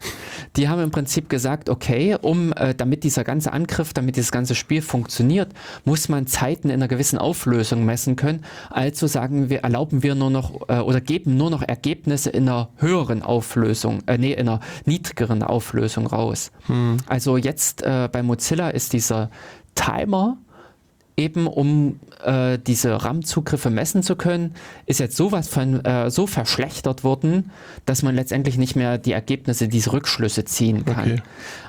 Die 0.57 0.69
haben 0.69 0.83
im 0.83 0.91
Prinzip 0.91 1.29
gesagt, 1.29 1.69
okay, 1.69 2.16
um 2.20 2.53
äh, 2.55 2.75
damit 2.75 3.05
dieser 3.05 3.23
ganze 3.23 3.53
Angriff, 3.53 3.93
damit 3.93 4.16
dieses 4.16 4.33
ganze 4.33 4.55
Spiel 4.55 4.83
funktioniert, 4.83 5.53
muss 5.85 6.09
man 6.09 6.27
Zeiten 6.27 6.69
in 6.69 6.77
einer 6.77 6.89
gewissen 6.89 7.19
Auflösung 7.19 7.85
messen 7.85 8.16
können. 8.16 8.45
Also 8.70 9.07
sagen 9.07 9.51
wir, 9.51 9.61
erlauben 9.61 10.03
wir 10.03 10.15
nur 10.15 10.31
noch 10.31 10.69
äh, 10.69 10.81
oder 10.81 11.01
geben 11.01 11.37
nur 11.37 11.51
noch 11.51 11.62
Ergebnisse 11.62 12.31
in 12.31 12.49
einer 12.49 12.70
höheren 12.77 13.23
Auflösung, 13.23 14.03
äh, 14.07 14.19
nee, 14.19 14.33
in 14.33 14.49
einer 14.49 14.61
niedrigeren 14.85 15.43
Auflösung 15.43 16.07
raus. 16.07 16.51
Hm. 16.66 16.97
Also 17.07 17.37
jetzt 17.37 17.83
äh, 17.83 18.09
bei 18.11 18.23
Mozilla 18.23 18.70
ist 18.70 18.95
dieser 18.95 19.31
Timer 19.75 20.39
eben 21.19 21.47
um 21.47 21.99
äh, 22.24 22.59
diese 22.59 23.05
RAM-Zugriffe 23.05 23.70
messen 23.70 24.03
zu 24.03 24.16
können, 24.16 24.55
ist 24.86 25.01
jetzt 25.01 25.16
sowas 25.16 25.49
von 25.49 25.85
äh, 25.85 26.11
so 26.11 26.27
verschlechtert 26.27 27.05
worden, 27.05 27.51
dass 27.85 28.03
man 28.03 28.15
letztendlich 28.15 28.57
nicht 28.57 28.77
mehr 28.77 28.97
die 28.97 29.12
Ergebnisse, 29.12 29.69
diese 29.69 29.93
Rückschlüsse 29.93 30.45
ziehen 30.45 30.85
kann. 30.85 31.12
Okay. 31.12 31.23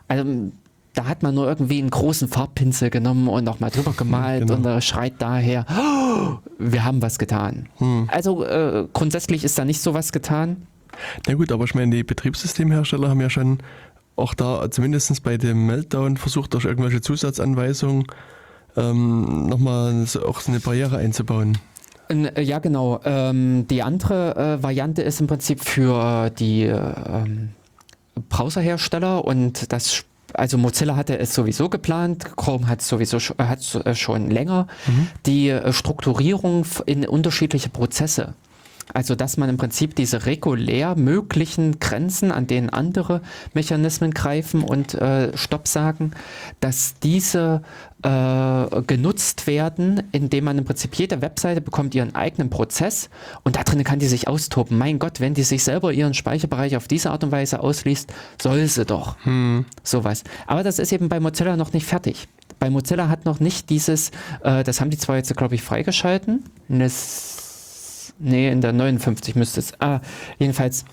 Also 0.07 0.51
da 0.93 1.05
hat 1.05 1.23
man 1.23 1.33
nur 1.35 1.47
irgendwie 1.47 1.79
einen 1.79 1.89
großen 1.89 2.27
Farbpinsel 2.27 2.89
genommen 2.89 3.27
und 3.27 3.43
nochmal 3.43 3.71
drüber 3.71 3.93
gemalt 3.93 4.41
genau. 4.41 4.55
und 4.55 4.65
er 4.65 4.81
schreit 4.81 5.13
daher, 5.19 5.65
oh, 5.69 6.37
wir 6.57 6.83
haben 6.83 7.01
was 7.01 7.17
getan. 7.17 7.67
Hm. 7.77 8.07
Also 8.11 8.45
äh, 8.45 8.87
grundsätzlich 8.93 9.43
ist 9.43 9.57
da 9.57 9.65
nicht 9.65 9.81
so 9.81 9.93
was 9.93 10.11
getan. 10.11 10.67
Na 11.27 11.33
gut, 11.33 11.51
aber 11.51 11.63
ich 11.63 11.73
meine, 11.73 11.95
die 11.95 12.03
Betriebssystemhersteller 12.03 13.09
haben 13.09 13.21
ja 13.21 13.29
schon 13.29 13.59
auch 14.15 14.33
da 14.33 14.69
zumindest 14.69 15.23
bei 15.23 15.37
dem 15.37 15.65
Meltdown 15.65 16.17
versucht, 16.17 16.53
durch 16.53 16.65
irgendwelche 16.65 17.01
Zusatzanweisungen 17.01 18.05
ähm, 18.79 19.47
nochmal 19.47 20.05
auch 20.25 20.39
so 20.39 20.51
eine 20.51 20.59
Barriere 20.59 20.97
einzubauen. 20.97 21.57
Äh, 22.09 22.41
ja, 22.41 22.59
genau. 22.59 22.99
Ähm, 23.03 23.67
die 23.67 23.83
andere 23.83 24.35
äh, 24.35 24.63
Variante 24.63 25.01
ist 25.01 25.21
im 25.21 25.27
Prinzip 25.27 25.63
für 25.63 26.29
die 26.31 26.63
ähm, 26.63 27.49
Browserhersteller 28.29 29.25
und 29.25 29.71
das 29.71 30.05
also 30.33 30.57
Mozilla 30.57 30.95
hatte 30.95 31.17
es 31.17 31.33
sowieso 31.33 31.69
geplant, 31.69 32.35
Chrome 32.35 32.67
hat 32.67 32.81
sowieso 32.83 33.17
hat 33.19 33.75
äh, 33.85 33.95
schon 33.95 34.29
länger 34.29 34.67
mhm. 34.85 35.07
die 35.25 35.49
äh, 35.49 35.73
Strukturierung 35.73 36.65
in 36.85 37.07
unterschiedliche 37.07 37.69
Prozesse. 37.69 38.35
Also 38.93 39.15
dass 39.15 39.37
man 39.37 39.49
im 39.49 39.57
Prinzip 39.57 39.95
diese 39.95 40.25
regulär 40.25 40.95
möglichen 40.95 41.79
Grenzen, 41.79 42.31
an 42.31 42.47
denen 42.47 42.69
andere 42.69 43.21
Mechanismen 43.53 44.11
greifen 44.11 44.63
und 44.63 44.93
äh, 44.95 45.35
Stopp 45.37 45.67
sagen, 45.67 46.11
dass 46.59 46.95
diese 47.01 47.61
äh, 48.01 48.81
genutzt 48.87 49.45
werden, 49.45 50.03
indem 50.11 50.45
man 50.45 50.57
im 50.57 50.65
Prinzip 50.65 50.95
jede 50.95 51.21
Webseite 51.21 51.61
bekommt 51.61 51.93
ihren 51.93 52.15
eigenen 52.15 52.49
Prozess 52.49 53.09
und 53.43 53.57
da 53.57 53.63
drin 53.63 53.83
kann 53.83 53.99
die 53.99 54.07
sich 54.07 54.27
austoben. 54.27 54.77
Mein 54.77 54.99
Gott, 54.99 55.19
wenn 55.19 55.33
die 55.33 55.43
sich 55.43 55.63
selber 55.63 55.91
ihren 55.91 56.13
Speicherbereich 56.13 56.77
auf 56.77 56.87
diese 56.87 57.11
Art 57.11 57.23
und 57.23 57.31
Weise 57.31 57.59
ausliest, 57.59 58.11
soll 58.41 58.65
sie 58.67 58.85
doch. 58.85 59.17
Hm. 59.23 59.65
Sowas. 59.83 60.23
Aber 60.47 60.63
das 60.63 60.79
ist 60.79 60.91
eben 60.91 61.09
bei 61.09 61.19
Mozilla 61.19 61.57
noch 61.57 61.73
nicht 61.73 61.85
fertig. 61.85 62.27
Bei 62.57 62.69
Mozilla 62.69 63.07
hat 63.07 63.25
noch 63.25 63.39
nicht 63.39 63.69
dieses, 63.69 64.11
äh, 64.43 64.63
das 64.63 64.81
haben 64.81 64.89
die 64.89 64.97
zwar 64.97 65.17
jetzt, 65.17 65.35
glaube 65.35 65.55
ich, 65.55 65.61
freigeschalten, 65.61 66.43
das 66.67 67.38
Nee, 68.19 68.51
in 68.51 68.61
der 68.61 68.73
59 68.73 69.35
müsste 69.35 69.61
es. 69.61 69.79
Ah, 69.79 70.01
jedenfalls 70.37 70.85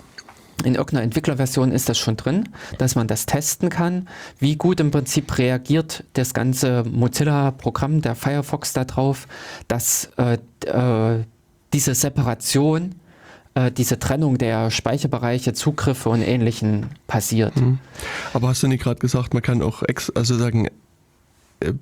in 0.63 0.73
irgendeiner 0.73 1.03
Entwicklerversion 1.03 1.71
ist 1.71 1.87
das 1.87 1.97
schon 1.97 2.17
drin, 2.17 2.49
dass 2.77 2.95
man 2.95 3.07
das 3.07 3.25
testen 3.25 3.69
kann, 3.69 4.07
wie 4.39 4.55
gut 4.55 4.79
im 4.79 4.91
Prinzip 4.91 5.37
reagiert 5.37 6.03
das 6.13 6.33
ganze 6.33 6.83
Mozilla-Programm, 6.83 8.01
der 8.01 8.15
Firefox 8.15 8.73
darauf, 8.73 9.27
dass 9.67 10.09
äh, 10.17 10.37
äh, 10.65 11.23
diese 11.73 11.93
Separation, 11.93 12.95
äh, 13.53 13.71
diese 13.71 13.99
Trennung 13.99 14.39
der 14.39 14.71
Speicherbereiche, 14.71 15.53
Zugriffe 15.53 16.09
und 16.09 16.21
Ähnlichen 16.21 16.87
passiert. 17.05 17.55
Mhm. 17.55 17.77
Aber 18.33 18.47
hast 18.47 18.63
du 18.63 18.67
nicht 18.67 18.83
gerade 18.83 18.99
gesagt, 18.99 19.33
man 19.33 19.43
kann 19.43 19.61
auch 19.61 19.83
also 20.15 20.37
sagen, 20.37 20.69
äh, 21.59 21.73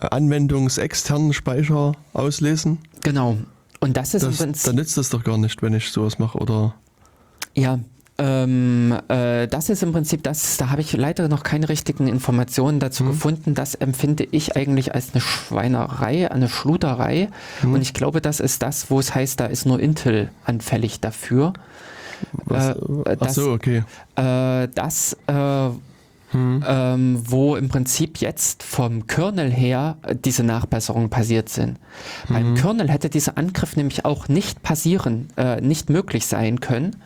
anwendungsexternen 0.00 1.32
Speicher 1.32 1.94
auslesen? 2.12 2.78
Genau, 3.02 3.38
und 3.84 3.98
das 3.98 4.14
ist 4.14 4.24
das, 4.24 4.62
Dann 4.62 4.76
nützt 4.76 4.96
das 4.96 5.10
doch 5.10 5.22
gar 5.22 5.36
nicht, 5.36 5.60
wenn 5.60 5.74
ich 5.74 5.90
sowas 5.90 6.18
mache, 6.18 6.38
oder? 6.38 6.74
Ja, 7.54 7.80
ähm, 8.16 8.98
äh, 9.08 9.46
das 9.46 9.68
ist 9.68 9.82
im 9.82 9.92
Prinzip 9.92 10.22
das, 10.22 10.56
da 10.56 10.70
habe 10.70 10.80
ich 10.80 10.94
leider 10.94 11.28
noch 11.28 11.42
keine 11.42 11.68
richtigen 11.68 12.08
Informationen 12.08 12.80
dazu 12.80 13.04
mhm. 13.04 13.08
gefunden. 13.08 13.54
Das 13.54 13.74
empfinde 13.74 14.26
ich 14.30 14.56
eigentlich 14.56 14.94
als 14.94 15.12
eine 15.12 15.20
Schweinerei, 15.20 16.30
eine 16.30 16.48
Schluderei. 16.48 17.28
Mhm. 17.62 17.74
Und 17.74 17.82
ich 17.82 17.92
glaube, 17.92 18.22
das 18.22 18.40
ist 18.40 18.62
das, 18.62 18.90
wo 18.90 19.00
es 19.00 19.14
heißt, 19.14 19.38
da 19.38 19.44
ist 19.44 19.66
nur 19.66 19.78
Intel 19.78 20.30
anfällig 20.46 21.00
dafür. 21.00 21.52
Was, 22.32 22.76
äh, 22.76 23.16
das, 23.18 23.18
Ach 23.20 23.28
so, 23.28 23.52
okay. 23.52 23.84
Äh, 24.16 24.68
das 24.74 25.14
äh, 26.34 26.38
hm. 26.38 26.64
ähm, 26.66 27.22
wo 27.26 27.56
im 27.56 27.68
Prinzip 27.68 28.18
jetzt 28.18 28.62
vom 28.62 29.06
Kernel 29.06 29.50
her 29.50 29.96
diese 30.24 30.42
Nachbesserungen 30.42 31.10
passiert 31.10 31.48
sind. 31.48 31.78
Hm. 32.26 32.34
Beim 32.34 32.54
Kernel 32.54 32.90
hätte 32.90 33.08
dieser 33.08 33.38
Angriff 33.38 33.76
nämlich 33.76 34.04
auch 34.04 34.28
nicht 34.28 34.62
passieren, 34.62 35.28
äh, 35.36 35.60
nicht 35.60 35.90
möglich 35.90 36.26
sein 36.26 36.60
können, 36.60 36.96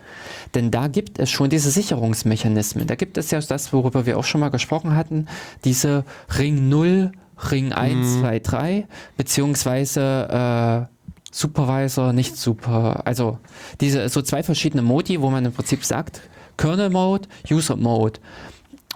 denn 0.54 0.70
da 0.70 0.88
gibt 0.88 1.18
es 1.18 1.30
schon 1.30 1.50
diese 1.50 1.70
Sicherungsmechanismen. 1.70 2.86
Da 2.86 2.94
gibt 2.94 3.18
es 3.18 3.30
ja 3.30 3.40
das, 3.40 3.72
worüber 3.72 4.06
wir 4.06 4.18
auch 4.18 4.24
schon 4.24 4.40
mal 4.40 4.50
gesprochen 4.50 4.96
hatten, 4.96 5.26
diese 5.64 6.04
Ring 6.38 6.68
0, 6.68 7.12
Ring 7.50 7.72
1, 7.72 8.14
hm. 8.14 8.20
2, 8.20 8.38
3, 8.40 8.86
beziehungsweise 9.16 10.88
äh, 10.88 10.94
Supervisor, 11.30 12.12
nicht 12.12 12.36
super, 12.36 13.06
also 13.06 13.38
diese 13.80 14.08
so 14.08 14.22
zwei 14.22 14.42
verschiedene 14.42 14.82
Modi, 14.82 15.20
wo 15.20 15.28
man 15.30 15.44
im 15.44 15.52
Prinzip 15.52 15.84
sagt, 15.84 16.22
Kernel 16.56 16.90
Mode, 16.90 17.28
User 17.50 17.76
Mode. 17.76 18.20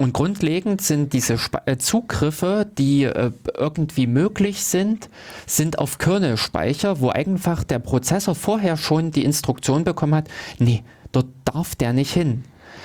Und 0.03 0.15
grundlegend 0.15 0.83
sind 0.83 1.13
diese 1.13 1.39
äh, 1.65 1.77
Zugriffe, 1.77 2.67
die 2.77 3.05
äh, 3.05 3.31
irgendwie 3.57 4.09
möglich 4.09 4.65
sind, 4.65 5.09
sind 5.47 5.79
auf 5.79 5.99
Kernelspeicher, 5.99 6.99
wo 6.99 7.11
einfach 7.11 7.63
der 7.63 7.79
Prozessor 7.79 8.35
vorher 8.35 8.77
schon 8.77 9.13
die 9.13 9.25
Instruktion 9.25 9.85
bekommen 9.85 10.17
hat, 10.17 10.29
nee, 10.59 10.83
dort 11.13 11.29
darf 11.45 11.77
der 11.77 11.93
nicht 11.93 12.13
hin. 12.13 12.43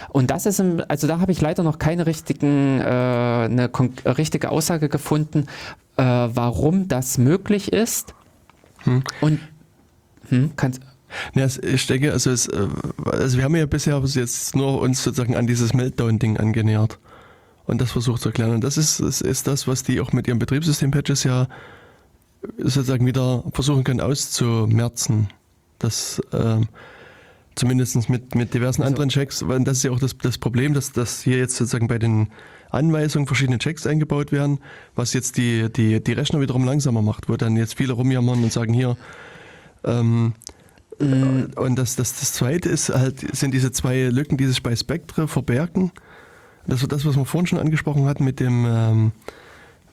Und 0.10 0.30
das 0.30 0.45
ist, 0.45 0.60
im, 0.60 0.84
also 0.89 1.07
da 1.07 1.19
habe 1.19 1.31
ich 1.31 1.41
leider 1.41 1.64
noch 1.64 1.80
keine 1.80 2.06
richtigen, 2.06 2.81
äh, 2.81 2.84
eine 2.84 3.72
richtige 4.06 4.52
Aussage 4.52 4.88
gefunden, 4.88 5.48
äh, 5.98 6.03
warum 6.03 6.88
das 6.88 7.18
möglich 7.18 7.73
ist. 7.73 8.14
Hm. 8.84 9.02
Und 9.22 9.39
hm, 10.30 10.52
kannst, 10.56 10.81
ja, 11.34 11.48
ich 11.48 11.88
denke, 11.88 12.11
also, 12.11 12.30
es, 12.30 12.48
äh, 12.48 12.68
also 13.06 13.39
wir 13.39 13.44
haben 13.44 13.56
ja 13.56 13.65
bisher 13.65 13.99
jetzt 14.06 14.56
nur 14.56 14.80
uns 14.81 15.02
sozusagen 15.03 15.35
an 15.35 15.48
dieses 15.48 15.73
Meltdown-Ding 15.73 16.38
angenähert 16.38 16.99
und 17.68 17.80
das 17.80 17.91
versucht 17.91 18.22
zu 18.22 18.30
erklären. 18.30 18.52
Und 18.52 18.64
das 18.64 18.77
ist, 18.77 18.99
das 18.99 19.22
ist 19.22 19.48
das, 19.48 19.68
was 19.68 19.84
die 19.84 19.99
auch 20.02 20.14
mit 20.14 20.27
ihren 20.27 20.39
Betriebssystem-Patches 20.39 21.23
ja 21.23 21.48
sozusagen 22.57 23.06
wieder 23.06 23.44
versuchen 23.53 23.84
können 23.84 24.02
auszumerzen. 24.02 25.30
Das 25.80 26.19
äh, 26.31 26.61
zumindest 27.56 28.10
mit, 28.10 28.35
mit 28.35 28.53
diversen 28.53 28.81
also, 28.81 28.94
anderen 28.94 29.10
Checks, 29.10 29.48
weil 29.48 29.64
das 29.64 29.77
ist 29.77 29.84
ja 29.84 29.91
auch 29.91 29.99
das, 29.99 30.18
das 30.18 30.38
Problem, 30.38 30.73
dass, 30.73 30.91
dass 30.91 31.22
hier 31.22 31.38
jetzt 31.38 31.56
sozusagen 31.56 31.88
bei 31.88 31.99
den 31.99 32.30
Anweisungen 32.69 33.27
verschiedene 33.27 33.60
Checks 33.60 33.85
eingebaut 33.85 34.31
werden, 34.31 34.60
was 34.95 35.14
jetzt 35.14 35.38
die, 35.38 35.72
die, 35.72 36.03
die 36.03 36.14
Rechner 36.14 36.41
wiederum 36.41 36.65
langsamer 36.65 37.02
macht, 37.02 37.30
wo 37.30 37.35
dann 37.35 37.57
jetzt 37.57 37.76
viele 37.76 37.94
rumjammern 37.94 38.44
und 38.44 38.52
sagen, 38.52 38.73
hier, 38.73 38.98
ähm, 39.84 40.34
Mhm. 40.99 41.52
Und 41.56 41.77
das, 41.77 41.95
das, 41.95 42.19
das 42.19 42.34
zweite 42.34 42.69
ist 42.69 42.89
halt, 42.89 43.35
sind 43.35 43.53
diese 43.53 43.72
zwei 43.72 44.06
Lücken, 44.06 44.38
die 44.38 44.48
sich 44.48 44.64
bei 44.64 44.76
Spectre 44.76 45.27
verbergen. 45.27 45.91
Das 46.68 46.81
war 46.81 46.89
das, 46.89 47.06
was 47.06 47.15
wir 47.15 47.26
vorhin 47.26 47.48
schon 47.48 47.60
angesprochen 47.60 48.06
hatten 48.06 48.23
mit 48.23 48.39
dem 48.39 48.65
ähm, 48.68 49.11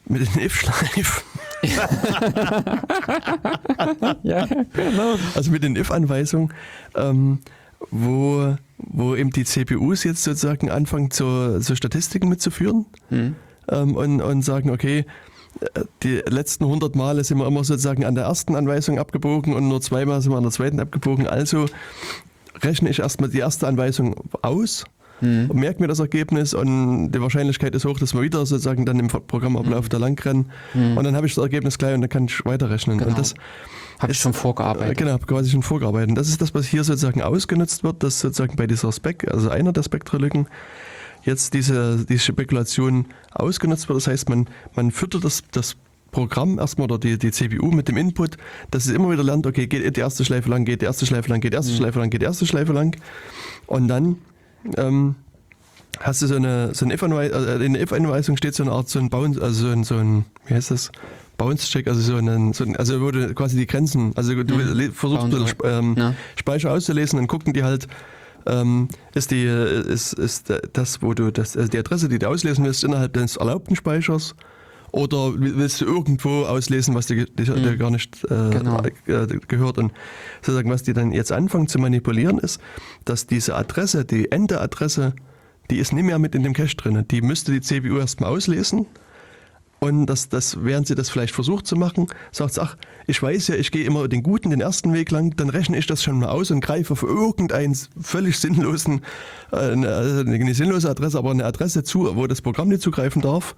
mit 0.07 0.23
den 0.23 0.43
if-Schleifen. 0.43 1.25
ja, 4.23 4.47
genau. 4.47 5.17
Also 5.35 5.51
mit 5.51 5.63
den 5.63 5.77
if-Anweisungen, 5.77 6.53
ähm, 6.95 7.39
wo, 7.91 8.57
wo 8.79 9.15
eben 9.15 9.31
die 9.31 9.45
CPUs 9.45 10.05
jetzt 10.05 10.23
sozusagen 10.23 10.71
anfangen, 10.71 11.11
zu, 11.11 11.61
zu 11.61 11.75
Statistiken 11.75 12.29
mitzuführen 12.29 12.85
mhm. 13.09 13.37
ähm, 13.69 13.97
und, 13.97 14.21
und 14.21 14.43
sagen, 14.43 14.71
okay, 14.71 15.07
die 16.03 16.17
letzten 16.27 16.65
100 16.65 16.97
Male 16.97 17.25
sind 17.25 17.39
wir 17.39 17.47
immer 17.47 17.65
sozusagen 17.65 18.05
an 18.05 18.15
der 18.15 18.25
ersten 18.25 18.57
Anweisung 18.57 18.99
abgebogen 18.99 19.55
und 19.55 19.69
nur 19.69 19.81
zweimal 19.81 20.21
sind 20.21 20.33
wir 20.33 20.37
an 20.37 20.43
der 20.43 20.53
zweiten 20.53 20.81
abgebogen. 20.81 21.27
Also 21.27 21.67
rechne 22.63 22.91
ich 22.91 22.99
erstmal 22.99 23.31
die 23.31 23.39
erste 23.39 23.67
Anweisung 23.67 24.17
aus, 24.43 24.85
mhm. 25.25 25.51
merke 25.53 25.81
mir 25.81 25.89
das 25.89 25.99
Ergebnis 25.99 26.55
und 26.55 27.13
die 27.13 27.21
Wahrscheinlichkeit 27.21 27.75
ist 27.75 27.85
hoch, 27.85 27.99
dass 27.99 28.15
wir 28.15 28.23
wieder 28.23 28.45
sozusagen 28.47 28.85
dann 28.85 28.99
im 28.99 29.09
Programmablauf 29.09 29.85
mhm. 29.85 29.89
da 29.89 29.99
lang 29.99 30.19
rennen. 30.25 30.51
Mhm. 30.75 30.97
Und 30.97 31.05
dann 31.05 31.17
habe 31.17 31.27
ich 31.27 31.35
das 31.35 31.43
Ergebnis 31.43 31.79
gleich 31.79 31.95
und 31.95 32.03
dann 32.03 32.11
kann 32.11 32.25
ich 32.27 32.45
weiterrechnen. 32.45 32.99
Genau. 32.99 33.11
Und 33.11 33.19
das 33.19 33.35
habe 33.99 34.13
ich 34.13 34.19
schon 34.19 34.33
vorgearbeitet. 34.33 34.99
Genau, 34.99 35.19
quasi 35.19 35.51
schon 35.51 35.63
vorgearbeitet. 35.63 36.17
Das 36.17 36.29
ist 36.29 36.41
das, 36.41 36.55
was 36.55 36.67
hier 36.67 36.85
sozusagen 36.85 37.23
ausgenutzt 37.23 37.85
wird, 37.85 38.03
dass 38.03 38.21
sozusagen 38.21 38.57
bei 38.57 38.67
dieser 38.67 38.93
Spec, 38.93 39.27
also 39.33 39.51
einer 39.51 39.73
der 39.73 39.83
Spektralücken, 39.83 40.49
jetzt 41.23 41.55
diese, 41.55 42.05
diese 42.05 42.21
Spekulation 42.21 43.07
ausgenutzt 43.33 43.89
wird. 43.89 43.97
Das 43.97 44.07
heißt, 44.07 44.29
man, 44.29 44.49
man 44.75 44.91
füttert 44.91 45.25
das, 45.25 45.43
das 45.53 45.77
Programm 46.11 46.59
erstmal 46.59 46.85
oder 46.85 46.99
die, 46.99 47.19
die 47.19 47.33
CPU 47.33 47.73
mit 47.73 47.89
dem 47.89 47.97
Input, 47.97 48.37
dass 48.71 48.87
es 48.87 48.93
immer 48.93 49.11
wieder 49.11 49.25
lernt, 49.25 49.47
okay, 49.47 49.67
geht 49.67 49.97
die 49.97 50.01
erste 50.01 50.25
Schleife 50.25 50.49
lang, 50.49 50.65
geht 50.65 50.81
die 50.81 50.87
erste 50.87 51.07
Schleife 51.07 51.29
lang, 51.29 51.41
geht 51.41 51.53
die 51.53 51.57
erste 51.57 51.73
mhm. 51.73 51.77
Schleife 51.77 51.99
lang, 51.99 52.11
geht 52.11 52.23
die 52.23 52.27
erste 52.27 52.47
Schleife 52.47 52.73
lang. 52.73 52.97
Und 53.67 53.89
dann 53.89 54.17
ähm, 54.77 55.15
hast 56.01 56.23
du 56.23 56.27
so 56.27 56.37
eine, 56.37 56.75
so 56.75 56.85
eine 56.85 56.95
If-Anweisung, 56.95 57.37
also 57.37 57.65
in 57.65 57.75
der 57.75 57.83
If-Anweisung 57.83 58.37
steht 58.37 58.55
so 58.55 58.63
eine 58.63 58.73
Art, 58.73 58.89
so 58.89 58.99
ein 58.99 59.11
Bounce, 59.11 59.41
also 59.41 59.67
so 59.67 59.73
ein, 59.73 59.85
so 59.85 59.97
ein 59.97 60.25
wie 60.47 60.55
heißt 60.55 60.71
das? 60.71 60.91
Bounce-Check, 61.37 61.89
also 61.89 62.01
so 62.01 62.17
ein, 62.17 62.53
so 62.53 62.65
ein, 62.65 62.77
also 62.77 63.01
wo 63.01 63.11
du 63.11 63.35
quasi 63.35 63.57
die 63.57 63.67
Grenzen, 63.67 64.13
also 64.15 64.35
du 64.43 64.55
mhm. 64.55 64.93
versuchst 64.93 65.31
Bounce, 65.31 65.57
ähm, 65.65 65.95
ja. 65.99 66.15
Speicher 66.37 66.71
auszulesen, 66.73 67.19
dann 67.19 67.27
gucken 67.27 67.53
die 67.53 67.65
halt, 67.65 67.89
ähm, 68.47 68.89
ist, 69.15 69.31
die, 69.31 69.45
ist, 69.45 70.13
ist 70.13 70.53
das, 70.73 71.03
wo 71.03 71.15
du 71.15 71.33
das, 71.33 71.57
also 71.57 71.69
die 71.69 71.79
Adresse, 71.79 72.09
die 72.09 72.19
du 72.19 72.29
auslesen 72.29 72.65
willst, 72.65 72.85
innerhalb 72.85 73.15
des 73.15 73.37
erlaubten 73.37 73.75
Speichers? 73.75 74.35
Oder 74.95 75.33
willst 75.37 75.81
du 75.81 75.87
irgendwo 75.87 76.45
auslesen, 76.45 76.95
was 76.95 77.07
dir, 77.07 77.27
dir 77.27 77.57
mhm. 77.57 77.79
gar 77.79 77.91
nicht 77.91 78.23
äh, 78.25 78.51
genau. 78.51 78.81
äh, 78.81 79.27
gehört? 79.49 79.77
Und 79.79 79.93
sozusagen, 80.41 80.71
was 80.71 80.85
die 80.85 80.93
dann 80.93 81.11
jetzt 81.11 81.33
anfangen 81.33 81.67
zu 81.67 81.81
manipulieren, 81.81 82.39
ist, 82.39 82.61
dass 83.05 83.27
diese 83.27 83.57
Adresse, 83.57 84.05
die 84.05 84.31
Endeadresse, 84.31 85.15
die 85.69 85.79
ist 85.79 85.93
nicht 85.93 86.05
mehr 86.05 86.21
mit 86.21 86.37
in 86.37 86.45
dem 86.45 86.53
Cache 86.53 86.77
drin. 86.77 87.05
Die 87.11 87.23
müsste 87.23 87.51
die 87.51 87.61
CPU 87.61 87.99
erstmal 87.99 88.31
auslesen 88.31 88.87
und 89.85 90.07
das, 90.07 90.31
das, 90.31 90.65
während 90.65 90.87
sie 90.87 90.95
das 90.95 91.11
vielleicht 91.11 91.35
versucht 91.35 91.67
zu 91.67 91.77
machen, 91.77 92.07
sagt 92.33 92.55
sie, 92.55 92.63
ach, 92.63 92.77
ich 93.07 93.23
weiß 93.23 93.49
ja, 93.49 93.55
ich 93.57 93.71
gehe 93.71 93.85
immer 93.85 94.09
den 94.09 94.23
guten, 94.23 94.49
den 94.49 94.63
ersten 94.63 94.95
Weg 94.95 95.11
lang, 95.11 95.37
dann 95.37 95.51
rechne 95.51 95.77
ich 95.77 95.87
das 95.87 96.03
schon 96.03 96.21
mal 96.21 96.29
aus 96.29 96.51
und 96.51 96.63
greife 96.63 96.95
auf 96.95 97.03
irgendeinen 97.03 97.77
völlig 98.01 98.39
sinnlosen, 98.39 99.03
äh, 99.53 99.57
eine, 99.57 99.89
also 99.89 100.21
eine 100.21 100.55
sinnlose 100.55 100.89
Adresse, 100.89 101.19
aber 101.19 101.33
eine 101.33 101.45
Adresse 101.45 101.85
zu, 101.85 102.17
wo 102.17 102.27
das 102.27 102.41
Programm 102.41 102.69
nicht 102.69 102.81
zugreifen 102.81 103.21
darf 103.21 103.55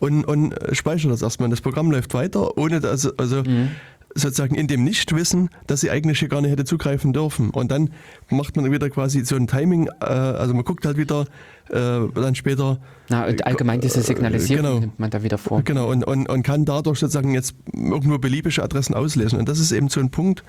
und, 0.00 0.24
und 0.24 0.54
speichere 0.72 1.10
das 1.10 1.22
erstmal. 1.22 1.48
Das 1.48 1.62
Programm 1.62 1.90
läuft 1.90 2.12
weiter, 2.12 2.58
ohne 2.58 2.80
dass, 2.80 3.06
also 3.18 3.42
mhm 3.42 3.70
sozusagen 4.14 4.54
in 4.54 4.66
dem 4.66 4.84
Nichtwissen, 4.84 5.50
dass 5.66 5.80
sie 5.80 5.90
eigentlich 5.90 6.18
hier 6.18 6.28
gar 6.28 6.40
nicht 6.40 6.50
hätte 6.50 6.64
zugreifen 6.64 7.12
dürfen. 7.12 7.50
Und 7.50 7.70
dann 7.70 7.90
macht 8.28 8.56
man 8.56 8.70
wieder 8.70 8.90
quasi 8.90 9.24
so 9.24 9.36
ein 9.36 9.46
Timing, 9.46 9.88
äh, 10.00 10.04
also 10.04 10.54
man 10.54 10.64
guckt 10.64 10.84
halt 10.84 10.96
wieder 10.96 11.26
äh, 11.68 12.00
dann 12.14 12.34
später. 12.34 12.80
Na, 13.08 13.26
und 13.26 13.46
allgemein 13.46 13.80
diese 13.80 14.02
Signalisierung 14.02 14.64
genau, 14.64 14.80
nimmt 14.80 14.98
man 14.98 15.10
da 15.10 15.22
wieder 15.22 15.38
vor. 15.38 15.62
Genau, 15.62 15.88
und, 15.90 16.04
und, 16.04 16.28
und 16.28 16.42
kann 16.42 16.64
dadurch 16.64 16.98
sozusagen 16.98 17.34
jetzt 17.34 17.54
irgendwo 17.72 18.18
beliebige 18.18 18.62
Adressen 18.62 18.94
auslesen. 18.94 19.38
Und 19.38 19.48
das 19.48 19.58
ist 19.58 19.72
eben 19.72 19.88
so 19.88 20.00
ein 20.00 20.10
Punkt, 20.10 20.42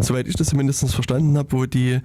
soweit 0.00 0.26
ich 0.26 0.34
das 0.34 0.48
zumindest 0.48 0.90
verstanden 0.92 1.38
habe, 1.38 1.52
wo 1.52 1.66
die 1.66 2.00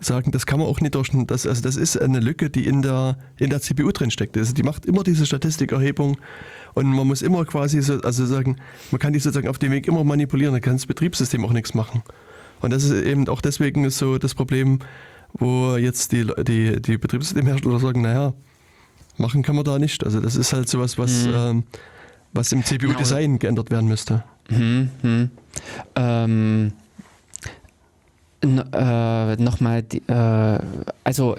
sagen, 0.00 0.30
das 0.30 0.46
kann 0.46 0.58
man 0.58 0.68
auch 0.68 0.80
nicht 0.80 0.94
durch, 0.94 1.10
das, 1.26 1.46
also 1.46 1.62
das 1.62 1.76
ist 1.76 2.00
eine 2.00 2.20
Lücke, 2.20 2.50
die 2.50 2.66
in 2.66 2.82
der, 2.82 3.16
in 3.38 3.50
der 3.50 3.60
CPU 3.60 3.90
drin 3.92 4.10
steckt. 4.10 4.36
Also 4.36 4.52
die 4.52 4.62
macht 4.62 4.86
immer 4.86 5.02
diese 5.02 5.26
Statistikerhebung 5.26 6.18
und 6.76 6.92
man 6.92 7.06
muss 7.06 7.22
immer 7.22 7.46
quasi 7.46 7.80
so, 7.80 8.00
also 8.02 8.26
sagen, 8.26 8.58
man 8.90 8.98
kann 8.98 9.14
die 9.14 9.18
sozusagen 9.18 9.48
auf 9.48 9.58
dem 9.58 9.72
Weg 9.72 9.88
immer 9.88 10.04
manipulieren, 10.04 10.52
dann 10.52 10.60
kann 10.60 10.74
das 10.74 10.84
Betriebssystem 10.84 11.42
auch 11.42 11.52
nichts 11.52 11.72
machen. 11.72 12.02
Und 12.60 12.70
das 12.70 12.84
ist 12.84 13.02
eben 13.02 13.26
auch 13.28 13.40
deswegen 13.40 13.88
so 13.88 14.18
das 14.18 14.34
Problem, 14.34 14.80
wo 15.32 15.76
jetzt 15.76 16.12
die, 16.12 16.26
die, 16.46 16.82
die 16.82 16.98
Betriebssystemhersteller 16.98 17.80
sagen, 17.80 18.02
naja, 18.02 18.34
machen 19.16 19.42
kann 19.42 19.56
man 19.56 19.64
da 19.64 19.78
nicht. 19.78 20.04
Also 20.04 20.20
das 20.20 20.36
ist 20.36 20.52
halt 20.52 20.68
sowas, 20.68 20.98
was, 20.98 21.26
mhm. 21.26 21.34
ähm, 21.34 21.64
was 22.34 22.52
im 22.52 22.62
CPU-Design 22.62 23.24
genau. 23.24 23.38
geändert 23.38 23.70
werden 23.70 23.88
müsste. 23.88 24.24
Mhm. 24.50 24.90
Mhm. 25.02 25.30
Ähm, 25.94 26.72
äh, 28.42 29.36
Nochmal, 29.36 29.82
äh, 30.08 30.58
also 31.04 31.36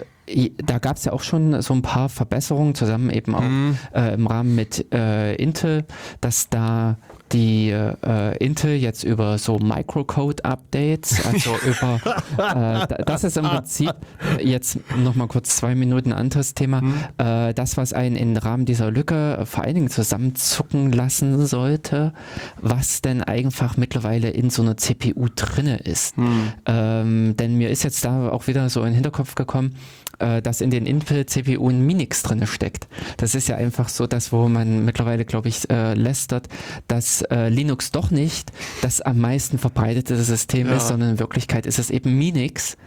da 0.64 0.80
gab 0.80 0.98
es 0.98 1.06
ja 1.06 1.14
auch 1.14 1.24
schon 1.24 1.62
so 1.62 1.74
ein 1.74 1.82
paar 1.82 2.10
Verbesserungen 2.10 2.76
zusammen 2.76 3.10
eben 3.10 3.34
auch 3.34 3.42
mhm. 3.42 3.78
äh, 3.94 4.14
im 4.14 4.28
Rahmen 4.28 4.56
mit 4.56 4.94
äh, 4.94 5.36
Intel, 5.36 5.86
dass 6.22 6.50
da 6.50 6.98
die 7.32 7.72
äh, 7.72 8.38
Intel 8.38 8.76
jetzt 8.76 9.04
über 9.04 9.38
so 9.38 9.60
Microcode-Updates, 9.60 11.26
also 11.26 11.56
über, 11.66 12.00
äh, 12.38 13.04
das 13.06 13.24
ist 13.24 13.38
im 13.38 13.46
Prinzip 13.46 13.94
jetzt 14.42 14.80
nochmal 14.96 15.28
kurz 15.28 15.58
zwei 15.58 15.76
Minuten 15.76 16.14
anderes 16.14 16.54
Thema, 16.54 16.82
mhm. 16.82 16.94
äh, 17.18 17.54
das, 17.54 17.78
was 17.78 17.94
einen 17.94 18.16
im 18.16 18.38
Rahmen 18.38 18.66
dieser 18.66 18.92
Lücke 18.92 19.44
vor 19.46 19.64
allen 19.64 19.76
Dingen 19.76 19.90
zusammenzucken 19.90 20.92
lassen 20.92 21.46
sollte, 21.46 22.14
was 22.62 23.02
denn 23.02 23.24
einfach 23.24 23.78
mittlerweile 23.78 24.30
in 24.30 24.50
so 24.50 24.62
einer 24.62 24.78
CPU 24.78 25.28
drinne 25.36 25.78
ist. 25.78 26.18
Mhm. 26.18 26.54
Ähm, 26.66 27.38
denn 27.38 27.56
mir 27.56 27.70
ist 27.70 27.84
jetzt 27.84 28.06
da 28.06 28.30
auch 28.30 28.48
wieder 28.48 28.70
so 28.70 28.82
in 28.82 28.88
den 28.88 28.96
Hinterkopf 28.96 29.36
gekommen, 29.36 29.76
äh, 30.20 30.42
dass 30.42 30.62
in 30.62 30.70
den 30.70 30.86
Intel-CPU 30.86 31.70
ein 31.70 31.86
Minix 31.86 32.24
drin 32.24 32.46
steckt. 32.48 32.88
Das 33.18 33.36
ist 33.36 33.48
ja 33.48 33.56
einfach 33.56 33.90
so 33.90 34.08
das, 34.08 34.32
wo 34.32 34.48
man 34.48 34.86
mittlerweile, 34.86 35.26
glaube 35.26 35.50
ich, 35.50 35.70
äh, 35.70 35.94
lästert, 35.94 36.48
dass 36.88 37.22
äh, 37.24 37.50
Linux 37.50 37.92
doch 37.92 38.12
nicht 38.12 38.52
das 38.82 39.02
am 39.02 39.20
meisten 39.20 39.58
verbreitete 39.58 40.16
System 40.18 40.68
ja. 40.68 40.78
ist, 40.78 40.88
sondern 40.88 41.12
in 41.12 41.20
Wirklichkeit 41.20 41.66
ist 41.66 41.80
es 41.80 41.90
eben 41.90 42.18
Minix, 42.18 42.78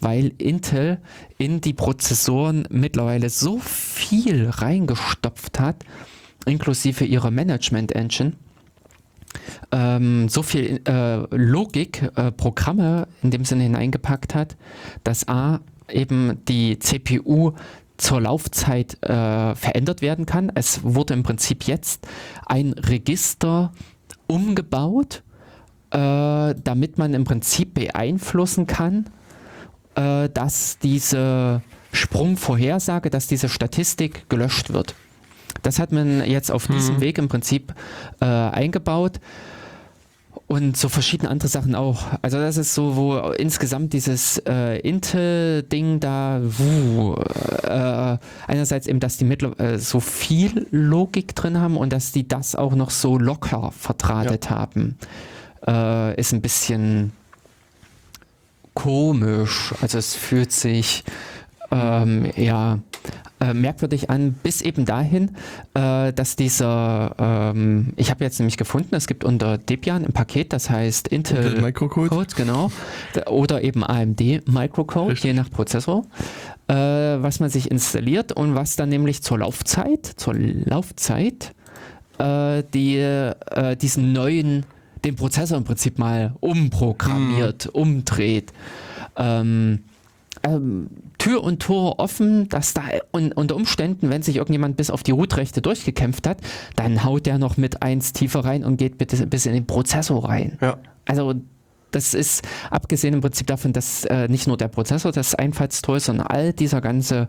weil 0.00 0.32
Intel 0.38 0.98
in 1.38 1.60
die 1.60 1.74
Prozessoren 1.74 2.66
mittlerweile 2.70 3.30
so 3.30 3.58
viel 3.58 4.48
reingestopft 4.48 5.60
hat, 5.60 5.84
inklusive 6.46 7.04
ihrer 7.04 7.30
Management-Engine, 7.30 8.32
ähm, 9.72 10.28
so 10.28 10.42
viel 10.42 10.80
äh, 10.86 11.16
Logik, 11.36 12.10
äh, 12.16 12.32
Programme 12.32 13.08
in 13.22 13.30
dem 13.30 13.44
Sinne 13.44 13.64
hineingepackt 13.64 14.34
hat, 14.34 14.56
dass 15.04 15.28
A 15.28 15.60
eben 15.90 16.44
die 16.46 16.78
CPU 16.78 17.52
zur 17.96 18.20
Laufzeit 18.20 19.02
äh, 19.02 19.54
verändert 19.54 20.02
werden 20.02 20.24
kann. 20.24 20.52
Es 20.54 20.84
wurde 20.84 21.14
im 21.14 21.22
Prinzip 21.22 21.64
jetzt 21.64 22.06
ein 22.46 22.72
Register 22.72 23.72
umgebaut, 24.26 25.22
äh, 25.90 26.54
damit 26.62 26.98
man 26.98 27.14
im 27.14 27.24
Prinzip 27.24 27.74
beeinflussen 27.74 28.66
kann, 28.66 29.06
äh, 29.96 30.28
dass 30.28 30.78
diese 30.78 31.62
Sprungvorhersage, 31.92 33.10
dass 33.10 33.26
diese 33.26 33.48
Statistik 33.48 34.28
gelöscht 34.28 34.72
wird. 34.72 34.94
Das 35.62 35.78
hat 35.78 35.90
man 35.90 36.24
jetzt 36.24 36.52
auf 36.52 36.68
diesem 36.68 36.96
mhm. 36.96 37.00
Weg 37.00 37.18
im 37.18 37.28
Prinzip 37.28 37.74
äh, 38.20 38.24
eingebaut. 38.26 39.18
Und 40.48 40.78
so 40.78 40.88
verschiedene 40.88 41.30
andere 41.30 41.48
Sachen 41.48 41.74
auch. 41.74 42.06
Also 42.22 42.38
das 42.38 42.56
ist 42.56 42.74
so, 42.74 42.96
wo 42.96 43.18
insgesamt 43.32 43.92
dieses 43.92 44.38
äh, 44.48 44.78
Intel-Ding 44.80 46.00
da, 46.00 46.40
wuh, 46.42 47.16
äh, 47.64 48.16
einerseits 48.46 48.86
eben, 48.86 48.98
dass 48.98 49.18
die 49.18 49.24
mittler 49.26 49.60
äh, 49.60 49.78
so 49.78 50.00
viel 50.00 50.66
Logik 50.70 51.34
drin 51.34 51.60
haben 51.60 51.76
und 51.76 51.92
dass 51.92 52.12
die 52.12 52.26
das 52.26 52.54
auch 52.54 52.74
noch 52.74 52.88
so 52.88 53.18
locker 53.18 53.72
vertratet 53.76 54.46
ja. 54.46 54.50
haben. 54.52 54.96
äh, 55.66 56.18
ist 56.18 56.32
ein 56.32 56.40
bisschen 56.40 57.12
komisch. 58.72 59.74
Also 59.82 59.98
es 59.98 60.14
fühlt 60.14 60.52
sich 60.52 61.04
ähm, 61.70 62.30
ja 62.36 62.78
äh, 63.40 63.54
merkwürdig 63.54 64.10
an, 64.10 64.34
bis 64.42 64.62
eben 64.62 64.84
dahin, 64.84 65.30
äh, 65.74 66.12
dass 66.12 66.36
dieser, 66.36 67.14
ähm, 67.18 67.92
ich 67.96 68.10
habe 68.10 68.24
jetzt 68.24 68.38
nämlich 68.38 68.56
gefunden, 68.56 68.94
es 68.94 69.06
gibt 69.06 69.24
unter 69.24 69.58
Debian 69.58 70.04
ein 70.04 70.12
Paket, 70.12 70.52
das 70.52 70.70
heißt 70.70 71.08
Intel, 71.08 71.44
Intel 71.44 71.60
Microcode. 71.60 72.10
Code, 72.10 72.34
genau, 72.36 72.70
oder 73.26 73.62
eben 73.62 73.84
AMD 73.84 74.48
Microcode, 74.48 75.12
Richtig. 75.12 75.24
je 75.24 75.32
nach 75.34 75.50
Prozessor, 75.50 76.04
äh, 76.68 76.74
was 76.74 77.40
man 77.40 77.50
sich 77.50 77.70
installiert 77.70 78.32
und 78.32 78.54
was 78.54 78.76
dann 78.76 78.88
nämlich 78.88 79.22
zur 79.22 79.38
Laufzeit, 79.38 80.04
zur 80.04 80.34
Laufzeit, 80.34 81.54
äh, 82.18 82.62
die, 82.74 82.96
äh, 82.96 83.76
diesen 83.76 84.12
neuen, 84.12 84.64
den 85.04 85.16
Prozessor 85.16 85.58
im 85.58 85.64
Prinzip 85.64 85.98
mal 85.98 86.34
umprogrammiert, 86.40 87.66
umdreht. 87.68 88.52
Ähm, 89.16 89.84
ähm, 90.42 90.88
Tür 91.18 91.42
und 91.42 91.60
Tor 91.60 91.98
offen, 91.98 92.48
dass 92.48 92.74
da 92.74 92.82
un 93.12 93.32
unter 93.32 93.56
Umständen, 93.56 94.08
wenn 94.08 94.22
sich 94.22 94.36
irgendjemand 94.36 94.76
bis 94.76 94.90
auf 94.90 95.02
die 95.02 95.10
Root-Rechte 95.10 95.60
durchgekämpft 95.60 96.26
hat, 96.26 96.38
dann 96.76 97.04
haut 97.04 97.26
der 97.26 97.38
noch 97.38 97.56
mit 97.56 97.82
eins 97.82 98.12
tiefer 98.12 98.44
rein 98.44 98.64
und 98.64 98.76
geht 98.76 98.98
bitte 98.98 99.26
bis 99.26 99.44
in 99.46 99.52
den 99.52 99.66
Prozessor 99.66 100.28
rein. 100.28 100.58
Ja. 100.60 100.78
Also 101.06 101.34
das 101.90 102.14
ist 102.14 102.46
abgesehen 102.70 103.14
im 103.14 103.20
Prinzip 103.20 103.46
davon, 103.46 103.72
dass 103.72 104.04
äh, 104.04 104.28
nicht 104.28 104.46
nur 104.46 104.56
der 104.56 104.68
Prozessor 104.68 105.10
das 105.10 105.34
Einfallstor 105.34 105.96
ist, 105.96 106.06
sondern 106.06 106.26
all 106.26 106.52
dieser 106.52 106.80
ganze 106.80 107.28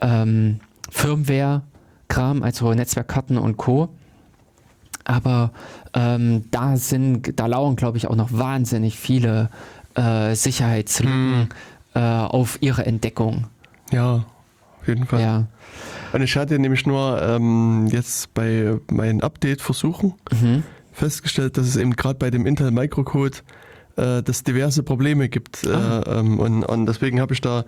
ähm, 0.00 0.60
Firmware-Kram, 0.90 2.42
also 2.42 2.74
Netzwerkkarten 2.74 3.38
und 3.38 3.56
Co. 3.56 3.88
Aber 5.04 5.52
ähm, 5.94 6.44
da 6.50 6.76
sind, 6.76 7.38
da 7.38 7.46
lauern, 7.46 7.76
glaube 7.76 7.98
ich, 7.98 8.06
auch 8.06 8.16
noch 8.16 8.32
wahnsinnig 8.32 8.98
viele 8.98 9.50
äh, 9.94 10.34
Sicherheitslücken 10.34 11.48
äh, 11.94 12.00
auf 12.00 12.58
ihre 12.60 12.86
Entdeckung. 12.86 13.46
Ja, 13.90 14.24
auf 14.80 14.88
jeden 14.88 15.06
Fall. 15.06 15.20
Ja. 15.20 15.46
Und 16.12 16.22
ich 16.22 16.36
hatte 16.36 16.58
nämlich 16.58 16.86
nur 16.86 17.20
ähm, 17.22 17.86
jetzt 17.90 18.34
bei 18.34 18.78
meinen 18.90 19.22
Update-Versuchen 19.22 20.14
Mhm. 20.30 20.62
festgestellt, 20.92 21.56
dass 21.56 21.66
es 21.66 21.76
eben 21.76 21.96
gerade 21.96 22.18
bei 22.18 22.30
dem 22.30 22.46
Intel 22.46 22.70
Microcode 22.70 23.42
äh, 23.96 24.22
dass 24.22 24.42
diverse 24.42 24.82
Probleme 24.82 25.28
gibt. 25.28 25.66
Ah. 25.66 26.00
Äh, 26.00 26.18
ähm, 26.20 26.38
und, 26.38 26.64
und 26.64 26.86
deswegen 26.86 27.20
habe 27.20 27.34
ich 27.34 27.40
da 27.40 27.64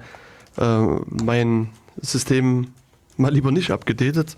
äh, 0.56 0.86
mein 1.22 1.68
System 2.00 2.68
mal 3.16 3.32
lieber 3.32 3.52
nicht 3.52 3.70
abgedatet, 3.70 4.36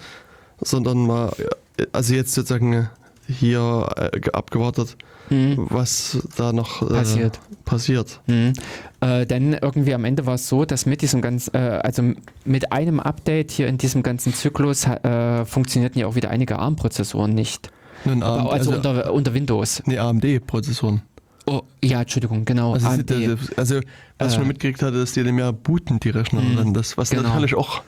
sondern 0.61 1.07
mal, 1.07 1.33
äh, 1.79 1.87
also 1.93 2.15
jetzt 2.15 2.35
sozusagen 2.35 2.89
hier 3.29 3.89
äh, 3.97 4.31
abgewartet, 4.33 4.97
Mhm. 5.31 5.67
was 5.71 6.19
da 6.37 6.53
noch 6.53 6.83
äh, 6.83 6.87
Passiert. 6.95 7.41
passiert. 7.65 8.21
Mhm. 8.27 8.53
Äh, 9.01 9.27
denn 9.27 9.55
irgendwie 9.55 9.95
am 9.95 10.05
Ende 10.05 10.25
war 10.27 10.35
es 10.35 10.49
so, 10.49 10.65
dass 10.65 10.87
mit 10.87 11.03
diesem 11.03 11.21
ganz, 11.23 11.51
äh, 11.53 11.59
also 11.59 12.03
mit 12.45 12.73
einem 12.73 13.01
Update 13.01 13.51
hier 13.51 13.67
in 13.69 13.79
diesem 13.79 14.03
ganzen 14.03 14.33
Zyklus 14.35 14.87
äh, 14.87 15.45
funktionierten 15.45 16.01
ja 16.01 16.07
auch 16.07 16.15
wieder 16.15 16.31
einige 16.31 16.59
ARM-Prozessoren 16.59 17.35
nicht. 17.35 17.71
Aber 18.05 18.13
AMD, 18.41 18.51
also, 18.53 18.71
also, 18.73 18.73
unter, 18.77 19.13
unter 19.13 19.35
Windows. 19.35 19.83
nee, 19.87 19.99
AMD-Prozessoren. 19.99 21.03
Oh, 21.47 21.63
ja, 21.83 22.01
Entschuldigung, 22.03 22.45
genau. 22.45 22.75
Also, 22.75 22.87
AMD. 22.89 23.11
das- 23.11 23.57
also 23.59 23.81
was 24.19 24.29
ich 24.29 24.35
Äh. 24.35 24.39
schon 24.39 24.49
mitgekriegt 24.49 24.83
hatte, 24.83 24.99
dass 24.99 25.13
die 25.13 25.23
nicht 25.23 25.33
mehr 25.33 25.53
booten, 25.53 25.99
die 26.01 26.11
Rechner. 26.11 26.41
Mhm. 26.41 26.57
Dann 26.57 26.75
das, 26.75 26.97
was 26.99 27.11
Genau. 27.11 27.23
natürlich 27.25 27.55
auch 27.55 27.83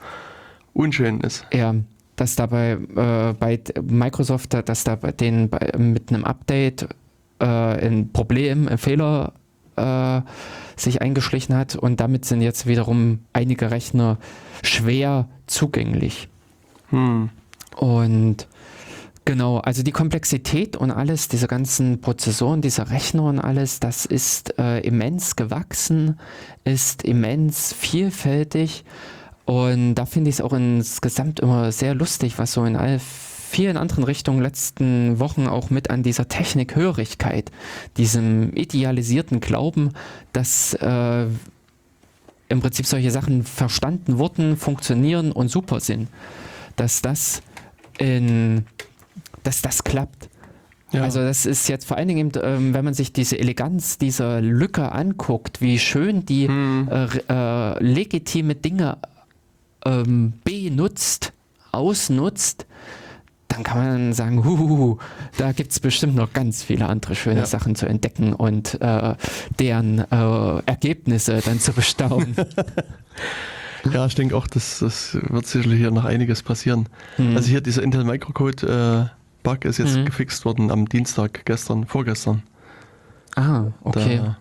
unschön 0.73 1.21
ist. 1.21 1.45
Ja, 1.53 1.75
dass 2.15 2.35
da 2.35 2.45
bei, 2.47 2.71
äh, 2.73 3.33
bei 3.39 3.59
Microsoft, 3.81 4.53
da- 4.53 4.61
dass 4.61 4.83
da 4.83 4.95
bei 4.95 5.11
denen 5.11 5.49
bei, 5.49 5.71
mit 5.77 6.09
einem 6.11 6.25
Update 6.25 6.87
äh, 7.39 7.45
ein 7.45 8.11
Problem, 8.11 8.67
ein 8.67 8.77
Fehler 8.77 9.33
äh, 9.75 10.21
sich 10.75 11.01
eingeschlichen 11.01 11.55
hat 11.55 11.75
und 11.75 11.99
damit 11.99 12.25
sind 12.25 12.41
jetzt 12.41 12.67
wiederum 12.67 13.19
einige 13.33 13.71
Rechner 13.71 14.17
schwer 14.63 15.27
zugänglich. 15.47 16.29
Hm. 16.89 17.29
Und 17.75 18.47
genau, 19.25 19.57
also 19.57 19.83
die 19.83 19.91
Komplexität 19.91 20.75
und 20.75 20.91
alles, 20.91 21.27
diese 21.27 21.47
ganzen 21.47 22.01
Prozessoren, 22.01 22.61
diese 22.61 22.89
Rechner 22.89 23.23
und 23.23 23.39
alles, 23.39 23.79
das 23.79 24.05
ist 24.05 24.57
äh, 24.57 24.79
immens 24.79 25.35
gewachsen, 25.35 26.19
ist 26.63 27.03
immens 27.03 27.73
vielfältig. 27.73 28.83
Und 29.45 29.95
da 29.95 30.05
finde 30.05 30.29
ich 30.29 30.35
es 30.35 30.41
auch 30.41 30.53
insgesamt 30.53 31.39
immer 31.39 31.71
sehr 31.71 31.95
lustig, 31.95 32.37
was 32.37 32.53
so 32.53 32.65
in 32.65 32.75
all 32.75 32.99
vielen 33.49 33.77
anderen 33.77 34.03
Richtungen 34.03 34.41
letzten 34.41 35.19
Wochen 35.19 35.47
auch 35.47 35.69
mit 35.69 35.89
an 35.89 36.03
dieser 36.03 36.27
Technikhörigkeit, 36.27 37.51
diesem 37.97 38.53
idealisierten 38.55 39.39
Glauben, 39.39 39.91
dass 40.33 40.75
äh, 40.75 41.25
im 42.47 42.61
Prinzip 42.61 42.85
solche 42.85 43.11
Sachen 43.11 43.43
verstanden 43.43 44.17
wurden, 44.17 44.55
funktionieren 44.55 45.31
und 45.31 45.49
super 45.49 45.79
sind, 45.79 46.09
dass 46.75 47.01
das 47.01 47.41
in, 47.97 48.65
dass 49.43 49.61
das 49.61 49.83
klappt. 49.83 50.29
Ja. 50.91 51.03
Also 51.03 51.19
das 51.19 51.45
ist 51.45 51.67
jetzt 51.69 51.85
vor 51.85 51.97
allen 51.97 52.07
Dingen, 52.07 52.31
ähm, 52.41 52.73
wenn 52.73 52.83
man 52.83 52.93
sich 52.93 53.13
diese 53.13 53.37
Eleganz 53.37 53.97
dieser 53.97 54.41
Lücke 54.41 54.91
anguckt, 54.91 55.61
wie 55.61 55.77
schön 55.77 56.25
die 56.25 56.47
Hm. 56.47 56.89
äh, 56.91 57.05
äh, 57.29 57.83
legitime 57.83 58.55
Dinge 58.55 58.97
ähm, 59.85 60.33
benutzt, 60.43 61.33
ausnutzt, 61.71 62.65
dann 63.49 63.63
kann 63.63 63.77
man 63.77 64.13
sagen, 64.13 64.45
huhuhu, 64.45 64.97
da 65.37 65.51
gibt 65.51 65.71
es 65.73 65.79
bestimmt 65.81 66.15
noch 66.15 66.31
ganz 66.33 66.63
viele 66.63 66.87
andere 66.87 67.13
schöne 67.15 67.41
Ja. 67.41 67.45
Sachen 67.45 67.75
zu 67.75 67.85
entdecken 67.87 68.33
und 68.33 68.79
äh, 68.81 69.15
deren 69.59 69.99
äh, 69.99 70.59
Ergebnisse 70.65 71.41
dann 71.43 71.59
zu 71.59 71.73
bestaunen. 71.73 72.35
Ja, 73.93 74.05
ich 74.05 74.13
denke 74.13 74.35
auch, 74.35 74.45
dass 74.45 74.79
das 74.79 75.17
wird 75.29 75.47
sicherlich 75.47 75.79
hier 75.79 75.89
noch 75.91 76.03
einiges 76.03 76.43
passieren. 76.43 76.89
Hm. 77.15 77.37
Also 77.37 77.47
hier 77.49 77.61
dieser 77.61 77.81
Intel 77.81 78.03
Microcode 78.03 78.63
äh, 78.63 79.05
Bug 79.41 79.63
ist 79.63 79.77
jetzt 79.77 79.95
Mhm. 79.95 80.03
gefixt 80.05 80.43
worden 80.43 80.69
am 80.69 80.89
Dienstag, 80.89 81.45
gestern, 81.45 81.85
vorgestern. 81.85 82.43
ah, 83.37 83.67
okay. 83.83 84.17
Da 84.17 84.37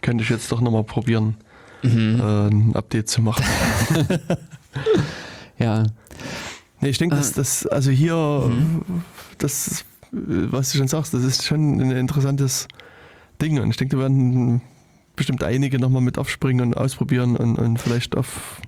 könnte 0.00 0.24
ich 0.24 0.30
jetzt 0.30 0.50
doch 0.50 0.62
nochmal 0.62 0.84
probieren, 0.84 1.36
Mhm. 1.82 2.20
äh, 2.20 2.46
ein 2.48 2.74
Update 2.74 3.10
zu 3.10 3.20
machen. 3.20 3.44
Ja. 5.58 5.82
Nee, 6.80 6.88
ich 6.88 6.98
denke, 6.98 7.16
dass 7.16 7.32
Äh, 7.32 7.34
das, 7.36 7.66
also 7.66 7.90
hier, 7.90 8.14
Mhm. 8.14 8.82
das, 9.38 9.84
was 10.12 10.72
du 10.72 10.78
schon 10.78 10.88
sagst, 10.88 11.12
das 11.14 11.22
ist 11.24 11.44
schon 11.44 11.80
ein 11.80 11.90
interessantes 11.92 12.66
Ding. 13.40 13.60
Und 13.60 13.70
ich 13.70 13.76
denke, 13.76 13.96
da 13.96 14.02
werden 14.02 14.60
bestimmt 15.16 15.42
einige 15.44 15.78
nochmal 15.78 16.02
mit 16.02 16.18
aufspringen 16.18 16.66
und 16.68 16.76
ausprobieren 16.76 17.36
und, 17.36 17.56
und 17.58 17.78
vielleicht 17.78 18.16
auf 18.16 18.60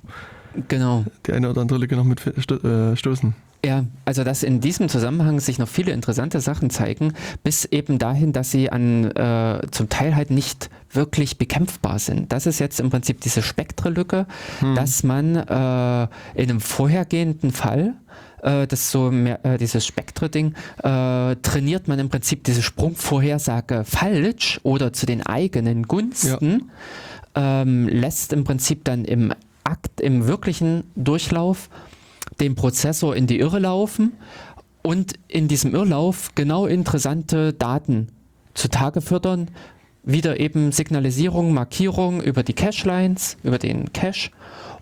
Genau. 0.69 1.05
die 1.27 1.33
eine 1.33 1.49
oder 1.51 1.63
andere 1.63 1.79
Lücke 1.79 1.97
noch 1.97 2.05
mit 2.05 2.21
äh, 2.27 2.97
stoßen. 2.97 3.35
Ja, 3.65 3.85
also 4.05 4.25
dass 4.25 4.43
in 4.43 4.61
diesem 4.61 4.89
Zusammenhang 4.89 5.39
sich 5.39 5.59
noch 5.59 5.69
viele 5.69 5.93
interessante 5.93 6.41
Sachen 6.41 6.69
zeigen, 6.69 7.15
bis 7.45 7.65
eben 7.65 7.99
dahin, 7.99 8.33
dass 8.33 8.51
sie 8.51 8.71
an 8.71 9.13
äh, 9.13 9.61
zum 9.71 9.89
Teil 9.89 10.17
halt 10.17 10.33
nicht 10.33 10.69
wirklich 10.91 11.39
bekämpfbar 11.39 12.01
sind. 12.01 12.33
Das 12.33 12.47
ist 12.47 12.59
jetzt 12.59 12.81
im 12.81 12.91
Prinzip 12.91 13.21
diese 13.21 13.41
Spektrelücke, 13.41 14.27
dass 14.75 15.05
man 15.05 15.37
äh, 15.37 16.03
in 16.35 16.51
einem 16.51 16.61
vorhergehenden 16.61 17.53
Fall 17.53 17.95
äh, 18.43 18.67
das 18.67 18.91
so 18.91 19.11
mehr, 19.11 19.45
äh, 19.45 19.59
dieses 19.59 19.87
Spektre-Ding, 19.87 20.55
äh, 20.83 21.37
trainiert 21.37 21.89
man 21.89 21.99
im 21.99 22.11
Prinzip 22.11 22.45
diese 22.45 22.63
Sprungvorhersage 22.63 23.85
falsch 23.85 24.61
oder 24.65 24.93
zu 24.93 25.07
den 25.07 25.25
eigenen 25.25 25.85
Gunsten, 25.85 26.71
ähm, 27.35 27.89
lässt 27.89 28.33
im 28.33 28.45
Prinzip 28.45 28.85
dann 28.85 29.05
im 29.05 29.33
Akt, 29.65 30.01
im 30.01 30.27
wirklichen 30.27 30.85
Durchlauf 30.97 31.71
den 32.41 32.55
Prozessor 32.55 33.17
in 33.17 33.27
die 33.27 33.41
Irre 33.41 33.59
laufen 33.59 34.13
und 34.83 35.15
in 35.29 35.49
diesem 35.49 35.75
Irrlauf 35.75 36.31
genau 36.35 36.67
interessante 36.67 37.53
Daten 37.53 38.09
zutage 38.55 39.01
fördern. 39.01 39.51
Wieder 40.05 40.41
eben 40.41 40.73
Signalisierung, 40.73 41.55
Markierung 41.55 42.21
über 42.21 42.43
die 42.43 42.55
Cache-Lines, 42.55 43.37
über 43.45 43.59
den 43.59 43.93
Cache 43.93 44.31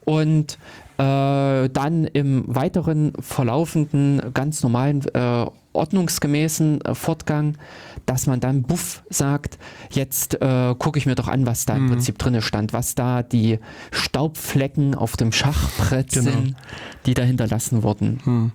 und 0.04 0.58
dann 1.02 2.04
im 2.12 2.44
weiteren 2.46 3.12
verlaufenden, 3.20 4.20
ganz 4.34 4.62
normalen, 4.62 5.02
äh, 5.14 5.46
ordnungsgemäßen 5.72 6.80
äh, 6.80 6.94
Fortgang, 6.94 7.56
dass 8.04 8.26
man 8.26 8.40
dann 8.40 8.62
buff 8.62 9.02
sagt, 9.08 9.58
jetzt 9.92 10.40
äh, 10.42 10.74
gucke 10.76 10.98
ich 10.98 11.06
mir 11.06 11.14
doch 11.14 11.28
an, 11.28 11.46
was 11.46 11.64
da 11.64 11.76
im 11.76 11.84
Mhm. 11.84 11.90
Prinzip 11.90 12.18
drinne 12.18 12.42
stand, 12.42 12.72
was 12.72 12.94
da 12.96 13.22
die 13.22 13.58
Staubflecken 13.92 14.94
auf 14.94 15.16
dem 15.16 15.30
Schachbrett 15.32 16.10
Genau. 16.10 16.30
sind, 16.32 16.56
die 17.06 17.14
da 17.14 17.22
hinterlassen 17.22 17.82
wurden. 17.84 18.18
Hm. 18.24 18.52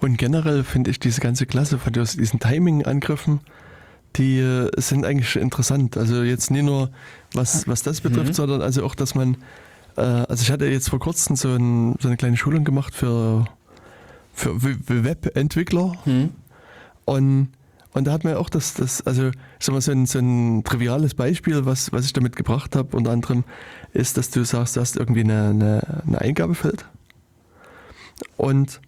Und 0.00 0.16
generell 0.18 0.64
finde 0.64 0.90
ich 0.90 0.98
diese 0.98 1.20
ganze 1.20 1.46
Klasse 1.46 1.78
von 1.78 1.92
dies- 1.92 2.16
diesen 2.16 2.40
Timing-Angriffen, 2.40 3.40
die 4.16 4.38
äh, 4.40 4.70
sind 4.78 5.04
eigentlich 5.04 5.36
interessant. 5.36 5.96
Also 5.96 6.22
jetzt 6.24 6.50
nicht 6.50 6.64
nur, 6.64 6.90
was, 7.34 7.68
was 7.68 7.82
das 7.82 8.00
betrifft, 8.00 8.30
Mhm. 8.30 8.34
sondern 8.34 8.62
also 8.62 8.84
auch, 8.84 8.94
dass 8.96 9.14
man, 9.14 9.34
äh, 9.34 9.36
also 10.02 10.42
ich 10.42 10.50
hatte 10.50 10.66
jetzt 10.66 10.90
vor 10.90 11.00
kurzem 11.00 11.36
so, 11.36 11.48
ein, 11.54 11.96
so 12.00 12.08
eine 12.08 12.16
kleine 12.16 12.36
Schulung 12.36 12.64
gemacht 12.64 12.94
für, 12.94 13.46
für 14.32 14.62
Webentwickler 14.62 15.94
Hm? 16.04 16.30
und, 17.04 17.48
Und 17.94 18.04
da 18.06 18.12
hat 18.12 18.22
man 18.22 18.34
ja 18.34 18.38
auch 18.38 18.50
das, 18.50 18.74
das 18.74 19.04
also 19.06 19.30
sag 19.58 19.72
mal, 19.72 19.80
so, 19.80 19.90
ein, 19.92 20.06
so 20.06 20.18
ein 20.20 20.62
triviales 20.62 21.14
Beispiel, 21.14 21.64
was, 21.66 21.92
was 21.92 22.04
ich 22.04 22.12
damit 22.12 22.36
gebracht 22.36 22.76
habe, 22.76 22.96
unter 22.96 23.10
anderem, 23.10 23.44
ist, 23.92 24.16
dass 24.16 24.30
du 24.30 24.44
sagst, 24.44 24.76
du 24.76 24.80
hast 24.80 24.96
irgendwie 24.96 25.22
eine, 25.22 25.48
eine, 25.48 26.02
eine 26.06 26.20
Eingabefeld 26.20 26.84
und 28.36 28.80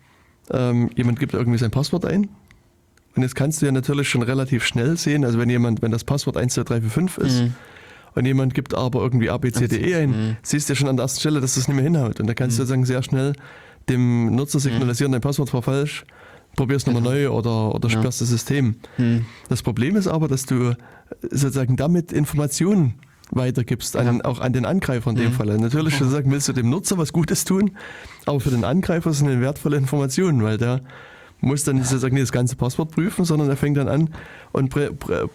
ähm, 0.50 0.90
jemand 0.96 1.18
gibt 1.18 1.34
irgendwie 1.34 1.58
sein 1.58 1.70
Passwort 1.70 2.04
ein. 2.04 2.28
Und 3.16 3.22
jetzt 3.22 3.34
kannst 3.34 3.60
du 3.60 3.66
ja 3.66 3.72
natürlich 3.72 4.08
schon 4.08 4.22
relativ 4.22 4.64
schnell 4.64 4.96
sehen, 4.96 5.24
also 5.24 5.38
wenn 5.38 5.50
jemand, 5.50 5.82
wenn 5.82 5.90
das 5.90 6.04
Passwort 6.04 6.36
12345 6.36 7.24
ist 7.26 7.40
Mhm. 7.42 7.54
Und 8.14 8.26
jemand 8.26 8.54
gibt 8.54 8.74
aber 8.74 9.00
irgendwie 9.02 9.30
ABCDE 9.30 9.96
ein, 9.96 10.10
Mhm. 10.10 10.36
siehst 10.42 10.68
du 10.68 10.72
ja 10.72 10.76
schon 10.76 10.88
an 10.88 10.96
der 10.96 11.04
ersten 11.04 11.20
Stelle, 11.20 11.40
dass 11.40 11.54
das 11.54 11.68
nicht 11.68 11.76
mehr 11.76 11.84
hinhaut. 11.84 12.20
Und 12.20 12.26
da 12.26 12.34
kannst 12.34 12.58
du 12.58 12.62
sozusagen 12.62 12.84
sehr 12.84 13.02
schnell 13.02 13.34
dem 13.88 14.34
Nutzer 14.34 14.60
signalisieren, 14.60 15.12
dein 15.12 15.20
Passwort 15.20 15.52
war 15.54 15.62
falsch, 15.62 16.04
probier's 16.56 16.86
nochmal 16.86 17.02
neu 17.02 17.30
oder, 17.30 17.74
oder 17.74 17.88
Ja. 17.88 17.98
sperrst 17.98 18.20
das 18.20 18.28
System. 18.28 18.76
Mhm. 18.98 19.24
Das 19.48 19.62
Problem 19.62 19.96
ist 19.96 20.06
aber, 20.08 20.28
dass 20.28 20.44
du 20.46 20.74
sozusagen 21.30 21.76
damit 21.76 22.12
Informationen 22.12 22.94
weitergibst, 23.32 23.96
an, 23.96 24.18
Ja. 24.18 24.24
auch 24.24 24.40
an 24.40 24.52
den 24.52 24.64
Angreifer 24.64 25.10
in 25.10 25.16
dem 25.16 25.28
Mhm. 25.28 25.32
Fall. 25.32 25.56
Natürlich 25.58 25.94
sozusagen 25.98 26.30
willst 26.32 26.48
du 26.48 26.52
dem 26.52 26.68
Nutzer 26.68 26.98
was 26.98 27.12
Gutes 27.12 27.44
tun, 27.44 27.72
aber 28.26 28.40
für 28.40 28.50
den 28.50 28.64
Angreifer 28.64 29.12
sind 29.12 29.28
es 29.28 29.40
wertvolle 29.40 29.76
Informationen, 29.76 30.42
weil 30.42 30.58
der 30.58 30.80
muss 31.40 31.64
dann 31.64 31.76
nicht 31.76 31.86
sozusagen 31.86 32.14
nicht 32.14 32.24
das 32.24 32.32
ganze 32.32 32.56
Passwort 32.56 32.90
prüfen, 32.90 33.24
sondern 33.24 33.48
er 33.48 33.56
fängt 33.56 33.76
dann 33.76 33.88
an 33.88 34.10
und 34.52 34.74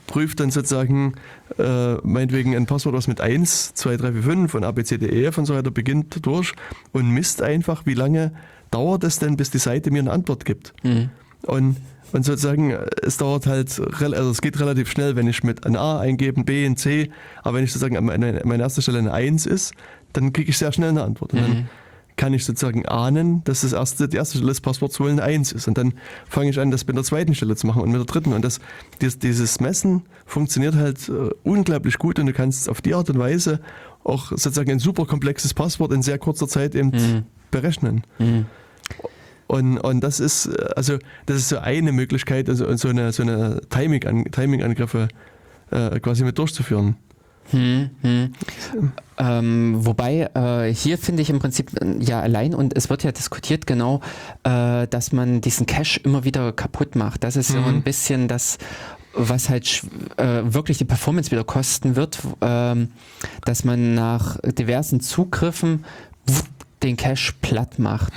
prüft 0.08 0.40
dann 0.40 0.52
sozusagen 0.52 1.14
äh, 1.58 1.96
meinetwegen 2.04 2.56
ein 2.56 2.66
Passwort, 2.66 2.96
was 2.96 3.08
mit 3.08 3.22
1, 3.22 3.74
2, 3.74 3.98
3, 3.98 4.12
4, 4.14 4.24
5 4.24 4.54
und 4.56 4.64
ABCDEF 4.64 5.38
und 5.38 5.46
so 5.46 5.56
weiter 5.56 5.72
beginnt 5.72 6.26
durch 6.26 6.54
und 6.92 7.10
misst 7.10 7.42
einfach, 7.42 7.86
wie 7.86 7.94
lange 7.94 8.32
dauert 8.72 9.04
es 9.04 9.20
denn, 9.20 9.38
bis 9.38 9.50
die 9.52 9.58
Seite 9.60 9.92
mir 9.92 10.00
eine 10.00 10.12
Antwort 10.12 10.46
gibt. 10.46 10.74
Mhm. 10.84 11.10
Und, 11.44 11.78
und 12.12 12.24
sozusagen, 12.26 12.72
äh, 12.72 12.86
es 13.04 13.18
dauert 13.18 13.48
halt, 13.48 13.80
also 14.02 14.30
es 14.32 14.42
geht 14.42 14.60
relativ 14.60 14.90
schnell, 14.90 15.16
wenn 15.16 15.28
ich 15.28 15.44
mit 15.44 15.66
ein 15.66 15.76
A 15.76 16.00
eingebe, 16.00 16.40
ein 16.42 16.46
B, 16.46 16.66
ein 16.66 16.76
C, 16.78 17.10
aber 17.44 17.58
wenn 17.58 17.64
ich 17.64 17.72
sozusagen 17.74 17.98
an 17.98 18.06
meiner 18.06 18.64
ersten 18.64 18.82
Stelle 18.82 19.00
eine 19.00 19.14
1 19.14 19.46
ist, 19.46 19.74
dann 20.14 20.34
kriege 20.34 20.50
ich 20.50 20.58
sehr 20.58 20.72
schnell 20.72 20.90
eine 20.90 21.04
Antwort. 21.04 21.34
Und 21.34 21.40
Mhm. 21.42 21.44
dann 21.46 21.70
kann 22.18 22.34
ich 22.34 22.46
sozusagen 22.46 22.86
ahnen, 22.86 23.44
dass 23.44 23.62
das 23.62 23.74
erste, 23.74 24.08
die 24.08 24.16
erste 24.18 24.38
Stelle 24.38 24.52
des 24.52 24.62
Passworts 24.62 25.00
wohl 25.00 25.10
eine 25.10 25.22
1 25.24 25.52
ist. 25.52 25.68
Und 25.68 25.78
dann 25.78 25.94
fange 26.30 26.50
ich 26.50 26.60
an, 26.60 26.72
das 26.72 26.88
mit 26.88 26.96
der 26.96 27.04
zweiten 27.04 27.36
Stelle 27.36 27.56
zu 27.58 27.68
machen 27.68 27.82
und 27.82 27.90
mit 27.92 28.00
der 28.00 28.06
dritten. 28.06 28.32
Und 28.34 28.46
das, 28.46 28.60
dieses, 29.02 29.20
dieses 29.20 29.60
Messen 29.60 30.04
funktioniert 30.26 30.76
halt 30.76 31.10
äh, 31.10 31.30
unglaublich 31.44 31.98
gut 31.98 32.18
und 32.20 32.28
du 32.28 32.34
kannst 32.34 32.70
auf 32.70 32.82
die 32.82 32.94
Art 32.96 33.10
und 33.10 33.20
Weise 33.20 33.60
auch 34.04 34.30
sozusagen 34.30 34.72
ein 34.72 34.80
super 34.80 35.06
komplexes 35.06 35.54
Passwort 35.54 35.92
in 35.92 36.02
sehr 36.04 36.18
kurzer 36.18 36.48
Zeit 36.48 36.74
eben 36.76 36.90
Mhm. 36.92 37.24
berechnen. 37.52 38.04
Mhm. 38.20 38.46
Und, 39.48 39.78
und 39.80 40.02
das 40.02 40.20
ist, 40.20 40.48
äh, 40.48 40.70
also, 40.76 40.98
das 41.26 41.38
ist 41.38 41.50
so 41.50 41.58
eine 41.60 41.92
Möglichkeit, 41.92 42.50
also 42.50 42.76
so 42.78 42.88
eine, 42.88 43.12
so 43.12 43.24
eine 43.24 43.62
Timing-An- 43.70 44.26
Timing-Angriffe 44.32 45.08
äh, 45.72 46.00
quasi 46.00 46.24
mit 46.24 46.38
durchzuführen. 46.38 46.96
Hm, 47.52 47.90
hm. 48.02 48.34
Ähm, 49.18 49.86
wobei 49.86 50.30
äh, 50.34 50.74
hier 50.74 50.98
finde 50.98 51.22
ich 51.22 51.30
im 51.30 51.40
Prinzip 51.40 51.72
äh, 51.82 51.96
ja 52.04 52.20
allein 52.20 52.54
und 52.54 52.76
es 52.76 52.90
wird 52.90 53.04
ja 53.04 53.12
diskutiert 53.12 53.66
genau, 53.66 54.02
äh, 54.44 54.88
dass 54.88 55.12
man 55.14 55.40
diesen 55.42 55.66
Cache 55.66 56.00
immer 56.04 56.24
wieder 56.26 56.52
kaputt 56.52 56.96
macht. 56.96 57.24
Das 57.24 57.36
ist 57.38 57.50
so 57.50 57.60
Mhm. 57.60 57.68
ein 57.68 57.84
bisschen 57.84 58.28
das, 58.28 58.58
was 59.14 59.48
halt 59.50 59.84
äh, 60.18 60.42
wirklich 60.44 60.78
die 60.80 60.86
Performance 60.86 61.32
wieder 61.32 61.46
kosten 61.46 61.96
wird, 61.96 62.20
ähm, 62.42 62.92
dass 63.46 63.64
man 63.64 63.94
nach 63.96 64.38
diversen 64.44 65.00
Zugriffen 65.00 65.86
den 66.86 66.98
Cache 66.98 67.34
platt 67.42 67.80
macht, 67.80 68.14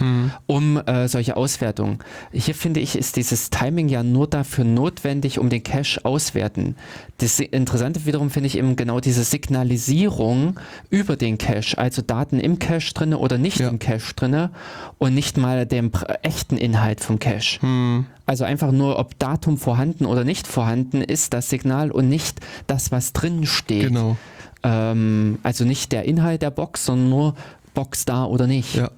um 0.47 0.77
äh, 0.77 1.09
solche 1.09 1.37
Auswertungen. 1.37 1.99
Hier 2.33 2.55
finde 2.55 2.81
ich, 2.81 2.97
ist 2.97 3.17
dieses 3.17 3.51
Timing 3.51 3.89
ja 3.89 4.03
nur 4.03 4.27
dafür 4.29 4.65
notwendig, 4.65 5.39
um 5.39 5.49
den 5.51 5.63
Cache 5.63 6.05
auswerten. 6.05 6.77
Das 7.19 7.41
Interessante 7.41 8.07
wiederum 8.07 8.31
finde 8.31 8.47
ich 8.47 8.57
eben 8.59 8.77
genau 8.77 9.01
diese 9.01 9.25
Signalisierung 9.25 10.59
über 10.91 11.17
den 11.17 11.39
Cache, 11.39 11.77
also 11.79 12.03
Daten 12.03 12.39
im 12.41 12.59
Cache 12.59 12.95
drinne 12.95 13.19
oder 13.19 13.39
nicht 13.39 13.59
Ja. 13.61 13.69
im 13.69 13.79
Cache 13.79 14.15
drinne 14.15 14.51
und 14.99 15.15
nicht 15.15 15.37
mal 15.37 15.67
den 15.67 15.91
pr- 15.91 16.19
echten 16.23 16.57
Inhalt 16.57 17.01
vom 17.01 17.19
Cache. 17.19 17.61
Hm. 17.61 18.07
Also 18.27 18.45
einfach 18.45 18.73
nur, 18.73 18.99
ob 18.99 19.19
Datum 19.19 19.57
vorhanden 19.59 20.05
oder 20.05 20.25
nicht 20.25 20.47
vorhanden 20.47 21.01
ist, 21.01 21.33
das 21.33 21.49
Signal 21.49 21.91
und 21.91 22.09
nicht 22.09 22.41
das, 22.67 22.93
was 22.93 23.13
drin 23.13 23.47
steht. 23.47 23.89
Genau. 23.89 24.17
Ähm, 24.63 25.39
also 25.43 25.65
nicht 25.65 25.93
der 25.93 26.05
Inhalt 26.05 26.43
der 26.43 26.51
Box, 26.51 26.85
sondern 26.85 27.09
nur 27.09 27.35
Box 27.79 28.05
da 28.05 28.25
oder 28.25 28.49
nicht. 28.49 28.75
Ja. 28.75 28.91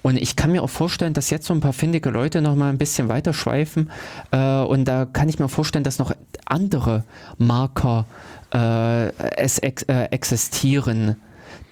Und 0.00 0.16
ich 0.16 0.34
kann 0.34 0.50
mir 0.50 0.62
auch 0.62 0.70
vorstellen, 0.70 1.12
dass 1.12 1.28
jetzt 1.28 1.44
so 1.44 1.52
ein 1.52 1.60
paar 1.60 1.74
findige 1.74 2.08
Leute 2.08 2.40
noch 2.40 2.54
mal 2.54 2.70
ein 2.70 2.78
bisschen 2.78 3.10
weiter 3.10 3.34
schweifen. 3.34 3.90
Äh, 4.30 4.62
und 4.62 4.86
da 4.86 5.04
kann 5.04 5.28
ich 5.28 5.38
mir 5.38 5.50
vorstellen, 5.50 5.84
dass 5.84 5.98
noch 5.98 6.10
andere 6.46 7.04
Marker 7.36 8.06
äh, 8.54 9.12
es 9.36 9.58
ex 9.58 9.82
äh, 9.82 10.04
existieren, 10.04 11.16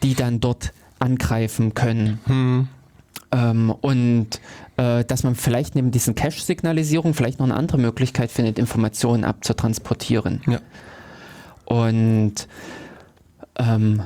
die 0.02 0.14
dann 0.14 0.40
dort 0.40 0.74
angreifen 0.98 1.72
können. 1.72 2.20
Hm. 2.26 2.68
Ähm, 3.32 3.70
und 3.70 4.28
äh, 4.76 5.06
dass 5.06 5.22
man 5.22 5.34
vielleicht 5.34 5.74
neben 5.74 5.90
diesen 5.90 6.14
Cache-Signalisierung 6.14 7.14
vielleicht 7.14 7.38
noch 7.38 7.46
eine 7.46 7.56
andere 7.56 7.78
Möglichkeit 7.78 8.30
findet, 8.30 8.58
Informationen 8.58 9.24
abzutransportieren. 9.24 10.42
Ja. 10.46 10.60
Und 11.64 12.46
ähm, 13.58 14.02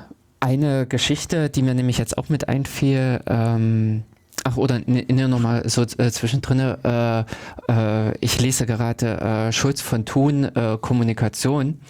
eine 0.46 0.86
Geschichte, 0.86 1.50
die 1.50 1.62
mir 1.62 1.74
nämlich 1.74 1.98
jetzt 1.98 2.16
auch 2.18 2.28
mit 2.28 2.48
einfiel, 2.48 3.20
ähm, 3.26 4.04
ach 4.44 4.56
oder 4.56 4.78
ne, 4.86 5.04
ne, 5.10 5.26
nochmal 5.26 5.68
so 5.68 5.82
äh, 5.82 6.10
zwischendrin, 6.12 6.60
äh, 6.60 7.24
äh, 7.68 8.16
ich 8.20 8.40
lese 8.40 8.64
gerade 8.64 9.18
äh, 9.48 9.52
Schulz 9.52 9.80
von 9.80 10.04
Thun, 10.04 10.44
äh, 10.44 10.78
Kommunikation. 10.80 11.80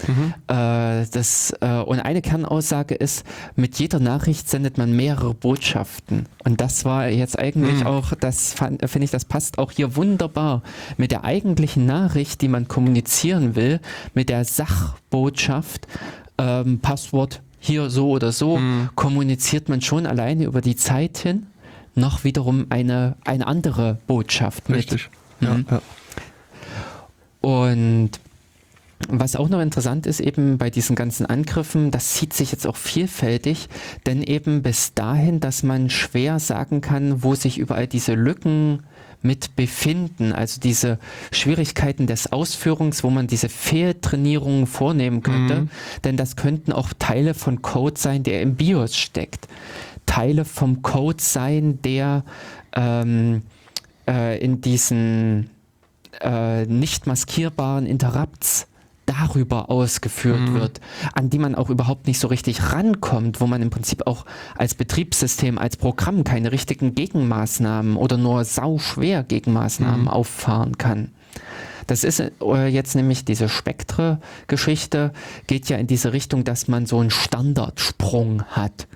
Äh, 0.48 1.04
das, 1.12 1.52
äh, 1.60 1.80
und 1.84 2.00
eine 2.00 2.22
Kernaussage 2.22 2.94
ist, 2.94 3.24
mit 3.56 3.78
jeder 3.78 4.00
Nachricht 4.00 4.48
sendet 4.48 4.78
man 4.78 4.96
mehrere 4.96 5.34
Botschaften. 5.34 6.24
Und 6.46 6.62
das 6.62 6.86
war 6.86 7.08
jetzt 7.08 7.38
eigentlich 7.38 7.80
Mhm. 7.80 7.86
auch, 7.86 8.14
das 8.18 8.54
fand- 8.54 8.80
finde 8.88 9.04
ich, 9.04 9.10
das 9.10 9.26
passt 9.26 9.58
auch 9.58 9.70
hier 9.70 9.94
wunderbar 9.96 10.62
mit 10.96 11.10
der 11.10 11.24
eigentlichen 11.24 11.84
Nachricht, 11.84 12.40
die 12.40 12.48
man 12.48 12.68
kommunizieren 12.68 13.54
will, 13.54 13.80
mit 14.14 14.30
der 14.30 14.46
Sachbotschaft, 14.46 15.86
ähm, 16.38 16.80
Passwort 16.80 17.42
hier 17.58 17.90
so 17.90 18.10
oder 18.10 18.32
so, 18.32 18.58
Mhm. 18.58 18.90
kommuniziert 18.94 19.68
man 19.68 19.80
schon 19.80 20.06
alleine 20.06 20.44
über 20.44 20.60
die 20.60 20.76
Zeit 20.76 21.18
hin 21.18 21.46
noch 21.94 22.24
wiederum 22.24 22.66
eine, 22.68 23.16
eine 23.24 23.46
andere 23.46 23.98
Botschaft 24.06 24.68
mit. 24.68 24.78
Richtig. 24.78 25.08
Ja, 25.40 25.54
Mhm. 25.54 25.66
ja. 25.70 25.80
Und 27.40 28.10
was 29.08 29.36
auch 29.36 29.48
noch 29.48 29.60
interessant 29.60 30.06
ist, 30.06 30.20
eben 30.20 30.58
bei 30.58 30.70
diesen 30.70 30.96
ganzen 30.96 31.26
Angriffen, 31.26 31.90
das 31.90 32.14
zieht 32.14 32.32
sich 32.32 32.50
jetzt 32.50 32.66
auch 32.66 32.76
vielfältig, 32.76 33.68
denn 34.06 34.22
eben 34.22 34.62
bis 34.62 34.94
dahin, 34.94 35.38
dass 35.38 35.62
man 35.62 35.90
schwer 35.90 36.38
sagen 36.38 36.80
kann, 36.80 37.22
wo 37.22 37.34
sich 37.34 37.58
überall 37.58 37.86
diese 37.86 38.14
Lücken 38.14 38.80
mit 39.22 39.56
befinden, 39.56 40.32
also 40.32 40.60
diese 40.60 40.98
Schwierigkeiten 41.32 42.06
des 42.06 42.32
Ausführungs, 42.32 43.02
wo 43.02 43.10
man 43.10 43.26
diese 43.26 43.48
Fehltrainierungen 43.48 44.66
vornehmen 44.66 45.22
könnte, 45.22 45.62
Mhm. 45.62 45.70
denn 46.04 46.16
das 46.16 46.36
könnten 46.36 46.72
auch 46.72 46.92
Teile 46.98 47.34
von 47.34 47.62
Code 47.62 47.98
sein, 47.98 48.22
der 48.22 48.42
im 48.42 48.54
BIOS 48.56 48.96
steckt. 48.96 49.48
Teile 50.06 50.44
vom 50.44 50.82
Code 50.82 51.20
sein, 51.22 51.80
der 51.82 52.24
ähm, 52.74 53.42
äh, 54.08 54.38
in 54.38 54.60
diesen 54.60 55.50
äh, 56.20 56.64
nicht 56.66 57.06
maskierbaren 57.06 57.86
Interrupts 57.86 58.68
darüber 59.06 59.70
ausgeführt 59.70 60.40
Mhm. 60.50 60.54
wird, 60.54 60.80
an 61.14 61.30
die 61.30 61.38
man 61.38 61.54
auch 61.54 61.70
überhaupt 61.70 62.06
nicht 62.06 62.18
so 62.18 62.28
richtig 62.28 62.72
rankommt, 62.72 63.40
wo 63.40 63.46
man 63.46 63.62
im 63.62 63.70
Prinzip 63.70 64.06
auch 64.06 64.26
als 64.56 64.74
Betriebssystem, 64.74 65.58
als 65.58 65.76
Programm 65.76 66.24
keine 66.24 66.52
richtigen 66.52 66.94
Gegenmaßnahmen 66.94 67.96
oder 67.96 68.16
nur 68.18 68.44
sauschwer 68.44 69.22
Gegenmaßnahmen 69.22 70.02
Mhm. 70.02 70.08
auffahren 70.08 70.76
kann. 70.76 71.12
Das 71.86 72.02
ist 72.02 72.18
äh, 72.20 72.66
jetzt 72.66 72.96
nämlich 72.96 73.24
diese 73.24 73.48
Spektre-Geschichte, 73.48 75.12
geht 75.46 75.68
ja 75.68 75.76
in 75.76 75.86
diese 75.86 76.12
Richtung, 76.12 76.42
dass 76.44 76.66
man 76.68 76.86
so 76.86 76.98
einen 76.98 77.10
Standardsprung 77.10 78.42
hat. 78.44 78.88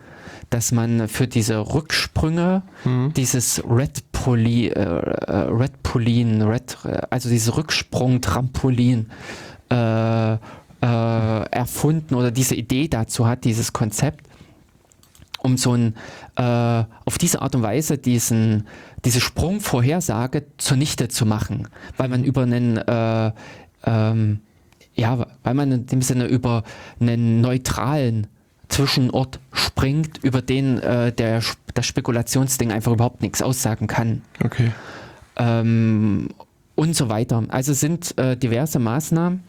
Dass 0.49 0.73
man 0.73 1.07
für 1.07 1.29
diese 1.29 1.59
Rücksprünge 1.75 2.63
Mhm. 2.85 3.13
dieses 3.15 3.63
Red 3.69 4.11
Poly, 4.11 4.67
äh, 4.69 4.73
äh, 4.81 5.33
Red 5.49 5.83
Polin, 5.85 6.43
Red, 6.43 6.79
äh, 6.85 7.03
also 7.11 7.29
dieses 7.29 7.57
Rücksprung-Trampolin 7.57 9.07
äh, 9.71 10.35
äh, 10.35 10.37
erfunden 11.51 12.15
oder 12.15 12.31
diese 12.31 12.55
Idee 12.55 12.89
dazu 12.89 13.27
hat, 13.27 13.45
dieses 13.45 13.73
Konzept, 13.73 14.27
um 15.41 15.57
so 15.57 15.75
ein, 15.75 15.95
äh, 16.37 16.85
auf 17.05 17.19
diese 17.19 17.43
Art 17.43 17.55
und 17.55 17.63
Weise 17.63 17.99
diesen, 17.99 18.67
diese 19.05 19.21
Sprungvorhersage 19.21 20.45
zunichte 20.59 21.09
zu 21.09 21.27
machen, 21.27 21.69
weil 21.97 22.09
man 22.09 22.25
über 22.25 22.43
einen, 22.43 22.77
äh, 22.77 23.33
ähm, 23.85 24.41
ja, 24.95 25.27
weil 25.43 25.55
man 25.55 25.73
in 25.73 25.87
dem 25.87 26.03
Sinne 26.03 26.27
über 26.27 26.65
einen 27.01 27.41
neutralen 27.41 28.27
Zwischenort 28.69 29.41
springt, 29.53 30.19
über 30.23 30.43
den 30.43 30.79
äh, 30.79 31.13
der, 31.13 31.43
das 31.75 31.87
Spekulationsding 31.87 32.71
einfach 32.71 32.93
überhaupt 32.93 33.23
nichts 33.23 33.43
aussagen 33.43 33.87
kann. 33.87 34.23
Okay. 34.45 34.71
Ähm, 35.37 36.29
und 36.81 36.97
so 36.97 37.11
weiter. 37.11 37.45
Also 37.49 37.75
sind 37.75 38.17
äh, 38.19 38.39
diverse 38.39 38.79
Maßnahmen. 38.79 39.45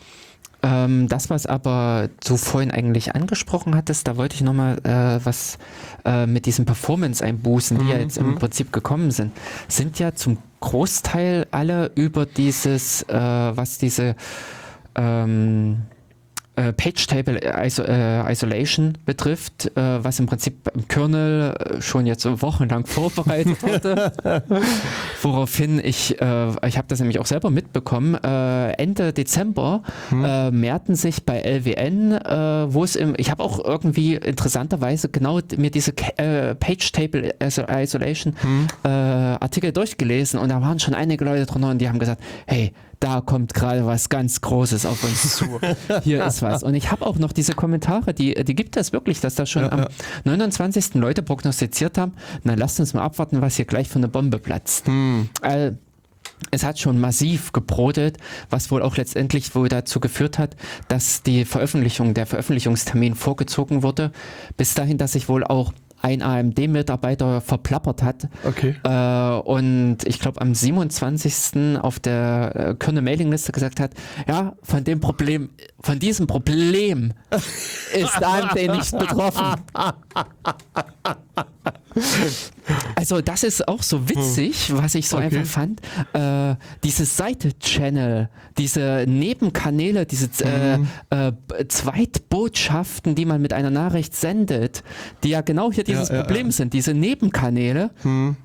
Ähm, 0.63 1.07
das, 1.07 1.29
was 1.29 1.45
aber 1.45 2.09
du 2.27 2.35
vorhin 2.35 2.71
eigentlich 2.71 3.15
angesprochen 3.15 3.73
hattest, 3.73 4.07
da 4.07 4.17
wollte 4.17 4.35
ich 4.35 4.41
nochmal 4.41 4.79
äh, 4.83 5.25
was 5.25 5.57
äh, 6.03 6.27
mit 6.27 6.45
diesen 6.45 6.65
Performance-Einbußen, 6.65 7.79
die 7.79 7.87
ja 7.87 7.97
jetzt 7.97 8.17
im 8.17 8.35
Prinzip 8.35 8.73
gekommen 8.73 9.11
sind, 9.11 9.31
sind 9.69 9.97
ja 9.97 10.13
zum 10.13 10.39
Großteil 10.59 11.47
alle 11.51 11.91
über 11.95 12.25
dieses, 12.25 13.03
äh, 13.03 13.15
was 13.15 13.77
diese 13.77 14.15
ähm, 14.95 15.83
äh, 16.61 16.73
Page 16.73 17.07
Table 17.07 17.39
Iso 17.65 17.83
äh, 17.83 18.31
Isolation 18.31 18.97
betrifft, 19.05 19.71
äh, 19.75 20.03
was 20.03 20.19
im 20.19 20.25
Prinzip 20.25 20.69
im 20.75 20.87
Kernel 20.87 21.53
äh, 21.55 21.81
schon 21.81 22.05
jetzt 22.05 22.25
wochenlang 22.41 22.85
vorbereitet 22.97 23.61
wurde. 23.63 24.11
Woraufhin 25.21 25.79
ich, 25.83 26.21
äh, 26.21 26.67
ich 26.67 26.77
habe 26.77 26.87
das 26.87 26.99
nämlich 26.99 27.19
auch 27.19 27.25
selber 27.25 27.49
mitbekommen, 27.49 28.15
äh, 28.15 28.71
Ende 28.73 29.13
Dezember 29.13 29.83
äh, 30.11 30.51
mehrten 30.51 30.95
sich 30.95 31.23
bei 31.25 31.39
LWN, 31.41 32.11
äh, 32.13 32.73
wo 32.73 32.83
es 32.83 32.95
im, 32.95 33.13
ich 33.17 33.31
habe 33.31 33.43
auch 33.43 33.63
irgendwie 33.63 34.15
interessanterweise 34.15 35.09
genau 35.09 35.39
mir 35.57 35.71
diese 35.71 35.93
äh, 36.17 36.55
Page 36.55 36.91
Table 36.91 37.33
Iso- 37.39 37.67
Isolation 37.69 38.35
äh, 38.83 38.87
Artikel 38.87 39.71
durchgelesen 39.71 40.39
und 40.39 40.49
da 40.49 40.61
waren 40.61 40.79
schon 40.79 40.93
einige 40.93 41.25
Leute 41.25 41.45
drunter 41.45 41.69
und 41.69 41.79
die 41.79 41.89
haben 41.89 41.99
gesagt, 41.99 42.21
hey, 42.47 42.73
da 43.01 43.19
kommt 43.19 43.53
gerade 43.53 43.85
was 43.85 44.09
ganz 44.09 44.41
Großes 44.41 44.85
auf 44.85 45.03
uns 45.03 45.35
zu. 45.35 45.59
Hier 46.03 46.23
ist 46.23 46.41
was. 46.41 46.63
Und 46.63 46.75
ich 46.75 46.91
habe 46.91 47.05
auch 47.05 47.17
noch 47.17 47.33
diese 47.33 47.53
Kommentare, 47.53 48.13
die, 48.13 48.33
die 48.35 48.55
gibt 48.55 48.77
es 48.77 48.93
wirklich, 48.93 49.19
dass 49.19 49.35
da 49.35 49.45
schon 49.45 49.63
Ja, 49.63 49.71
am 49.71 49.79
ja. 49.79 49.87
29. 50.23 50.93
Leute 50.93 51.23
prognostiziert 51.23 51.97
haben, 51.97 52.13
na 52.43 52.53
lasst 52.53 52.79
uns 52.79 52.93
mal 52.93 53.01
abwarten, 53.01 53.41
was 53.41 53.55
hier 53.55 53.65
gleich 53.65 53.89
für 53.89 53.97
eine 53.97 54.07
Bombe 54.07 54.37
platzt. 54.37 54.87
Äh, 55.41 55.71
es 56.51 56.63
hat 56.63 56.79
schon 56.79 56.99
massiv 56.99 57.51
gebrodelt, 57.51 58.17
was 58.49 58.71
wohl 58.71 58.81
auch 58.81 58.97
letztendlich 58.97 59.53
wohl 59.55 59.67
dazu 59.67 59.99
geführt 59.99 60.37
hat, 60.37 60.55
dass 60.87 61.23
die 61.23 61.45
Veröffentlichung, 61.45 62.13
der 62.13 62.27
Veröffentlichungstermin 62.27 63.15
vorgezogen 63.15 63.83
wurde, 63.83 64.11
bis 64.57 64.73
dahin, 64.73 64.97
dass 64.97 65.13
sich 65.13 65.27
wohl 65.27 65.43
auch 65.43 65.73
ein 66.01 66.21
AMD-Mitarbeiter 66.21 67.41
verplappert 67.41 68.03
hat 68.03 68.27
Okay. 68.43 68.75
äh, 68.83 69.39
und 69.41 69.97
ich 70.05 70.19
glaube 70.19 70.41
am 70.41 70.55
27. 70.55 71.77
auf 71.81 71.99
der 71.99 72.51
äh, 72.55 72.75
Kernel 72.75 73.03
Mailingliste 73.03 73.51
gesagt 73.51 73.79
hat, 73.79 73.91
ja, 74.27 74.53
von 74.63 74.83
dem 74.83 74.99
Problem, 74.99 75.49
von 75.79 75.99
diesem 75.99 76.27
Problem 76.27 77.13
ist 77.93 78.23
AMD 78.23 78.55
nicht 78.55 78.97
betroffen. 78.97 79.61
Also 82.95 83.21
das 83.21 83.43
ist 83.43 83.67
auch 83.67 83.81
so 83.81 84.07
witzig, 84.07 84.71
was 84.75 84.93
ich 84.95 85.09
so 85.09 85.17
Okay. 85.17 85.25
einfach 85.39 85.45
fand. 85.45 85.81
Äh, 86.13 86.55
diese 86.83 87.05
Seite-Channel, 87.05 88.29
diese 88.57 89.05
Nebenkanäle, 89.07 90.05
diese 90.05 90.29
äh, 90.45 90.75
äh, 91.09 91.31
Zweitbotschaften, 91.67 93.15
die 93.15 93.25
man 93.25 93.41
mit 93.41 93.53
einer 93.53 93.71
Nachricht 93.71 94.15
sendet, 94.15 94.83
die 95.23 95.29
ja 95.29 95.41
genau 95.41 95.71
hier 95.71 95.83
dieses 95.83 96.09
Ja, 96.09 96.15
ja, 96.15 96.21
Problem 96.21 96.47
ja. 96.47 96.51
sind. 96.51 96.73
Diese 96.73 96.93
Nebenkanäle 96.93 97.89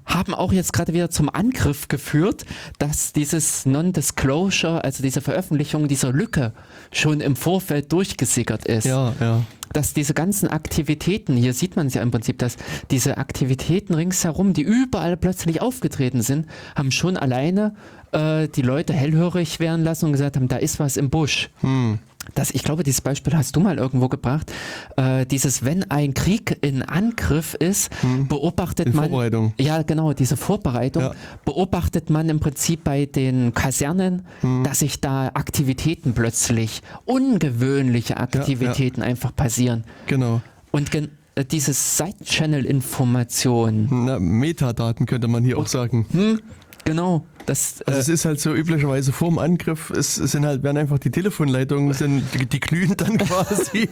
haben 0.06 0.35
auch 0.35 0.52
jetzt 0.52 0.73
gerade 0.73 0.93
wieder 0.94 1.10
zum 1.10 1.28
Angriff 1.28 1.89
geführt, 1.89 2.44
dass 2.78 3.12
dieses 3.12 3.66
Non-Disclosure, 3.66 4.82
also 4.82 5.02
diese 5.02 5.20
Veröffentlichung 5.20 5.89
dieser 5.89 6.12
Lücke 6.12 6.52
schon 6.90 7.20
im 7.20 7.36
Vorfeld 7.36 7.93
durchgesickert 7.93 8.64
ist 8.66 8.85
Ja, 8.86 9.12
ja. 9.20 9.43
Dass 9.72 9.94
diese 9.94 10.14
ganzen 10.14 10.48
Aktivitäten, 10.48 11.36
hier 11.36 11.52
sieht 11.52 11.76
man 11.76 11.86
es 11.86 11.94
ja 11.94 12.02
im 12.02 12.10
Prinzip, 12.10 12.38
dass 12.38 12.56
diese 12.90 13.18
Aktivitäten 13.18 13.94
ringsherum, 13.94 14.52
die 14.52 14.62
überall 14.62 15.16
plötzlich 15.16 15.60
aufgetreten 15.60 16.22
sind, 16.22 16.47
haben 16.74 16.90
schon 16.90 17.16
alleine 17.16 17.74
äh, 18.12 18.48
die 18.48 18.62
Leute 18.62 18.93
hellhörig 18.93 19.60
werden 19.60 19.84
lassen 19.84 20.06
und 20.06 20.12
gesagt 20.12 20.36
haben, 20.36 20.48
da 20.48 20.56
ist 20.56 20.78
was 20.78 20.97
im 20.97 21.10
Busch. 21.10 21.51
Hm. 21.60 21.98
Das, 22.34 22.50
ich 22.50 22.62
glaube, 22.64 22.82
dieses 22.82 23.00
Beispiel 23.00 23.34
hast 23.36 23.54
du 23.56 23.60
mal 23.60 23.78
irgendwo 23.78 24.08
gebracht. 24.08 24.52
Äh, 24.96 25.24
dieses, 25.26 25.64
wenn 25.64 25.88
ein 25.90 26.12
Krieg 26.14 26.58
in 26.60 26.82
Angriff 26.82 27.54
ist, 27.54 27.90
beobachtet 28.28 28.88
In 28.88 28.96
man. 28.96 29.08
Vorbereitung. 29.10 29.54
Ja, 29.58 29.82
genau, 29.82 30.12
diese 30.12 30.36
Vorbereitung 30.36 31.02
Ja. 31.04 31.12
beobachtet 31.44 32.10
man 32.10 32.28
im 32.28 32.40
Prinzip 32.40 32.82
bei 32.84 33.06
den 33.06 33.54
Kasernen, 33.54 34.26
dass 34.64 34.80
sich 34.80 35.00
da 35.00 35.28
Aktivitäten 35.34 36.12
plötzlich, 36.14 36.82
ungewöhnliche 37.04 38.16
Aktivitäten 38.18 39.02
einfach 39.02 39.34
passieren. 39.34 39.84
Genau. 40.06 40.40
Und 40.72 40.90
gen 40.90 41.08
äh, 41.36 41.44
diese 41.44 41.72
Side-Channel-Information, 41.72 43.88
Na, 43.90 44.18
Metadaten 44.18 45.06
könnte 45.06 45.28
man 45.28 45.44
hier 45.44 45.58
auch 45.58 45.66
sagen. 45.66 46.06
hm, 46.10 46.40
genau, 46.84 47.24
das, 47.47 47.82
Also 47.86 47.98
äh, 47.98 48.01
es 48.01 48.09
ist 48.09 48.24
halt 48.24 48.40
so 48.40 48.55
üblicherweise 48.55 49.12
vor 49.12 49.28
dem 49.28 49.39
Angriff, 49.39 49.90
es, 49.90 50.16
sind 50.16 50.44
halt, 50.44 50.62
werden 50.62 50.77
einfach 50.77 50.98
die 50.98 51.10
Telefonleitungen, 51.10 51.93
sind, 51.94 52.23
die, 52.35 52.47
die 52.47 52.60
glühen 52.60 52.97
dann 52.97 53.18
quasi. 53.18 53.89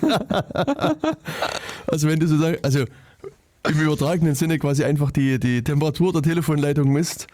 also 1.86 2.08
wenn 2.08 2.18
du 2.18 2.26
so 2.26 2.36
sagst, 2.36 2.64
also 2.64 2.84
im 3.68 3.80
übertragenen 3.80 4.34
Sinne 4.34 4.58
quasi 4.58 4.84
einfach 4.84 5.10
die, 5.10 5.38
die 5.38 5.62
Temperatur 5.62 6.12
der 6.12 6.22
Telefonleitung 6.22 6.92
misst, 6.92 7.28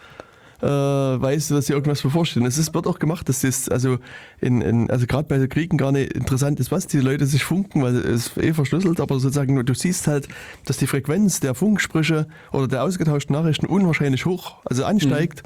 äh, 0.61 0.67
weißt 0.67 1.49
du, 1.49 1.55
dass 1.55 1.65
dir 1.65 1.73
irgendwas 1.73 2.01
bevorsteht. 2.01 2.43
Und 2.43 2.47
Es 2.47 2.57
ist, 2.57 2.73
wird 2.73 2.87
auch 2.87 2.99
gemacht, 2.99 3.27
dass 3.27 3.41
das, 3.41 3.67
also 3.67 3.97
in, 4.39 4.61
in, 4.61 4.89
also 4.89 5.07
gerade 5.07 5.27
bei 5.27 5.45
Kriegen 5.47 5.77
gar 5.77 5.91
nicht 5.91 6.13
interessant 6.13 6.59
ist, 6.59 6.71
was 6.71 6.87
die 6.87 6.99
Leute 6.99 7.25
sich 7.25 7.43
funken, 7.43 7.81
weil 7.81 7.95
es 7.95 8.37
eh 8.37 8.53
verschlüsselt, 8.53 8.99
aber 8.99 9.19
sozusagen 9.19 9.65
du 9.65 9.73
siehst 9.73 10.07
halt, 10.07 10.27
dass 10.65 10.77
die 10.77 10.87
Frequenz 10.87 11.39
der 11.39 11.55
Funksprüche 11.55 12.27
oder 12.51 12.67
der 12.67 12.83
ausgetauschten 12.83 13.35
Nachrichten 13.35 13.65
unwahrscheinlich 13.65 14.25
hoch, 14.25 14.57
also 14.65 14.85
ansteigt. 14.85 15.43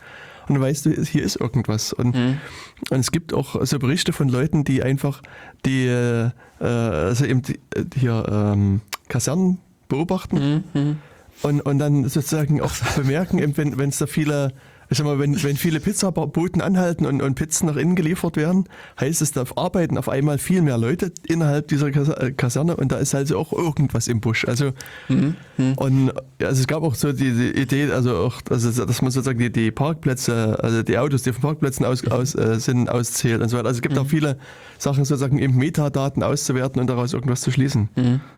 Und 0.47 0.59
weißt 0.59 0.85
du, 0.85 0.91
hier 0.91 1.23
ist 1.23 1.37
irgendwas. 1.37 1.93
Und, 1.93 2.15
und 2.89 2.99
es 2.99 3.11
gibt 3.11 3.33
auch 3.33 3.65
so 3.65 3.79
Berichte 3.79 4.13
von 4.13 4.29
Leuten, 4.29 4.63
die 4.63 4.83
einfach 4.83 5.21
die, 5.65 5.87
äh, 5.87 6.31
also 6.59 7.25
eben 7.25 7.41
die, 7.41 7.59
äh, 7.75 7.85
hier 7.95 8.25
ähm, 8.29 8.81
Kasernen 9.09 9.59
beobachten 9.87 10.65
und, 11.41 11.61
und 11.61 11.79
dann 11.79 12.07
sozusagen 12.07 12.61
auch 12.61 12.71
bemerken, 12.95 13.55
wenn 13.55 13.89
es 13.89 13.97
da 13.97 14.07
viele, 14.07 14.53
ich 14.89 14.97
sag 14.97 15.05
mal, 15.05 15.19
wenn, 15.19 15.41
wenn 15.43 15.57
viele 15.57 15.79
Pizzaboten 15.79 16.61
anhalten 16.61 17.05
und, 17.05 17.21
und 17.21 17.35
Pizzen 17.35 17.67
nach 17.67 17.75
innen 17.75 17.95
geliefert 17.95 18.37
werden, 18.37 18.65
heißt 18.99 19.21
es, 19.21 19.31
da 19.31 19.43
arbeiten 19.55 19.97
auf 19.97 20.09
einmal 20.09 20.37
viel 20.37 20.61
mehr 20.61 20.77
Leute 20.77 21.11
innerhalb 21.27 21.67
dieser 21.67 21.87
äh, 21.87 22.31
Kaserne 22.31 22.75
und 22.75 22.91
da 22.91 22.97
ist 22.97 23.15
also 23.15 23.37
auch 23.37 23.53
irgendwas 23.53 24.07
im 24.07 24.21
Busch. 24.21 24.45
Also, 24.45 24.73
und 25.75 26.11
also 26.41 26.61
es 26.61 26.67
gab 26.67 26.83
auch 26.83 26.95
so 26.95 27.13
die, 27.13 27.31
die 27.31 27.61
Idee, 27.61 27.91
also 27.91 28.17
auch, 28.17 28.41
also 28.49 28.85
dass 28.85 29.01
man 29.01 29.11
sozusagen 29.11 29.39
die, 29.39 29.51
die 29.51 29.71
Parkplätze, 29.71 30.57
also 30.61 30.83
die 30.83 30.97
Autos, 30.97 31.23
die 31.23 31.33
von 31.33 31.41
Parkplätzen 31.41 31.85
aus, 31.85 32.05
aus 32.07 32.35
äh, 32.35 32.59
sind, 32.59 32.89
auszählt 32.89 33.41
und 33.41 33.49
so 33.49 33.57
weiter. 33.57 33.67
Also 33.67 33.77
es 33.77 33.81
gibt 33.81 33.97
auch 33.97 34.07
viele 34.07 34.37
Sachen, 34.77 35.05
sozusagen 35.05 35.39
eben 35.39 35.55
Metadaten 35.55 36.23
auszuwerten 36.23 36.81
und 36.81 36.87
daraus 36.87 37.13
irgendwas 37.13 37.41
zu 37.41 37.51
schließen. 37.51 37.89